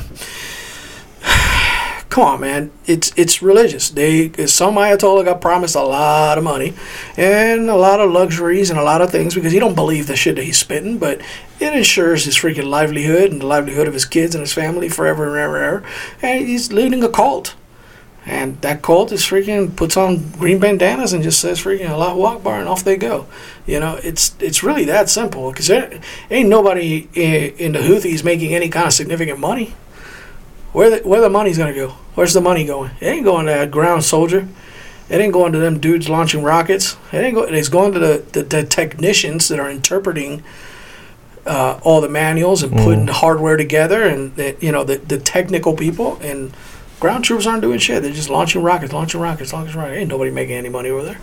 Come 2.10 2.24
on, 2.24 2.40
man! 2.40 2.70
It's 2.86 3.12
it's 3.16 3.42
religious. 3.42 3.90
They 3.90 4.32
some 4.46 4.76
Ayatollah 4.76 5.26
got 5.26 5.42
promised 5.42 5.74
a 5.74 5.82
lot 5.82 6.38
of 6.38 6.44
money, 6.44 6.72
and 7.18 7.68
a 7.68 7.76
lot 7.76 8.00
of 8.00 8.10
luxuries 8.10 8.70
and 8.70 8.78
a 8.78 8.82
lot 8.82 9.02
of 9.02 9.10
things 9.10 9.34
because 9.34 9.52
he 9.52 9.58
don't 9.58 9.74
believe 9.74 10.06
the 10.06 10.16
shit 10.16 10.36
that 10.36 10.44
he's 10.44 10.56
spitting. 10.56 10.96
But 10.96 11.20
it 11.60 11.74
ensures 11.74 12.24
his 12.24 12.36
freaking 12.36 12.68
livelihood 12.68 13.30
and 13.30 13.42
the 13.42 13.46
livelihood 13.46 13.88
of 13.88 13.94
his 13.94 14.06
kids 14.06 14.34
and 14.34 14.40
his 14.40 14.54
family 14.54 14.88
forever 14.88 15.28
and 15.28 15.36
ever 15.36 15.56
and 15.56 15.66
ever. 15.66 15.86
And 16.22 16.48
he's 16.48 16.72
leading 16.72 17.04
a 17.04 17.10
cult, 17.10 17.54
and 18.24 18.58
that 18.62 18.80
cult 18.80 19.12
is 19.12 19.22
freaking 19.22 19.76
puts 19.76 19.96
on 19.98 20.30
green 20.30 20.58
bandanas 20.60 21.12
and 21.12 21.22
just 21.22 21.38
says 21.38 21.62
freaking 21.62 21.90
Allahu 21.90 22.22
Akbar 22.22 22.58
and 22.58 22.68
off 22.68 22.84
they 22.84 22.96
go. 22.96 23.26
You 23.66 23.80
know, 23.80 24.00
it's 24.02 24.34
it's 24.40 24.62
really 24.62 24.86
that 24.86 25.10
simple 25.10 25.50
because 25.50 25.68
ain't 25.68 26.48
nobody 26.48 27.06
in, 27.12 27.54
in 27.58 27.72
the 27.72 27.80
Houthis 27.80 28.24
making 28.24 28.54
any 28.54 28.70
kind 28.70 28.86
of 28.86 28.94
significant 28.94 29.38
money. 29.38 29.74
Where 30.78 30.90
the, 30.90 31.08
where 31.08 31.20
the 31.20 31.28
money's 31.28 31.58
gonna 31.58 31.74
go? 31.74 31.88
Where's 32.14 32.34
the 32.34 32.40
money 32.40 32.64
going? 32.64 32.92
It 33.00 33.06
ain't 33.06 33.24
going 33.24 33.46
to 33.46 33.52
that 33.52 33.72
ground 33.72 34.04
soldier. 34.04 34.46
It 35.08 35.20
ain't 35.20 35.32
going 35.32 35.50
to 35.50 35.58
them 35.58 35.80
dudes 35.80 36.08
launching 36.08 36.44
rockets. 36.44 36.96
It 37.10 37.16
ain't 37.16 37.34
go, 37.34 37.42
It's 37.42 37.68
going 37.68 37.94
to 37.94 37.98
the, 37.98 38.24
the, 38.30 38.42
the 38.44 38.62
technicians 38.62 39.48
that 39.48 39.58
are 39.58 39.68
interpreting 39.68 40.44
uh, 41.44 41.80
all 41.82 42.00
the 42.00 42.08
manuals 42.08 42.62
and 42.62 42.76
putting 42.76 43.06
the 43.06 43.12
hardware 43.14 43.56
together, 43.56 44.04
and 44.04 44.36
the, 44.36 44.56
you 44.60 44.70
know 44.70 44.84
the 44.84 44.98
the 44.98 45.18
technical 45.18 45.74
people. 45.74 46.16
And 46.22 46.52
ground 47.00 47.24
troops 47.24 47.44
aren't 47.44 47.62
doing 47.62 47.80
shit. 47.80 48.00
They're 48.04 48.12
just 48.12 48.30
launching 48.30 48.62
rockets, 48.62 48.92
launching 48.92 49.20
rockets, 49.20 49.52
launching 49.52 49.76
rockets. 49.76 49.98
Ain't 49.98 50.08
nobody 50.08 50.30
making 50.30 50.54
any 50.54 50.68
money 50.68 50.90
over 50.90 51.02
there. 51.02 51.18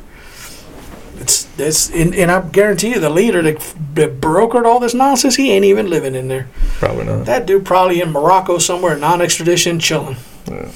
It's 1.19 1.43
this, 1.55 1.89
and, 1.91 2.13
and 2.13 2.29
I 2.31 2.41
guarantee 2.41 2.89
you, 2.89 2.99
the 2.99 3.09
leader 3.09 3.41
that, 3.41 3.59
that 3.95 4.19
brokered 4.19 4.65
all 4.65 4.79
this 4.79 4.93
nonsense, 4.93 5.35
he 5.35 5.51
ain't 5.51 5.65
even 5.65 5.89
living 5.89 6.13
in 6.15 6.27
there. 6.27 6.47
Probably 6.79 7.05
not. 7.05 7.25
That 7.25 7.45
dude 7.45 7.65
probably 7.65 8.01
in 8.01 8.11
Morocco 8.11 8.57
somewhere, 8.57 8.97
non-extradition, 8.97 9.79
chilling. 9.79 10.17
Yeah. 10.47 10.69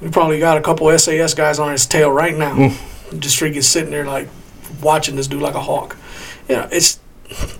We 0.00 0.08
probably 0.10 0.38
got 0.38 0.56
a 0.56 0.60
couple 0.62 0.96
SAS 0.98 1.34
guys 1.34 1.58
on 1.58 1.72
his 1.72 1.86
tail 1.86 2.10
right 2.10 2.36
now, 2.36 2.54
Mm. 2.56 3.20
just 3.20 3.38
freaking 3.40 3.62
sitting 3.62 3.90
there 3.90 4.04
like 4.06 4.28
watching 4.82 5.16
this 5.16 5.26
dude 5.26 5.42
like 5.42 5.54
a 5.54 5.60
hawk. 5.62 5.96
You 6.48 6.56
know, 6.56 6.68
it's 6.72 6.98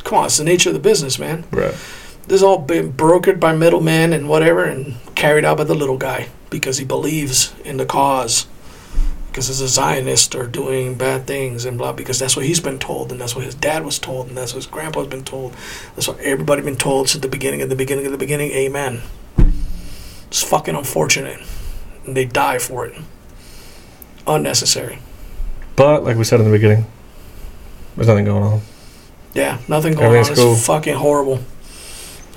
come 0.05 0.19
on, 0.19 0.25
it's 0.27 0.39
the 0.39 0.45
nature 0.45 0.71
of 0.71 0.75
the 0.75 0.81
business, 0.81 1.19
man. 1.19 1.45
Right. 1.53 1.75
This 2.27 2.41
has 2.41 2.43
all 2.43 2.59
been 2.59 2.93
brokered 2.93 3.39
by 3.41 3.55
middlemen 3.55 4.13
and 4.13 4.29
whatever, 4.29 4.65
and 4.65 4.97
carried 5.15 5.45
out 5.45 5.59
by 5.59 5.65
the 5.65 5.75
little 5.75 5.99
guy 5.99 6.29
because 6.49 6.79
he 6.79 6.85
believes 6.85 7.53
in 7.65 7.77
the 7.77 7.87
cause. 7.87 8.47
Because 9.31 9.49
as 9.49 9.61
a 9.61 9.69
Zionist 9.69 10.35
or 10.35 10.47
doing 10.49 10.97
bad 10.97 11.27
things 11.27 11.65
and 11.65 11.79
blah, 11.79 11.93
because 11.93 12.19
that's 12.19 12.35
what 12.35 12.45
he's 12.45 12.59
been 12.59 12.81
told, 12.81 13.13
and 13.13 13.21
that's 13.21 13.37
what 13.37 13.45
his 13.45 13.55
dad 13.55 13.85
was 13.85 13.99
told, 13.99 14.27
and 14.27 14.37
that's 14.37 14.53
what 14.53 14.57
his 14.57 14.67
grandpa's 14.67 15.07
been 15.07 15.23
told. 15.23 15.55
That's 15.95 16.09
what 16.09 16.19
everybody 16.19 16.63
been 16.63 16.77
told 16.77 17.09
since 17.09 17.23
the 17.23 17.29
beginning 17.29 17.63
of 17.63 17.69
the 17.69 17.77
beginning 17.77 18.07
of 18.07 18.13
the 18.13 18.19
beginning. 18.19 18.51
Amen. 18.51 19.03
It's 20.27 20.43
fucking 20.43 20.75
unfortunate, 20.75 21.41
and 22.05 22.17
they 22.17 22.25
die 22.25 22.59
for 22.59 22.87
it. 22.87 23.01
Unnecessary. 24.27 24.99
But 25.77 26.03
like 26.03 26.17
we 26.17 26.25
said 26.25 26.41
in 26.41 26.47
the 26.47 26.53
beginning, 26.53 26.87
there's 27.95 28.09
nothing 28.09 28.25
going 28.25 28.43
on. 28.43 28.61
Yeah, 29.35 29.59
nothing 29.69 29.95
going 29.95 30.07
on. 30.07 30.17
Everything's 30.17 30.39
It's 30.39 30.67
fucking 30.67 30.97
horrible. 30.97 31.41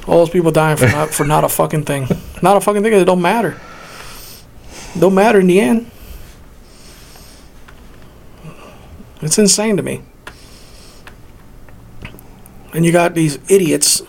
All 0.08 0.20
those 0.20 0.30
people 0.30 0.52
dying 0.52 0.78
for 0.78 0.88
not 0.88 1.10
for 1.10 1.26
not 1.26 1.44
a 1.44 1.50
fucking 1.50 1.86
thing. 1.86 2.08
Not 2.42 2.58
a 2.58 2.60
fucking 2.60 2.84
thing. 2.84 2.92
It 2.92 3.06
don't 3.06 3.22
matter. 3.22 3.58
Don't 5.00 5.16
matter 5.16 5.40
in 5.40 5.48
the 5.48 5.62
end. 5.62 5.90
It's 9.26 9.38
insane 9.38 9.78
to 9.78 9.84
me. 9.84 10.02
And 12.74 12.86
you 12.86 12.92
got 12.92 13.14
these 13.14 13.38
idiots 13.50 14.02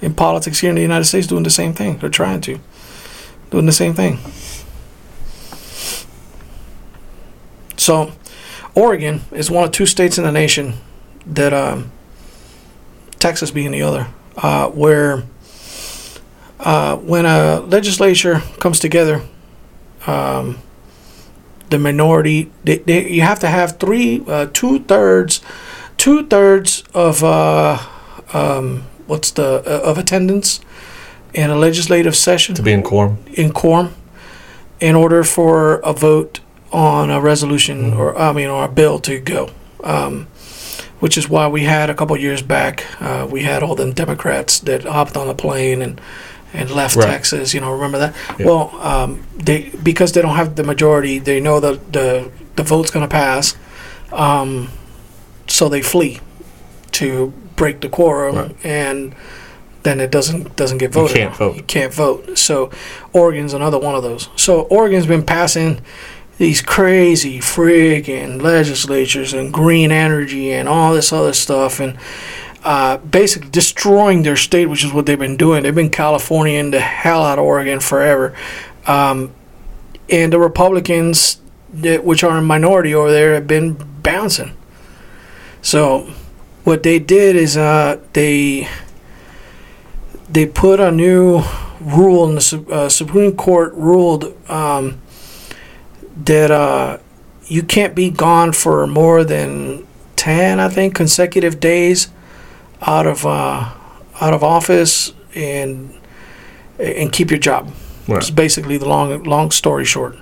in 0.00 0.14
politics 0.14 0.60
here 0.60 0.70
in 0.70 0.76
the 0.76 0.82
United 0.82 1.04
States 1.04 1.26
doing 1.26 1.42
the 1.42 1.50
same 1.50 1.72
thing. 1.72 1.98
They're 1.98 2.08
trying 2.08 2.40
to. 2.42 2.60
Doing 3.50 3.66
the 3.66 3.72
same 3.72 3.94
thing. 3.94 4.18
So, 7.76 8.12
Oregon 8.74 9.22
is 9.32 9.50
one 9.50 9.64
of 9.64 9.72
two 9.72 9.86
states 9.86 10.18
in 10.18 10.24
the 10.24 10.32
nation 10.32 10.74
that, 11.26 11.52
um, 11.52 11.90
Texas 13.18 13.50
being 13.50 13.72
the 13.72 13.82
other, 13.82 14.08
uh, 14.36 14.68
where 14.68 15.24
uh, 16.60 16.96
when 16.96 17.24
a 17.24 17.60
legislature 17.60 18.42
comes 18.60 18.78
together, 18.78 19.22
um, 20.06 20.58
the 21.70 21.78
minority, 21.78 22.50
they, 22.64 22.78
they, 22.78 23.08
you 23.08 23.22
have 23.22 23.38
to 23.40 23.48
have 23.48 23.78
three, 23.78 24.22
uh, 24.26 24.46
two 24.52 24.80
thirds, 24.80 25.40
two 25.96 26.26
thirds 26.26 26.84
of 26.94 27.22
uh, 27.24 27.78
um, 28.32 28.84
what's 29.06 29.30
the 29.32 29.62
uh, 29.66 29.90
of 29.90 29.98
attendance 29.98 30.60
in 31.34 31.50
a 31.50 31.56
legislative 31.56 32.16
session 32.16 32.54
To 32.54 32.62
be 32.62 32.72
in 32.72 32.82
quorum. 32.82 33.18
in 33.34 33.52
quorum 33.52 33.94
in 34.80 34.94
order 34.94 35.24
for 35.24 35.76
a 35.80 35.92
vote 35.92 36.40
on 36.72 37.10
a 37.10 37.20
resolution 37.20 37.92
or 37.94 38.16
I 38.18 38.32
mean 38.32 38.48
or 38.48 38.64
a 38.64 38.68
bill 38.68 38.98
to 39.00 39.18
go. 39.20 39.50
Um, 39.82 40.26
which 41.00 41.16
is 41.16 41.28
why 41.28 41.46
we 41.46 41.62
had 41.62 41.88
a 41.90 41.94
couple 41.94 42.16
years 42.16 42.42
back 42.42 42.84
uh, 43.00 43.24
we 43.30 43.44
had 43.44 43.62
all 43.62 43.76
them 43.76 43.92
Democrats 43.92 44.58
that 44.60 44.82
hopped 44.82 45.16
on 45.16 45.28
a 45.28 45.34
plane 45.34 45.80
and 45.80 46.00
and 46.52 46.70
left 46.70 46.96
Right. 46.96 47.06
Texas. 47.06 47.54
You 47.54 47.60
know, 47.60 47.72
remember 47.72 47.98
that? 47.98 48.14
Yeah. 48.38 48.46
Well, 48.46 48.70
um, 48.80 49.26
they 49.36 49.70
because 49.82 50.12
they 50.12 50.22
don't 50.22 50.36
have 50.36 50.56
the 50.56 50.64
majority, 50.64 51.18
they 51.18 51.40
know 51.40 51.60
the 51.60 51.80
the 51.90 52.30
the 52.56 52.62
vote's 52.62 52.90
going 52.90 53.06
to 53.06 53.10
pass, 53.12 53.56
um, 54.12 54.68
so 55.46 55.68
they 55.68 55.82
flee 55.82 56.20
to 56.92 57.32
break 57.56 57.80
the 57.80 57.88
quorum 57.88 58.36
Right. 58.36 58.56
and. 58.64 59.14
Then 59.84 60.00
it 60.00 60.10
doesn't 60.10 60.56
doesn't 60.56 60.78
get 60.78 60.88
You 60.94 61.02
voted. 61.02 61.16
can't 61.16 61.36
vote. 61.36 61.56
You 61.56 61.62
can't 61.62 61.94
vote. 61.94 62.36
So 62.36 62.68
Oregon's 63.12 63.54
another 63.54 63.78
one 63.78 63.94
of 63.94 64.02
those. 64.02 64.28
So 64.34 64.62
Oregon's 64.62 65.06
been 65.06 65.22
passing 65.22 65.80
these 66.36 66.60
crazy 66.60 67.38
friggin' 67.38 68.42
legislatures 68.42 69.32
and 69.32 69.52
green 69.54 69.92
energy 69.92 70.52
and 70.52 70.68
all 70.68 70.92
this 70.92 71.12
other 71.12 71.32
stuff 71.32 71.78
and 71.78 71.96
uh, 72.64 72.96
basically 72.98 73.50
destroying 73.50 74.22
their 74.22 74.36
state, 74.36 74.66
which 74.66 74.84
is 74.84 74.92
what 74.92 75.06
they've 75.06 75.18
been 75.18 75.36
doing. 75.36 75.62
They've 75.62 75.74
been 75.74 75.90
Californiaing 75.90 76.72
the 76.72 76.80
hell 76.80 77.22
out 77.22 77.38
of 77.38 77.44
Oregon 77.44 77.80
forever. 77.80 78.34
Um, 78.86 79.32
and 80.10 80.32
the 80.32 80.38
Republicans, 80.38 81.40
that, 81.72 82.04
which 82.04 82.24
are 82.24 82.38
a 82.38 82.42
minority 82.42 82.94
over 82.94 83.10
there, 83.10 83.34
have 83.34 83.46
been 83.46 83.74
bouncing. 84.02 84.56
So 85.62 86.10
what 86.64 86.82
they 86.82 86.98
did 86.98 87.36
is 87.36 87.56
uh, 87.56 88.00
they 88.12 88.68
they 90.30 90.46
put 90.46 90.80
a 90.80 90.90
new 90.90 91.42
rule, 91.80 92.28
and 92.28 92.38
the 92.38 92.66
uh, 92.70 92.88
Supreme 92.88 93.34
Court 93.36 93.72
ruled 93.74 94.34
um, 94.50 95.00
that 96.24 96.50
uh, 96.50 96.98
you 97.46 97.62
can't 97.62 97.94
be 97.94 98.10
gone 98.10 98.52
for 98.52 98.86
more 98.86 99.24
than 99.24 99.86
ten, 100.16 100.60
I 100.60 100.68
think, 100.68 100.94
consecutive 100.94 101.60
days 101.60 102.08
out 102.82 103.06
of 103.06 103.26
uh, 103.26 103.72
out 104.20 104.34
of 104.34 104.42
office 104.42 105.12
and 105.34 105.94
and 106.78 107.12
keep 107.12 107.30
your 107.30 107.40
job. 107.40 107.72
Right. 108.06 108.18
It's 108.18 108.30
basically 108.30 108.78
the 108.78 108.88
long 108.88 109.22
long 109.24 109.50
story 109.50 109.84
short. 109.84 110.16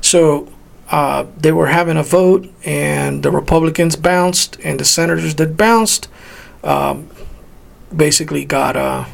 So 0.00 0.48
uh, 0.90 1.26
they 1.36 1.52
were 1.52 1.66
having 1.66 1.96
a 1.96 2.02
vote, 2.02 2.48
and 2.64 3.22
the 3.22 3.30
Republicans 3.30 3.96
bounced, 3.96 4.58
and 4.62 4.78
the 4.78 4.84
senators 4.84 5.34
that 5.36 5.56
bounced 5.56 6.08
um, 6.62 7.08
basically 7.94 8.44
got 8.44 8.76
uh, 8.76 9.06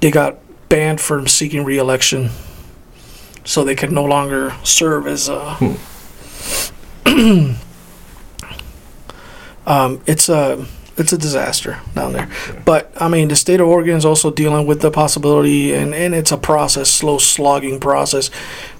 they 0.00 0.10
got 0.10 0.38
banned 0.68 1.00
from 1.00 1.26
seeking 1.26 1.64
re-election, 1.64 2.30
so 3.44 3.62
they 3.62 3.74
could 3.74 3.92
no 3.92 4.04
longer 4.04 4.54
serve 4.64 5.06
as. 5.06 5.28
Uh, 5.28 5.76
um, 9.66 10.02
it's 10.06 10.28
a 10.28 10.66
it's 10.96 11.12
a 11.12 11.18
disaster 11.18 11.80
down 11.94 12.12
there. 12.12 12.28
But 12.64 12.92
I 13.00 13.08
mean, 13.08 13.28
the 13.28 13.36
state 13.36 13.60
of 13.60 13.68
Oregon 13.68 13.96
is 13.96 14.04
also 14.04 14.30
dealing 14.30 14.66
with 14.66 14.80
the 14.80 14.90
possibility, 14.90 15.74
and, 15.74 15.94
and 15.94 16.14
it's 16.14 16.32
a 16.32 16.36
process, 16.36 16.90
slow 16.90 17.18
slogging 17.18 17.80
process. 17.80 18.30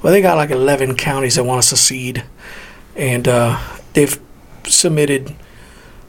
Well, 0.02 0.12
they 0.12 0.22
got 0.22 0.36
like 0.36 0.50
eleven 0.50 0.94
counties 0.94 1.34
that 1.36 1.44
want 1.44 1.62
to 1.62 1.68
secede, 1.68 2.24
and 2.96 3.26
uh, 3.26 3.58
they've 3.94 4.18
submitted 4.64 5.34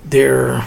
their. 0.03 0.65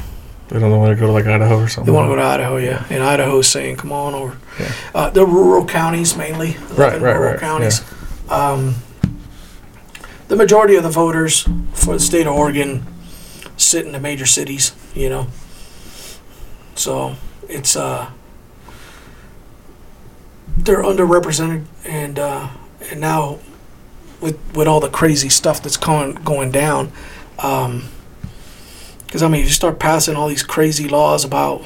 They 0.49 0.59
don't 0.59 0.71
want 0.77 0.97
to 0.97 1.01
go 1.01 1.07
to 1.07 1.13
like 1.13 1.27
Idaho 1.27 1.61
or 1.61 1.69
something. 1.69 1.93
They 1.93 1.97
want 1.97 2.07
to 2.07 2.11
go 2.11 2.17
to 2.17 2.23
Idaho, 2.23 2.57
yeah. 2.57 2.87
And 2.91 3.03
Idaho's 3.03 3.49
saying, 3.49 3.77
"Come 3.77 3.93
on 3.93 4.15
over." 4.15 4.37
Yeah. 4.59 4.73
Uh, 4.95 5.11
the 5.11 5.25
rural 5.27 5.65
counties 5.67 6.17
mainly. 6.17 6.57
Right, 6.71 6.95
11 6.95 7.03
right, 7.03 7.13
rural 7.15 7.33
right, 7.33 7.41
Counties. 7.41 7.83
Um, 8.29 8.75
the 10.29 10.37
majority 10.37 10.75
of 10.77 10.83
the 10.83 10.91
voters 10.91 11.49
for 11.73 11.95
the 11.95 12.01
state 12.01 12.27
of 12.27 12.35
Oregon 12.35 12.85
sit 13.59 13.85
in 13.85 13.93
the 13.93 14.01
major 14.01 14.27
cities. 14.27 14.73
You 14.95 15.11
know. 15.11 15.27
So 16.75 17.17
it's 17.49 17.77
uh. 17.77 18.11
They're 20.57 20.83
underrepresented, 20.83 21.65
and 21.85 22.19
uh, 22.19 22.49
and 22.91 23.01
now, 23.01 23.39
with 24.21 24.39
with 24.55 24.67
all 24.67 24.81
the 24.81 24.89
crazy 24.89 25.29
stuff 25.29 25.63
that's 25.63 25.77
going 25.77 26.15
going 26.15 26.51
down, 26.51 26.91
um, 27.39 27.89
because 29.07 29.23
I 29.23 29.29
mean, 29.29 29.45
you 29.45 29.51
start 29.51 29.79
passing 29.79 30.17
all 30.17 30.29
these 30.29 30.43
crazy 30.43 30.89
laws 30.89 31.25
about 31.25 31.65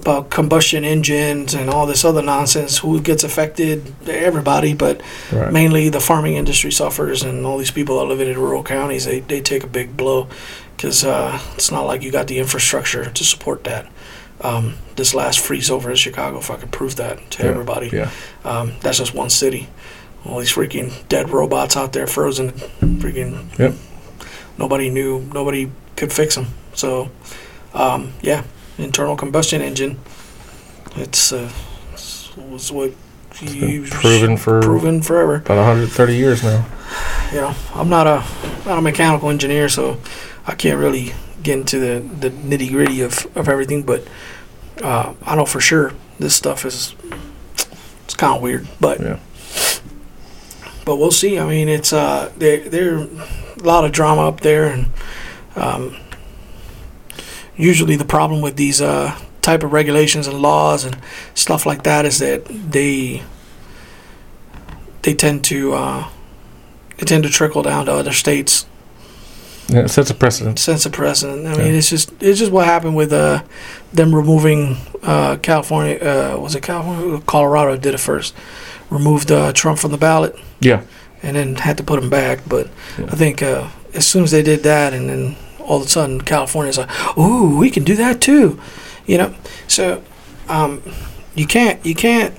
about 0.00 0.30
combustion 0.30 0.84
engines 0.84 1.54
and 1.54 1.68
all 1.70 1.86
this 1.86 2.04
other 2.04 2.22
nonsense. 2.22 2.78
Who 2.78 3.00
gets 3.00 3.24
affected? 3.24 3.92
Everybody, 4.08 4.74
but 4.74 5.00
Right. 5.32 5.52
mainly 5.52 5.88
the 5.88 6.00
farming 6.00 6.34
industry 6.36 6.72
suffers, 6.72 7.22
and 7.22 7.44
all 7.46 7.58
these 7.58 7.70
people 7.70 7.98
that 7.98 8.04
live 8.06 8.20
in 8.20 8.38
rural 8.38 8.62
counties 8.62 9.04
they, 9.04 9.20
they 9.20 9.40
take 9.40 9.62
a 9.64 9.66
big 9.68 9.96
blow 9.96 10.26
because 10.76 11.04
uh, 11.04 11.38
it's 11.54 11.70
not 11.70 11.86
like 11.86 12.02
you 12.02 12.10
got 12.12 12.26
the 12.28 12.38
infrastructure 12.38 13.10
to 13.10 13.24
support 13.24 13.64
that. 13.64 13.86
Um, 14.40 14.74
this 14.94 15.14
last 15.14 15.40
freeze 15.40 15.68
over 15.70 15.90
in 15.90 15.96
Chicago 15.96 16.40
fucking 16.40 16.68
proved 16.68 16.96
that 16.98 17.30
to 17.32 17.42
Yeah, 17.42 17.48
everybody. 17.50 17.90
Yeah. 17.92 18.10
Um, 18.44 18.72
that's 18.80 18.98
just 18.98 19.12
one 19.14 19.30
city. 19.30 19.68
All 20.24 20.38
these 20.38 20.52
freaking 20.52 20.92
dead 21.08 21.30
robots 21.30 21.76
out 21.76 21.92
there 21.92 22.06
frozen, 22.06 22.52
freaking. 23.00 23.58
Yep. 23.58 23.74
Nobody 24.58 24.90
knew. 24.90 25.20
Nobody 25.34 25.70
could 25.96 26.12
fix 26.12 26.34
them. 26.36 26.46
So, 26.74 27.10
um, 27.74 28.12
yeah, 28.22 28.44
internal 28.78 29.16
combustion 29.16 29.60
engine. 29.62 29.98
It's 30.96 31.32
uh, 31.32 31.50
it's- 31.92 32.30
was 32.36 32.70
what 32.72 32.92
It's 33.40 33.90
proven 33.90 34.36
for 34.36 34.60
proven 34.62 35.02
forever. 35.02 35.36
about 35.36 35.56
130 35.58 36.14
years 36.16 36.42
now. 36.42 36.64
You 37.32 37.40
know, 37.42 37.54
I'm 37.74 37.88
not 37.88 38.06
a 38.06 38.24
not 38.66 38.78
a 38.78 38.82
mechanical 38.82 39.28
engineer, 39.30 39.68
so 39.68 39.98
I 40.46 40.54
can't 40.54 40.78
really 40.78 41.12
get 41.42 41.58
into 41.58 41.78
the, 41.78 42.00
the 42.00 42.30
nitty 42.30 42.70
gritty 42.70 43.00
of, 43.02 43.26
of 43.36 43.48
everything. 43.48 43.82
But 43.82 44.04
uh, 44.82 45.14
I 45.26 45.34
know 45.36 45.44
for 45.46 45.60
sure 45.60 45.92
this 46.18 46.34
stuff 46.34 46.64
is 46.64 46.94
it's 48.04 48.14
kind 48.14 48.36
of 48.36 48.42
weird. 48.42 48.66
But 48.80 49.00
Yeah. 49.00 49.18
but 50.84 50.96
we'll 50.96 51.10
see. 51.10 51.38
I 51.38 51.46
mean, 51.46 51.68
it's 51.68 51.92
uh, 51.92 52.32
there 52.38 52.68
there 52.68 52.96
a 52.98 53.08
lot 53.62 53.84
of 53.84 53.92
drama 53.92 54.28
up 54.28 54.40
there, 54.40 54.66
and 54.66 54.86
um, 55.56 55.96
usually 57.58 57.96
the 57.96 58.04
problem 58.06 58.40
with 58.40 58.56
these 58.56 58.80
uh, 58.80 59.18
type 59.42 59.62
of 59.62 59.72
regulations 59.72 60.26
and 60.26 60.40
laws 60.40 60.84
and 60.84 60.96
stuff 61.34 61.66
like 61.66 61.82
that 61.82 62.06
is 62.06 62.18
that 62.20 62.46
they 62.46 63.22
they 65.02 65.14
tend 65.14 65.44
to 65.44 65.74
uh, 65.74 66.08
they 66.96 67.04
tend 67.04 67.24
to 67.24 67.30
trickle 67.30 67.62
down 67.62 67.86
to 67.86 67.92
other 67.92 68.12
states. 68.12 68.66
Yeah, 69.68 69.80
it 69.80 69.88
sets 69.90 70.08
a 70.10 70.14
precedent. 70.14 70.58
Sense 70.58 70.86
of 70.86 70.92
precedent. 70.92 71.46
I 71.46 71.50
mean, 71.56 71.66
Yeah. 71.72 71.78
it's 71.78 71.90
just 71.90 72.10
it's 72.22 72.38
just 72.38 72.50
what 72.52 72.64
happened 72.66 72.96
with 72.96 73.12
uh, 73.12 73.42
them 73.92 74.14
removing 74.14 74.78
uh, 75.02 75.36
California. 75.42 75.96
Uh, 75.98 76.38
was 76.40 76.54
it 76.54 76.62
California? 76.62 77.20
Colorado 77.26 77.76
did 77.76 77.92
it 77.94 78.00
first. 78.00 78.34
Removed 78.90 79.30
uh, 79.30 79.52
Trump 79.52 79.78
from 79.78 79.90
the 79.90 79.98
ballot 79.98 80.34
Yeah. 80.60 80.80
and 81.22 81.36
then 81.36 81.56
had 81.56 81.76
to 81.76 81.82
put 81.82 82.02
him 82.02 82.08
back. 82.08 82.40
But 82.48 82.68
Yeah. 82.98 83.04
I 83.12 83.16
think 83.16 83.42
uh, 83.42 83.68
as 83.92 84.06
soon 84.06 84.24
as 84.24 84.30
they 84.30 84.42
did 84.42 84.62
that, 84.62 84.94
and 84.94 85.10
then 85.10 85.36
all 85.68 85.80
of 85.80 85.86
a 85.86 85.88
sudden 85.88 86.20
California's 86.22 86.78
like, 86.78 86.90
"Ooh, 87.18 87.56
we 87.58 87.70
can 87.70 87.84
do 87.84 87.94
that 87.96 88.20
too," 88.20 88.58
you 89.06 89.18
know. 89.18 89.34
So 89.68 90.02
um, 90.48 90.82
you 91.34 91.46
can't 91.46 91.84
you 91.86 91.94
can't 91.94 92.34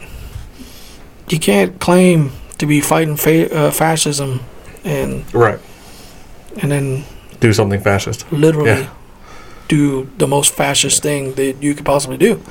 you 1.30 1.40
can't 1.40 1.80
claim 1.80 2.32
to 2.58 2.66
be 2.66 2.82
fighting 2.82 3.16
fa- 3.16 3.54
uh, 3.56 3.72
fascism 3.72 4.40
and 4.84 5.24
Right. 5.34 5.60
and 6.62 6.72
then 6.72 7.04
Do 7.40 7.54
something 7.54 7.80
fascist. 7.82 8.26
literally 8.32 8.70
Yeah. 8.82 8.90
do 9.68 10.10
the 10.18 10.28
most 10.28 10.54
fascist 10.54 11.04
thing 11.04 11.36
that 11.36 11.62
you 11.62 11.76
could 11.76 11.86
possibly 11.86 12.18
do. 12.18 12.42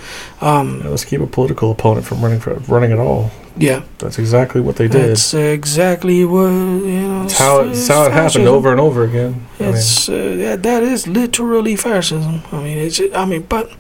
Um, 0.40 0.80
Yeah, 0.84 0.90
let's 0.90 1.04
keep 1.04 1.20
a 1.20 1.26
political 1.26 1.70
opponent 1.72 2.06
from 2.06 2.22
running 2.22 2.40
for 2.40 2.54
running 2.68 2.92
at 2.92 2.98
all. 2.98 3.30
Yeah, 3.58 3.82
That's 3.98 4.18
exactly 4.18 4.60
what 4.60 4.76
they 4.76 4.88
did. 4.88 5.10
that's 5.10 5.34
exactly 5.34 6.24
what 6.24 6.48
you 6.48 7.08
know. 7.08 7.24
It's 7.24 7.38
how 7.38 7.60
it, 7.60 7.70
it's 7.70 7.88
how 7.88 8.04
it 8.04 8.12
happened 8.12 8.32
fascism. 8.34 8.54
over 8.54 8.70
and 8.70 8.80
over 8.80 9.04
again. 9.04 9.46
I 9.58 9.62
mean, 9.62 9.74
It's 9.74 10.08
uh, 10.08 10.34
that, 10.38 10.62
that 10.62 10.82
is 10.82 11.06
literally 11.06 11.76
fascism. 11.76 12.42
I 12.52 12.62
mean, 12.62 12.78
it's 12.78 13.00
I 13.14 13.24
mean, 13.24 13.42
but 13.42 13.70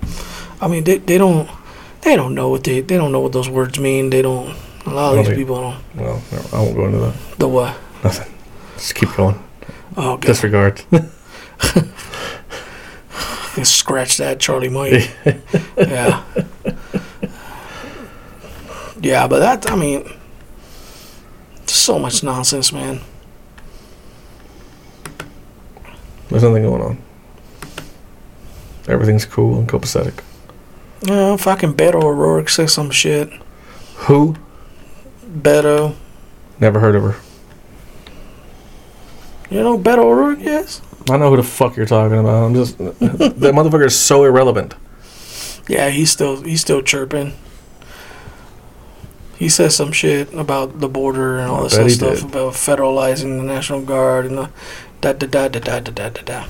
I 0.60 0.68
mean, 0.68 0.84
they, 0.84 0.98
they 0.98 1.18
don't 1.18 1.48
they 2.02 2.16
don't 2.16 2.34
know 2.34 2.48
what 2.48 2.64
they 2.64 2.80
they 2.80 2.96
don't 2.96 3.12
know 3.12 3.20
what 3.20 3.32
those 3.32 3.48
words 3.48 3.78
mean. 3.78 4.10
They 4.10 4.22
don't. 4.22 4.56
A 4.86 4.90
lot 4.90 5.18
of 5.18 5.26
these 5.26 5.36
people 5.36 5.56
don't. 5.56 5.96
well, 5.96 6.22
I 6.52 6.62
won't 6.62 6.76
go 6.76 6.86
into 6.86 6.98
that. 6.98 7.14
The 7.38 7.48
what? 7.48 7.76
Nothing. 8.02 8.32
Just 8.74 8.94
keep 8.94 9.10
going. 9.16 9.38
Oh 9.96 10.16
god, 10.16 10.22
Disregard. 10.22 10.82
scratch 13.64 14.16
that, 14.18 14.40
Charlie 14.40 14.68
Mike. 14.68 15.10
yeah, 15.76 16.22
yeah, 19.00 19.26
but 19.26 19.38
that 19.40 19.70
I 19.70 19.76
mean, 19.76 20.10
so 21.66 21.98
much 21.98 22.22
nonsense, 22.22 22.72
man. 22.72 23.00
There's 26.28 26.42
nothing 26.42 26.62
going 26.62 26.82
on. 26.82 26.98
Everything's 28.86 29.24
cool 29.24 29.58
and 29.58 29.68
copacetic. 29.68 30.22
Yeah, 31.02 31.36
fucking 31.36 31.74
Beto 31.74 32.02
O'Rourke 32.02 32.48
said 32.48 32.70
some 32.70 32.90
shit. 32.90 33.30
Who? 34.06 34.34
Beto, 35.26 35.94
Never 36.60 36.80
heard 36.80 36.96
of 36.96 37.02
her. 37.04 37.16
you 39.50 39.60
know 39.62 39.78
Beto 39.78 39.98
O'Rourke 39.98 40.40
is? 40.40 40.80
I 41.08 41.16
know 41.16 41.30
who 41.30 41.36
the 41.36 41.42
fuck 41.42 41.76
you're 41.76 41.86
talking 41.86 42.18
about. 42.18 42.44
I'm 42.44 42.54
just 42.54 42.76
that 42.78 43.54
motherfucker 43.54 43.86
is 43.86 43.98
so 43.98 44.24
irrelevant. 44.24 44.74
Yeah, 45.68 45.88
he's 45.90 46.10
still 46.10 46.42
he's 46.42 46.60
still 46.60 46.82
chirping. 46.82 47.34
He 49.38 49.48
says 49.48 49.76
some 49.76 49.92
shit 49.92 50.34
about 50.34 50.80
the 50.80 50.88
border 50.88 51.38
and 51.38 51.48
all 51.48 51.62
this 51.62 51.78
other 51.78 51.88
stuff 51.90 52.16
did. 52.16 52.24
about 52.24 52.54
federalizing 52.54 53.38
the 53.38 53.44
National 53.44 53.80
Guard 53.82 54.26
and 54.26 54.36
the 54.36 54.50
da 55.00 55.12
da 55.12 55.26
da 55.26 55.48
da 55.48 55.60
da 55.60 55.80
da 55.80 55.90
da 55.92 56.08
da 56.08 56.22
da. 56.22 56.46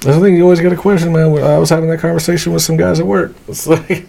That's 0.00 0.16
the 0.16 0.20
thing 0.20 0.36
you 0.36 0.42
always 0.42 0.60
get 0.60 0.72
a 0.72 0.76
question, 0.76 1.12
man. 1.12 1.38
I 1.38 1.58
was 1.58 1.70
having 1.70 1.88
that 1.90 2.00
conversation 2.00 2.52
with 2.52 2.62
some 2.62 2.76
guys 2.76 2.98
at 2.98 3.06
work. 3.06 3.34
It's 3.48 3.68
like, 3.68 4.08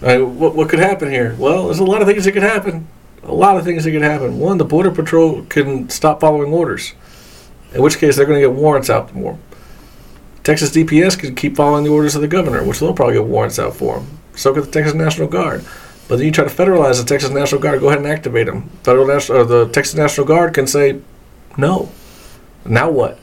what, 0.00 0.54
what 0.54 0.68
could 0.68 0.78
happen 0.78 1.10
here? 1.10 1.34
Well, 1.36 1.66
there's 1.66 1.80
a 1.80 1.84
lot 1.84 2.00
of 2.00 2.06
things 2.06 2.24
that 2.24 2.32
could 2.32 2.44
happen. 2.44 2.86
A 3.24 3.34
lot 3.34 3.56
of 3.56 3.64
things 3.64 3.84
that 3.84 3.90
could 3.90 4.02
happen. 4.02 4.38
One, 4.38 4.56
the 4.58 4.64
border 4.64 4.90
patrol 4.90 5.42
can 5.42 5.90
stop 5.90 6.20
following 6.20 6.52
orders, 6.52 6.94
in 7.74 7.82
which 7.82 7.98
case 7.98 8.16
they're 8.16 8.24
going 8.24 8.40
to 8.40 8.48
get 8.48 8.56
warrants 8.56 8.88
out 8.88 9.10
for 9.10 9.32
them. 9.32 9.42
Texas 10.42 10.70
DPS 10.70 11.18
can 11.18 11.34
keep 11.34 11.56
following 11.56 11.84
the 11.84 11.90
orders 11.90 12.14
of 12.14 12.22
the 12.22 12.28
governor, 12.28 12.64
which 12.64 12.78
they'll 12.78 12.94
probably 12.94 13.16
get 13.16 13.24
warrants 13.26 13.58
out 13.58 13.74
for 13.76 13.98
them. 13.98 14.18
So 14.36 14.54
could 14.54 14.64
the 14.64 14.70
Texas 14.70 14.94
National 14.94 15.28
Guard. 15.28 15.64
But 16.10 16.16
then 16.16 16.26
you 16.26 16.32
try 16.32 16.42
to 16.42 16.50
federalize 16.50 17.00
the 17.00 17.06
Texas 17.06 17.30
National 17.30 17.60
Guard, 17.60 17.78
go 17.78 17.86
ahead 17.86 18.00
and 18.00 18.08
activate 18.08 18.46
them. 18.46 18.68
Federal 18.82 19.06
National, 19.06 19.38
or 19.38 19.44
the 19.44 19.68
Texas 19.68 19.94
National 19.94 20.26
Guard 20.26 20.52
can 20.52 20.66
say, 20.66 21.00
no. 21.56 21.88
Now 22.64 22.90
what? 22.90 23.20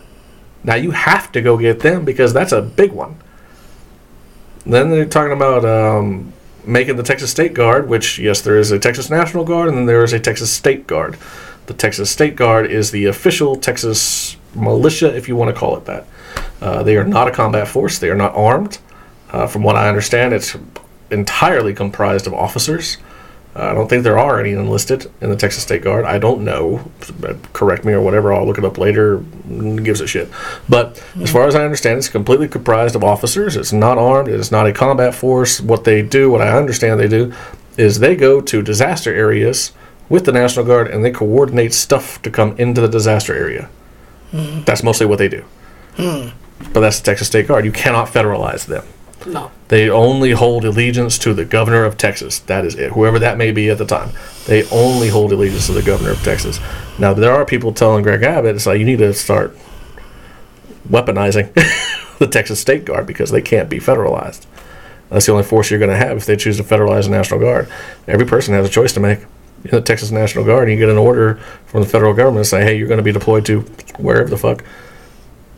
Now 0.64 0.76
you 0.76 0.92
have 0.92 1.30
to 1.34 1.42
go 1.42 1.58
get 1.58 1.82
them 1.82 2.06
because 2.06 2.32
that's 2.32 2.54
a 2.54 2.62
big 2.62 2.94
one. 2.94 3.18
Then 4.66 4.90
they're 4.90 5.04
talking 5.04 5.34
about 5.34 5.66
um, 5.66 6.32
making 6.64 6.96
the 6.96 7.04
Texas 7.04 7.30
State 7.30 7.54
Guard, 7.54 7.90
which, 7.90 8.20
yes, 8.20 8.40
there 8.40 8.58
is 8.58 8.72
a 8.72 8.80
Texas 8.80 9.10
National 9.10 9.44
Guard 9.44 9.68
and 9.68 9.78
then 9.78 9.86
there 9.86 10.06
is 10.06 10.14
a 10.14 10.20
Texas 10.20 10.50
State 10.50 10.88
Guard. 10.88 11.18
The 11.66 11.74
Texas 11.74 12.10
State 12.10 12.38
Guard 12.38 12.72
is 12.72 12.92
the 12.92 13.04
official 13.08 13.58
Texas 13.58 14.38
militia, 14.56 15.14
if 15.14 15.28
you 15.28 15.36
want 15.36 15.54
to 15.54 15.60
call 15.60 15.76
it 15.76 15.84
that. 15.84 16.08
Uh, 16.62 16.84
they 16.84 16.96
are 16.96 17.04
not 17.04 17.28
a 17.28 17.32
combat 17.32 17.68
force, 17.68 18.00
they 18.00 18.10
are 18.10 18.16
not 18.16 18.34
armed. 18.34 18.78
Uh, 19.30 19.46
from 19.46 19.62
what 19.64 19.76
I 19.76 19.90
understand, 19.90 20.34
it's 20.34 20.56
entirely 21.12 21.74
comprised 21.74 22.28
of 22.28 22.34
officers. 22.34 22.98
Uh, 23.56 23.72
I 23.72 23.74
don't 23.74 23.88
think 23.90 24.04
there 24.04 24.20
are 24.20 24.40
any 24.40 24.52
enlisted 24.52 25.12
in 25.20 25.32
the 25.32 25.36
Texas 25.36 25.64
State 25.64 25.82
Guard. 25.82 26.06
I 26.06 26.20
don't 26.20 26.44
know. 26.44 26.92
Correct 27.54 27.86
me 27.86 27.94
or 27.94 28.02
whatever. 28.02 28.32
I'll 28.32 28.46
look 28.46 28.60
it 28.60 28.66
up 28.66 28.78
later. 28.78 29.18
Gives 29.18 30.00
a 30.00 30.06
shit. 30.06 30.30
But 30.70 31.04
as 31.20 31.32
far 31.32 31.48
as 31.48 31.56
I 31.56 31.64
understand, 31.64 31.98
it's 31.98 32.08
completely 32.08 32.48
comprised 32.48 32.96
of 32.96 33.04
officers. 33.04 33.56
It's 33.56 33.74
not 33.74 33.98
armed. 33.98 34.30
It's 34.30 34.52
not 34.52 34.68
a 34.68 34.74
combat 34.74 35.16
force. 35.16 35.60
What 35.60 35.86
they 35.86 36.04
do, 36.04 36.30
what 36.30 36.42
I 36.42 36.56
understand 36.56 37.00
they 37.00 37.08
do, 37.08 37.34
is 37.78 37.98
they 37.98 38.16
go 38.16 38.42
to 38.42 38.62
disaster 38.62 39.14
areas 39.14 39.72
with 40.08 40.26
the 40.26 40.32
National 40.32 40.64
Guard 40.64 40.88
and 40.90 41.04
they 41.04 41.12
coordinate 41.12 41.74
stuff 41.74 42.22
to 42.22 42.30
come 42.30 42.56
into 42.60 42.82
the 42.82 42.88
disaster 42.88 43.34
area. 43.34 43.70
That's 44.66 44.84
mostly 44.84 45.08
what 45.08 45.18
they 45.18 45.30
do. 45.30 45.46
But 45.98 46.82
that's 46.82 47.00
the 47.00 47.06
Texas 47.06 47.28
State 47.28 47.48
Guard. 47.48 47.66
You 47.66 47.72
cannot 47.72 48.08
federalize 48.10 48.66
them. 48.68 48.86
No. 49.28 49.52
They 49.68 49.90
only 49.90 50.32
hold 50.32 50.64
allegiance 50.64 51.18
to 51.20 51.34
the 51.34 51.44
governor 51.44 51.84
of 51.84 51.98
Texas. 51.98 52.40
That 52.40 52.66
is 52.66 52.76
it. 52.76 52.94
Whoever 52.94 53.20
that 53.20 53.38
may 53.38 53.52
be 53.52 53.70
at 53.70 53.78
the 53.78 53.86
time. 53.86 54.12
They 54.45 54.68
only 54.70 55.10
hold 55.10 55.34
allegiance 55.34 55.68
to 55.68 55.74
the 55.74 55.82
governor 55.82 56.12
of 56.12 56.24
Texas. 56.24 56.60
Now, 56.98 57.14
there 57.14 57.34
are 57.34 57.45
people 57.45 57.74
telling 57.74 58.04
Greg 58.04 58.24
Abbott, 58.24 58.56
it's 58.56 58.66
like, 58.66 58.80
you 58.80 58.86
need 58.86 58.99
to 58.99 59.14
start 59.14 59.56
weaponizing 60.90 61.54
the 62.20 62.28
Texas 62.28 62.62
State 62.62 62.86
Guard 62.86 63.06
because 63.06 63.30
they 63.32 63.41
can't 63.41 63.70
be 63.70 63.80
federalized. 63.80 64.45
That's 65.10 65.26
the 65.26 65.34
only 65.34 65.44
force 65.44 65.70
you're 65.70 65.80
going 65.80 65.91
to 65.91 65.98
have 65.98 66.16
if 66.16 66.26
they 66.26 66.38
choose 66.38 66.58
to 66.58 66.64
federalize 66.64 67.04
the 67.04 67.12
National 67.12 67.40
Guard. 67.40 67.70
Every 68.08 68.26
person 68.26 68.54
has 68.54 68.66
a 68.66 68.72
choice 68.72 68.94
to 68.94 68.99
make. 69.02 69.20
In 69.64 69.72
the 69.72 69.82
Texas 69.82 70.12
National 70.12 70.45
Guard, 70.45 70.70
you 70.70 70.78
get 70.78 70.88
an 70.88 70.98
order 70.98 71.36
from 71.66 71.82
the 71.82 71.88
federal 71.88 72.14
government 72.14 72.45
to 72.45 72.49
say, 72.49 72.64
hey, 72.64 72.78
you're 72.78 72.88
going 72.88 72.99
to 72.99 73.04
be 73.04 73.12
deployed 73.12 73.45
to 73.48 73.62
wherever 73.98 74.30
the 74.30 74.38
fuck. 74.38 74.64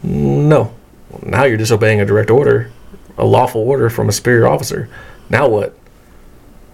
No. 0.02 0.74
Now 1.22 1.44
you're 1.44 1.58
disobeying 1.58 2.00
a 2.00 2.06
direct 2.06 2.32
order 2.32 2.72
a 3.20 3.26
lawful 3.26 3.62
order 3.62 3.90
from 3.90 4.10
a 4.10 4.12
superior 4.12 4.48
officer. 4.48 4.90
Now 5.30 5.48
what? 5.48 5.78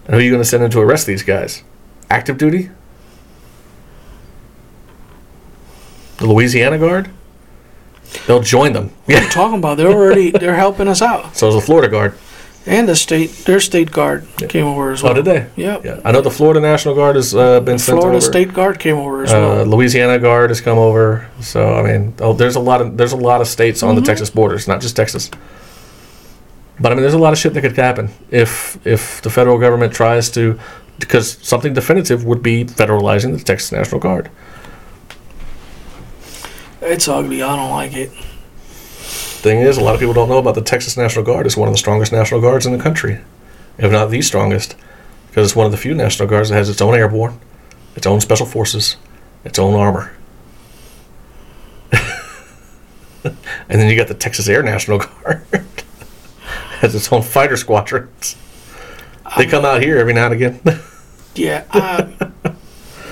And 0.05 0.13
who 0.13 0.19
are 0.19 0.21
you 0.21 0.29
going 0.29 0.41
to 0.41 0.47
send 0.47 0.63
in 0.63 0.71
to 0.71 0.79
arrest 0.79 1.07
these 1.07 1.23
guys? 1.23 1.63
Active 2.09 2.37
duty? 2.37 2.69
The 6.17 6.27
Louisiana 6.27 6.77
Guard? 6.77 7.09
They'll 8.27 8.41
join 8.41 8.73
them. 8.73 8.91
What 9.05 9.17
are 9.19 9.23
you 9.23 9.29
talking 9.29 9.59
about? 9.59 9.77
They're 9.77 9.91
already 9.91 10.31
they're 10.39 10.55
helping 10.55 10.87
us 10.87 11.01
out. 11.01 11.35
So 11.35 11.49
is 11.49 11.55
the 11.55 11.61
Florida 11.61 11.89
Guard. 11.89 12.17
And 12.67 12.87
the 12.89 12.95
state 12.95 13.29
their 13.45 13.59
state 13.59 13.91
guard 13.91 14.25
came 14.49 14.65
over 14.65 14.91
as 14.91 15.03
well. 15.03 15.11
Oh, 15.11 15.15
did 15.15 15.25
they? 15.25 15.47
Yep. 15.55 15.85
Yeah. 15.85 16.01
I 16.03 16.11
know 16.11 16.21
the 16.21 16.31
Florida 16.31 16.59
National 16.59 16.95
Guard 16.95 17.15
has 17.15 17.35
uh, 17.35 17.59
been 17.59 17.77
sent 17.77 17.97
over. 17.97 18.01
Florida 18.03 18.17
over. 18.17 18.25
State 18.25 18.53
Guard 18.53 18.79
came 18.79 18.95
over 18.97 19.23
as 19.23 19.31
uh, 19.31 19.35
well. 19.37 19.65
Louisiana 19.65 20.17
Guard 20.17 20.49
has 20.49 20.61
come 20.61 20.79
over. 20.79 21.29
So 21.41 21.75
I 21.75 21.83
mean, 21.83 22.15
oh, 22.19 22.33
there's 22.33 22.55
a 22.55 22.59
lot 22.59 22.81
of 22.81 22.97
there's 22.97 23.11
a 23.11 23.17
lot 23.17 23.41
of 23.41 23.47
states 23.47 23.83
on 23.83 23.93
the 23.93 24.01
Mm-hmm. 24.01 24.07
Texas 24.07 24.29
borders, 24.31 24.67
not 24.67 24.81
just 24.81 24.95
Texas. 24.95 25.29
But 26.79 26.91
I 26.91 26.95
mean, 26.95 27.01
there's 27.01 27.13
a 27.13 27.19
lot 27.19 27.33
of 27.33 27.39
shit 27.39 27.53
that 27.53 27.61
could 27.61 27.75
happen 27.75 28.09
if 28.31 28.85
if 28.85 29.21
the 29.21 29.29
federal 29.29 29.57
government 29.57 29.93
tries 29.93 30.29
to, 30.31 30.59
because 30.99 31.37
something 31.41 31.73
definitive 31.73 32.25
would 32.25 32.43
be 32.43 32.65
federalizing 32.65 33.37
the 33.37 33.43
Texas 33.43 33.71
National 33.71 34.01
Guard. 34.01 34.29
It's 36.81 37.07
ugly. 37.07 37.41
I 37.41 37.55
don't 37.55 37.71
like 37.71 37.95
it. 37.95 38.11
Thing 39.45 39.59
is, 39.59 39.77
a 39.77 39.81
lot 39.81 39.93
of 39.93 39.99
people 39.99 40.13
don't 40.13 40.27
know 40.29 40.37
about 40.37 40.55
the 40.55 40.61
Texas 40.61 40.97
National 40.97 41.23
Guard. 41.23 41.45
It's 41.45 41.55
one 41.55 41.67
of 41.67 41.73
the 41.73 41.79
strongest 41.79 42.11
National 42.11 42.41
Guards 42.41 42.65
in 42.65 42.75
the 42.75 42.83
country, 42.83 43.19
if 43.77 43.91
not 43.91 44.09
the 44.09 44.21
strongest, 44.21 44.75
because 45.29 45.47
it's 45.47 45.55
one 45.55 45.65
of 45.65 45.71
the 45.71 45.77
few 45.77 45.93
National 45.93 46.27
Guards 46.27 46.49
that 46.49 46.55
has 46.55 46.69
its 46.69 46.81
own 46.81 46.95
airborne, 46.95 47.39
its 47.95 48.05
own 48.05 48.19
special 48.21 48.45
forces, 48.45 48.97
its 49.43 49.59
own 49.59 49.75
armor. 49.75 50.15
and 53.23 53.35
then 53.69 53.89
you 53.89 53.95
got 53.95 54.07
the 54.07 54.13
Texas 54.13 54.49
Air 54.49 54.61
National 54.61 54.99
Guard. 54.99 55.45
has 56.85 56.95
its 56.95 57.11
own 57.11 57.21
fighter 57.21 57.57
squadrons. 57.57 58.35
They 59.37 59.45
come 59.47 59.65
out 59.65 59.81
here 59.81 59.97
every 59.97 60.13
now 60.13 60.25
and 60.31 60.33
again. 60.35 60.59
Yeah. 61.37 61.65
Uh, 61.69 62.07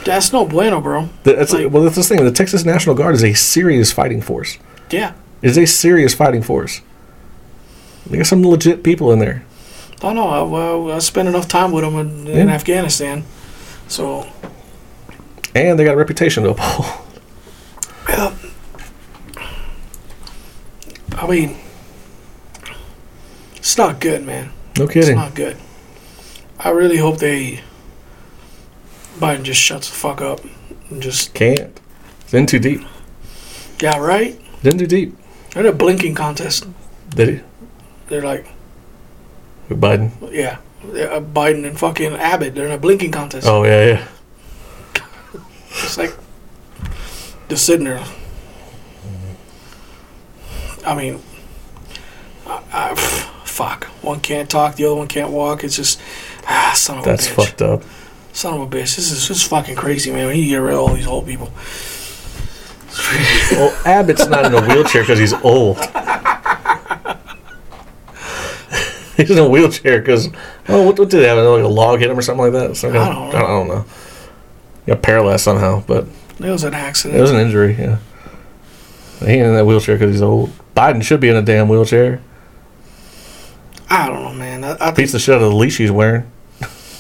that's 0.06 0.32
no 0.32 0.46
bueno, 0.46 0.80
bro. 0.80 1.10
that's 1.24 1.52
Like- 1.52 1.70
well, 1.70 1.84
that's 1.84 1.98
the 1.98 2.04
thing. 2.04 2.24
The 2.24 2.32
Texas 2.32 2.64
National 2.64 2.96
Guard 2.96 3.16
is 3.16 3.24
a 3.24 3.34
serious 3.34 3.92
fighting 3.92 4.22
force. 4.22 4.58
Yeah. 4.90 5.12
Is 5.42 5.58
a 5.58 5.66
serious 5.66 6.14
fighting 6.14 6.42
force. 6.42 6.80
They 8.10 8.16
got 8.16 8.26
some 8.28 8.42
legit 8.42 8.82
people 8.82 9.12
in 9.12 9.20
there. 9.20 9.44
I 10.02 10.14
know. 10.14 10.30
I, 10.30 10.42
well, 10.44 10.92
I 10.94 11.00
spent 11.00 11.28
enough 11.28 11.50
time 11.50 11.74
with 11.74 11.84
them 11.84 11.96
in, 11.96 12.26
in 12.28 12.48
Yeah. 12.48 12.54
Afghanistan. 12.54 13.26
So, 13.90 14.26
And 15.54 15.78
they 15.78 15.84
got 15.84 15.96
a 15.96 15.98
reputation 15.98 16.44
to 16.44 16.52
uphold. 16.52 17.06
yeah. 18.08 18.34
I 21.18 21.28
mean, 21.28 21.58
it's 23.64 23.78
not 23.78 24.02
good, 24.02 24.26
man. 24.26 24.52
No 24.78 24.88
kidding. 24.88 25.12
It's 25.12 25.16
not 25.16 25.36
good. 25.36 25.56
I 26.60 26.70
really 26.72 26.98
hope 26.98 27.18
they 27.20 27.62
Biden 29.18 29.44
just 29.44 29.62
shuts 29.62 29.90
the 29.90 29.96
fuck 29.96 30.20
up 30.22 30.42
and 30.90 31.02
just 31.02 31.34
Can't. 31.34 31.80
It's 32.22 32.34
in 32.34 32.46
too 32.46 32.60
deep. 32.60 32.82
yeah 33.82 33.98
right. 33.98 34.38
It's 34.56 34.66
in 34.66 34.78
too 34.78 34.88
deep. 34.88 35.16
They're 35.52 35.64
in 35.66 35.70
a 35.70 35.76
blinking 35.76 36.16
contest. 36.16 36.68
Did 37.16 37.30
he? 37.30 37.40
They're 38.08 38.22
like 38.22 38.48
With 39.70 39.80
Biden? 39.80 40.12
yeah, 40.32 40.58
uh, 40.84 41.22
Biden 41.22 41.66
and 41.66 41.80
fucking 41.80 42.14
Abbott. 42.14 42.56
They're 42.56 42.66
in 42.66 42.72
a 42.74 42.78
blinking 42.78 43.12
contest. 43.12 43.48
Oh, 43.48 43.64
yeah, 43.64 43.86
yeah. 43.86 44.08
It's 45.70 45.98
like 45.98 46.14
just 47.50 47.66
sitting 47.66 47.86
there. 47.86 48.04
I 50.86 50.96
mean, 50.96 51.22
I, 52.46 52.62
I, 52.74 53.30
fuck. 53.54 53.86
One 54.02 54.20
can't 54.20 54.50
talk, 54.50 54.76
the 54.76 54.86
other 54.86 54.96
one 54.96 55.08
can't 55.08 55.32
walk. 55.32 55.64
It's 55.64 55.76
just 55.76 56.02
ah, 56.48 56.74
son 56.76 56.98
of 56.98 57.06
That's 57.06 57.28
a 57.28 57.30
bitch. 57.30 57.36
That's 57.36 57.48
fucked 57.50 57.62
up. 57.62 57.84
Son 58.34 58.56
of 58.56 58.62
a 58.62 58.66
bitch. 58.66 58.96
This 58.96 59.12
is 59.12 59.28
just 59.28 59.48
fucking 59.48 59.76
crazy, 59.76 60.12
man. 60.12 60.28
We 60.28 60.34
need 60.34 60.44
to 60.46 60.50
get 60.50 60.58
rid 60.58 60.74
of 60.74 60.80
all 60.80 60.94
these 60.94 61.08
old 61.08 61.28
people. 61.28 61.52
Well, 63.52 63.80
Abbott's 63.86 64.28
not 64.28 64.46
in 64.46 64.54
a 64.54 64.62
wheelchair 64.62 65.04
because 65.04 65.20
he's 65.20 65.34
old. 65.34 65.78
he's 69.18 69.32
in 69.32 69.38
a 69.38 69.48
wheelchair 69.50 70.00
because 70.00 70.30
oh, 70.68 70.84
what, 70.88 71.00
what 71.00 71.10
did 71.10 71.20
he 71.20 71.26
have? 71.26 71.38
Like 71.38 71.64
a 71.64 71.68
log 71.68 72.00
hit 72.00 72.10
him 72.10 72.18
or 72.18 72.22
something 72.22 72.52
like 72.52 72.54
that. 72.54 72.76
Some 72.76 72.92
kind 72.94 73.04
I 73.04 73.14
don't 73.14 73.32
know. 73.32 73.38
I 73.38 73.42
don't 73.42 73.68
know. 73.68 73.86
He 74.86 74.92
got 74.92 75.02
paralyzed 75.02 75.44
somehow, 75.44 75.84
but 75.88 76.08
It 76.40 76.50
was 76.50 76.64
an 76.64 76.74
accident. 76.74 77.20
it 77.20 77.22
was 77.22 77.32
an 77.32 77.40
injury. 77.40 77.76
Yeah, 77.78 77.98
he 79.20 79.26
ain't 79.28 79.48
in 79.48 79.54
that 79.54 79.66
wheelchair 79.66 79.96
because 79.96 80.12
he's 80.12 80.22
old. 80.22 80.52
Biden 80.76 81.04
should 81.04 81.20
be 81.20 81.30
in 81.30 81.36
a 81.36 81.42
damn 81.42 81.70
wheelchair. 81.70 82.22
I 83.94 84.08
don't 84.10 84.24
know, 84.24 84.34
man. 84.34 84.64
I, 84.64 84.88
I 84.88 84.92
Beats 84.92 85.12
the 85.12 85.20
shit 85.20 85.36
out 85.36 85.44
of 85.44 85.52
the 85.52 85.56
leash 85.56 85.78
he's 85.78 85.92
wearing. 85.92 86.32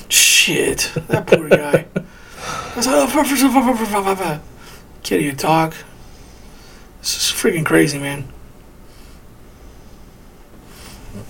shit. 0.10 0.92
That 1.08 1.26
poor 1.26 1.50
guy. 1.50 1.88
Can't 5.02 5.22
even 5.22 5.36
talk. 5.36 5.74
This 7.00 7.16
is 7.16 7.32
freaking 7.36 7.66
crazy, 7.66 7.98
man. 7.98 8.32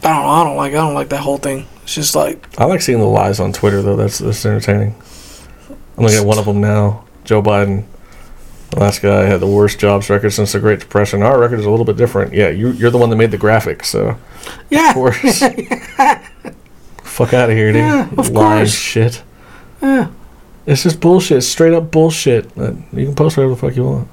I 0.04 0.10
don't 0.10 0.24
know. 0.24 0.30
I 0.30 0.44
don't 0.44 0.58
like. 0.58 0.74
I 0.74 0.78
don't 0.78 0.94
like 0.96 1.10
that 1.10 1.22
whole 1.22 1.38
thing. 1.38 1.66
It's 1.84 1.96
just 1.96 2.14
like 2.14 2.60
I 2.60 2.66
like 2.66 2.82
seeing 2.82 3.00
the 3.00 3.06
lies 3.06 3.40
on 3.40 3.54
Twitter 3.54 3.82
though. 3.82 3.96
That's 3.96 4.20
that's 4.20 4.46
entertaining. 4.46 4.96
I'm 5.98 6.04
looking 6.04 6.20
at 6.20 6.26
one 6.26 6.38
of 6.40 6.46
them 6.46 6.60
now. 6.60 7.06
Joe 7.24 7.42
Biden, 7.42 7.86
last 8.76 9.02
guy 9.02 9.24
had 9.24 9.40
the 9.40 9.48
worst 9.48 9.80
jobs 9.80 10.10
record 10.10 10.32
since 10.32 10.52
the 10.54 10.60
Great 10.60 10.80
Depression. 10.80 11.22
Our 11.22 11.40
record 11.40 11.60
is 11.60 11.66
a 11.66 11.70
little 11.70 11.86
bit 11.86 11.98
different. 11.98 12.34
Yeah, 12.34 12.50
you, 12.50 12.70
you're 12.72 12.92
the 12.92 12.98
one 12.98 13.10
that 13.10 13.16
made 13.16 13.32
the 13.32 13.38
graphics, 13.38 13.86
so 13.86 14.10
of 14.10 14.18
yeah, 14.70 14.94
course. 14.94 15.40
Fuck 17.04 17.34
out 17.34 17.50
of 17.50 17.56
here, 17.56 17.72
dude. 17.72 17.82
Yeah, 17.82 18.10
of 18.18 18.30
Lying 18.30 18.60
course. 18.62 18.74
shit. 18.74 19.24
yeah. 19.82 20.10
It's 20.66 20.84
just 20.84 21.00
bullshit. 21.02 21.38
It's 21.40 21.48
straight 21.48 21.74
up 21.74 21.92
bullshit. 21.92 22.58
Uh, 22.58 22.72
You 22.94 23.06
can 23.08 23.16
post 23.16 23.36
whatever 23.38 23.54
the 23.54 23.60
fuck 23.60 23.76
you 23.76 23.84
want. 23.84 24.08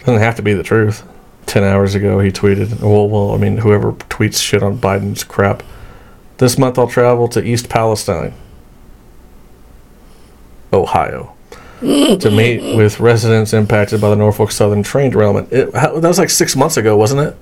Doesn't 0.00 0.20
have 0.20 0.36
to 0.36 0.42
be 0.42 0.54
the 0.54 0.62
truth. 0.62 1.02
Ten 1.46 1.64
hours 1.64 1.94
ago, 1.96 2.20
he 2.20 2.30
tweeted. 2.30 2.80
Well, 2.80 3.08
well, 3.08 3.32
I 3.32 3.36
mean, 3.36 3.58
whoever 3.58 3.92
tweets 3.92 4.40
shit 4.40 4.62
on 4.62 4.78
Biden's 4.78 5.24
crap. 5.24 5.62
This 6.38 6.56
month, 6.56 6.78
I'll 6.78 6.86
travel 6.88 7.26
to 7.28 7.42
East 7.44 7.68
Palestine, 7.68 8.32
Ohio, 10.72 11.34
to 11.80 12.30
meet 12.30 12.76
with 12.76 13.00
residents 13.00 13.52
impacted 13.52 14.00
by 14.00 14.10
the 14.10 14.16
Norfolk 14.16 14.52
Southern 14.52 14.82
train 14.82 15.10
derailment. 15.10 15.52
It, 15.52 15.74
how, 15.74 15.98
that 15.98 16.08
was 16.08 16.18
like 16.18 16.30
six 16.30 16.54
months 16.56 16.76
ago, 16.76 16.96
wasn't 16.96 17.20
it? 17.20 17.36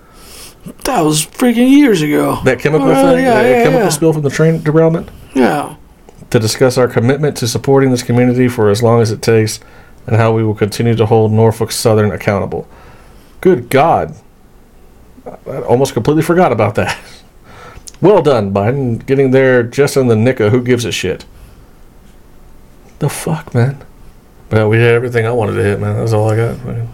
That 0.85 1.01
was 1.01 1.25
freaking 1.25 1.71
years 1.71 2.03
ago. 2.03 2.41
That 2.45 2.59
chemical 2.61 2.89
Oh, 2.89 3.15
thing, 3.15 3.25
yeah, 3.25 3.35
that 3.43 3.49
yeah, 3.49 3.63
chemical 3.65 3.85
yeah. 3.85 3.89
spill 3.91 4.13
from 4.13 4.23
the 4.23 4.31
train 4.31 4.63
derailment. 4.63 5.09
Yeah. 5.35 5.77
to 6.31 6.39
discuss 6.39 6.77
our 6.79 6.89
commitment 6.89 7.37
to 7.39 7.49
supporting 7.49 7.91
this 7.91 8.03
community 8.03 8.49
for 8.49 8.69
as 8.71 8.83
long 8.83 9.01
as 9.01 9.11
it 9.11 9.23
takes 9.23 9.61
and 10.07 10.17
how 10.17 10.33
we 10.33 10.43
will 10.45 10.55
continue 10.55 10.95
to 10.95 11.07
hold 11.07 11.33
Norfolk 11.33 11.71
Southern 11.73 12.11
accountable. 12.13 12.69
Good 13.41 13.71
God. 13.71 14.15
I 15.27 15.61
almost 15.63 15.93
completely 15.95 16.23
forgot 16.23 16.53
about 16.53 16.75
that. 16.77 16.97
Well 18.01 18.23
done, 18.23 18.55
Biden, 18.55 19.05
getting 19.05 19.33
there 19.33 19.65
just 19.65 19.97
in 19.97 20.07
the 20.07 20.15
nick 20.15 20.39
of 20.39 20.53
who 20.53 20.63
gives 20.63 20.85
a 20.85 20.93
shit. 20.93 21.25
The 23.01 23.09
fuck, 23.09 23.53
man? 23.53 23.85
Well, 24.51 24.69
we 24.69 24.79
hit 24.79 24.93
everything 24.95 25.27
I 25.27 25.31
wanted 25.31 25.55
to 25.57 25.63
hit, 25.63 25.79
man. 25.81 25.97
That's 25.97 26.13
all 26.13 26.31
I 26.31 26.37
got. 26.37 26.65
man. 26.65 26.89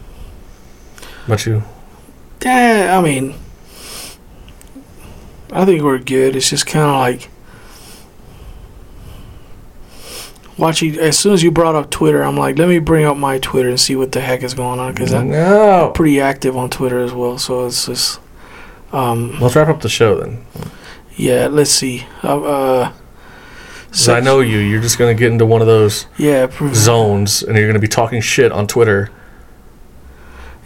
About 1.27 1.47
you? 1.47 1.63
Yeah, 2.43 2.99
I 2.99 3.03
mean, 3.03 3.35
I 5.53 5.65
think 5.65 5.83
we're 5.83 5.99
good. 5.99 6.37
It's 6.37 6.51
just 6.51 6.67
kind 6.67 6.85
of 6.91 6.97
like 6.99 7.31
watching. 10.59 10.99
As 10.99 11.19
soon 11.19 11.33
as 11.33 11.43
you 11.43 11.51
brought 11.51 11.75
up 11.75 11.91
Twitter, 11.91 12.23
I'm 12.23 12.37
like, 12.37 12.59
let 12.59 12.69
me 12.69 12.79
bring 12.79 13.05
up 13.05 13.17
my 13.17 13.39
Twitter 13.39 13.69
and 13.69 13.81
see 13.81 13.97
what 13.97 14.13
the 14.13 14.21
heck 14.21 14.43
is 14.43 14.55
going 14.55 14.81
on 14.81 14.93
because 14.93 15.13
I'm 15.13 15.93
pretty 15.93 16.21
active 16.21 16.57
on 16.57 16.71
Twitter 16.71 16.99
as 17.01 17.13
well. 17.13 17.39
So 17.39 17.67
it's 17.67 17.87
just, 17.87 18.21
um, 18.93 19.39
Let's 19.41 19.57
wrap 19.57 19.69
up 19.69 19.81
the 19.81 19.89
show 19.89 20.21
then. 20.21 20.45
yeah. 21.17 21.47
Let's 21.47 21.71
see. 21.71 22.05
Uh, 22.23 22.43
uh, 22.43 22.93
'Cause 23.95 24.09
I 24.09 24.21
know 24.21 24.41
you. 24.41 24.59
You're 24.59 24.81
just 24.83 24.99
going 24.99 25.17
to 25.17 25.19
get 25.19 25.31
into 25.33 25.47
one 25.47 25.61
of 25.61 25.67
those 25.69 26.07
Yeah, 26.19 26.47
prove- 26.49 26.75
zones 26.75 27.43
and 27.43 27.57
you're 27.57 27.67
going 27.67 27.75
to 27.75 27.81
be 27.81 27.87
talking 27.89 28.21
shit 28.21 28.51
on 28.53 28.67
Twitter. 28.67 29.11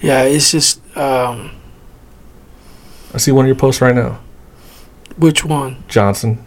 yeah. 0.00 0.22
It's 0.22 0.50
just 0.50 0.80
um, 0.96 1.50
I 3.14 3.18
see 3.18 3.30
one 3.32 3.44
of 3.44 3.48
your 3.48 3.56
posts 3.56 3.80
right 3.82 3.94
now. 3.94 4.18
which 5.16 5.44
one? 5.44 5.84
Johnson. 5.88 6.44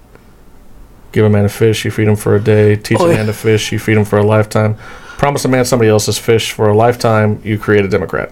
Give 1.11 1.25
a 1.25 1.29
man 1.29 1.43
a 1.45 1.49
fish, 1.49 1.83
you 1.85 1.91
feed 1.91 2.07
him 2.07 2.15
for 2.15 2.35
a 2.35 2.39
day. 2.39 2.75
Teach 2.77 2.97
Oh, 2.99 3.05
a 3.07 3.09
yeah. 3.11 3.17
man 3.17 3.25
to 3.27 3.33
fish, 3.33 3.71
you 3.71 3.79
feed 3.79 3.97
him 3.97 4.05
for 4.05 4.17
a 4.17 4.23
lifetime. 4.23 4.75
Promise 5.17 5.45
a 5.45 5.49
man 5.49 5.65
somebody 5.65 5.89
else's 5.89 6.17
fish 6.17 6.51
for 6.51 6.69
a 6.69 6.75
lifetime, 6.75 7.41
you 7.43 7.59
create 7.59 7.83
a 7.85 7.87
Democrat. 7.89 8.31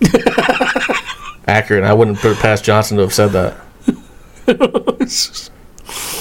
Accurate. 1.46 1.84
I 1.84 1.92
wouldn't 1.94 2.18
put 2.18 2.32
it 2.32 2.38
past 2.38 2.64
Johnson 2.64 2.96
to 2.96 3.04
have 3.04 3.14
said 3.14 3.28
that. 3.28 3.56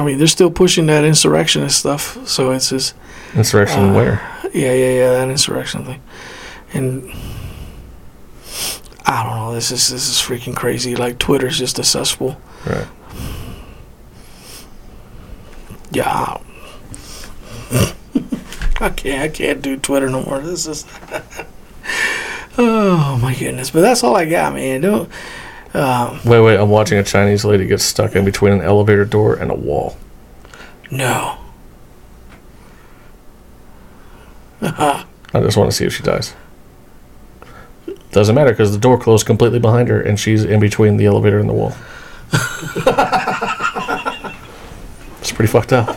I 0.00 0.04
mean, 0.04 0.18
they're 0.18 0.26
still 0.26 0.50
pushing 0.50 0.86
that 0.86 1.04
insurrectionist 1.04 1.78
stuff. 1.78 2.26
So 2.26 2.52
it's 2.52 2.70
just. 2.70 2.94
Insurrection 3.34 3.90
Uh, 3.90 3.94
where? 3.94 4.40
Yeah, 4.54 4.72
yeah, 4.72 4.92
yeah, 4.92 5.10
that 5.12 5.28
insurrection 5.28 5.84
thing. 5.84 6.00
And 6.72 7.12
I 9.06 9.22
don't 9.22 9.36
know, 9.36 9.54
this 9.54 9.70
is 9.70 9.88
this 9.90 10.08
is 10.08 10.16
freaking 10.16 10.56
crazy. 10.56 10.96
Like 10.96 11.18
Twitter's 11.18 11.58
just 11.58 11.78
a 11.78 11.84
cesspool. 11.84 12.40
Right. 12.66 12.86
Yeah. 15.90 16.08
I 16.10 16.40
I 18.80 18.88
can't 18.90 19.22
I 19.22 19.28
can't 19.28 19.60
do 19.62 19.76
Twitter 19.76 20.08
no 20.08 20.22
more. 20.22 20.38
This 20.40 20.66
is 20.66 20.86
Oh 22.58 23.18
my 23.20 23.34
goodness. 23.34 23.70
But 23.70 23.82
that's 23.82 24.02
all 24.02 24.16
I 24.16 24.24
got, 24.24 24.54
man. 24.54 24.80
Don't 24.80 25.10
um 25.74 26.20
Wait, 26.24 26.40
wait. 26.40 26.58
I'm 26.58 26.70
watching 26.70 26.98
a 26.98 27.04
Chinese 27.04 27.44
lady 27.44 27.66
get 27.66 27.80
stuck 27.80 28.16
in 28.16 28.24
between 28.24 28.52
an 28.52 28.60
elevator 28.60 29.04
door 29.04 29.34
and 29.34 29.50
a 29.50 29.54
wall. 29.54 29.96
no. 30.90 31.36
I 34.62 35.40
just 35.40 35.56
want 35.56 35.70
to 35.70 35.76
see 35.76 35.86
if 35.86 35.94
she 35.94 36.02
dies. 36.02 36.34
Doesn't 38.12 38.34
matter 38.34 38.50
because 38.50 38.72
the 38.72 38.78
door 38.78 38.98
closed 38.98 39.24
completely 39.24 39.60
behind 39.60 39.88
her 39.88 40.00
and 40.00 40.18
she's 40.18 40.44
in 40.44 40.60
between 40.60 40.96
the 40.96 41.06
elevator 41.06 41.38
and 41.38 41.48
the 41.48 41.54
wall. 41.54 41.74
it's 45.20 45.32
pretty 45.32 45.50
fucked 45.50 45.72
up. 45.72 45.96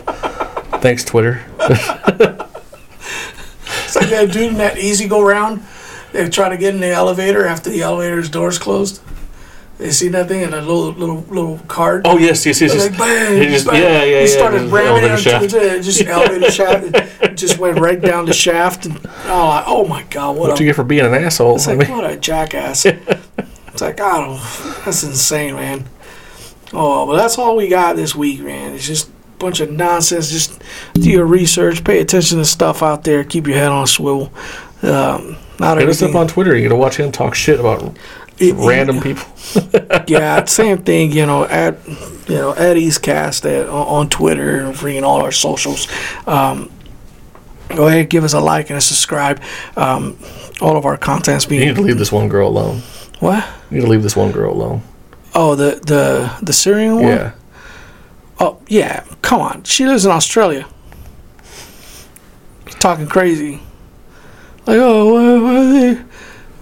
Thanks, 0.80 1.04
Twitter. 1.04 1.44
It's 1.58 1.88
like 3.96 4.08
that 4.10 4.30
dude 4.32 4.52
in 4.52 4.58
that 4.58 4.78
easy 4.78 5.08
go 5.08 5.22
round. 5.22 5.62
They 6.12 6.28
try 6.28 6.48
to 6.48 6.56
get 6.56 6.74
in 6.74 6.80
the 6.80 6.90
elevator 6.90 7.46
after 7.46 7.70
the 7.70 7.82
elevator's 7.82 8.28
doors 8.28 8.58
closed. 8.58 9.00
They 9.76 9.90
seen 9.90 10.12
that 10.12 10.28
thing 10.28 10.42
in 10.42 10.54
a 10.54 10.60
little 10.60 10.92
little 10.92 11.24
little 11.28 11.58
cart. 11.66 12.02
Oh 12.04 12.16
yes, 12.16 12.46
yes, 12.46 12.60
yes. 12.60 12.72
yes. 12.74 12.90
like 12.90 12.98
bang, 12.98 13.42
He 13.42 13.48
just- 13.48 13.66
bang. 13.66 13.82
yeah, 13.82 14.04
yeah, 14.04 14.20
He 14.20 14.26
started 14.28 14.62
ramming 14.70 14.88
elevator 15.02 15.14
it 15.14 15.18
shaft. 15.20 15.44
into 15.44 15.58
the 15.58 15.80
just 15.82 16.04
elevator 16.04 16.50
shaft. 16.50 16.84
It 17.22 17.34
just 17.36 17.58
went 17.58 17.80
right 17.80 18.00
down 18.00 18.26
the 18.26 18.32
shaft. 18.32 18.86
And 18.86 19.00
oh, 19.24 19.64
oh 19.66 19.86
my 19.88 20.04
god, 20.04 20.36
what 20.36 20.42
What'd 20.50 20.60
a 20.60 20.62
you 20.64 20.68
get 20.70 20.76
for 20.76 20.84
being 20.84 21.04
an 21.04 21.12
asshole? 21.14 21.56
it's 21.56 21.66
I 21.66 21.74
like 21.74 21.88
mean, 21.88 21.96
what 21.98 22.08
a 22.08 22.16
jackass. 22.16 22.86
it's 22.86 23.80
like 23.80 24.00
I 24.00 24.20
don't. 24.20 24.84
That's 24.84 25.02
insane, 25.02 25.54
man. 25.56 25.84
Oh, 26.72 27.06
but 27.06 27.16
that's 27.16 27.36
all 27.38 27.56
we 27.56 27.68
got 27.68 27.96
this 27.96 28.14
week, 28.14 28.40
man. 28.40 28.74
It's 28.74 28.86
just 28.86 29.08
a 29.08 29.12
bunch 29.38 29.58
of 29.60 29.70
nonsense. 29.72 30.30
Just 30.30 30.62
do 30.94 31.10
your 31.10 31.26
research, 31.26 31.82
pay 31.84 32.00
attention 32.00 32.38
to 32.38 32.44
stuff 32.44 32.80
out 32.82 33.02
there, 33.04 33.24
keep 33.24 33.46
your 33.48 33.56
head 33.56 33.68
on 33.72 33.84
a 33.84 33.86
swivel. 33.88 34.32
Um, 34.82 35.36
not 35.58 35.78
hit 35.78 35.88
us 35.88 36.02
up 36.02 36.14
on 36.14 36.26
Twitter. 36.28 36.54
You 36.54 36.62
get 36.62 36.68
to 36.70 36.76
watch 36.76 36.96
him 36.96 37.10
talk 37.12 37.34
shit 37.34 37.58
about 37.60 37.96
it- 38.50 38.54
random 38.68 39.00
people. 39.00 39.26
yeah, 40.06 40.44
same 40.44 40.78
thing. 40.78 41.12
You 41.12 41.26
know, 41.26 41.44
at 41.44 41.78
you 42.28 42.34
know 42.36 42.50
at 42.54 42.76
Easecast 42.76 43.44
at 43.44 43.68
on, 43.68 43.86
on 43.86 44.08
Twitter 44.08 44.60
and 44.60 44.74
freaking 44.74 45.02
all 45.02 45.22
our 45.22 45.32
socials. 45.32 45.86
Um, 46.26 46.70
go 47.68 47.86
ahead, 47.88 48.08
give 48.10 48.24
us 48.24 48.32
a 48.34 48.40
like 48.40 48.70
and 48.70 48.78
a 48.78 48.80
subscribe. 48.80 49.40
Um, 49.76 50.18
all 50.60 50.76
of 50.76 50.84
our 50.86 50.96
content's 50.96 51.50
You 51.50 51.60
need 51.60 51.76
to 51.76 51.82
leave 51.82 51.98
this 51.98 52.12
one 52.12 52.28
girl 52.28 52.48
alone. 52.48 52.80
what? 53.20 53.44
You 53.70 53.78
need 53.78 53.84
to 53.84 53.90
leave 53.90 54.02
this 54.02 54.16
one 54.16 54.32
girl 54.32 54.52
alone. 54.52 54.82
Oh, 55.34 55.54
the 55.54 55.80
the 55.84 56.32
the 56.42 56.52
Syrian 56.52 56.94
one. 56.96 57.04
Yeah. 57.04 57.32
Oh 58.40 58.58
yeah, 58.68 59.04
come 59.22 59.40
on. 59.40 59.62
She 59.64 59.84
lives 59.86 60.04
in 60.04 60.10
Australia. 60.12 60.66
Talking 62.80 63.06
crazy. 63.06 63.60
Like, 64.66 64.78
oh, 64.80 65.46
are 65.46 65.72
they, 65.72 66.02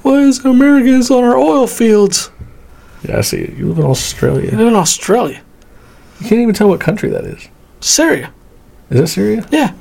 why 0.03 0.20
is 0.20 0.45
Americans 0.45 1.11
on 1.11 1.24
our 1.24 1.37
oil 1.37 1.66
fields? 1.66 2.31
Yeah, 3.09 3.19
I 3.19 3.20
see. 3.23 3.53
You 3.57 3.69
live 3.69 3.79
in 3.79 3.85
Australia. 3.85 4.51
live 4.57 4.69
in 4.69 4.74
Australia. 4.77 5.41
You 6.20 6.29
can't 6.29 6.41
even 6.41 6.55
tell 6.55 6.69
what 6.69 6.81
country 6.81 7.09
that 7.11 7.24
is. 7.24 7.49
Syria. 7.81 8.33
Is 8.91 9.01
that 9.01 9.07
Syria? 9.09 9.47
Yeah, 9.51 9.73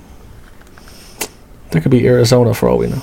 That 1.72 1.82
could 1.82 1.92
be 1.92 2.08
Arizona 2.08 2.54
for 2.54 2.68
all 2.70 2.78
we 2.80 2.88
know. 2.88 3.02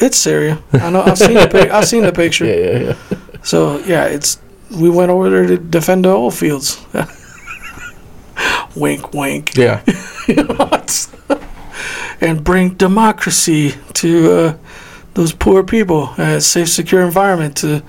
it's 0.00 0.16
Syria. 0.16 0.58
I 0.72 0.90
know. 0.90 1.02
I've 1.02 1.18
seen 1.18 1.34
the 1.34 1.46
pic- 1.48 1.70
I've 1.70 1.86
seen 1.86 2.02
the 2.02 2.12
picture. 2.12 2.44
Yeah, 2.50 2.54
yeah, 2.56 2.78
yeah. 3.10 3.18
So 3.42 3.78
yeah, 3.80 4.04
it's 4.06 4.38
we 4.70 4.90
went 4.90 5.10
over 5.10 5.30
there 5.30 5.46
to 5.46 5.56
defend 5.58 6.04
the 6.04 6.08
oil 6.10 6.30
fields. 6.30 6.84
wink, 8.74 9.12
wink. 9.14 9.54
Yeah. 9.56 9.82
You 10.28 10.42
know, 10.42 10.82
and 12.20 12.42
bring 12.42 12.70
democracy 12.70 13.74
to 13.92 14.32
uh, 14.32 14.56
those 15.16 15.32
poor 15.32 15.64
people 15.64 16.10
a 16.18 16.40
safe, 16.42 16.68
secure 16.68 17.02
environment 17.02 17.56
to 17.56 17.82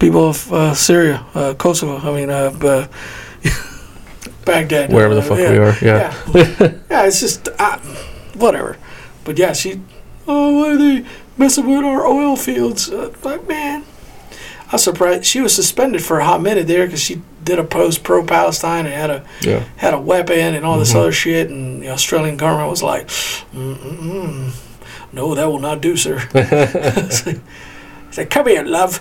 people 0.00 0.28
of 0.30 0.52
uh, 0.52 0.74
Syria, 0.74 1.24
uh, 1.32 1.54
Kosovo. 1.54 1.96
I 1.98 2.14
mean, 2.14 2.28
uh, 2.28 2.52
uh, 2.60 2.88
Baghdad, 4.44 4.92
Wherever 4.92 5.14
the 5.14 5.20
uh, 5.20 5.24
fuck 5.24 5.38
yeah. 5.38 5.50
we 5.52 5.58
are. 5.58 5.76
Yeah. 5.80 6.14
Yeah, 6.34 6.72
yeah 6.90 7.06
it's 7.06 7.20
just 7.20 7.48
uh, 7.58 7.78
whatever. 8.34 8.76
But 9.24 9.38
yeah, 9.38 9.52
she. 9.52 9.80
Oh, 10.26 10.58
why 10.60 10.72
are 10.72 10.76
they 10.76 11.04
messing 11.36 11.68
with 11.68 11.84
our 11.84 12.04
oil 12.04 12.34
fields? 12.36 12.90
Uh, 12.90 13.12
like, 13.22 13.46
man, 13.46 13.84
I 14.68 14.72
was 14.72 14.82
surprised. 14.82 15.24
She 15.24 15.40
was 15.40 15.54
suspended 15.54 16.02
for 16.02 16.18
a 16.18 16.24
hot 16.24 16.42
minute 16.42 16.66
there 16.66 16.86
because 16.86 17.00
she 17.00 17.22
did 17.44 17.60
a 17.60 17.64
post 17.64 18.02
pro 18.02 18.24
Palestine 18.24 18.86
and 18.86 18.94
had 18.94 19.10
a 19.10 19.24
Yeah. 19.40 19.64
had 19.76 19.94
a 19.94 20.00
weapon 20.00 20.54
and 20.56 20.64
all 20.66 20.78
this 20.80 20.92
Mhm. 20.92 20.96
other 20.96 21.12
shit. 21.12 21.48
And 21.48 21.80
the 21.82 21.90
Australian 21.90 22.36
government 22.36 22.70
was 22.70 22.82
like, 22.82 23.06
Mm-mm-mm. 23.54 24.52
"No, 25.12 25.34
that 25.34 25.46
will 25.46 25.58
not 25.58 25.80
do, 25.80 25.96
sir." 25.96 26.26
it's 26.34 27.24
said, 28.10 28.30
come 28.30 28.46
here, 28.46 28.62
love. 28.64 29.00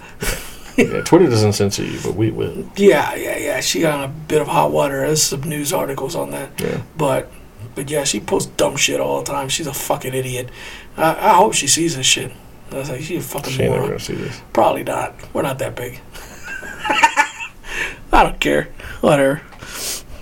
yeah. 0.77 1.01
Twitter 1.01 1.29
doesn't 1.29 1.53
censor 1.53 1.83
you, 1.83 1.99
but 2.03 2.15
we 2.15 2.31
will. 2.31 2.65
Yeah, 2.75 3.13
yeah, 3.15 3.37
yeah. 3.37 3.59
She 3.61 3.81
got 3.81 4.05
a 4.05 4.07
bit 4.07 4.41
of 4.41 4.47
hot 4.47 4.71
water. 4.71 5.05
There's 5.05 5.23
some 5.23 5.41
news 5.43 5.73
articles 5.73 6.15
on 6.15 6.31
that. 6.31 6.59
Yeah. 6.59 6.81
But 6.97 7.29
but 7.75 7.89
yeah, 7.89 8.03
she 8.03 8.19
posts 8.19 8.51
dumb 8.57 8.75
shit 8.77 8.99
all 8.99 9.19
the 9.21 9.31
time. 9.31 9.49
She's 9.49 9.67
a 9.67 9.73
fucking 9.73 10.13
idiot. 10.13 10.49
I, 10.97 11.11
I 11.31 11.33
hope 11.35 11.53
she 11.53 11.67
sees 11.67 11.95
this 11.95 12.05
shit. 12.05 12.31
I 12.71 12.75
was 12.75 12.89
like, 12.89 13.01
she's 13.01 13.25
a 13.25 13.27
fucking 13.27 13.51
She 13.51 13.63
ain't 13.63 13.71
never 13.71 13.81
moron. 13.81 13.89
gonna 13.89 13.99
see 13.99 14.15
this. 14.15 14.41
Probably 14.53 14.83
not. 14.83 15.13
We're 15.33 15.41
not 15.41 15.59
that 15.59 15.75
big. 15.75 15.99
I 18.13 18.23
don't 18.23 18.39
care. 18.39 18.69
Whatever. 19.01 19.41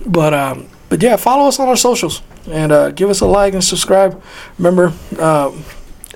But 0.06 0.34
um, 0.34 0.68
but 0.90 1.02
yeah, 1.02 1.16
follow 1.16 1.48
us 1.48 1.60
on 1.60 1.68
our 1.68 1.76
socials 1.76 2.22
and 2.49 2.72
uh, 2.72 2.91
give 2.91 3.10
us 3.10 3.22
a 3.22 3.26
like 3.28 3.53
and 3.53 3.64
subscribe. 3.64 4.22
Remember, 4.57 4.94
um, 5.20 5.64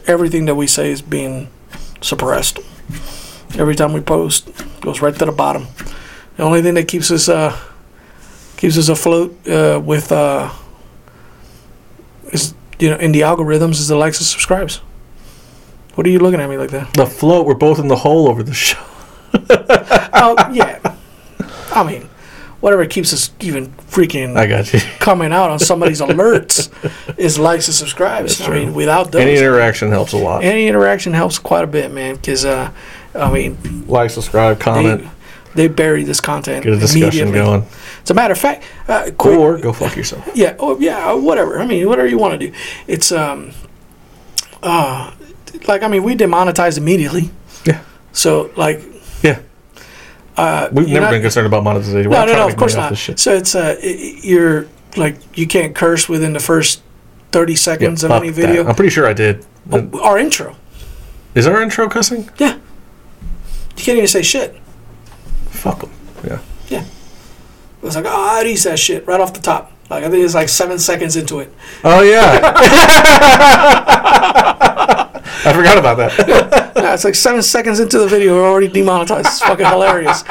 everything 0.08 0.46
that 0.46 0.56
we 0.56 0.68
say 0.68 0.92
is 0.92 1.02
being 1.02 1.50
suppressed. 2.02 2.60
Every 3.58 3.76
time 3.76 3.94
we 3.94 4.02
post, 4.02 4.50
goes 4.82 5.02
right 5.02 5.16
to 5.16 5.26
the 5.26 5.32
bottom. 5.32 5.68
The 6.38 6.44
only 6.44 6.62
thing 6.62 6.74
that 6.74 6.88
keeps 6.88 7.12
us 7.12 7.30
uh, 7.30 7.58
keeps 8.58 8.78
us 8.78 8.90
afloat 8.90 9.48
uh, 9.48 9.80
with 9.84 10.12
uh, 10.12 10.52
is 12.32 12.56
you 12.80 12.90
know 12.90 12.98
in 12.98 13.12
the 13.12 13.22
algorithms 13.22 13.74
is 13.74 13.88
the 13.88 13.96
likes 13.96 14.18
and 14.20 14.26
subscribes. 14.26 14.78
What 15.96 16.08
are 16.08 16.10
you 16.10 16.20
looking 16.20 16.40
at 16.40 16.50
me 16.50 16.58
like 16.58 16.72
that? 16.72 16.94
The 16.96 17.06
float. 17.06 17.46
We're 17.46 17.54
both 17.54 17.78
in 17.78 17.88
the 17.88 17.98
hole 17.98 18.28
over 18.28 18.42
the 18.42 18.54
show. 18.54 18.84
Oh 20.26 20.36
yeah. 20.54 20.80
I 21.72 21.84
mean, 21.84 22.08
whatever 22.64 22.86
keeps 22.86 23.12
us 23.12 23.30
even 23.42 23.68
freaking 23.92 24.38
I 24.38 24.48
got 24.48 24.72
you. 24.72 24.80
coming 25.00 25.34
out 25.34 25.50
on 25.50 25.60
somebody's 25.60 26.00
alerts 26.00 26.72
is 27.18 27.38
likes 27.38 27.68
and 27.68 27.76
subscribes. 27.76 28.38
That's 28.38 28.50
I 28.50 28.54
mean, 28.54 28.74
without 28.74 29.12
those, 29.12 29.22
Any 29.22 29.36
interaction 29.36 29.90
helps 29.90 30.14
a 30.14 30.18
lot. 30.18 30.46
Any 30.46 30.68
interaction 30.68 31.12
helps 31.12 31.38
quite 31.38 31.66
a 31.66 31.68
bit, 31.68 31.92
man. 31.92 32.16
Because 32.16 32.46
uh, 32.46 32.72
I 33.14 33.30
mean, 33.34 33.86
Like, 33.86 34.12
subscribe, 34.12 34.62
comment, 34.62 35.06
they, 35.56 35.68
they 35.68 35.74
bury 35.74 36.06
this 36.06 36.22
content 36.22 36.64
get 36.64 36.72
a 36.72 36.78
discussion 36.78 37.34
going. 37.34 37.66
As 38.02 38.12
a 38.12 38.14
matter 38.14 38.32
of 38.32 38.40
fact, 38.40 38.64
uh, 38.88 39.12
quick, 39.18 39.38
Or 39.38 39.58
go 39.58 39.74
fuck 39.74 39.98
yourself. 39.98 40.26
yeah, 40.34 40.56
oh 40.58 40.80
yeah, 40.80 41.12
uh, 41.12 41.18
whatever. 41.18 41.60
I 41.60 41.66
mean, 41.66 41.86
whatever 41.90 42.08
you 42.08 42.18
want 42.18 42.40
to 42.40 42.48
do. 42.48 42.56
It's 42.88 43.12
um, 43.12 43.52
uh, 44.62 45.12
like 45.68 45.84
I 45.84 45.90
mean, 45.90 46.04
we 46.04 46.16
demonetized 46.16 46.78
immediately. 46.78 47.30
Yeah. 47.66 47.82
So 48.14 48.52
like. 48.56 48.93
Uh, 50.38 50.70
We've 50.72 50.88
never 50.88 51.02
not- 51.06 51.12
been 51.12 51.22
concerned 51.22 51.48
about 51.48 51.64
monetization. 51.64 52.10
We're 52.12 52.18
No, 52.18 52.26
no, 52.26 52.34
no, 52.34 52.48
of 52.48 52.56
course 52.58 52.76
not. 52.76 52.96
So 52.98 53.34
it's 53.34 53.56
uh, 53.56 53.76
i- 53.82 53.86
i- 53.86 54.20
you're 54.22 54.68
like 54.98 55.18
you 55.38 55.48
can't 55.48 55.74
curse 55.76 56.08
within 56.10 56.34
the 56.34 56.40
first 56.40 56.82
thirty 57.32 57.54
Yeah, 57.54 57.58
seconds 57.58 58.04
of 58.04 58.10
fuck 58.10 58.22
any 58.22 58.30
that. 58.32 58.42
video. 58.48 58.66
I'm 58.68 58.76
pretty 58.76 58.90
sure 58.92 59.08
I 59.08 59.14
did. 59.14 59.46
Oh, 59.72 59.90
our 60.02 60.18
intro, 60.18 60.56
Is 61.36 61.48
our 61.48 61.62
intro 61.62 61.88
cussing? 61.90 62.30
yeah, 62.38 62.56
you 63.78 63.84
can't 63.84 63.98
even 63.98 64.08
say 64.08 64.22
shit. 64.22 64.56
Fuck 65.50 65.80
them. 65.82 65.92
Yeah. 66.26 66.40
Yeah. 66.68 66.82
It 66.82 67.86
was 67.86 67.96
like, 67.96 68.06
oh, 68.08 68.38
I'd 68.40 68.46
eat 68.48 68.60
that 68.64 68.78
shit 68.80 69.06
right 69.08 69.20
off 69.22 69.34
the 69.34 69.40
top. 69.42 69.72
Like 69.90 70.04
I 70.04 70.10
think 70.10 70.24
it's 70.26 70.34
like 70.36 70.50
seven 70.50 70.80
seconds 70.80 71.16
into 71.16 71.40
it. 71.40 71.52
Oh 71.84 72.02
yeah. 72.02 72.52
I 75.46 75.54
forgot 75.54 75.78
about 75.78 75.98
that. 75.98 76.64
It's 76.94 77.04
like 77.06 77.16
seven 77.16 77.42
seconds 77.42 77.80
into 77.80 77.98
the 77.98 78.08
video, 78.08 78.36
we're 78.36 78.48
already 78.48 78.68
demonetized. 78.68 79.26
It's 79.26 79.40
fucking 79.40 79.66
hilarious. 79.66 80.24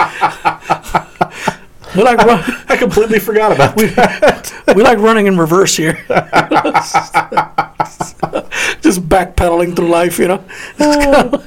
we 1.97 2.03
like 2.03 2.19
run, 2.19 2.41
I 2.69 2.77
completely 2.77 3.19
forgot 3.19 3.53
about 3.53 3.75
that. 3.77 4.53
we 4.77 4.83
like 4.83 4.99
running 4.99 5.27
in 5.27 5.37
reverse 5.39 5.75
here. 5.77 5.95
Just 8.81 9.09
backpedaling 9.09 9.75
through 9.75 9.89
life, 9.89 10.19
you 10.19 10.29
know. 10.29 10.45
Like- 10.79 11.41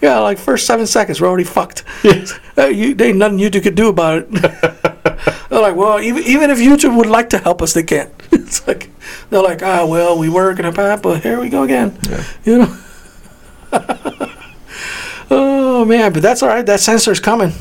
yeah, 0.00 0.18
like 0.20 0.38
first 0.38 0.66
seven 0.66 0.86
seconds, 0.86 1.20
we're 1.20 1.28
already 1.28 1.44
fucked. 1.44 1.84
Uh, 2.56 2.66
you, 2.66 2.94
there 2.94 3.08
ain't 3.08 3.18
nothing 3.18 3.38
YouTube 3.38 3.62
could 3.64 3.74
do 3.74 3.88
about 3.88 4.18
it. 4.22 4.30
they're 4.32 5.60
like, 5.60 5.74
well, 5.76 6.00
even 6.00 6.22
even 6.24 6.50
if 6.50 6.58
YouTube 6.58 6.96
would 6.96 7.06
like 7.08 7.30
to 7.30 7.38
help 7.38 7.60
us, 7.62 7.72
they 7.72 7.82
can't. 7.82 8.10
It's 8.46 8.66
like 8.66 8.90
they're 9.30 9.42
like, 9.42 9.62
ah, 9.62 9.86
well, 9.86 10.18
we 10.18 10.28
were 10.28 10.54
gonna 10.54 10.72
pass, 10.72 11.00
but 11.00 11.22
here 11.22 11.40
we 11.40 11.48
go 11.48 11.62
again. 11.62 11.96
Yeah. 12.08 12.24
You 12.44 12.58
know. 12.58 12.76
oh 15.30 15.84
man, 15.84 16.12
but 16.12 16.22
that's 16.22 16.42
all 16.42 16.48
right. 16.48 16.64
That 16.66 16.80
censor's 16.80 17.20
coming. 17.20 17.52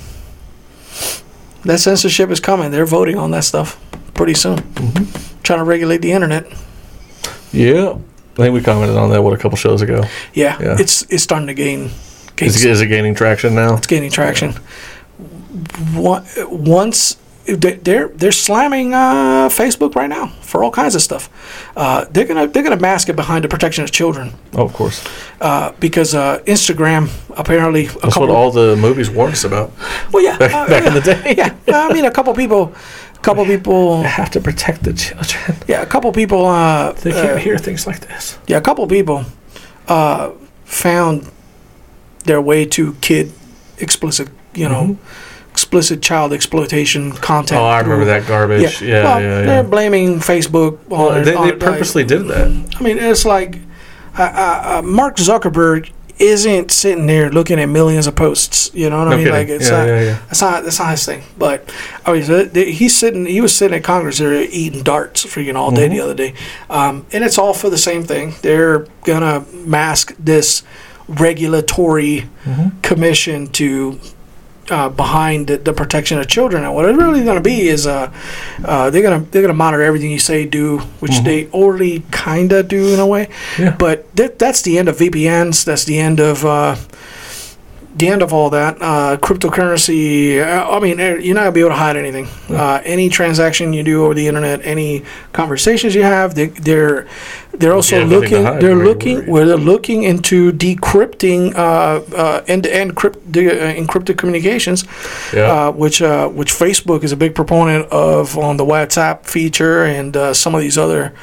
That 1.65 1.79
censorship 1.79 2.29
is 2.29 2.39
coming. 2.39 2.71
They're 2.71 2.85
voting 2.85 3.17
on 3.17 3.31
that 3.31 3.43
stuff 3.45 3.79
pretty 4.13 4.33
soon. 4.33 4.57
Trying 5.43 5.59
to 5.59 5.63
regulate 5.65 6.01
the 6.01 6.11
internet. 6.11 6.45
Yeah. 7.51 7.97
I 8.33 8.35
think 8.35 8.53
we 8.53 8.61
commented 8.61 8.97
on 8.97 9.11
that 9.11 9.21
what 9.23 9.33
a 9.33 9.37
couple 9.37 9.57
shows 9.57 9.81
ago. 9.81 10.03
Yeah, 10.33 10.57
Yeah. 10.59 10.75
it's 10.79 11.03
it's 11.03 11.23
starting 11.23 11.47
to 11.47 11.53
gain. 11.53 11.91
gain 12.35 12.47
Is, 12.49 12.63
it- 12.65 12.69
is 12.71 12.81
it 12.81 12.87
gaining 12.87 13.15
traction 13.15 13.53
now? 13.55 13.75
it's 13.77 13.87
gaining 13.87 14.11
traction. 14.11 14.53
One- 15.93 16.25
Once 16.49 17.15
they're 17.45 18.07
they're 18.07 18.31
slamming 18.31 18.93
uh, 18.93 19.49
Facebook 19.49 19.95
right 19.95 20.09
now 20.09 20.27
for 20.41 20.63
all 20.63 20.71
kinds 20.71 20.95
of 20.95 21.01
stuff. 21.01 21.29
Uh, 21.75 22.05
they're 22.11 22.25
gonna 22.25 22.47
they're 22.47 22.63
gonna 22.63 22.79
mask 22.79 23.09
it 23.09 23.15
behind 23.15 23.43
the 23.43 23.47
protection 23.49 23.83
of 23.83 23.91
children 23.91 24.31
Oh, 24.53 24.63
of 24.63 24.73
course. 24.73 25.03
uh, 25.41 25.71
because 25.79 26.15
uh, 26.15 26.39
Instagram 26.47 27.09
apparently 27.37 27.85
a 27.85 27.87
That's 27.87 28.01
couple. 28.13 28.27
what 28.27 28.29
all 28.29 28.51
the 28.51 28.75
movies 28.77 29.09
warned 29.09 29.33
us 29.33 29.43
about 29.43 29.71
well, 30.11 30.23
yeah, 30.23 30.37
back, 30.37 30.53
uh, 30.53 30.67
back 30.67 30.85
in 30.87 30.93
the 30.93 31.01
day. 31.01 31.35
yeah. 31.37 31.53
I 31.67 31.91
mean, 31.93 32.05
a 32.05 32.11
couple 32.11 32.33
people, 32.33 32.73
a 33.15 33.19
couple 33.19 33.43
people, 33.45 33.93
I 34.05 34.07
have 34.07 34.31
to 34.31 34.39
protect 34.39 34.83
the 34.83 34.93
children. 34.93 35.57
yeah, 35.67 35.81
a 35.81 35.85
couple 35.85 36.11
people. 36.13 36.45
Uh, 36.45 36.93
They 36.93 37.11
can't 37.11 37.39
hear 37.39 37.57
things 37.57 37.85
like 37.85 37.99
this. 38.07 38.37
Yeah, 38.47 38.57
a 38.57 38.61
couple 38.61 38.87
people 38.87 39.25
uh, 39.89 40.31
found 40.65 41.29
their 42.25 42.39
way 42.41 42.65
to 42.65 42.93
kid 43.01 43.31
explicit, 43.79 44.29
you 44.53 44.69
know, 44.69 44.97
explicit 45.73 46.03
child 46.03 46.33
exploitation 46.33 47.11
content. 47.13 47.57
Mm-hmm. 47.59 47.65
Oh, 47.65 47.65
I 47.65 47.79
remember 47.79 48.05
that 48.05 48.27
garbage. 48.27 48.79
Yeah, 48.81 49.03
well, 49.03 49.21
yeah, 49.21 49.41
They're 49.41 49.63
blaming 49.63 50.19
Facebook 50.19 50.73
on 50.85 50.89
Well, 50.89 51.11
it. 51.15 51.23
they, 51.25 51.33
on 51.35 51.47
they 51.47 51.53
it, 51.53 51.59
purposely 51.59 52.03
did 52.03 52.27
that. 52.27 52.75
I 52.79 52.83
mean, 52.83 52.99
it's 52.99 53.25
like 53.25 53.57
uh, 54.17 54.21
uh, 54.21 54.81
Mark 54.85 55.15
Zuckerberg 55.17 55.89
isn't 56.19 56.69
sitting 56.69 57.07
there 57.07 57.31
looking 57.31 57.59
at 57.59 57.65
millions 57.65 58.05
of 58.05 58.15
posts. 58.15 58.69
You 58.75 58.91
know 58.91 58.99
what 58.99 59.05
No 59.05 59.11
I 59.11 59.15
mean? 59.15 59.25
kidding. 59.25 59.39
Like 59.39 59.47
it's 59.49 59.69
yeah, 59.71 59.77
not. 59.77 59.87
yeah, 59.87 60.01
yeah. 60.03 60.19
That's 60.27 60.41
not 60.41 60.63
that's 60.63 60.77
not 60.79 60.91
his 60.91 61.05
thing. 61.05 61.23
But 61.39 61.73
I 62.05 62.13
mean, 62.13 62.23
so 62.23 62.45
he's 62.49 62.95
sitting. 62.95 63.25
He 63.25 63.41
was 63.41 63.55
sitting 63.55 63.75
in 63.75 63.81
Congress 63.83 64.19
there 64.19 64.33
eating 64.43 64.83
darts 64.83 65.25
freaking 65.25 65.55
all 65.55 65.71
day 65.71 65.87
the 65.87 65.97
Mhm. 65.97 66.03
other 66.03 66.13
day, 66.13 66.33
um, 66.69 67.07
and 67.11 67.23
it's 67.23 67.39
all 67.39 67.55
for 67.55 67.71
the 67.71 67.79
same 67.79 68.03
thing. 68.03 68.35
They're 68.43 68.85
gonna 69.05 69.43
mask 69.65 70.13
this 70.19 70.61
regulatory 71.07 72.29
Mhm. 72.45 72.79
commission 72.83 73.47
to. 73.53 73.99
Uh, 74.69 74.87
behind 74.87 75.47
the, 75.47 75.57
the 75.57 75.73
protection 75.73 76.17
of 76.19 76.25
children, 76.27 76.63
and 76.63 76.73
what 76.73 76.85
it's 76.85 76.97
really 76.97 77.21
going 77.25 77.35
to 77.35 77.43
be 77.43 77.67
is, 77.67 77.85
uh, 77.85 78.09
uh, 78.63 78.89
they're 78.89 79.01
gonna 79.01 79.19
they're 79.29 79.41
gonna 79.41 79.53
monitor 79.53 79.83
everything 79.83 80.09
you 80.09 80.17
say, 80.19 80.45
do, 80.45 80.77
which 81.01 81.11
Mhm. 81.11 81.23
they 81.25 81.45
already 81.47 82.01
kinda 82.13 82.63
do 82.63 82.93
in 82.93 82.99
a 83.01 83.05
way. 83.05 83.27
Yeah. 83.59 83.75
But 83.77 84.15
that 84.15 84.39
that's 84.39 84.61
the 84.61 84.77
end 84.79 84.87
of 84.87 84.95
VPNs. 84.97 85.65
That's 85.65 85.83
the 85.83 85.99
end 85.99 86.21
of 86.21 86.45
uh, 86.45 86.77
the 87.95 88.07
end 88.07 88.21
of 88.23 88.33
all 88.33 88.49
that. 88.49 88.77
Uh, 88.81 89.17
cryptocurrency. 89.17 90.41
uh, 90.41 90.69
I 90.69 90.79
mean, 90.79 90.99
eh, 90.99 91.17
you're 91.17 91.35
not 91.35 91.41
gonna 91.41 91.51
be 91.51 91.59
able 91.59 91.69
to 91.71 91.75
hide 91.75 91.95
anything. 91.95 92.27
Uh, 92.49 92.81
any 92.83 93.07
transaction 93.09 93.71
you 93.73 93.83
do 93.83 94.03
over 94.03 94.13
the 94.13 94.27
internet, 94.27 94.61
any 94.65 95.03
conversations 95.31 95.93
you 95.95 96.03
have, 96.03 96.33
they, 96.35 96.47
they're 96.47 97.07
they're 97.53 97.73
also 97.73 97.99
to 97.99 98.05
looking. 98.05 98.43
hide, 98.45 98.61
They're 98.61 98.75
right, 98.75 98.85
looking. 98.87 99.19
right. 99.19 99.27
Where 99.27 99.45
they're 99.45 99.57
looking 99.57 100.03
into 100.03 100.51
decrypting 100.51 101.53
uh, 101.55 102.01
uh, 102.15 102.43
end-to-end 102.47 102.95
crypt, 102.95 103.17
uh, 103.17 103.39
encrypted 103.41 104.17
communications 104.17 104.85
Yeah. 105.31 105.67
uh, 105.67 105.71
which 105.71 106.01
uh, 106.01 106.29
which 106.29 106.51
Facebook 106.51 107.03
is 107.03 107.11
a 107.11 107.17
big 107.17 107.35
proponent 107.35 107.87
of 107.91 108.37
on 108.39 108.57
the 108.57 108.65
WhatsApp 108.65 109.25
feature 109.27 109.83
and 109.83 110.17
uh, 110.17 110.33
some 110.33 110.55
of 110.55 110.61
these 110.61 110.77
other 110.79 111.13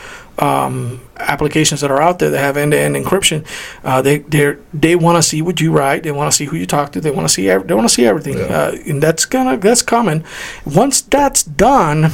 um, 0.41 1.01
applications 1.19 1.81
that 1.83 1.91
are 1.91 2.01
out 2.01 2.19
there 2.19 2.31
that 2.31 2.39
have 2.39 2.57
end-to-end 2.57 2.97
encryption. 2.97 3.47
Uh, 3.85 4.01
they 4.03 4.19
they 4.19 4.57
they 4.73 4.97
want 4.97 5.17
to 5.17 5.23
see 5.23 5.43
what 5.43 5.61
you 5.61 5.71
write. 5.73 6.03
They 6.03 6.13
want 6.13 6.31
to 6.31 6.37
see 6.37 6.47
who 6.47 6.57
you 6.57 6.67
talk 6.67 6.93
to. 6.93 7.01
They 7.01 7.11
want 7.11 7.29
to 7.29 7.33
see 7.35 7.49
ev- 7.51 7.67
they 7.67 7.75
want 7.75 7.89
to 7.89 7.95
see 7.95 8.07
everything. 8.07 8.39
Yeah. 8.39 8.45
Uh, 8.45 8.77
and 8.87 9.03
that's 9.03 9.25
gonna 9.27 9.57
that's 9.59 9.83
coming. 9.83 10.25
Once 10.65 11.01
that's 11.03 11.43
done. 11.43 12.11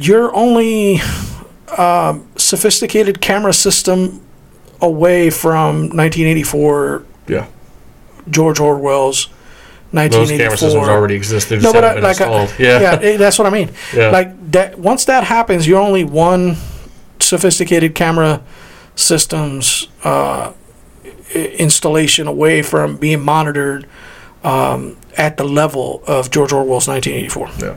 You're 0.00 0.34
only 0.34 1.00
um, 1.78 2.26
sophisticated 2.36 3.20
camera 3.20 3.52
system 3.52 4.20
away 4.80 5.30
from 5.30 5.88
1984 5.90 7.04
Yeah. 7.28 7.46
George 8.28 8.58
Orwell's 8.60 9.28
Those 9.94 10.28
1984. 10.30 10.44
camera 10.44 10.56
systems 10.58 10.88
already 10.88 11.14
exist. 11.14 11.48
They 11.48 11.56
just 11.56 11.64
No, 11.64 11.72
but 11.72 11.84
I, 11.84 11.88
haven't 11.88 12.02
been 12.02 12.10
like, 12.10 12.20
I, 12.20 12.40
installed. 12.42 12.54
yeah. 12.60 12.80
yeah, 12.80 12.98
eh, 13.00 13.16
that's 13.16 13.38
what 13.38 13.46
I 13.46 13.50
mean. 13.50 13.70
Yeah. 13.94 14.08
Like 14.10 14.50
that. 14.52 14.78
Once 14.78 15.04
that 15.06 15.24
happens, 15.24 15.66
you're 15.66 15.80
only 15.80 16.04
one 16.04 16.56
sophisticated 17.20 17.94
camera 17.94 18.42
systems 18.96 19.88
uh, 20.04 20.52
i- 21.34 21.38
installation 21.58 22.26
away 22.26 22.62
from 22.62 22.96
being 22.96 23.22
monitored 23.24 23.86
um, 24.42 24.96
at 25.16 25.36
the 25.36 25.44
level 25.44 26.02
of 26.06 26.30
George 26.30 26.52
Orwell's 26.52 26.86
1984. 26.88 27.48
Yeah. 27.66 27.76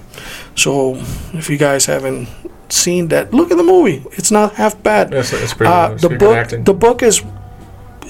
So, 0.56 0.96
if 1.34 1.50
you 1.50 1.58
guys 1.58 1.86
haven't 1.86 2.28
seen 2.70 3.08
that, 3.10 3.34
look 3.34 3.52
at 3.52 3.58
the 3.58 3.64
movie. 3.64 4.04
It's 4.14 4.32
not 4.32 4.56
half 4.56 4.82
bad. 4.84 5.14
It's, 5.14 5.32
it's 5.34 5.54
pretty 5.54 5.72
Uh, 5.72 5.94
the 5.94 6.10
good 6.10 6.20
book, 6.20 6.36
acting. 6.36 6.64
the 6.66 6.74
book 6.74 7.02
is, 7.04 7.24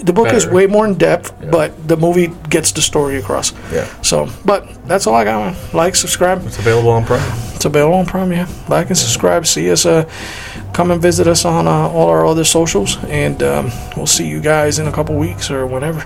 the 0.03 0.14
book 0.14 0.34
is 0.34 0.45
way 0.48 0.68
more 0.68 0.86
in 0.86 0.95
depth, 0.95 1.34
Yeah. 1.41 1.49
but 1.52 1.88
the 1.88 1.98
movie 1.98 2.28
gets 2.49 2.72
the 2.72 2.82
story 2.82 3.18
across. 3.18 3.53
yeah. 3.74 3.86
So, 4.02 4.28
but 4.45 4.68
that's 4.88 5.07
all 5.07 5.15
I 5.15 5.24
got. 5.24 5.40
Man. 5.40 5.56
Like, 5.74 5.95
subscribe. 5.95 6.45
It's 6.45 6.60
available 6.60 6.90
on 6.91 7.06
Prime. 7.06 7.22
It's 7.56 7.65
available 7.65 7.98
on 7.98 8.06
Prime. 8.06 8.32
Yeah, 8.32 8.48
like 8.69 8.88
and 8.88 8.98
subscribe. 8.98 9.45
See 9.45 9.72
us. 9.72 9.86
Uh, 9.86 10.03
come 10.74 10.91
and 10.91 11.02
visit 11.02 11.28
us 11.28 11.44
on 11.45 11.68
uh, 11.68 11.72
all 11.90 12.07
our 12.10 12.26
other 12.26 12.44
socials, 12.44 12.98
and 13.06 13.41
um, 13.41 13.72
we'll 13.95 14.06
see 14.07 14.28
you 14.28 14.40
guys 14.41 14.78
in 14.80 14.88
a 14.88 14.91
couple 14.91 15.15
weeks 15.15 15.49
or 15.49 15.65
whenever. 15.65 16.06